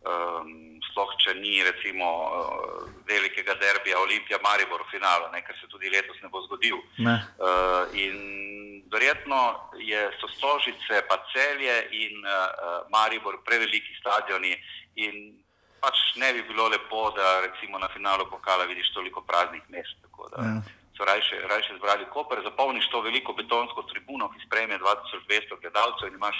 Um, 0.04 0.82
sploh 0.92 1.12
če 1.24 1.34
ni 1.40 1.64
recimo 1.64 2.08
uh, 2.28 2.88
velikega 3.08 3.56
derbija 3.56 4.00
Olimpija 4.04 4.40
Maribor 4.44 4.84
v 4.84 4.92
finalu, 4.92 5.30
ne, 5.32 5.40
kar 5.48 5.56
se 5.56 5.70
tudi 5.72 5.88
letos 5.88 6.20
ne 6.20 6.28
bo 6.28 6.42
zgodil. 6.44 6.76
Ne. 7.00 7.14
Uh, 7.40 7.88
in 7.96 8.84
verjetno 8.92 9.40
je, 9.80 10.02
so 10.20 10.28
Stožice, 10.36 11.00
pa 11.08 11.22
celje 11.32 11.78
in 11.96 12.20
uh, 12.20 12.84
Maribor 12.92 13.40
preveliki 13.48 13.96
stadioni 14.02 14.52
in 15.00 15.40
pač 15.84 15.98
ne 16.22 16.30
bi 16.34 16.42
bilo 16.50 16.68
lepo, 16.74 17.12
da 17.18 17.28
recimo 17.48 17.80
na 17.80 17.90
finalu 17.96 18.24
pokala 18.32 18.64
vidiš 18.72 18.94
toliko 18.94 19.22
praznih 19.30 19.64
mest. 19.70 20.00
Ja. 20.40 20.62
so 20.98 21.04
rajše, 21.06 21.36
rajše 21.52 21.74
zbrali 21.78 22.06
Koper, 22.14 22.40
zapolniš 22.44 22.86
to 22.92 23.02
veliko 23.02 23.34
betonsko 23.34 23.82
tribuno, 23.92 24.30
ki 24.34 24.46
sprejme 24.46 24.78
2200 24.78 25.62
gledalcev 25.62 26.08
in 26.08 26.16
imaš 26.16 26.38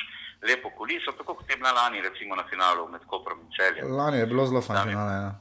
lepo 0.50 0.70
kuliso, 0.78 1.12
tako 1.18 1.34
kot 1.34 1.50
je 1.50 1.58
bila 1.58 1.72
lani 1.80 2.02
recimo 2.02 2.36
na 2.36 2.46
finalu 2.52 2.88
med 2.94 3.02
Koprom 3.12 3.40
in 3.42 3.50
Celjem. 3.58 3.92
Lani 4.00 4.18
je 4.18 4.30
bilo 4.32 4.46
zelo 4.46 4.62
fajn. 4.62 4.90
Ja. 4.94 5.34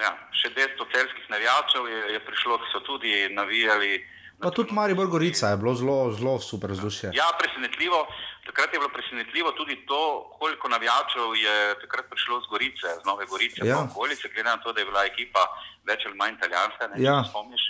Ja, 0.00 0.12
še 0.32 0.48
200 0.56 0.86
celskih 0.94 1.26
navijačev 1.34 1.88
je, 1.92 2.00
je 2.14 2.20
prišlo, 2.24 2.56
ki 2.62 2.72
so 2.72 2.80
tudi 2.86 3.12
navijali. 3.34 4.00
Pa 4.40 4.50
tudi 4.54 4.72
Maribor 4.72 5.10
Gorica 5.12 5.50
je 5.52 5.58
bilo 5.60 5.74
zelo, 5.74 5.98
zelo 6.16 6.38
super 6.40 6.72
vzdušje. 6.72 7.10
Ja, 7.18 7.26
presenetljivo. 7.40 8.06
Takrat 8.50 8.72
je 8.72 8.78
bilo 8.78 8.90
presenetljivo 8.90 9.52
tudi 9.52 9.76
to, 9.86 10.00
koliko 10.34 10.68
navijačev 10.68 11.22
je 11.38 11.54
takrat 11.76 12.06
prišlo 12.06 12.40
z 12.40 12.46
Gorice, 12.46 12.88
z 12.96 13.04
Nove 13.04 13.26
Gorice, 13.26 13.60
Ja. 13.62 13.78
okolice, 13.80 14.26
glede 14.28 14.42
na 14.44 14.56
to, 14.56 14.72
da 14.72 14.80
je 14.80 14.86
bila 14.86 15.04
ekipa 15.04 15.42
več 15.84 16.00
ali 16.02 16.16
manj 16.16 16.34
italijanska. 16.34 16.82
Ne, 16.88 16.96
Ja. 17.00 17.16
spomniš. 17.24 17.62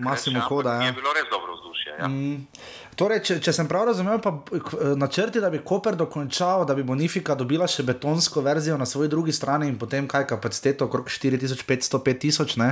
Massimo 0.00 0.14
še, 0.32 0.38
ampak 0.38 0.48
Coda, 0.48 0.72
ja. 0.72 0.82
Je 0.82 0.92
bilo 0.92 1.10
res 1.12 1.26
dobro 1.28 1.52
vzdušje. 1.52 1.92
Ja. 1.98 2.06
Mm. 2.08 2.46
Torej, 2.94 3.18
če, 3.20 3.40
če 3.40 3.52
sem 3.52 3.66
prav 3.66 3.84
razumel, 3.84 4.18
pa 4.18 4.30
k- 4.60 4.76
načrti, 4.96 5.40
da 5.40 5.50
bi 5.50 5.58
Koper 5.60 5.94
dokončal, 5.96 6.62
da 6.64 6.74
bi 6.74 6.82
Bonifika 6.84 7.34
dobila 7.34 7.66
še 7.66 7.82
betonsko 7.82 8.40
verzijo 8.40 8.76
na 8.76 8.86
svoji 8.86 9.08
drugi 9.08 9.32
strani 9.32 9.66
in 9.66 9.76
potem 9.76 10.06
kaj 10.06 10.26
kapaciteto 10.28 10.84
okrog 10.84 11.10
4500-5000, 11.10 12.56
ne? 12.56 12.70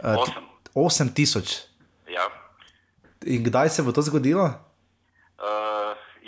Eh, 0.00 0.14
ti- 0.16 0.34
Osem. 0.74 1.08
8000. 1.14 1.66
Ja. 2.08 2.26
In 3.24 3.44
kdaj 3.44 3.68
se 3.70 3.82
bo 3.82 3.92
to 3.92 4.02
zgodilo? 4.02 4.50
Uh, 5.38 5.44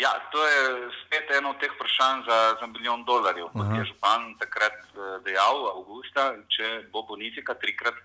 ja, 0.01 0.13
to 0.33 0.41
je 0.47 0.61
spet 1.05 1.31
eno 1.37 1.53
od 1.53 1.61
teh 1.61 1.73
vprašanj 1.75 2.23
za, 2.29 2.39
za 2.61 2.67
milijon 2.67 3.05
dolarjev. 3.05 3.51
Kot 3.53 3.67
Aha. 3.67 3.79
je 3.79 3.89
župan 3.93 4.35
takrat 4.41 4.79
eh, 4.89 5.19
dejal, 5.27 5.67
avgusta, 5.75 6.33
če 6.49 6.71
bo 6.93 7.05
bonifika 7.09 7.55
trikrat 7.61 7.99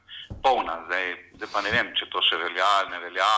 polna. 0.43 0.81
Zdaj, 0.87 1.05
zdaj 1.37 1.49
pa 1.53 1.63
ne 1.65 1.71
vem, 1.75 1.93
če 1.97 2.09
to 2.11 2.23
še 2.27 2.39
velja 2.41 2.67
ali 2.79 2.91
ne 2.95 3.05
velja. 3.07 3.29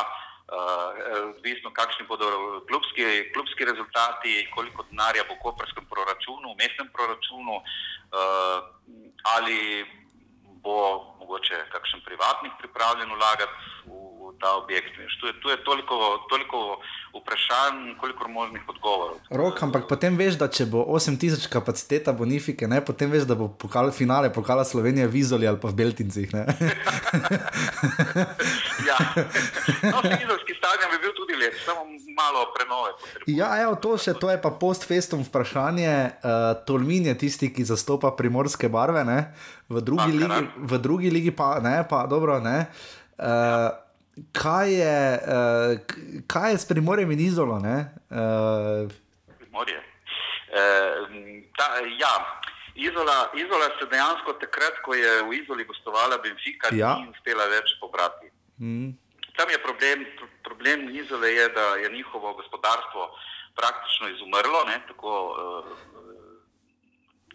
Uh, 0.48 0.96
odvisno, 1.36 1.74
kakšni 1.76 2.06
bodo 2.08 2.28
klubski, 2.70 3.04
klubski 3.36 3.66
rezultati, 3.68 4.46
koliko 4.56 4.86
denarja 4.88 5.26
bo 5.28 5.36
v 5.36 5.42
koprskem 5.42 5.84
proračunu, 5.92 6.54
v 6.54 6.60
mestnem 6.62 6.88
proračunu, 6.96 7.58
uh, 7.60 8.62
ali 9.36 9.84
bo 10.64 10.78
mogoče 11.20 11.60
kakšen 11.74 12.00
privatnik 12.08 12.56
pripravljen 12.62 13.12
vlagati 13.12 13.52
v, 13.92 14.17
v 14.28 14.36
ta 14.42 14.56
objekt. 14.60 14.94
Veš, 14.98 15.14
Tu 15.18 15.28
je, 15.28 15.34
tu 15.42 15.50
je 15.50 15.58
toliko, 15.64 15.96
toliko 16.30 16.58
vprašanj, 17.16 17.96
koliko 18.00 18.28
možnih 18.30 18.62
odgovorov. 18.70 19.18
Rok, 19.30 19.64
ampak 19.64 19.88
potem 19.90 20.18
veš, 20.18 20.38
da 20.38 20.48
če 20.48 20.68
bo 20.70 20.84
8000 20.94 21.50
kapaciteta 21.50 22.14
Bonifike, 22.14 22.68
ne, 22.68 22.82
potem 22.86 23.10
veš, 23.12 23.26
da 23.26 23.36
bo 23.36 23.48
pokal, 23.50 23.90
finale 23.92 24.30
pokala 24.34 24.62
Slovenije 24.62 25.08
v 25.08 25.16
Izoli 25.18 25.48
ali 25.48 25.58
pa 25.58 25.72
v 25.72 25.76
Beltincih. 25.82 26.30
Ja. 28.88 28.98
No, 29.84 30.00
Fizovski 30.02 30.54
stadion 30.56 30.92
bi 30.94 31.00
bil 31.02 31.14
tudi 31.18 31.36
lep, 31.36 31.56
samo 31.66 31.82
malo 32.16 32.46
prenove 32.56 32.94
potrebuje. 33.02 33.36
Ja, 33.36 33.50
evo, 33.64 33.76
to, 33.76 33.98
še, 34.00 34.14
to 34.16 34.30
je 34.32 34.38
pa 34.42 34.52
postfestum 34.54 35.26
vprašanje. 35.28 35.92
Uh, 36.22 36.54
Tolmin 36.68 37.10
je 37.12 37.18
tisti, 37.18 37.50
ki 37.54 37.66
zastopa 37.68 38.14
primorske 38.16 38.70
barve, 38.72 39.04
ne? 39.08 39.34
v 39.68 39.82
drugi, 39.84 40.14
Pa, 40.16 40.22
ligi, 40.24 40.48
v 40.56 40.80
drugi 40.80 41.10
ligi 41.12 41.32
pa 41.36 41.58
ne, 41.60 41.82
pa 41.90 42.06
dobro. 42.08 42.40
Ne? 42.40 42.70
Uh, 43.20 43.74
kaj, 44.34 44.74
je, 44.74 45.00
uh, 45.16 45.80
kaj 46.28 46.52
je 46.52 46.58
s 46.58 46.66
primorjem 46.66 47.12
in 47.12 47.20
izolo? 47.22 47.60
ne? 47.60 47.78
Uh, 48.10 48.90
Morje. 49.52 49.78
E, 50.50 50.62
ta, 51.54 51.68
ja, 51.98 52.14
Izola, 52.76 53.30
Izola 53.36 53.68
se 53.74 53.86
dejansko 53.86 54.34
takrat, 54.34 54.78
ko 54.82 54.94
je 54.94 55.24
v 55.24 55.34
Izoli 55.34 55.66
gostovala 55.66 56.18
Benfica, 56.18 56.70
Ja. 56.72 56.96
ni 56.96 57.10
uspela 57.10 57.46
več 57.46 57.74
pobrati. 57.82 58.30
mm, 58.60 58.90
Tam 59.36 59.50
je 59.50 59.58
problem, 59.60 60.06
problem 60.44 60.90
Izole 60.96 61.30
je, 61.32 61.50
da 61.50 61.62
je 61.76 61.90
njihovo 61.90 62.34
gospodarstvo 62.34 63.10
praktično 63.56 64.10
izumrlo. 64.10 64.64
Ne, 64.66 64.82
tako, 64.88 65.10
uh, 65.28 65.78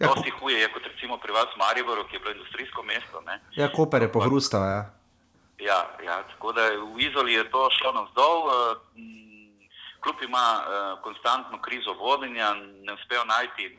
Dosti 0.00 0.30
huje 0.30 0.58
je 0.60 0.72
kot 0.72 0.82
recimo 0.84 1.18
pri 1.18 1.32
vas 1.32 1.46
Mariboru, 1.56 2.04
ki 2.04 2.16
je 2.16 2.20
bilo 2.20 2.32
industrijsko 2.32 2.82
mesto. 2.82 3.20
Ne. 3.20 3.40
ja, 3.54 3.68
Koper 3.68 4.02
je 4.02 4.12
pohrustal. 4.12 4.62
Ja. 4.62 4.82
Ja, 5.58 5.96
ja, 6.04 6.22
tako 6.22 6.52
da 6.52 6.68
v 6.68 7.00
Izoli 7.00 7.32
je 7.32 7.50
to 7.50 7.68
šlo 7.70 7.92
navzdol. 7.92 8.38
eh, 8.48 8.76
m, 8.96 9.22
Klub 10.02 10.22
ima 10.22 10.46
uh, 10.58 11.02
konstantno 11.02 11.60
krizo 11.62 11.92
vodenja, 11.92 12.54
ne 12.82 12.92
uspejo 12.92 13.24
najti 13.24 13.78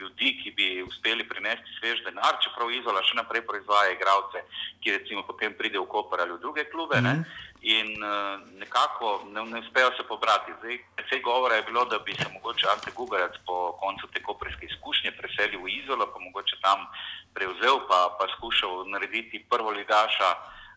ljudi, 0.00 0.28
ki 0.42 0.50
bi 0.50 0.82
uspeli 0.82 1.28
prinesti 1.28 1.74
svež 1.80 2.04
denar, 2.04 2.38
čeprav 2.44 2.70
Izola 2.70 3.02
še 3.02 3.16
naprej 3.18 3.42
proizvaja 3.46 3.96
igralce, 3.96 4.44
ki 4.78 4.94
recimo 4.94 5.24
potem 5.26 5.56
pride 5.58 5.80
v 5.82 5.88
Koper 5.90 6.22
ali 6.22 6.36
v 6.36 6.42
druge 6.44 6.64
klube. 6.70 7.00
Ne? 7.02 7.24
In 7.66 7.90
uh, 7.98 8.38
nekako 8.62 9.26
ne, 9.34 9.42
ne 9.50 9.64
uspejo 9.64 9.90
se 9.98 10.06
pobrati. 10.06 10.54
Zdaj, 10.60 10.78
precej 10.94 11.24
govora 11.26 11.58
je 11.58 11.66
bilo, 11.66 11.82
da 11.90 11.98
bi 12.06 12.14
se 12.14 12.28
mogoče 12.36 12.70
Ante 12.70 12.94
Gugarac 12.94 13.34
po 13.42 13.74
koncu 13.82 14.06
te 14.14 14.22
koperske 14.22 14.70
izkušnje 14.70 15.16
preselil 15.18 15.66
v 15.66 15.74
Izolo, 15.80 16.06
pa 16.06 16.22
mogoče 16.22 16.62
tam 16.62 16.86
prevzel, 17.34 17.82
pa, 17.90 18.14
pa 18.14 18.30
skušal 18.36 18.86
narediti 18.94 19.42
prvo 19.50 19.74
ligaša, 19.74 20.30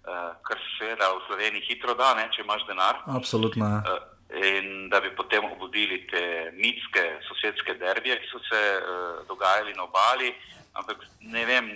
uh, 0.07 0.31
kar 0.47 0.57
se 0.57 0.69
seveda 0.79 1.09
v 1.13 1.21
Sloveniji 1.27 1.67
hitro 1.67 1.95
da, 1.97 2.13
ne, 2.17 2.29
če 2.33 2.41
imaš 2.45 2.65
denar. 2.69 3.01
Absolutno. 3.07 3.65
Uh, 3.65 3.99
in 4.31 4.89
da 4.89 5.01
bi 5.03 5.11
potem 5.15 5.43
obudili 5.45 6.05
te 6.07 6.51
mitske 6.55 7.03
sosedske 7.27 7.75
derbije, 7.79 8.19
ki 8.21 8.29
so 8.31 8.39
se 8.47 8.61
uh, 8.77 9.27
dogajali 9.27 9.73
na 9.75 9.83
obali. 9.83 10.31
Ampak 10.79 11.03
ne 11.33 11.43
vem, 11.45 11.67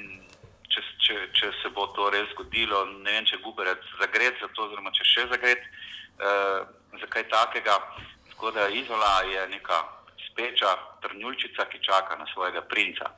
če, 0.71 0.83
če, 1.03 1.17
če 1.35 1.51
se 1.61 1.71
bo 1.75 1.89
to 1.97 2.07
res 2.13 2.29
zgodilo, 2.31 2.85
ne 3.03 3.17
vem, 3.17 3.27
če 3.27 3.41
Guberec 3.43 3.83
zagret 3.99 4.39
za 4.39 4.47
to, 4.55 4.69
oziroma 4.69 4.93
če 4.95 5.07
še 5.11 5.27
zagret 5.33 5.67
uh, 5.67 6.63
za 7.01 7.11
kaj 7.11 7.27
takega. 7.33 7.75
Tako 8.31 8.55
da 8.55 8.69
Izola 8.71 9.19
je 9.27 9.43
neka 9.51 9.83
speča 10.29 10.71
trnulčica, 11.03 11.67
ki 11.71 11.83
čaka 11.83 12.15
na 12.19 12.27
svojega 12.33 12.63
princa. 12.71 13.11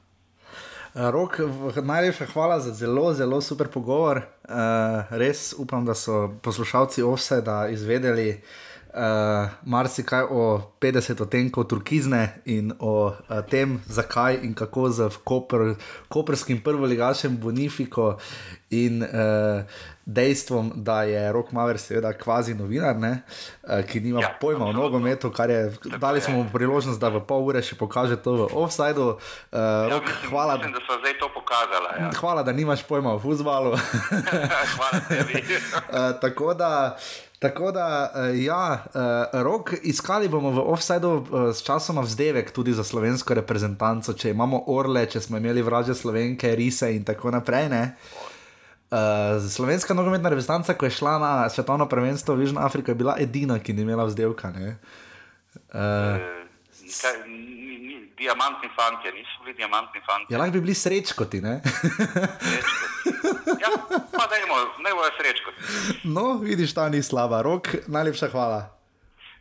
Rok, 0.94 1.40
v- 1.40 1.82
najlepša 1.82 2.26
hvala 2.26 2.60
za 2.60 2.74
zelo, 2.74 3.14
zelo 3.14 3.42
super 3.42 3.68
pogovor. 3.68 4.18
Uh, 4.44 4.56
res 5.12 5.54
upam, 5.54 5.86
da 5.86 5.94
so 5.94 6.34
poslušalci 6.42 7.04
Offseda 7.04 7.68
izvedeli 7.68 8.42
uh, 8.98 9.50
marsikaj 9.64 10.26
o 10.30 10.62
50 10.82 11.22
odtenkov 11.22 11.68
turkizne 11.70 12.41
in 12.45 12.74
o 12.80 12.95
uh, 13.08 13.41
tem, 13.50 13.78
zakaj 13.86 14.39
in 14.43 14.54
kako 14.58 14.89
z 14.89 15.10
Koper, 15.24 15.76
koperskim 16.10 16.62
prvoligašem 16.62 17.38
Bonifiko 17.38 18.18
in 18.70 19.04
uh, 19.04 19.62
dejstvom, 20.06 20.72
da 20.76 21.04
je 21.04 21.32
Rok 21.32 21.52
Maver 21.52 21.78
seveda 21.80 22.14
kvazi 22.14 22.56
novinar, 22.56 22.95
ne, 23.00 23.22
uh, 23.64 23.86
ki 23.86 24.00
nima 24.00 24.22
ja, 24.22 24.34
pojma 24.41 24.66
o 24.66 24.74
nogometu, 24.74 25.32
kar 25.32 25.50
je, 25.50 25.74
dali 25.98 26.22
smo 26.22 26.38
mu 26.38 26.45
priložnost, 26.54 27.00
da 27.00 27.10
v 27.10 27.22
pol 27.28 27.45
ure 27.48 27.62
še 27.62 27.76
pokaže 27.76 28.18
to 28.24 28.34
v 28.34 28.50
offsideu. 28.54 29.18
Uh, 29.52 29.58
Ja, 29.58 29.89
Rok, 29.93 30.04
mislim, 30.08 30.30
hvala. 30.32 30.58
mislim, 30.58 30.74
da 30.74 30.80
so 30.88 31.00
zdaj 31.00 31.14
to 31.20 31.30
pokazala. 31.34 31.89
Ja. 32.00 32.12
Hvala, 32.20 32.43
da 32.43 32.52
nimaš 32.52 32.84
pojma 32.84 33.14
o 33.14 33.20
futbalu. 33.20 33.78
Hvala 34.76 35.00
tebi. 35.10 35.43
uh, 35.43 36.12
tako 36.24 36.54
da. 36.54 36.98
Tako 37.40 37.72
da, 37.72 37.88
uh, 38.16 38.44
ja, 38.44 38.86
uh, 38.86 39.42
rok, 39.46 39.74
iskali 39.84 40.30
bomo 40.30 40.50
v 40.56 40.64
offsajdu 40.74 41.12
uh, 41.12 41.26
s 41.54 41.62
časoma 41.62 42.02
vzdevek 42.02 42.50
tudi 42.52 42.74
za 42.74 42.84
slovensko 42.84 43.38
reprezentanco, 43.38 44.14
če 44.18 44.34
imamo 44.34 44.64
orle, 44.74 45.06
če 45.06 45.22
smo 45.22 45.38
imeli 45.38 45.62
vraže 45.62 45.94
slovenke, 45.96 46.56
rise 46.58 46.90
in 46.96 47.06
tako 47.06 47.32
naprej. 47.32 47.70
Ne? 47.70 47.84
Uh, 48.90 49.38
slovenska 49.44 49.94
nogometna 49.94 50.34
reprezentanca, 50.34 50.74
ko 50.74 50.90
je 50.90 50.96
šla 50.98 51.20
na 51.22 51.34
svetovno 51.50 51.86
prvenstvo 51.86 52.36
v 52.36 52.48
Južno 52.48 52.66
Afriko, 52.66 52.92
je 52.92 53.02
bila 53.04 53.20
edina, 53.22 53.60
ki 53.60 53.78
ni 53.78 53.86
imela 53.86 54.08
vzdevka. 54.10 54.50
Ne? 54.58 54.74
Uh, 54.74 55.06
Eh, 55.74 56.20
kaj, 57.02 57.14
diamantni 58.18 58.70
fanti, 58.76 59.11
niso 59.13 59.43
bili 59.43 59.55
diamantni 59.57 60.01
fanti. 60.07 60.34
ja, 60.34 60.39
lahko 60.39 60.53
bi 60.57 60.61
bili 60.61 60.76
srečkoti. 60.76 61.41
Ne? 61.41 61.61
Ja, 63.61 63.70
pa 64.18 64.26
dajmo, 64.32 64.57
ne 64.86 64.91
bojo 64.93 65.11
srečko. 65.18 65.51
no, 66.15 66.38
vidiš, 66.41 66.74
ta 66.74 66.89
ni 66.89 67.03
slaba. 67.03 67.41
Rok, 67.41 67.68
najlepša 67.88 68.30
hvala. 68.34 68.61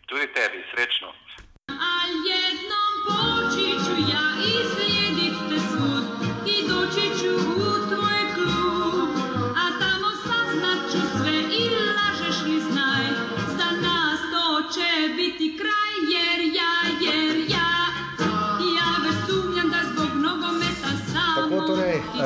Tudi 0.06 0.28
tebi, 0.34 0.62
srečno. 0.72 1.12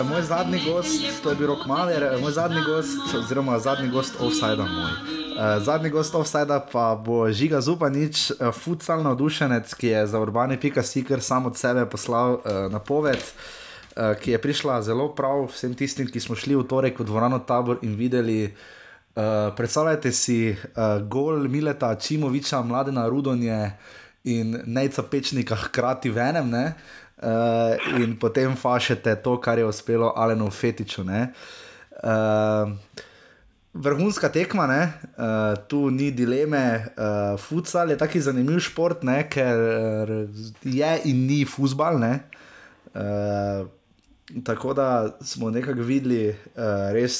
Moj 0.03 0.23
zadnji 0.23 0.61
gost, 0.67 1.23
to 1.23 1.31
je 1.31 1.37
bil 1.37 1.47
Rok 1.47 1.67
Maler, 1.67 2.03
eh, 2.03 2.19
moj 2.21 2.33
zadnji 2.33 2.63
gost, 2.67 3.15
oziroma 3.15 3.59
zadnji 3.59 3.89
gost 3.89 4.15
offsajda 4.21 4.63
moj. 4.63 4.91
Eh, 5.41 5.61
Zadnji 5.61 5.91
gost 5.91 6.15
offsajda 6.15 6.61
pa 6.73 6.95
bo 7.05 7.33
Žiga 7.33 7.61
Zupanič, 7.61 8.31
eh, 8.31 8.53
futsal 8.53 9.03
navdušenec, 9.03 9.75
ki 9.75 9.87
je 9.87 10.07
za 10.07 10.21
urbani.si 10.21 11.05
kar 11.05 11.21
sam 11.21 11.47
od 11.47 11.57
sebe 11.57 11.87
poslal 11.87 12.41
eh, 12.45 12.69
napoved, 12.69 13.17
eh, 13.97 14.15
ki 14.21 14.31
je 14.31 14.39
prišla 14.39 14.83
zelo 14.83 15.09
prav 15.15 15.49
vsem 15.49 15.75
tistim, 15.75 16.11
ki 16.11 16.21
smo 16.21 16.37
šli 16.37 16.57
v 16.57 16.65
torek 16.69 17.01
v 17.01 17.05
dvorano 17.05 17.39
tabor 17.39 17.79
in 17.83 17.97
videli. 17.97 18.55
Uh, 19.11 19.51
predstavljajte 19.57 20.13
si 20.13 20.55
uh, 20.55 21.03
gol 21.03 21.49
Mileta 21.49 21.95
Čimoviča, 21.95 22.63
mladena 22.63 23.09
Rudonje 23.09 23.73
in 24.25 24.63
Nejca 24.67 25.03
Pečnika 25.03 25.57
hkrati 25.57 26.11
v 26.11 26.19
enem, 26.19 26.51
ne? 26.51 26.75
Uh, 27.23 28.01
in 28.01 28.17
potem 28.19 28.57
fašete 28.57 29.15
to, 29.23 29.37
kar 29.41 29.59
je 29.59 29.65
uspelo 29.65 30.13
Alenu 30.17 30.51
Fetiču. 30.51 31.05
ne. 31.05 31.33
Uh, 32.03 32.73
Vrhunska 33.75 34.29
tekma, 34.29 34.67
ne? 34.67 34.83
uh, 35.15 35.55
tu 35.69 35.91
ni 35.91 36.11
dileme. 36.11 36.91
Uh, 36.99 37.39
futsal 37.39 37.91
je 37.91 37.99
taki 37.99 38.21
zanimiv 38.21 38.59
šport, 38.59 39.05
ne? 39.07 39.23
ker 39.31 39.55
uh, 39.55 40.25
je 40.67 40.91
in 41.07 41.27
ni 41.27 41.45
futbal. 41.47 42.01
Ne? 42.03 42.17
Uh, 42.95 43.69
tako 44.45 44.75
da 44.75 44.89
smo 45.23 45.51
nekako 45.51 45.87
videli, 45.87 46.29
uh, 46.31 46.91
res, 46.93 47.15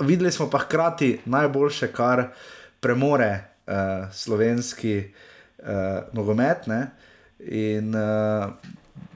videli 0.00 0.32
smo 0.32 0.50
pa 0.52 0.60
hkrati 0.66 1.20
najboljše, 1.24 1.88
kar 1.92 2.26
premore 2.80 3.32
uh, 3.64 4.12
slovenski 4.12 4.98
uh, 5.64 6.04
nogomet. 6.12 6.66
Ne? 6.66 6.90
In 7.44 7.94
uh, 7.94 8.52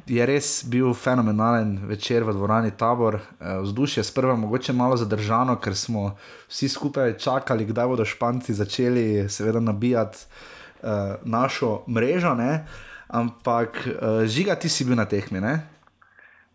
je 0.07 0.27
res 0.27 0.65
bil 0.69 0.95
fenomenalen 0.95 1.79
večer 1.89 2.25
v 2.25 2.33
dvorani 2.37 2.71
Tabor. 2.77 3.15
Uh, 3.15 3.63
vzdušje 3.63 4.01
je 4.01 4.05
sprva 4.05 4.37
mogoče 4.37 4.73
malo 4.73 4.97
zadržano, 4.97 5.57
ker 5.57 5.77
smo 5.77 6.17
vsi 6.49 6.69
skupaj 6.69 7.17
čakali, 7.19 7.65
kdaj 7.65 7.87
bodo 7.87 8.05
Španci 8.05 8.55
začeli, 8.55 9.29
seveda, 9.29 9.61
nabijati 9.61 10.19
uh, 10.83 11.17
našo 11.25 11.83
mrežo. 11.89 12.35
Ne? 12.35 12.67
Ampak 13.09 13.81
uh, 13.87 14.25
žiga, 14.27 14.55
ti 14.55 14.69
si 14.69 14.85
bil 14.85 14.97
na 14.97 15.09
tehmi. 15.09 15.41
Ne? 15.41 15.61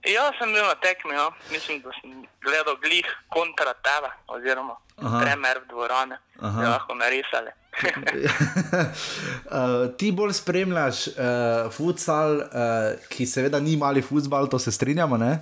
Ja, 0.04 0.30
sem 0.38 0.52
bil 0.54 0.66
na 0.68 0.76
tekmi, 0.76 1.16
ja. 1.16 1.30
mislim, 1.52 1.82
da 1.82 1.92
sem 2.02 2.26
gledal 2.44 2.76
glih 2.84 3.08
kontra 3.30 3.74
tebe, 3.74 4.12
oziroma 4.28 4.76
Aha. 5.00 5.22
tremer 5.24 5.62
v 5.64 5.70
dvorane, 5.72 6.18
da 6.42 6.70
lahko 6.76 6.96
narisali. 6.96 7.54
Uh, 7.82 7.88
ti 10.00 10.12
bolj 10.12 10.34
spremljaš 10.34 11.08
uh, 11.08 11.14
futsal, 11.74 12.38
uh, 12.38 12.44
ki 13.10 13.26
seveda 13.26 13.60
ni 13.60 13.78
mali 13.78 14.02
futbal, 14.02 14.50
to 14.50 14.60
se 14.60 14.72
strinjamo. 14.72 15.18
Ne? 15.18 15.40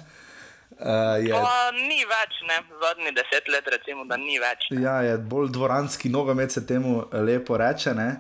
Uh, 0.82 1.22
je, 1.22 1.34
Pa 1.34 1.72
ni 1.76 2.02
več, 2.10 2.40
ne, 2.50 2.62
zadnji 2.82 3.12
deset 3.14 3.50
let, 3.54 3.68
recimo, 3.70 4.06
da 4.10 4.18
ni 4.18 4.40
več. 4.42 4.72
ne. 4.72 4.82
ja, 4.82 5.02
je 5.06 5.18
bolj 5.18 5.52
dvoranski 5.54 6.10
nogomet, 6.10 6.52
se 6.52 6.66
temu 6.66 7.04
lepo 7.14 7.58
reče. 7.58 7.94
Ne? 7.98 8.16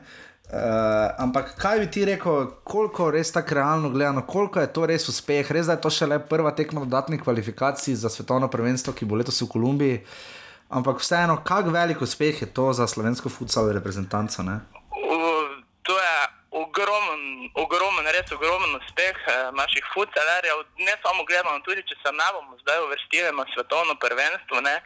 Uh, 0.51 0.57
ampak 1.24 1.53
kaj 1.55 1.80
bi 1.80 1.88
ti 1.88 2.01
rekel, 2.05 2.49
koliko 2.68 3.07
res 3.16 3.32
tako 3.32 3.55
realno 3.55 3.89
gledano, 3.89 4.26
koliko 4.28 4.59
je 4.59 4.68
to 4.76 4.84
res 4.86 5.07
uspeh? 5.07 5.47
Res 5.47 5.70
da 5.72 5.78
je 5.78 5.82
to 5.86 5.89
šele 5.95 6.18
prva 6.28 6.51
tekma 6.51 6.84
dodatnih 6.84 7.22
kvalifikacij 7.24 7.95
za 7.95 8.09
svetovno 8.12 8.49
prvenstvo, 8.51 8.91
ki 8.93 9.07
bo 9.07 9.16
letos 9.16 9.39
v 9.41 9.47
Kolumbiji. 9.53 10.01
Ampak 10.72 11.03
vseeno, 11.03 11.41
kako 11.43 11.69
velik 11.69 12.01
uspeh 12.01 12.41
je 12.41 12.47
to 12.53 12.74
za 12.74 12.88
slovensko 12.88 13.30
futsal 13.30 13.72
reprezentanco? 13.76 14.43
Ne? 14.43 14.59
To 15.84 15.93
je 15.99 16.15
ogromen, 16.52 17.22
ogromen, 17.56 18.06
res 18.15 18.31
ogromen 18.31 18.76
uspeh 18.80 19.18
eh, 19.27 19.52
naših 19.52 19.84
futsalerjev. 19.93 20.64
Ne 20.88 20.95
samo 21.03 21.26
gledano, 21.27 21.60
tudi 21.68 21.84
če 21.84 21.95
se 21.99 22.11
ne 22.15 22.27
bomo 22.35 22.56
zdaj 22.64 22.84
uvrstili 22.85 23.31
na 23.35 23.45
svetovno 23.53 23.95
prvenstvo, 23.99 24.64
ne, 24.64 24.77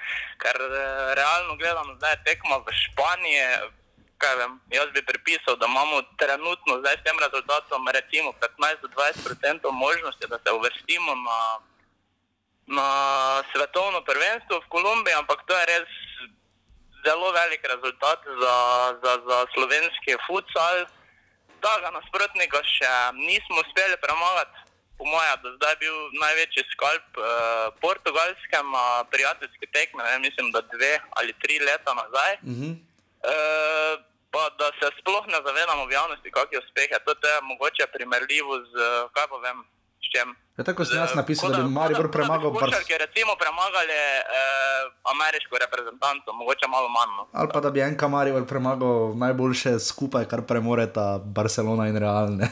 ker 0.42 0.58
eh, 0.58 1.14
realno 1.22 1.54
gledano 1.62 1.94
zdaj 2.00 2.16
je 2.16 2.24
tekma 2.30 2.62
v 2.66 2.78
Španiji. 2.82 3.46
Vem, 4.26 4.54
jaz 4.74 4.90
bi 4.90 5.06
pripisal, 5.06 5.54
da 5.62 5.68
imamo 5.70 6.02
trenutno 6.18 6.80
zdaj 6.82 6.96
s 6.98 7.06
tem 7.06 7.18
rezultatom 7.22 7.86
recimo 7.94 8.34
15 8.42 8.82
do 8.82 8.90
20 8.90 9.70
možnosti, 9.70 10.26
da 10.32 10.40
se 10.42 10.50
uvrstimo 10.58 11.14
na, 11.28 11.38
na 12.68 12.90
svetovno 13.54 14.02
prvenstvo 14.02 14.60
v 14.60 14.70
Kolumbiji, 14.74 15.14
ampak 15.14 15.46
to 15.46 15.54
je 15.54 15.66
res 15.66 15.90
zelo 17.06 17.30
velik 17.32 17.62
rezultat 17.62 18.20
za, 18.26 18.56
za, 19.04 19.14
za 19.28 19.38
slovenski 19.54 20.18
futsal. 20.26 20.90
Tega 21.62 21.90
nasprotnika 21.94 22.62
še 22.66 22.94
nismo 23.14 23.62
uspeli 23.62 23.98
premagati. 24.02 24.58
Po 24.96 25.04
mojem, 25.04 25.38
do 25.44 25.50
zdaj 25.60 25.76
je 25.76 25.82
bil 25.84 25.96
največji 26.24 26.64
skalp 26.72 27.08
eh, 27.20 27.28
portugalskem 27.84 28.68
eh, 28.74 28.84
prijateljski 29.12 29.68
tekme, 29.76 30.04
ne, 30.04 30.20
mislim, 30.24 30.52
da 30.56 30.64
dve 30.72 30.94
ali 31.20 31.36
tri 31.44 31.60
leta 31.60 31.94
nazaj. 31.94 32.34
Uh 32.42 32.56
-huh. 32.60 32.74
Eh, 33.26 33.94
pa 34.32 34.50
da 34.60 34.68
se 34.80 34.88
sploh 35.00 35.26
ne 35.28 35.40
zavedamo 35.46 35.86
v 35.86 35.96
javnosti, 35.96 36.36
kakšne 36.38 36.60
uspehe. 36.60 36.98
To, 37.06 37.12
to 37.22 37.28
je 37.28 37.42
mogoče 37.42 37.86
primerljivo 37.96 38.56
z, 38.72 38.74
eh, 38.76 39.08
kaj 39.16 39.28
pa 39.32 39.38
vem, 39.46 39.58
s 40.16 40.18
čem. 40.18 40.36
Ja, 40.58 40.64
tako 40.64 40.86
sem 40.86 40.96
jaz 40.96 41.10
Z- 41.10 41.16
napisal, 41.16 41.50
da 41.50 41.58
bi 41.58 41.64
kot 41.64 41.72
Maribor 41.74 42.08
premagal 42.10 42.48
bi 42.48 42.56
Bars- 42.56 42.72
košarke 42.72 42.98
recimo 42.98 43.36
premagali 43.36 43.92
eh, 43.92 44.24
ameriško 45.06 45.56
reprezentanco, 45.58 46.34
mogoče 46.34 46.68
malo 46.68 46.88
manj. 46.90 47.12
No. 47.14 47.24
Ali 47.34 47.50
pa 47.50 47.60
da 47.60 47.70
bi 47.70 47.82
en 47.82 47.98
Kamarij 47.98 48.46
premagal 48.46 48.96
najboljše 49.16 49.80
skupaj, 49.82 50.26
kar 50.26 50.42
premoreta 50.44 51.06
Barcelona 51.20 51.88
in 51.88 51.98
Real. 51.98 52.32
ne. 52.34 52.48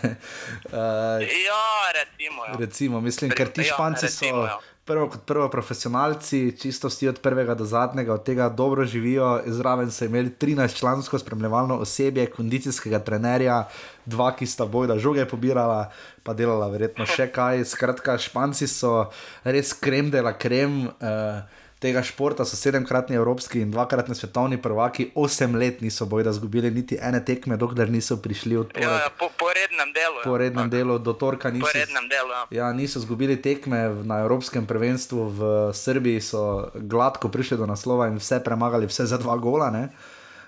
Uh, 0.65 1.23
Ja, 1.47 1.63
recimo. 1.93 2.45
Ja. 2.45 2.53
recimo, 2.59 3.01
mislim, 3.01 3.31
ker 3.31 3.47
ti 3.49 3.61
Ja, 3.61 3.71
španci 3.71 4.05
recimo, 4.05 4.37
so 4.37 4.45
ja. 4.45 4.57
prvo 4.85 5.07
kot 5.07 5.23
prvo 5.23 5.47
profesionalci, 5.49 6.57
čisto 6.57 6.87
vsi 6.87 7.07
od 7.07 7.19
prvega 7.19 7.53
do 7.53 7.65
zadnjega, 7.65 8.13
od 8.13 8.23
tega 8.23 8.49
dobro 8.51 8.85
živijo. 8.85 9.41
Zraven 9.47 9.91
so 9.91 10.05
imeli 10.05 10.29
13-člansko 10.31 11.17
spremljevalno 11.17 11.77
osebje, 11.77 12.25
kondicijskega 12.27 12.99
trenerja, 12.99 13.67
dva, 14.05 14.31
ki 14.33 14.45
sta 14.45 14.65
bojda 14.67 14.99
žoge 14.99 15.25
pobirala, 15.25 15.91
pa 16.23 16.33
delala 16.33 16.67
verjetno 16.67 17.05
še 17.05 17.27
kaj. 17.27 17.65
Skratka, 17.65 18.17
španci 18.17 18.67
so 18.67 19.09
res 19.43 19.73
krem 19.73 20.11
de 20.11 20.21
la 20.21 20.33
krem. 20.33 20.87
Uh, 20.99 21.43
Tega 21.83 21.99
športa 21.99 22.45
so 22.47 22.55
sedemkratni 22.55 23.17
evropski 23.19 23.59
in 23.59 23.71
dvakratni 23.71 24.15
svetovni 24.15 24.55
prvaki, 24.55 25.09
osem 25.19 25.57
let 25.59 25.81
niso 25.83 26.05
bojda 26.07 26.31
izgubili 26.31 26.71
niti 26.71 26.95
ene 26.95 27.19
tekme, 27.19 27.57
dokler 27.59 27.91
niso 27.91 28.15
prišli 28.23 28.55
v 28.55 28.63
Ja, 28.79 28.79
ja, 28.79 28.87
torek. 28.87 29.17
po, 29.19 29.27
po 29.35 29.51
rednem 29.51 29.91
delu. 29.91 30.15
ja. 30.15 30.23
Po 30.23 30.37
rednem 30.37 30.69
delu 30.71 30.95
do 30.95 31.11
torka 31.11 31.51
Po 31.51 31.57
niso, 31.57 31.67
rednem 31.75 32.07
delu. 32.07 32.31
Ja. 32.31 32.47
Ja, 32.51 32.73
niso 32.73 33.03
izgubili 33.03 33.35
tekme 33.35 33.99
na 34.07 34.23
Evropskem 34.23 34.63
prvenstvu 34.63 35.27
v 35.27 35.39
Srbiji, 35.75 36.21
so 36.23 36.71
gladko 36.87 37.27
prišli 37.27 37.59
do 37.59 37.67
naslova 37.67 38.07
in 38.07 38.15
vse 38.15 38.39
premagali, 38.39 38.87
vse 38.87 39.03
za 39.03 39.19
dva 39.19 39.35
gola. 39.35 39.67
Ne? 39.67 39.91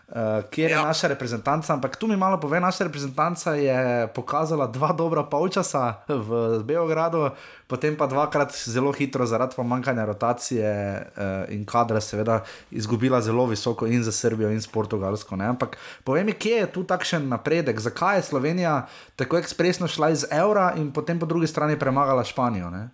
Uh, 0.06 0.46
kjer 0.52 0.70
je 0.70 0.76
Ja. 0.78 0.86
naša 0.86 1.08
reprezentanca, 1.08 1.74
ampak 1.74 1.96
tu 1.96 2.08
mi 2.08 2.14
malo 2.18 2.38
pove, 2.40 2.60
naša 2.60 2.84
reprezentanca 2.84 3.54
je 3.58 4.08
pokazala 4.14 4.68
dva 4.68 4.94
dobra 4.94 5.24
polčasa 5.24 6.06
v 6.08 6.62
Beogradu, 6.62 7.30
potem 7.68 7.98
pa 7.98 8.06
dvakrat 8.06 8.54
zelo 8.54 8.92
hitro, 8.94 9.26
zaradi 9.26 9.56
pomankanja 9.56 10.06
rotacije 10.06 10.70
uh, 11.18 11.50
in 11.50 11.66
kadra, 11.66 11.98
seveda, 12.02 12.44
izgubila 12.72 13.22
zelo 13.22 13.46
visoko 13.50 13.88
in 13.90 14.04
za 14.04 14.12
Srbijo 14.12 14.50
in 14.54 14.62
za 14.62 14.70
Portugalsko. 14.74 15.36
Ne? 15.36 15.46
Ampak 15.46 15.78
povej 16.04 16.24
mi, 16.24 16.34
kje 16.34 16.56
je 16.58 16.72
tu 16.72 16.84
takšen 16.84 17.26
napredek, 17.30 17.80
zakaj 17.80 18.18
je 18.18 18.30
Slovenija 18.30 18.86
tako 19.16 19.38
ekspresno 19.42 19.88
šla 19.88 20.10
iz 20.10 20.26
evra 20.30 20.74
in 20.78 20.94
potem 20.94 21.20
po 21.20 21.26
drugi 21.26 21.48
strani 21.48 21.80
premagala 21.80 22.24
Španijo? 22.24 22.70
Ne? 22.70 22.90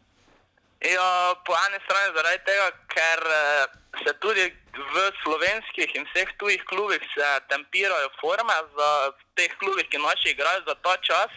Ja, 0.79 1.35
po 1.45 1.53
eni 1.67 1.77
strani 1.83 2.15
zaradi 2.15 2.39
tega, 2.47 2.67
ker 2.88 3.19
eh, 3.27 3.65
se 4.07 4.13
tudi 4.19 4.47
v 4.72 4.95
slovenskih 5.23 5.89
in 5.95 6.07
vseh 6.07 6.30
tujih 6.39 6.64
klubih 6.64 7.02
se 7.14 7.27
tempirajo 7.52 8.10
forme 8.22 8.56
za 8.77 8.89
teh 9.35 9.52
klubih, 9.60 9.88
ki 9.91 9.98
naši 9.98 10.31
igrajo 10.31 10.61
za 10.68 10.76
ta 10.84 10.95
čas. 10.98 11.31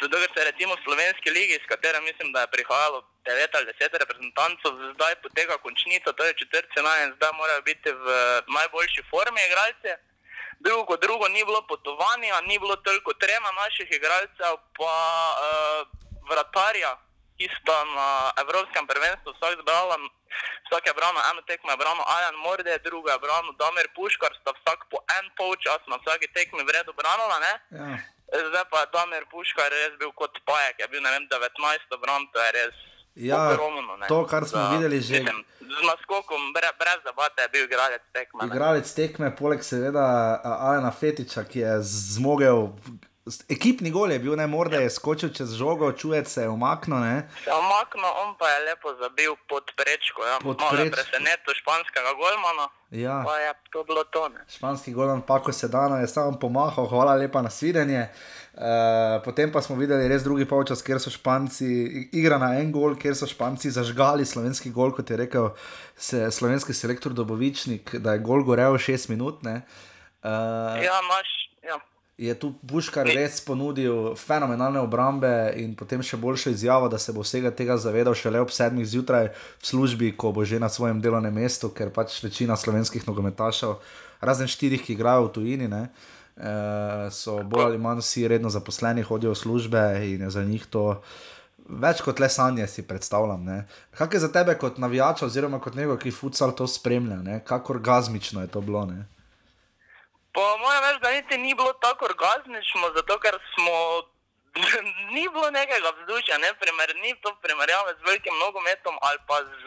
Zato, 0.00 0.16
ker 0.20 0.30
se 0.36 0.44
recimo 0.44 0.76
v 0.76 0.84
slovenski 0.84 1.30
ligi, 1.30 1.56
s 1.56 1.66
katero 1.68 2.00
mislim, 2.00 2.32
da 2.32 2.40
je 2.44 2.52
prihajalo 2.54 2.98
9 3.24 3.56
ali 3.56 3.72
10 3.72 4.00
reprezentantov, 4.02 4.72
zdaj 4.94 5.14
poteka 5.24 5.56
končnica, 5.64 6.12
to 6.12 6.24
je 6.24 6.38
četrt 6.40 6.68
finale 6.74 7.04
in 7.04 7.14
zdaj 7.16 7.32
morajo 7.32 7.62
biti 7.62 7.90
v 7.92 8.06
najboljši 8.56 9.02
formi 9.10 9.40
igralci. 9.48 9.92
Drugo, 10.60 10.96
drugo, 10.96 11.28
ni 11.28 11.44
bilo 11.44 11.60
potovanja, 11.66 12.40
ni 12.40 12.58
bilo 12.58 12.76
toliko 12.76 13.12
trema 13.14 13.50
naših 13.52 13.88
igralcev, 13.90 14.60
pa 14.76 14.94
uh, 15.32 15.80
vratarja, 16.30 16.96
ki 17.34 17.46
sta 17.58 17.76
na 17.92 18.08
Evropskem 18.38 18.86
prvenstvu 18.86 19.30
vsak 19.32 19.58
zbral, 19.60 19.90
vsak 20.66 20.84
je 20.86 20.94
bral 20.94 21.12
na 21.14 21.22
eno 21.30 21.42
tekmo, 21.42 21.70
je 21.70 21.76
bral 21.76 21.94
Ajan 22.08 22.36
Morde, 22.36 22.74
drugo 22.78 23.10
je 23.10 23.18
bral 23.18 23.42
Damir 23.58 23.88
Puškar, 23.90 24.32
sta 24.40 24.50
vsak 24.52 24.86
po 24.86 24.98
en 25.10 25.26
polčas 25.34 25.82
na 25.86 25.98
vsaki 25.98 26.30
tekmi 26.30 26.62
v 26.62 26.70
redu 26.70 26.92
branila, 26.92 27.38
ne? 27.40 27.54
Ja. 27.72 27.88
Zdaj 28.48 28.64
pa 28.70 28.78
je 28.80 28.90
Damir 28.92 29.24
Puškar 29.26 29.68
res 29.68 29.98
bil 29.98 30.12
kot 30.12 30.34
pajek, 30.44 30.78
je 30.78 30.88
bil 30.88 31.02
ne 31.02 31.10
vem 31.10 31.24
19 31.26 31.98
bran, 31.98 32.22
to 32.32 32.38
je 32.40 32.50
res. 32.52 32.76
Ja, 33.14 33.50
ogromno, 33.50 33.94
ne. 33.96 34.06
to, 34.10 34.26
kar 34.26 34.42
smo 34.42 34.58
Za- 34.58 34.70
videli 34.74 34.98
že- 35.00 35.22
Mislim, 35.22 35.44
z 35.60 35.80
naskokom, 35.86 36.50
brez, 36.52 36.74
brez 36.74 36.98
debate 37.04 37.42
je 37.42 37.48
bil 37.48 37.64
igralec 37.64 38.02
tekme. 38.12 38.42
ne. 38.42 38.50
Igralec 38.50 38.86
tekme, 38.90 39.30
poleg 39.30 39.62
seveda 39.62 40.02
Alena 40.42 40.90
Fetiča, 40.90 41.44
ki 41.44 41.58
je 41.58 41.72
zmogel. 41.82 42.74
Ekipni 43.48 43.88
gol 43.88 44.12
je 44.12 44.18
bil, 44.20 44.36
ne 44.36 44.44
morda 44.46 44.76
je 44.76 44.90
skočil 44.92 45.30
čez 45.32 45.54
žogo, 45.56 45.92
čujec 45.92 46.28
se 46.28 46.42
je. 46.44 46.48
Ne? 46.86 47.28
Se 47.44 47.48
je 47.48 47.54
omaknil, 47.56 48.04
on 48.04 48.36
pa 48.36 48.48
je 48.48 48.64
lepo 48.68 48.92
zabil 49.00 49.32
pod 49.48 49.64
prečko. 49.76 50.20
Ja. 50.22 50.36
Pod 50.42 50.60
Malo 50.60 50.76
je 50.76 50.90
prečko. 50.90 50.96
presenetil 51.00 51.54
španskega 51.56 52.12
golmana. 52.20 52.66
Ja. 52.90 53.24
Pa 53.24 53.38
je 53.38 53.52
to 53.72 53.84
bilo 53.84 54.04
to. 54.04 54.28
Ne. 54.28 54.44
Španski 54.48 54.92
golman 54.92 55.22
Pako 55.22 55.52
Sedano 55.52 55.96
je 55.96 56.08
samo 56.08 56.36
pomahal, 56.38 56.84
hvala 56.84 57.14
lepa 57.14 57.40
na 57.42 57.50
svidenje. 57.50 58.08
Uh, 58.54 58.60
potem 59.24 59.48
pa 59.52 59.62
smo 59.62 59.76
videli 59.76 60.04
res 60.08 60.22
drugi 60.22 60.44
polčas, 60.44 60.82
kjer 60.84 61.00
so 61.00 61.10
Španci, 61.10 61.64
igra 62.12 62.36
na 62.38 62.60
en 62.60 62.68
gol, 62.72 62.92
kjer 62.94 63.16
so 63.16 63.26
Španci 63.26 63.72
zažgali 63.72 64.28
slovenski 64.28 64.68
gol, 64.70 64.92
kot 64.92 65.10
je 65.10 65.16
rekel 65.16 65.48
se, 65.96 66.28
slovenski 66.30 66.76
selektor 66.76 67.16
Dobovičnik, 67.16 67.96
da 68.04 68.12
je 68.12 68.22
gol 68.22 68.44
gorel 68.44 68.76
6 68.76 69.08
minut. 69.08 69.42
ne. 69.42 69.64
Uh, 70.22 70.76
Ja, 70.84 71.00
naš. 71.08 71.53
Je 72.14 72.30
tu 72.38 72.52
Buškar 72.62 73.08
res 73.10 73.40
ponudil 73.42 74.14
fenomenalne 74.14 74.78
obrambe 74.78 75.50
in 75.58 75.72
potem 75.74 75.98
še 75.98 76.14
boljšo 76.22 76.52
izjavo, 76.54 76.86
da 76.86 76.98
se 76.98 77.10
bo 77.10 77.24
vsega 77.26 77.50
tega 77.50 77.74
zavedal 77.74 78.14
šele 78.14 78.38
ob 78.38 78.52
sedmih 78.54 78.86
zjutraj 78.86 79.32
v 79.34 79.66
službi, 79.66 80.12
ko 80.14 80.30
bo 80.30 80.44
že 80.46 80.62
na 80.62 80.70
svojem 80.70 81.00
delovnem 81.02 81.34
mestu, 81.34 81.72
ker 81.74 81.90
pač 81.90 82.20
večina 82.22 82.54
slovenskih 82.54 83.02
nogometašev, 83.08 83.74
razen 84.22 84.46
štirih, 84.46 84.84
ki 84.86 84.94
igrajo 84.94 85.26
v 85.26 85.32
tujini, 85.34 85.66
ne, 85.66 85.88
eh, 86.38 87.10
so 87.10 87.42
bolj 87.42 87.74
ali 87.74 87.82
manj 87.82 87.98
vsi 87.98 88.28
redno 88.30 88.46
zaposleni, 88.46 89.02
hodijo 89.02 89.34
v 89.34 89.40
službe 89.42 89.82
in 90.06 90.22
je 90.22 90.30
za 90.30 90.44
njih 90.46 90.70
to. 90.70 91.02
Več 91.66 91.98
kot 92.04 92.20
le 92.20 92.28
sanje 92.28 92.66
si 92.70 92.86
predstavljam. 92.86 93.42
ne. 93.42 93.66
Kaj 93.90 94.08
je 94.12 94.20
za 94.20 94.30
tebe 94.30 94.54
kot 94.54 94.78
navijača, 94.78 95.26
oziroma 95.26 95.58
kot 95.58 95.74
nekdo, 95.74 95.96
ki 95.96 96.14
futsal 96.14 96.54
to 96.54 96.66
spremlja, 96.68 97.22
ne? 97.26 97.40
kako 97.42 97.72
orgasmično 97.72 98.40
je 98.44 98.46
to 98.46 98.60
bilo? 98.60 98.86
Ne? 98.86 99.08
Po 100.34 100.42
mojem 100.58 100.80
mnenju, 100.82 100.98
da 100.98 101.10
niti 101.10 101.38
ni 101.38 101.54
bilo 101.54 101.72
tako 101.72 102.04
orgazmično, 102.10 102.92
zato 102.96 103.14
ker 103.22 103.34
smo. 103.54 103.76
Ni 105.14 105.24
bilo 105.32 105.50
nekega 105.50 105.90
vzdušja, 105.98 106.38
ne 106.38 106.50
primer, 106.60 106.88
ni 107.02 107.10
to 107.22 107.30
primerjave 107.42 107.90
z 107.98 108.00
velikim 108.06 108.34
nogometom 108.38 108.94
ali 109.06 109.18
pa 109.28 109.36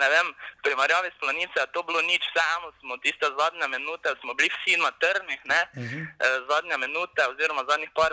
ne 0.00 0.06
vem, 0.12 0.26
primerjavi 0.62 1.10
s 1.14 1.20
planice, 1.22 1.66
to 1.74 1.82
bilo 1.82 2.00
nič, 2.10 2.22
vseeno 2.30 2.68
smo 2.80 2.94
tiste 3.04 3.26
zadnje 3.38 3.66
minute, 3.68 4.08
smo 4.20 4.34
bili 4.38 4.50
vsi 4.54 4.76
na 4.84 4.90
trnih, 5.02 5.40
ne, 5.52 5.60
uh 5.76 5.82
-huh. 5.82 6.02
e, 6.24 6.26
zadnje 6.50 6.76
minute, 6.84 7.20
oziroma 7.32 7.62
zadnjih 7.70 7.90
par, 7.98 8.12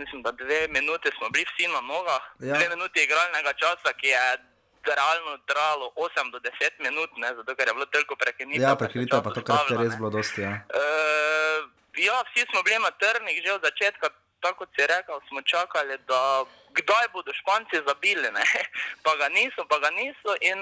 mislim, 0.00 0.22
da 0.22 0.30
dve 0.32 0.60
minute 0.68 1.08
smo 1.18 1.26
bili 1.28 1.46
vsi 1.50 1.68
na 1.68 1.80
nogah, 1.80 2.22
Ja. 2.40 2.54
dve 2.56 2.68
minute 2.68 2.96
igralnega 3.02 3.52
časa, 3.62 3.90
ki 4.00 4.08
je 4.08 4.18
realno 4.94 5.38
trajalo 5.46 5.92
8 5.96 6.30
do 6.32 6.38
10 6.38 6.82
minut, 6.86 7.10
ne, 7.16 7.34
zato 7.34 7.54
ker 7.54 7.68
je 7.68 7.74
bilo 7.74 7.86
toliko 7.86 8.16
prekinitev. 8.16 8.62
Ja, 8.62 8.76
pa 8.76 8.84
prekinitev 8.84 9.18
čas 9.18 9.24
pa 9.24 9.30
tokrat 9.34 9.58
je 9.58 9.62
ustavilo, 9.64 9.82
res 9.84 9.98
bilo 9.98 10.10
dosti. 10.10 10.40
Ja. 10.42 10.52
Uh, 10.70 11.60
ja, 11.96 12.16
vsi 12.28 12.46
smo 12.50 12.62
bili 12.62 12.78
na 12.78 12.90
trnih 12.90 13.36
že 13.44 13.52
od 13.52 13.62
začetka, 13.64 14.10
tako 14.46 14.58
kot 14.58 14.68
si 14.70 14.86
rekel, 14.88 15.18
smo 15.28 15.42
čakali, 15.44 15.94
da 16.06 16.20
kdaj 16.72 17.06
bodo 17.12 17.32
Španci 17.32 17.76
zabili, 17.82 18.28
ne? 18.30 18.44
pa 19.04 19.12
ga 19.14 19.28
niso, 19.30 19.60
pa 19.64 19.78
ga 19.78 19.90
niso 19.92 20.30
in 20.42 20.58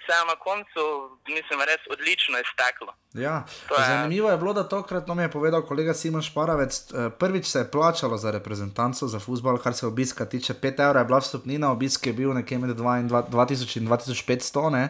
se 0.00 0.12
je 0.12 0.24
na 0.24 0.36
koncu, 0.38 0.82
mislim, 1.28 1.58
res 1.62 1.82
odlično 1.88 2.38
izteklo. 2.38 2.92
Ja, 3.14 3.44
je- 3.70 3.84
zanimivo 3.86 4.30
je 4.30 4.38
bilo, 4.38 4.52
da 4.52 4.64
tokrat 4.66 5.06
nam 5.06 5.18
je 5.18 5.30
povedal 5.30 5.62
kolega 5.62 5.94
Simon 5.94 6.22
Šparavec. 6.22 6.72
eh, 6.82 7.10
Prvič 7.12 7.46
se 7.46 7.58
je 7.58 7.70
plačalo 7.70 8.16
za 8.16 8.30
reprezentanco, 8.30 9.06
za 9.06 9.18
futbol, 9.18 9.58
kar 9.58 9.74
se 9.74 9.86
obiska 9.86 10.24
tiče. 10.26 10.54
5 10.54 10.80
evrov 10.80 11.00
je 11.00 11.06
bila 11.06 11.18
vstopnina, 11.18 11.70
obisk 11.70 12.06
je 12.06 12.12
bil 12.14 12.32
nekje 12.32 12.58
med 12.58 12.70
2 12.72 12.96
in 12.96 13.08
2 13.08 13.22
2000 13.28 13.76
in 13.76 13.86
2500. 13.86 14.70
Ne? 14.70 14.84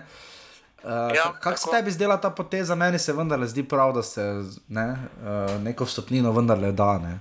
Uh, 0.80 0.90
Ja, 1.12 1.32
Kako 1.34 1.58
se 1.58 1.68
tebi 1.70 1.90
zdela 1.90 2.16
ta 2.16 2.30
poteza? 2.30 2.74
Meni 2.74 2.98
se 2.98 3.12
vendarle 3.12 3.46
zdi 3.46 3.62
prav, 3.64 3.92
da 3.92 4.02
se 4.02 4.22
ne, 4.68 4.86
uh, 4.86 5.60
neko 5.60 5.84
vstopnino 5.84 6.32
vendarle 6.32 6.72
da. 6.72 6.98
Ne? 6.98 7.18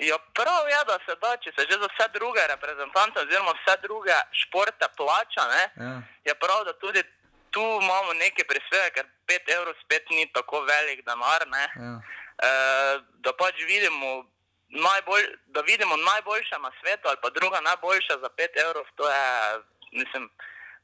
Ja, 0.00 0.18
prav 0.34 0.68
je, 0.68 0.80
da 0.86 0.98
se 1.06 1.14
da, 1.20 1.36
če 1.36 1.52
se 1.56 1.66
že 1.70 1.78
za 1.78 1.88
vse 1.88 2.08
druge 2.12 2.40
reprezentante 2.48 3.20
oziroma 3.20 3.52
vse 3.52 3.76
druge 3.82 4.16
športe 4.32 4.86
plača, 4.96 5.44
ne, 5.48 5.64
Ja. 5.76 6.02
je 6.24 6.34
prav, 6.34 6.64
da 6.64 6.72
tudi 6.72 7.02
tu 7.50 7.60
imamo 7.82 8.12
neke 8.12 8.44
prispevke, 8.44 8.90
ker 8.94 9.06
5 9.26 9.52
evrov 9.56 9.74
spet 9.84 10.10
ni 10.10 10.26
tako 10.32 10.60
velik 10.60 11.04
denar. 11.06 11.46
Ne. 11.48 11.64
Ja. 11.76 11.94
Eh, 12.38 12.94
da 13.24 13.32
pač 13.32 13.56
vidimo, 13.64 14.24
najbolj, 14.68 15.24
da 15.46 15.60
vidimo 15.60 15.96
najboljše 15.96 16.58
na 16.58 16.70
svetu, 16.80 17.08
ali 17.08 17.16
pa 17.22 17.30
druga 17.30 17.60
najboljša 17.60 18.18
za 18.20 18.28
5 18.28 18.60
evrov, 18.64 18.84
to 18.96 19.08
je, 19.10 19.60
mislim, 19.92 20.30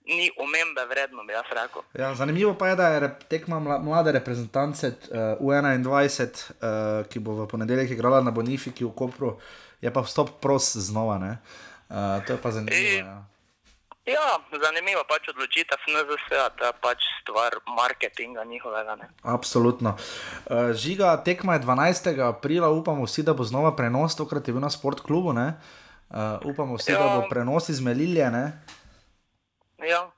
ni 0.05 0.31
omembe 0.37 0.85
vredno, 0.87 1.25
bi 1.25 1.33
jaz 1.33 1.45
rekel. 1.53 1.83
Ja, 1.95 2.15
zanimivo 2.15 2.55
pa 2.55 2.69
je, 2.69 2.77
da 2.77 2.89
je 2.89 3.01
rep- 3.01 3.25
tekma 3.25 3.59
mla, 3.59 3.79
mlade 3.79 4.13
reprezentance 4.13 4.87
uh, 4.87 4.95
U21, 5.39 6.29
uh, 6.51 6.59
ki 7.07 7.19
bo 7.19 7.33
v 7.35 7.49
ponedeljek 7.49 7.91
igrala 7.91 8.21
na 8.21 8.31
Bonifiki 8.31 8.85
v 8.85 8.91
Kopru, 8.93 9.37
je 9.81 9.91
pa 9.91 10.01
vstop 10.01 10.41
prost 10.41 10.77
znova. 10.79 11.19
ne. 11.19 11.39
Uh, 11.89 11.97
to 12.27 12.33
je 12.33 12.39
pa 12.39 12.51
zanimivo. 12.51 12.77
Ej, 12.79 12.99
Ja. 12.99 13.23
Ja, 14.05 14.35
zanimiva 14.53 15.05
pač 15.05 15.29
odločitev 15.29 15.79
NZS-a, 15.79 16.51
to 16.51 16.65
je 16.65 16.73
pač 16.75 16.99
stvar 17.23 17.55
marketinga 17.69 18.43
njihovega. 18.43 18.97
Ne? 18.97 19.07
Absolutno. 19.23 19.95
Uh, 20.45 20.75
žiga, 20.75 21.17
tekma 21.17 21.55
je 21.55 21.61
12. 21.61 22.19
aprila, 22.21 22.69
upamo 22.69 23.05
vsi, 23.05 23.23
da 23.23 23.31
bo 23.33 23.45
znova 23.45 23.77
prenos, 23.77 24.17
tokrat 24.17 24.43
je 24.43 24.53
bil 24.53 24.61
na 24.61 24.71
sport 24.71 25.01
klubu. 25.01 25.31
Uh, 25.31 25.55
upamo 26.45 26.75
vsi, 26.75 26.93
ja. 26.93 26.99
da 26.99 27.05
Ja. 27.05 27.15
bo 27.15 27.29
prenos 27.31 27.69
iz 27.69 27.81
Melilje. 27.81 28.27
Ne? 28.27 28.62
Ja, 29.89 30.11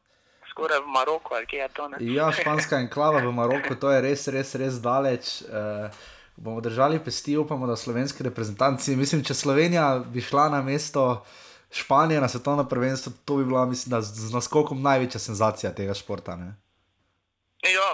skoraj 0.51 0.81
v 0.81 0.87
Maroku 0.87 1.35
ali 1.35 1.47
kje 1.47 1.59
je 1.59 1.69
to. 1.69 1.89
Ne? 1.89 1.97
Ja, 2.01 2.33
španska 2.33 2.79
enklava 2.79 3.23
v 3.25 3.33
Maroku, 3.33 3.75
to 3.81 3.91
je 3.91 4.01
res, 4.01 4.29
res, 4.29 4.55
res 4.55 4.81
daleč. 4.83 5.43
Uh, 5.43 5.89
bomo 6.37 6.61
držali 6.61 6.99
pesti, 7.05 7.37
upamo, 7.37 7.67
da 7.67 7.77
slovenski 7.77 8.23
reprezentanci. 8.23 8.97
Mislim, 8.97 9.25
če 9.25 9.35
Slovenija 9.35 10.03
bi 10.07 10.21
šla 10.21 10.49
na 10.49 10.63
mesto 10.63 11.25
Španije 11.75 12.21
na 12.21 12.29
svetovno 12.29 12.69
prvenstvo, 12.69 13.13
to 13.25 13.37
bi 13.37 13.45
bila, 13.45 13.67
mislim, 13.67 13.91
da 13.91 14.03
z, 14.03 14.29
z 14.29 14.35
naskokom 14.35 14.83
največja 14.83 15.21
senzacija 15.21 15.73
tega 15.75 15.95
športa. 15.95 16.37
Ne? 16.37 16.55
Ja, 17.67 17.89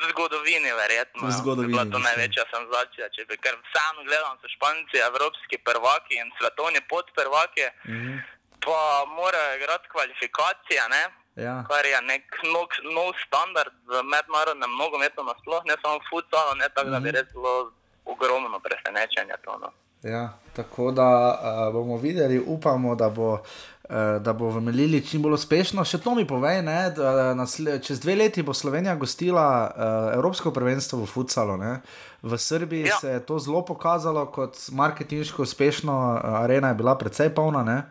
v 0.00 0.10
zgodovini 0.12 0.72
verjetno. 0.82 1.28
V 1.28 1.32
zgodovini, 1.32 1.72
Bi 1.72 1.72
bila 1.72 1.84
to 1.84 1.98
mislim. 1.98 2.08
največja 2.08 2.44
senzacija, 2.50 3.08
če 3.14 3.24
bi, 3.28 3.38
ker 3.40 3.56
vseeno 3.56 4.04
gledam, 4.04 4.36
so 4.42 4.52
Španci, 4.52 5.00
evropski 5.08 5.60
prvaki 5.64 6.20
in 6.20 6.28
svetovni 6.40 6.80
podprvaki, 6.92 7.64
mm. 7.88 7.96
-hmm. 7.96 8.20
Pa 8.64 8.80
morajo 9.18 9.56
igrati 9.56 9.88
kvalifikacije, 9.94 10.82
ne? 10.96 11.04
Ja. 11.36 11.64
kar 11.68 11.86
je 11.86 12.00
nek 12.02 12.24
nov, 12.54 12.66
nov 12.96 13.14
standard 13.26 13.72
v 13.88 14.02
mednarodnem 14.12 14.72
nogometu 14.76 15.24
nasploh, 15.24 15.62
ne 15.64 15.76
samo 15.82 16.02
v 16.02 16.08
futsalu, 16.10 16.58
ne 16.60 16.68
tako 16.74 16.90
da 16.90 17.00
bi 17.00 17.14
res 17.14 17.28
bilo 17.32 17.70
ogromno 18.04 18.60
presenečenje 18.60 19.36
to. 19.44 19.54
No. 19.62 19.70
Ja, 20.02 20.32
tako 20.56 20.90
da 20.90 21.08
uh, 21.08 21.72
bomo 21.72 21.96
videli, 21.96 22.42
upamo, 22.46 22.94
da 22.94 23.10
bo, 23.10 23.32
uh, 23.32 23.96
da 24.20 24.32
bo 24.32 24.48
v 24.48 24.60
Melili 24.60 25.06
čim 25.06 25.22
bolj 25.22 25.36
uspešno. 25.36 25.84
Še 25.84 26.00
to 26.00 26.14
mi 26.16 26.24
povej, 26.26 26.62
ne, 26.66 26.78
da 26.96 27.34
nasle, 27.36 27.78
čez 27.84 28.00
dve 28.00 28.16
leti 28.16 28.42
bo 28.42 28.56
Slovenija 28.56 28.96
gostila 28.96 29.46
uh, 29.68 30.14
Evropsko 30.16 30.54
prvenstvo 30.56 31.02
v 31.04 31.08
futsalu. 31.08 31.56
Ne. 31.60 31.74
V 32.22 32.36
Srbiji 32.36 32.88
ja. 32.88 32.96
Se 33.00 33.16
je 33.16 33.20
to 33.24 33.38
zelo 33.38 33.60
pokazalo 33.64 34.26
kot 34.32 34.56
marketinško 34.72 35.44
uspešno, 35.44 35.92
uh, 35.92 36.40
arena 36.42 36.72
je 36.72 36.80
bila 36.80 36.96
precej 36.98 37.34
polna. 37.36 37.64
Ne, 37.64 37.82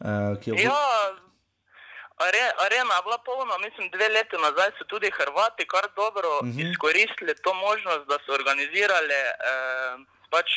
uh, 0.00 0.06
jo 0.42 0.54
bo- 0.54 0.62
Ja, 0.62 0.82
are, 2.18 2.42
arena 2.58 2.94
je 2.94 3.02
bila 3.02 3.18
polna, 3.20 3.54
mislim, 3.58 3.90
dve 3.90 4.08
leti 4.08 4.36
nazaj 4.38 4.70
so 4.70 4.84
tudi 4.84 5.10
Hrvati 5.10 5.66
kar 5.66 5.84
dobro 5.96 6.30
uh 6.34 6.42
Mhm. 6.42 6.52
-huh. 6.52 6.64
izkoristili 6.64 7.32
to 7.36 7.54
možnost, 7.56 8.04
da 8.06 8.16
so 8.16 8.32
organizirali 8.32 9.14
eh, 9.14 9.94
pač 10.30 10.48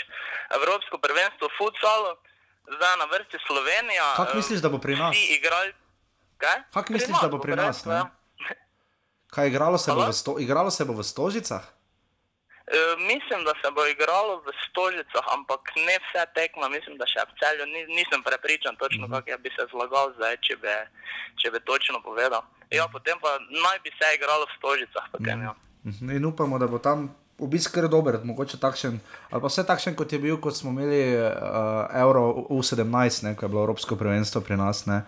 Evropsko 0.51 0.95
prvenstvo 0.97 1.47
v 1.47 1.55
futsalu, 1.57 2.11
zdaj 2.69 2.93
na 2.97 3.05
vrsti 3.07 3.37
Slovenija. 3.47 4.07
Kako 4.15 4.31
eh, 4.31 4.35
misliš, 4.35 4.59
da 4.59 4.69
bo 4.69 4.77
pri 4.77 4.95
nas? 4.95 5.15
Kaj? 6.37 6.57
Misliš, 6.89 7.17
da 7.21 7.27
bo 7.27 7.39
pri 7.39 7.55
nas, 7.55 7.85
ne? 7.85 7.95
ja. 7.95 8.05
Kaj 9.27 9.47
igralo 9.47 9.77
se, 9.77 9.91
bo 9.91 9.99
Halo? 9.99 10.09
v 10.09 10.13
sto, 10.13 10.31
igralo 10.39 10.71
se 10.71 10.85
bo 10.85 10.93
v 10.93 11.03
Stožicah? 11.03 11.63
E, 12.67 12.75
mislim, 13.11 13.39
da 13.47 13.53
se 13.61 13.67
bo 13.75 13.81
igralo 13.85 14.33
v 14.45 14.47
Stožicah, 14.65 15.25
ampak 15.35 15.61
ne 15.87 15.95
vse 16.03 16.23
tekma, 16.37 16.69
mislim, 16.75 16.95
da 17.01 17.05
še 17.13 17.19
v 17.29 17.35
celju. 17.39 17.65
Ni, 17.73 17.81
nisem 17.99 18.23
prepričan 18.23 18.75
točno, 18.75 19.05
uh 19.05 19.09
-huh. 19.09 19.15
kako 19.15 19.29
ja 19.29 19.37
bi 19.37 19.49
se 19.57 19.63
zlagal 19.73 20.05
zdaj, 20.15 20.35
če 20.45 20.55
bi, 20.61 20.75
če 21.39 21.51
bi 21.51 21.59
točno 21.59 21.97
povedal. 22.07 22.41
Ja, 22.77 22.87
potem 22.95 23.17
pa 23.23 23.31
naj 23.65 23.77
bi 23.83 23.91
se 23.99 24.07
igralo 24.15 24.43
v 24.45 24.55
Stožicah. 24.57 25.05
Potem, 25.11 25.41
ja. 25.41 25.53
Mhm, 25.83 26.09
In 26.15 26.25
upamo, 26.25 26.59
da 26.59 26.67
bo 26.67 26.79
tam 26.79 27.15
obisk 27.39 27.73
kar 27.75 27.87
dober, 27.89 28.19
mogoče 28.23 28.57
takšen, 28.61 28.99
ali 29.31 29.41
pa 29.41 29.47
vse 29.47 29.65
takšen, 29.67 29.95
kot 29.95 30.13
je 30.13 30.19
bil, 30.19 30.37
ko 30.41 30.51
smo 30.51 30.71
imeli 30.71 31.17
uh, 31.17 31.89
Euro 31.99 32.47
U17, 32.49 33.23
ne, 33.23 33.35
ko 33.35 33.45
je 33.45 33.49
bilo 33.49 33.63
Evropsko 33.63 33.95
prvenstvo 33.95 34.41
pri 34.41 34.57
nas, 34.57 34.85
ne, 34.85 35.01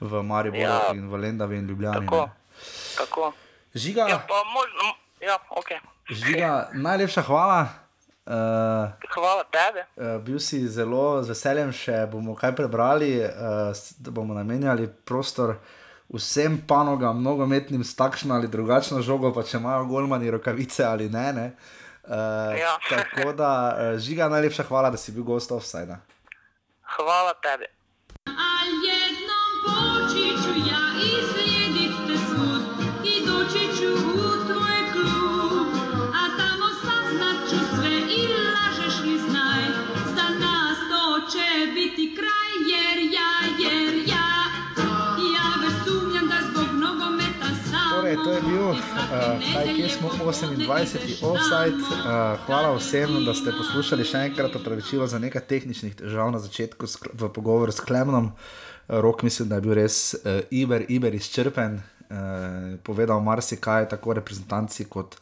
v 0.00 0.22
Mariboru 0.22 0.62
ja. 0.62 0.80
Ja. 0.88 0.94
in 0.94 1.08
v 1.10 1.20
Lendavi 1.20 1.56
in 1.56 1.68
Ljubljani. 1.68 2.06
Tako. 2.06 2.26
ne. 2.26 2.32
tako. 2.98 3.32
Žiga, 3.74 4.08
Ja, 4.08 4.18
pa 4.28 4.40
možno, 4.48 4.96
ja, 5.26 5.38
ok. 5.50 5.70
žiga, 6.10 6.68
najlepša 6.72 7.22
hvala. 7.22 7.66
Uh, 8.26 8.90
Hvala 9.14 9.44
tebi. 9.54 9.84
Uh, 9.94 10.18
bil 10.22 10.38
si 10.42 10.66
zelo 10.68 11.22
z 11.22 11.30
veseljem, 11.30 11.70
še 11.70 12.06
bomo 12.10 12.34
kaj 12.34 12.56
prebrali, 12.58 13.20
uh, 13.22 13.70
da 14.02 14.10
bomo 14.10 14.34
namenjali 14.34 14.88
prostor 15.06 15.54
vsem 16.10 16.58
panogam, 16.66 17.22
nogometnim, 17.22 17.84
s 17.86 17.94
takšno 17.94 18.34
ali 18.34 18.50
drugačno 18.50 18.98
žogo, 19.02 19.30
pa 19.34 19.46
če 19.46 19.60
imajo 19.60 19.86
golmani 19.86 20.30
rokavice 20.34 20.84
ali 20.84 21.06
ne. 21.10 21.26
ne. 21.32 21.46
Uh, 22.02 22.54
Ja. 22.58 22.74
tako 22.90 23.32
da, 23.32 23.52
uh, 23.70 23.98
žiga, 24.02 24.28
najlepša 24.28 24.66
hvala, 24.66 24.90
da 24.90 24.98
si 24.98 25.14
bil 25.14 25.26
gost 25.26 25.54
offside. 25.54 25.98
Hvala 26.96 27.34
tebi. 27.42 27.70
A 28.26 28.50
jednom 28.82 29.54
Božiću 29.66 30.50
ja 30.66 30.82
izlijedit 30.98 31.55
Bil, 48.66 48.74
ti 48.74 48.82
svake 48.82 49.14
uh, 49.14 49.52
kaj, 49.52 49.66
kje 49.76 49.88
smo 49.88 50.08
popodne 50.08 50.56
28. 50.66 51.04
ideš 51.04 51.22
offside. 51.22 51.78
Uh, 51.78 52.38
hvala 52.46 52.72
vsem, 52.74 53.12
da 53.22 53.34
ste 53.34 53.52
poslušali 53.54 54.04
še 54.04 54.24
enkrat 54.26 54.56
opravičilo 54.58 55.06
za 55.06 55.20
nekaj 55.22 55.44
tehničnih 55.46 55.94
težav 55.94 56.32
na 56.34 56.40
začetku 56.42 56.88
v 57.14 57.28
pogovoru 57.30 57.70
s 57.70 57.78
Klemnom. 57.78 58.32
Uh, 58.34 58.98
Rok 59.06 59.22
mislim, 59.22 59.48
da 59.48 59.60
je 59.60 59.66
bil 59.68 59.76
res 59.78 60.16
uh, 60.18 60.40
iber, 60.50 60.82
iber 60.88 61.14
izčrpen, 61.14 61.78
uh, 61.78 62.74
povedal 62.82 63.22
marsikaj, 63.22 63.86
tako 63.94 64.18
reprezentanci 64.18 64.88
kot 64.90 65.14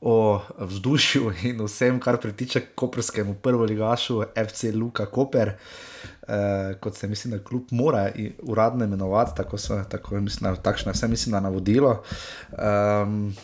o 0.00 0.40
vzdušju 0.58 1.32
in 1.42 1.60
vsem, 1.64 2.00
kar 2.00 2.16
pritiče 2.20 2.60
koperskemu 2.74 3.34
prvoligašu 3.34 4.22
FC 4.36 4.72
Luka 4.74 5.06
Koper. 5.06 5.52
Uh, 6.30 6.76
kot 6.80 6.96
se 6.96 7.08
mislim, 7.08 7.30
da 7.30 7.44
kljub 7.44 7.62
mora 7.70 8.10
uradno 8.42 8.84
imenovati, 8.84 9.36
tako 9.36 9.58
so, 9.58 9.82
tako 9.88 10.20
mislim, 10.20 10.54
je 10.86 10.92
vse, 10.92 11.08
mislim, 11.08 11.32
da 11.32 11.40
navodilo. 11.40 12.02
Um, 12.50 13.34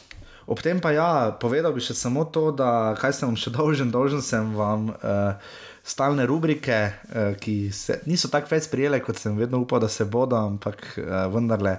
ob 0.46 0.60
tem 0.60 0.80
pa 0.80 0.90
ja, 0.90 1.36
povedal 1.40 1.72
bi 1.74 1.82
še 1.82 1.94
samo 1.94 2.24
to, 2.24 2.50
da 2.54 2.94
kaj 3.00 3.12
sem 3.12 3.28
vam 3.28 3.36
še 3.36 3.50
dolžen, 3.58 3.90
dolžen 3.90 4.22
sem 4.22 4.54
vam 4.54 4.88
uh, 4.94 5.56
stalne 5.86 6.26
rubrike, 6.26 6.76
uh, 7.14 7.36
ki 7.38 7.70
se 7.72 8.00
niso 8.10 8.28
tako 8.32 8.50
več 8.50 8.66
sprijele, 8.66 8.98
kot 9.04 9.20
sem 9.22 9.36
vedno 9.38 9.60
upal, 9.62 9.80
da 9.84 9.88
se 9.92 10.04
bodo, 10.10 10.38
ampak 10.38 10.82
uh, 10.98 11.26
vendarle. 11.30 11.76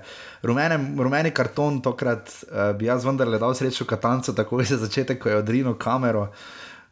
Rumene, 0.47 0.77
rumeni 0.95 1.33
karton, 1.35 1.81
tokrat 1.83 2.31
uh, 2.47 2.71
bi 2.77 2.87
jaz 2.87 3.03
vendarle 3.07 3.39
dal 3.41 3.55
srečo 3.57 3.87
Katancu, 3.89 4.35
tako 4.37 4.61
je 4.61 4.69
za 4.71 4.79
začetek, 4.85 5.19
ko 5.19 5.33
je 5.33 5.41
odrinil 5.41 5.75
kamero. 5.81 6.29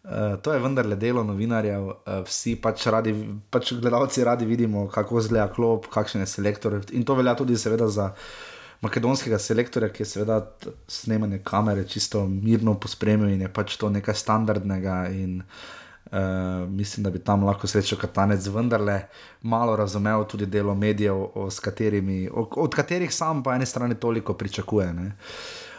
Uh, 0.06 0.36
to 0.44 0.54
je 0.54 0.60
vendarle 0.62 0.98
delo 1.00 1.24
novinarjev, 1.24 1.88
uh, 1.94 2.18
vsi 2.28 2.58
pač 2.62 2.84
radi, 2.92 3.16
pač 3.50 3.72
gledalci 3.80 4.28
radi 4.28 4.46
vidimo, 4.46 4.84
kako 4.92 5.24
izgleda 5.24 5.48
klop, 5.56 5.88
kakšen 5.94 6.26
je 6.26 6.28
selektor. 6.34 6.82
In 7.00 7.08
to 7.08 7.16
velja 7.16 7.38
tudi 7.40 7.56
seveda 7.58 7.88
za 7.88 8.10
makedonskega 8.84 9.40
selektorja, 9.40 9.88
ki 9.90 10.04
je 10.04 10.12
seveda 10.12 10.42
snemanje 10.92 11.40
kamere 11.48 11.88
čisto 11.88 12.28
mirno 12.28 12.76
pospremil 12.76 13.32
in 13.32 13.48
je 13.48 13.54
pač 13.56 13.80
to 13.80 13.90
nekaj 13.90 14.20
standardnega. 14.26 15.00
In, 15.16 15.40
Uh, 15.40 15.85
mislim, 16.70 17.04
da 17.04 17.10
bi 17.10 17.20
tam 17.20 17.44
lahko 17.44 17.68
srečo 17.68 17.98
Katanec 17.98 18.48
vendarle 18.48 19.02
malo 19.42 19.76
razumel 19.76 20.24
tudi 20.28 20.46
delo 20.46 20.76
medijev, 20.76 21.26
katerimi, 21.62 22.30
o, 22.34 22.48
od 22.56 22.76
katerih 22.76 23.14
sam 23.14 23.44
po 23.44 23.54
eni 23.54 23.66
strani 23.66 23.96
toliko 23.96 24.34
pričakuje. 24.34 24.94
Ne. 24.94 25.12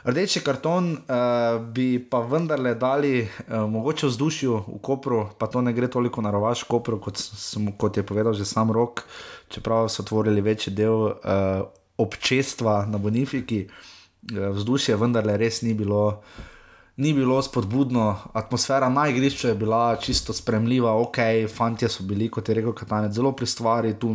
Rdeči 0.07 0.41
karton 0.41 0.93
uh, 0.93 1.63
bi 1.75 1.99
pa 2.11 2.21
vendarle 2.21 2.75
dali 2.75 3.23
uh, 3.23 3.71
mogoče 3.71 4.07
vzdušju 4.07 4.55
v 4.69 4.79
Kopru, 4.83 5.25
pa 5.39 5.47
to 5.47 5.61
ne 5.61 5.73
gre 5.73 5.89
toliko 5.91 6.23
na 6.23 6.31
rovaš 6.31 6.63
Kopru, 6.63 7.01
kot, 7.01 7.19
sem, 7.19 7.73
kot 7.73 7.97
je 7.97 8.07
povedal 8.07 8.35
že 8.35 8.45
sam 8.45 8.71
Rok, 8.71 9.03
čeprav 9.49 9.89
so 9.89 10.03
otvorili 10.03 10.41
večji 10.41 10.75
del 10.75 10.95
uh, 10.95 11.15
občestva 11.99 12.85
na 12.87 12.99
Bonifiki. 12.99 13.67
Uh, 13.67 14.51
vzdušje 14.55 14.97
vendarle 14.97 15.37
res 15.37 15.63
ni 15.63 15.75
bilo. 15.75 16.23
Ni 16.97 17.13
bilo 17.13 17.43
spodbudno, 17.43 18.17
atmosfera 18.33 18.89
na 18.89 19.09
igrišču 19.09 19.49
je 19.49 19.55
bila 19.55 19.97
čisto 19.97 20.33
spremljiva, 20.33 20.95
ok, 20.97 21.19
fanti 21.57 21.89
so 21.89 22.05
bili, 22.09 22.31
kot 22.33 22.49
je 22.49 22.55
rekel 22.55 22.73
Katanec, 22.73 23.13
zelo 23.13 23.33
pri 23.37 23.47
stvari, 23.47 23.99
tu 24.01 24.15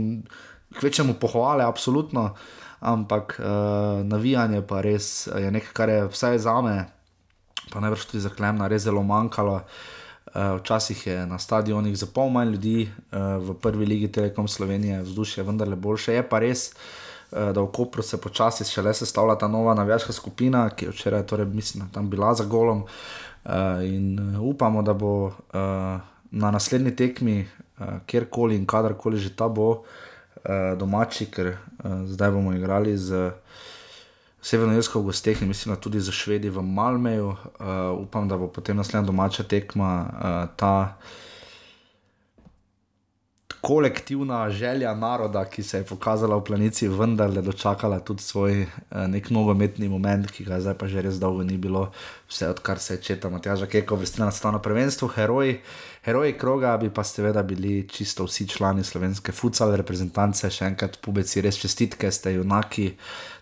kvečemu 0.80 1.14
pohvale, 1.22 1.64
absolutno, 1.64 2.32
ampak 2.80 3.36
uh, 3.40 3.46
navijanje 4.06 4.64
pa 4.66 4.82
res 4.82 5.28
je 5.28 5.52
nekaj, 5.52 5.74
kar 5.74 5.90
je 5.90 6.08
vsaj 6.08 6.40
za 6.42 6.56
me, 6.62 6.88
pa 7.70 7.84
najbrž 7.86 8.08
tudi 8.10 8.24
za 8.26 8.34
Klemna, 8.34 8.68
res 8.68 8.82
zelo 8.90 9.04
manjkalo. 9.04 9.62
Uh, 10.32 10.58
včasih 10.58 11.08
je 11.08 11.20
na 11.28 11.38
stadionih 11.38 11.94
za 11.98 12.10
pol 12.10 12.34
manj 12.34 12.56
ljudi, 12.56 12.90
uh, 12.90 13.38
v 13.46 13.60
prvi 13.62 13.86
ligi 13.86 14.12
Telekom 14.12 14.48
Slovenije 14.48 15.04
vzdušje 15.06 15.44
vendarle 15.44 15.76
boljše. 15.76 16.18
Je 16.18 16.26
pa 16.30 16.40
res, 16.40 16.72
uh, 16.72 17.11
da 17.32 17.62
v 17.62 17.72
Kopru 17.72 18.04
se 18.04 18.18
počasi 18.22 18.66
šele 18.66 18.94
sestavlja 18.94 19.36
ta 19.36 19.48
nova 19.48 19.74
navijaška 19.74 20.14
skupina, 20.14 20.70
ki 20.70 20.86
je 20.86 20.92
včeraj, 20.92 21.26
torej, 21.26 21.46
mislim, 21.46 21.90
tam 21.94 22.10
bila 22.10 22.34
za 22.34 22.44
golom. 22.44 22.84
Uh, 23.46 23.52
in 23.84 24.20
uh, 24.20 24.42
upamo, 24.42 24.82
da 24.82 24.94
bo 24.94 25.26
uh, 25.26 25.34
na 26.32 26.52
naslednji 26.52 26.96
tekmi, 26.96 27.48
uh, 27.80 27.86
kjerkoli 28.06 28.56
in 28.56 28.66
kadarkoli 28.66 29.18
že 29.18 29.36
ta 29.36 29.48
bo, 29.48 29.70
uh, 29.72 30.78
domači, 30.78 31.26
ker 31.26 31.48
uh, 31.48 32.06
zdaj 32.06 32.32
bomo 32.32 32.54
igrali 32.54 32.98
z 32.98 33.32
Severnoirsko 34.42 35.00
v 35.00 35.06
gosteh 35.06 35.42
in 35.42 35.48
mislim, 35.48 35.76
da 35.76 35.82
tudi 35.82 36.00
za 36.00 36.12
Švedi 36.12 36.50
v 36.50 36.62
Malmeju. 36.62 37.28
Uh, 37.28 37.36
upam, 38.02 38.28
da 38.28 38.38
bo 38.38 38.48
potem 38.48 38.78
naslednja 38.78 39.06
domača 39.06 39.44
tekma 39.44 40.06
uh, 40.06 40.50
ta 40.56 40.98
kolektivna 43.62 44.50
želja 44.50 44.96
naroda, 44.96 45.46
ki 45.46 45.64
se 45.64 45.78
je 45.78 45.84
pokazala 45.84 46.36
v 46.36 46.44
planici, 46.44 46.88
vendarle 46.88 47.42
dočakala 47.42 48.00
tudi 48.00 48.24
svoj 48.24 48.62
uh, 48.62 49.06
nek 49.08 49.30
nogometni 49.30 49.90
moment, 49.90 50.32
ki 50.32 50.44
ga 50.44 50.60
zdaj 50.60 50.78
pa 50.82 50.88
že 50.88 51.02
res 51.06 51.20
dolgo 51.22 51.44
ni 51.44 51.58
bilo, 51.58 51.92
vse 52.30 52.50
odkar 52.50 52.80
se 52.80 52.94
je 52.94 53.02
četa 53.02 53.30
Matjaža 53.30 53.66
Keko 53.66 53.96
vrstila 53.96 54.26
na 54.26 54.32
stano 54.32 54.60
prvenstvo, 54.60 55.08
heroji. 55.08 55.60
Heroji 56.02 56.34
kroga 56.34 56.78
bi 56.78 56.90
pa 56.90 57.04
seveda 57.04 57.44
bili 57.44 57.88
čisto 57.90 58.26
vsi 58.26 58.48
člani 58.48 58.84
slovenske 58.84 59.32
futsal 59.32 59.76
reprezentance, 59.78 60.50
še 60.50 60.66
enkrat 60.72 60.98
pubeci, 60.98 61.44
res 61.46 61.60
čestitke, 61.62 62.10
ste 62.10 62.34
junaki. 62.34 62.88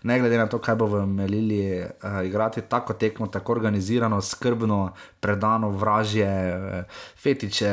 Ne 0.04 0.18
glede 0.20 0.36
na 0.36 0.44
to, 0.44 0.60
kaj 0.60 0.76
bo 0.76 0.90
v 0.92 1.00
Melili 1.08 1.62
uh, 1.80 2.20
igrati, 2.26 2.66
tako 2.68 2.98
tekmo, 3.00 3.30
tako 3.32 3.56
organizirano, 3.56 4.20
skrbno, 4.20 4.82
predano, 5.24 5.72
vražje, 5.72 6.28
uh, 6.28 7.00
fetiče, 7.16 7.72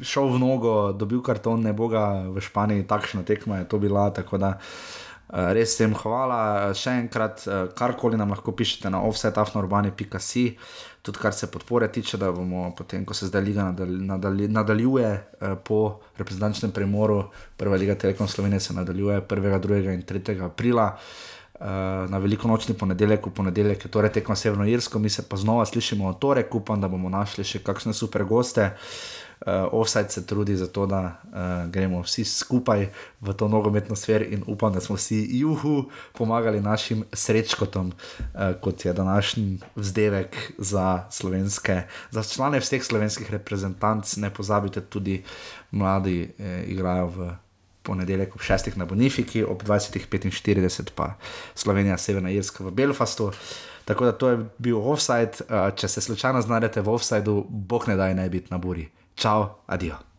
šel 0.00 0.32
v 0.32 0.40
nogo, 0.40 0.74
dobil 0.96 1.20
karton, 1.20 1.60
ne 1.68 1.76
boga 1.76 2.24
v 2.32 2.40
Španiji, 2.40 2.88
takšna 2.88 3.28
tekma 3.28 3.60
je 3.60 3.68
to 3.68 3.84
bila. 3.84 4.08
Tako 4.16 4.40
da 4.40 4.56
uh, 4.56 5.01
res 5.32 5.76
sem 5.76 5.94
hvala. 6.02 6.72
Še 6.76 6.98
enkrat, 7.02 7.44
uh, 7.48 7.66
karkoli 7.76 8.20
nam 8.20 8.34
lahko 8.36 8.52
pišete 8.52 8.92
na 8.92 9.02
offsetafnorbani.com 9.08 10.20
tudi 11.02 11.18
kar 11.18 11.34
se 11.34 11.50
podpore 11.50 11.88
tiče, 11.92 12.16
da 12.16 12.30
bomo 12.32 12.70
potem, 12.78 13.04
ko 13.04 13.14
se 13.14 13.26
zdaj 13.26 13.42
liga 13.42 13.64
nadalj, 13.64 13.98
nadalj, 14.06 14.48
nadaljuje 14.48 15.08
eh, 15.10 15.54
po 15.64 15.98
reprezentančnem 16.16 16.70
premoru, 16.70 17.24
prva 17.56 17.76
liga 17.76 17.94
Telekom 17.94 18.28
Slovenije 18.28 18.60
se 18.60 18.74
nadaljuje 18.74 19.20
1., 19.20 19.60
2. 19.60 19.94
in 19.94 20.02
3. 20.02 20.40
aprila. 20.44 20.96
Na 22.10 22.18
veliko 22.18 22.48
nočni 22.48 22.74
ponedeljek, 22.74 23.26
v 23.26 23.30
ponedeljek 23.30 23.84
je 23.84 23.90
torej 23.90 24.10
tekmo 24.10 24.34
Severno 24.34 24.64
Irsko, 24.66 24.98
mi 24.98 25.10
se 25.10 25.22
pa 25.28 25.36
znova 25.36 25.62
slišimo 25.66 26.08
o 26.08 26.12
torek, 26.12 26.54
upam, 26.54 26.80
da 26.80 26.88
bomo 26.88 27.08
našli 27.08 27.44
še 27.46 27.60
kakšne 27.62 27.94
super 27.94 28.24
goste. 28.26 28.64
Uh, 28.64 29.21
uh, 29.46 29.68
offside 29.72 30.08
se 30.08 30.26
trudi 30.26 30.56
za 30.56 30.66
to, 30.66 30.86
da 30.86 31.00
uh, 31.02 31.70
gremo 31.70 32.02
vsi 32.02 32.24
skupaj 32.24 32.88
v 33.20 33.32
to 33.32 33.48
nogometno 33.48 33.96
sfer 33.96 34.22
in 34.22 34.44
upam, 34.46 34.72
da 34.72 34.80
smo 34.80 34.96
vsi 34.96 35.28
juhu 35.30 35.84
pomagali 36.12 36.60
našim 36.60 37.04
srečkotom, 37.12 37.92
uh, 37.92 38.40
kot 38.60 38.84
je 38.84 38.92
današnji 38.92 39.58
vzdevek 39.76 40.52
za 40.58 41.04
slovenske, 41.10 41.82
za 42.10 42.22
člane 42.22 42.60
vseh 42.60 42.84
slovenskih 42.84 43.30
reprezentanc. 43.30 44.16
Ne 44.16 44.30
pozabite, 44.30 44.80
tudi 44.80 45.22
mladi 45.70 46.30
eh, 46.38 46.64
igrajo 46.66 47.06
v. 47.06 47.32
Ponedeljek 47.82 48.36
ob 48.36 48.40
6. 48.40 48.76
na 48.78 48.84
Bonifiki, 48.84 49.42
ob 49.44 49.62
20.45 49.62 50.90
pa 50.94 51.14
Slovenija, 51.54 51.96
Severna 51.98 52.30
Irska 52.30 52.64
v 52.64 52.70
Belfastu. 52.70 53.32
Tako 53.84 54.04
da 54.04 54.12
to 54.12 54.28
je 54.28 54.38
bil 54.58 54.78
offside. 54.78 55.42
Če 55.76 55.88
se 55.88 56.00
slučajno 56.00 56.42
znajdete 56.42 56.80
v 56.80 56.94
offsideu, 56.94 57.42
bog 57.50 57.88
ne 57.88 57.96
daj 57.96 58.14
ne 58.14 58.28
biti 58.30 58.54
na 58.54 58.58
buri. 58.58 58.86
Ciao, 59.22 59.62
addio. 59.68 60.11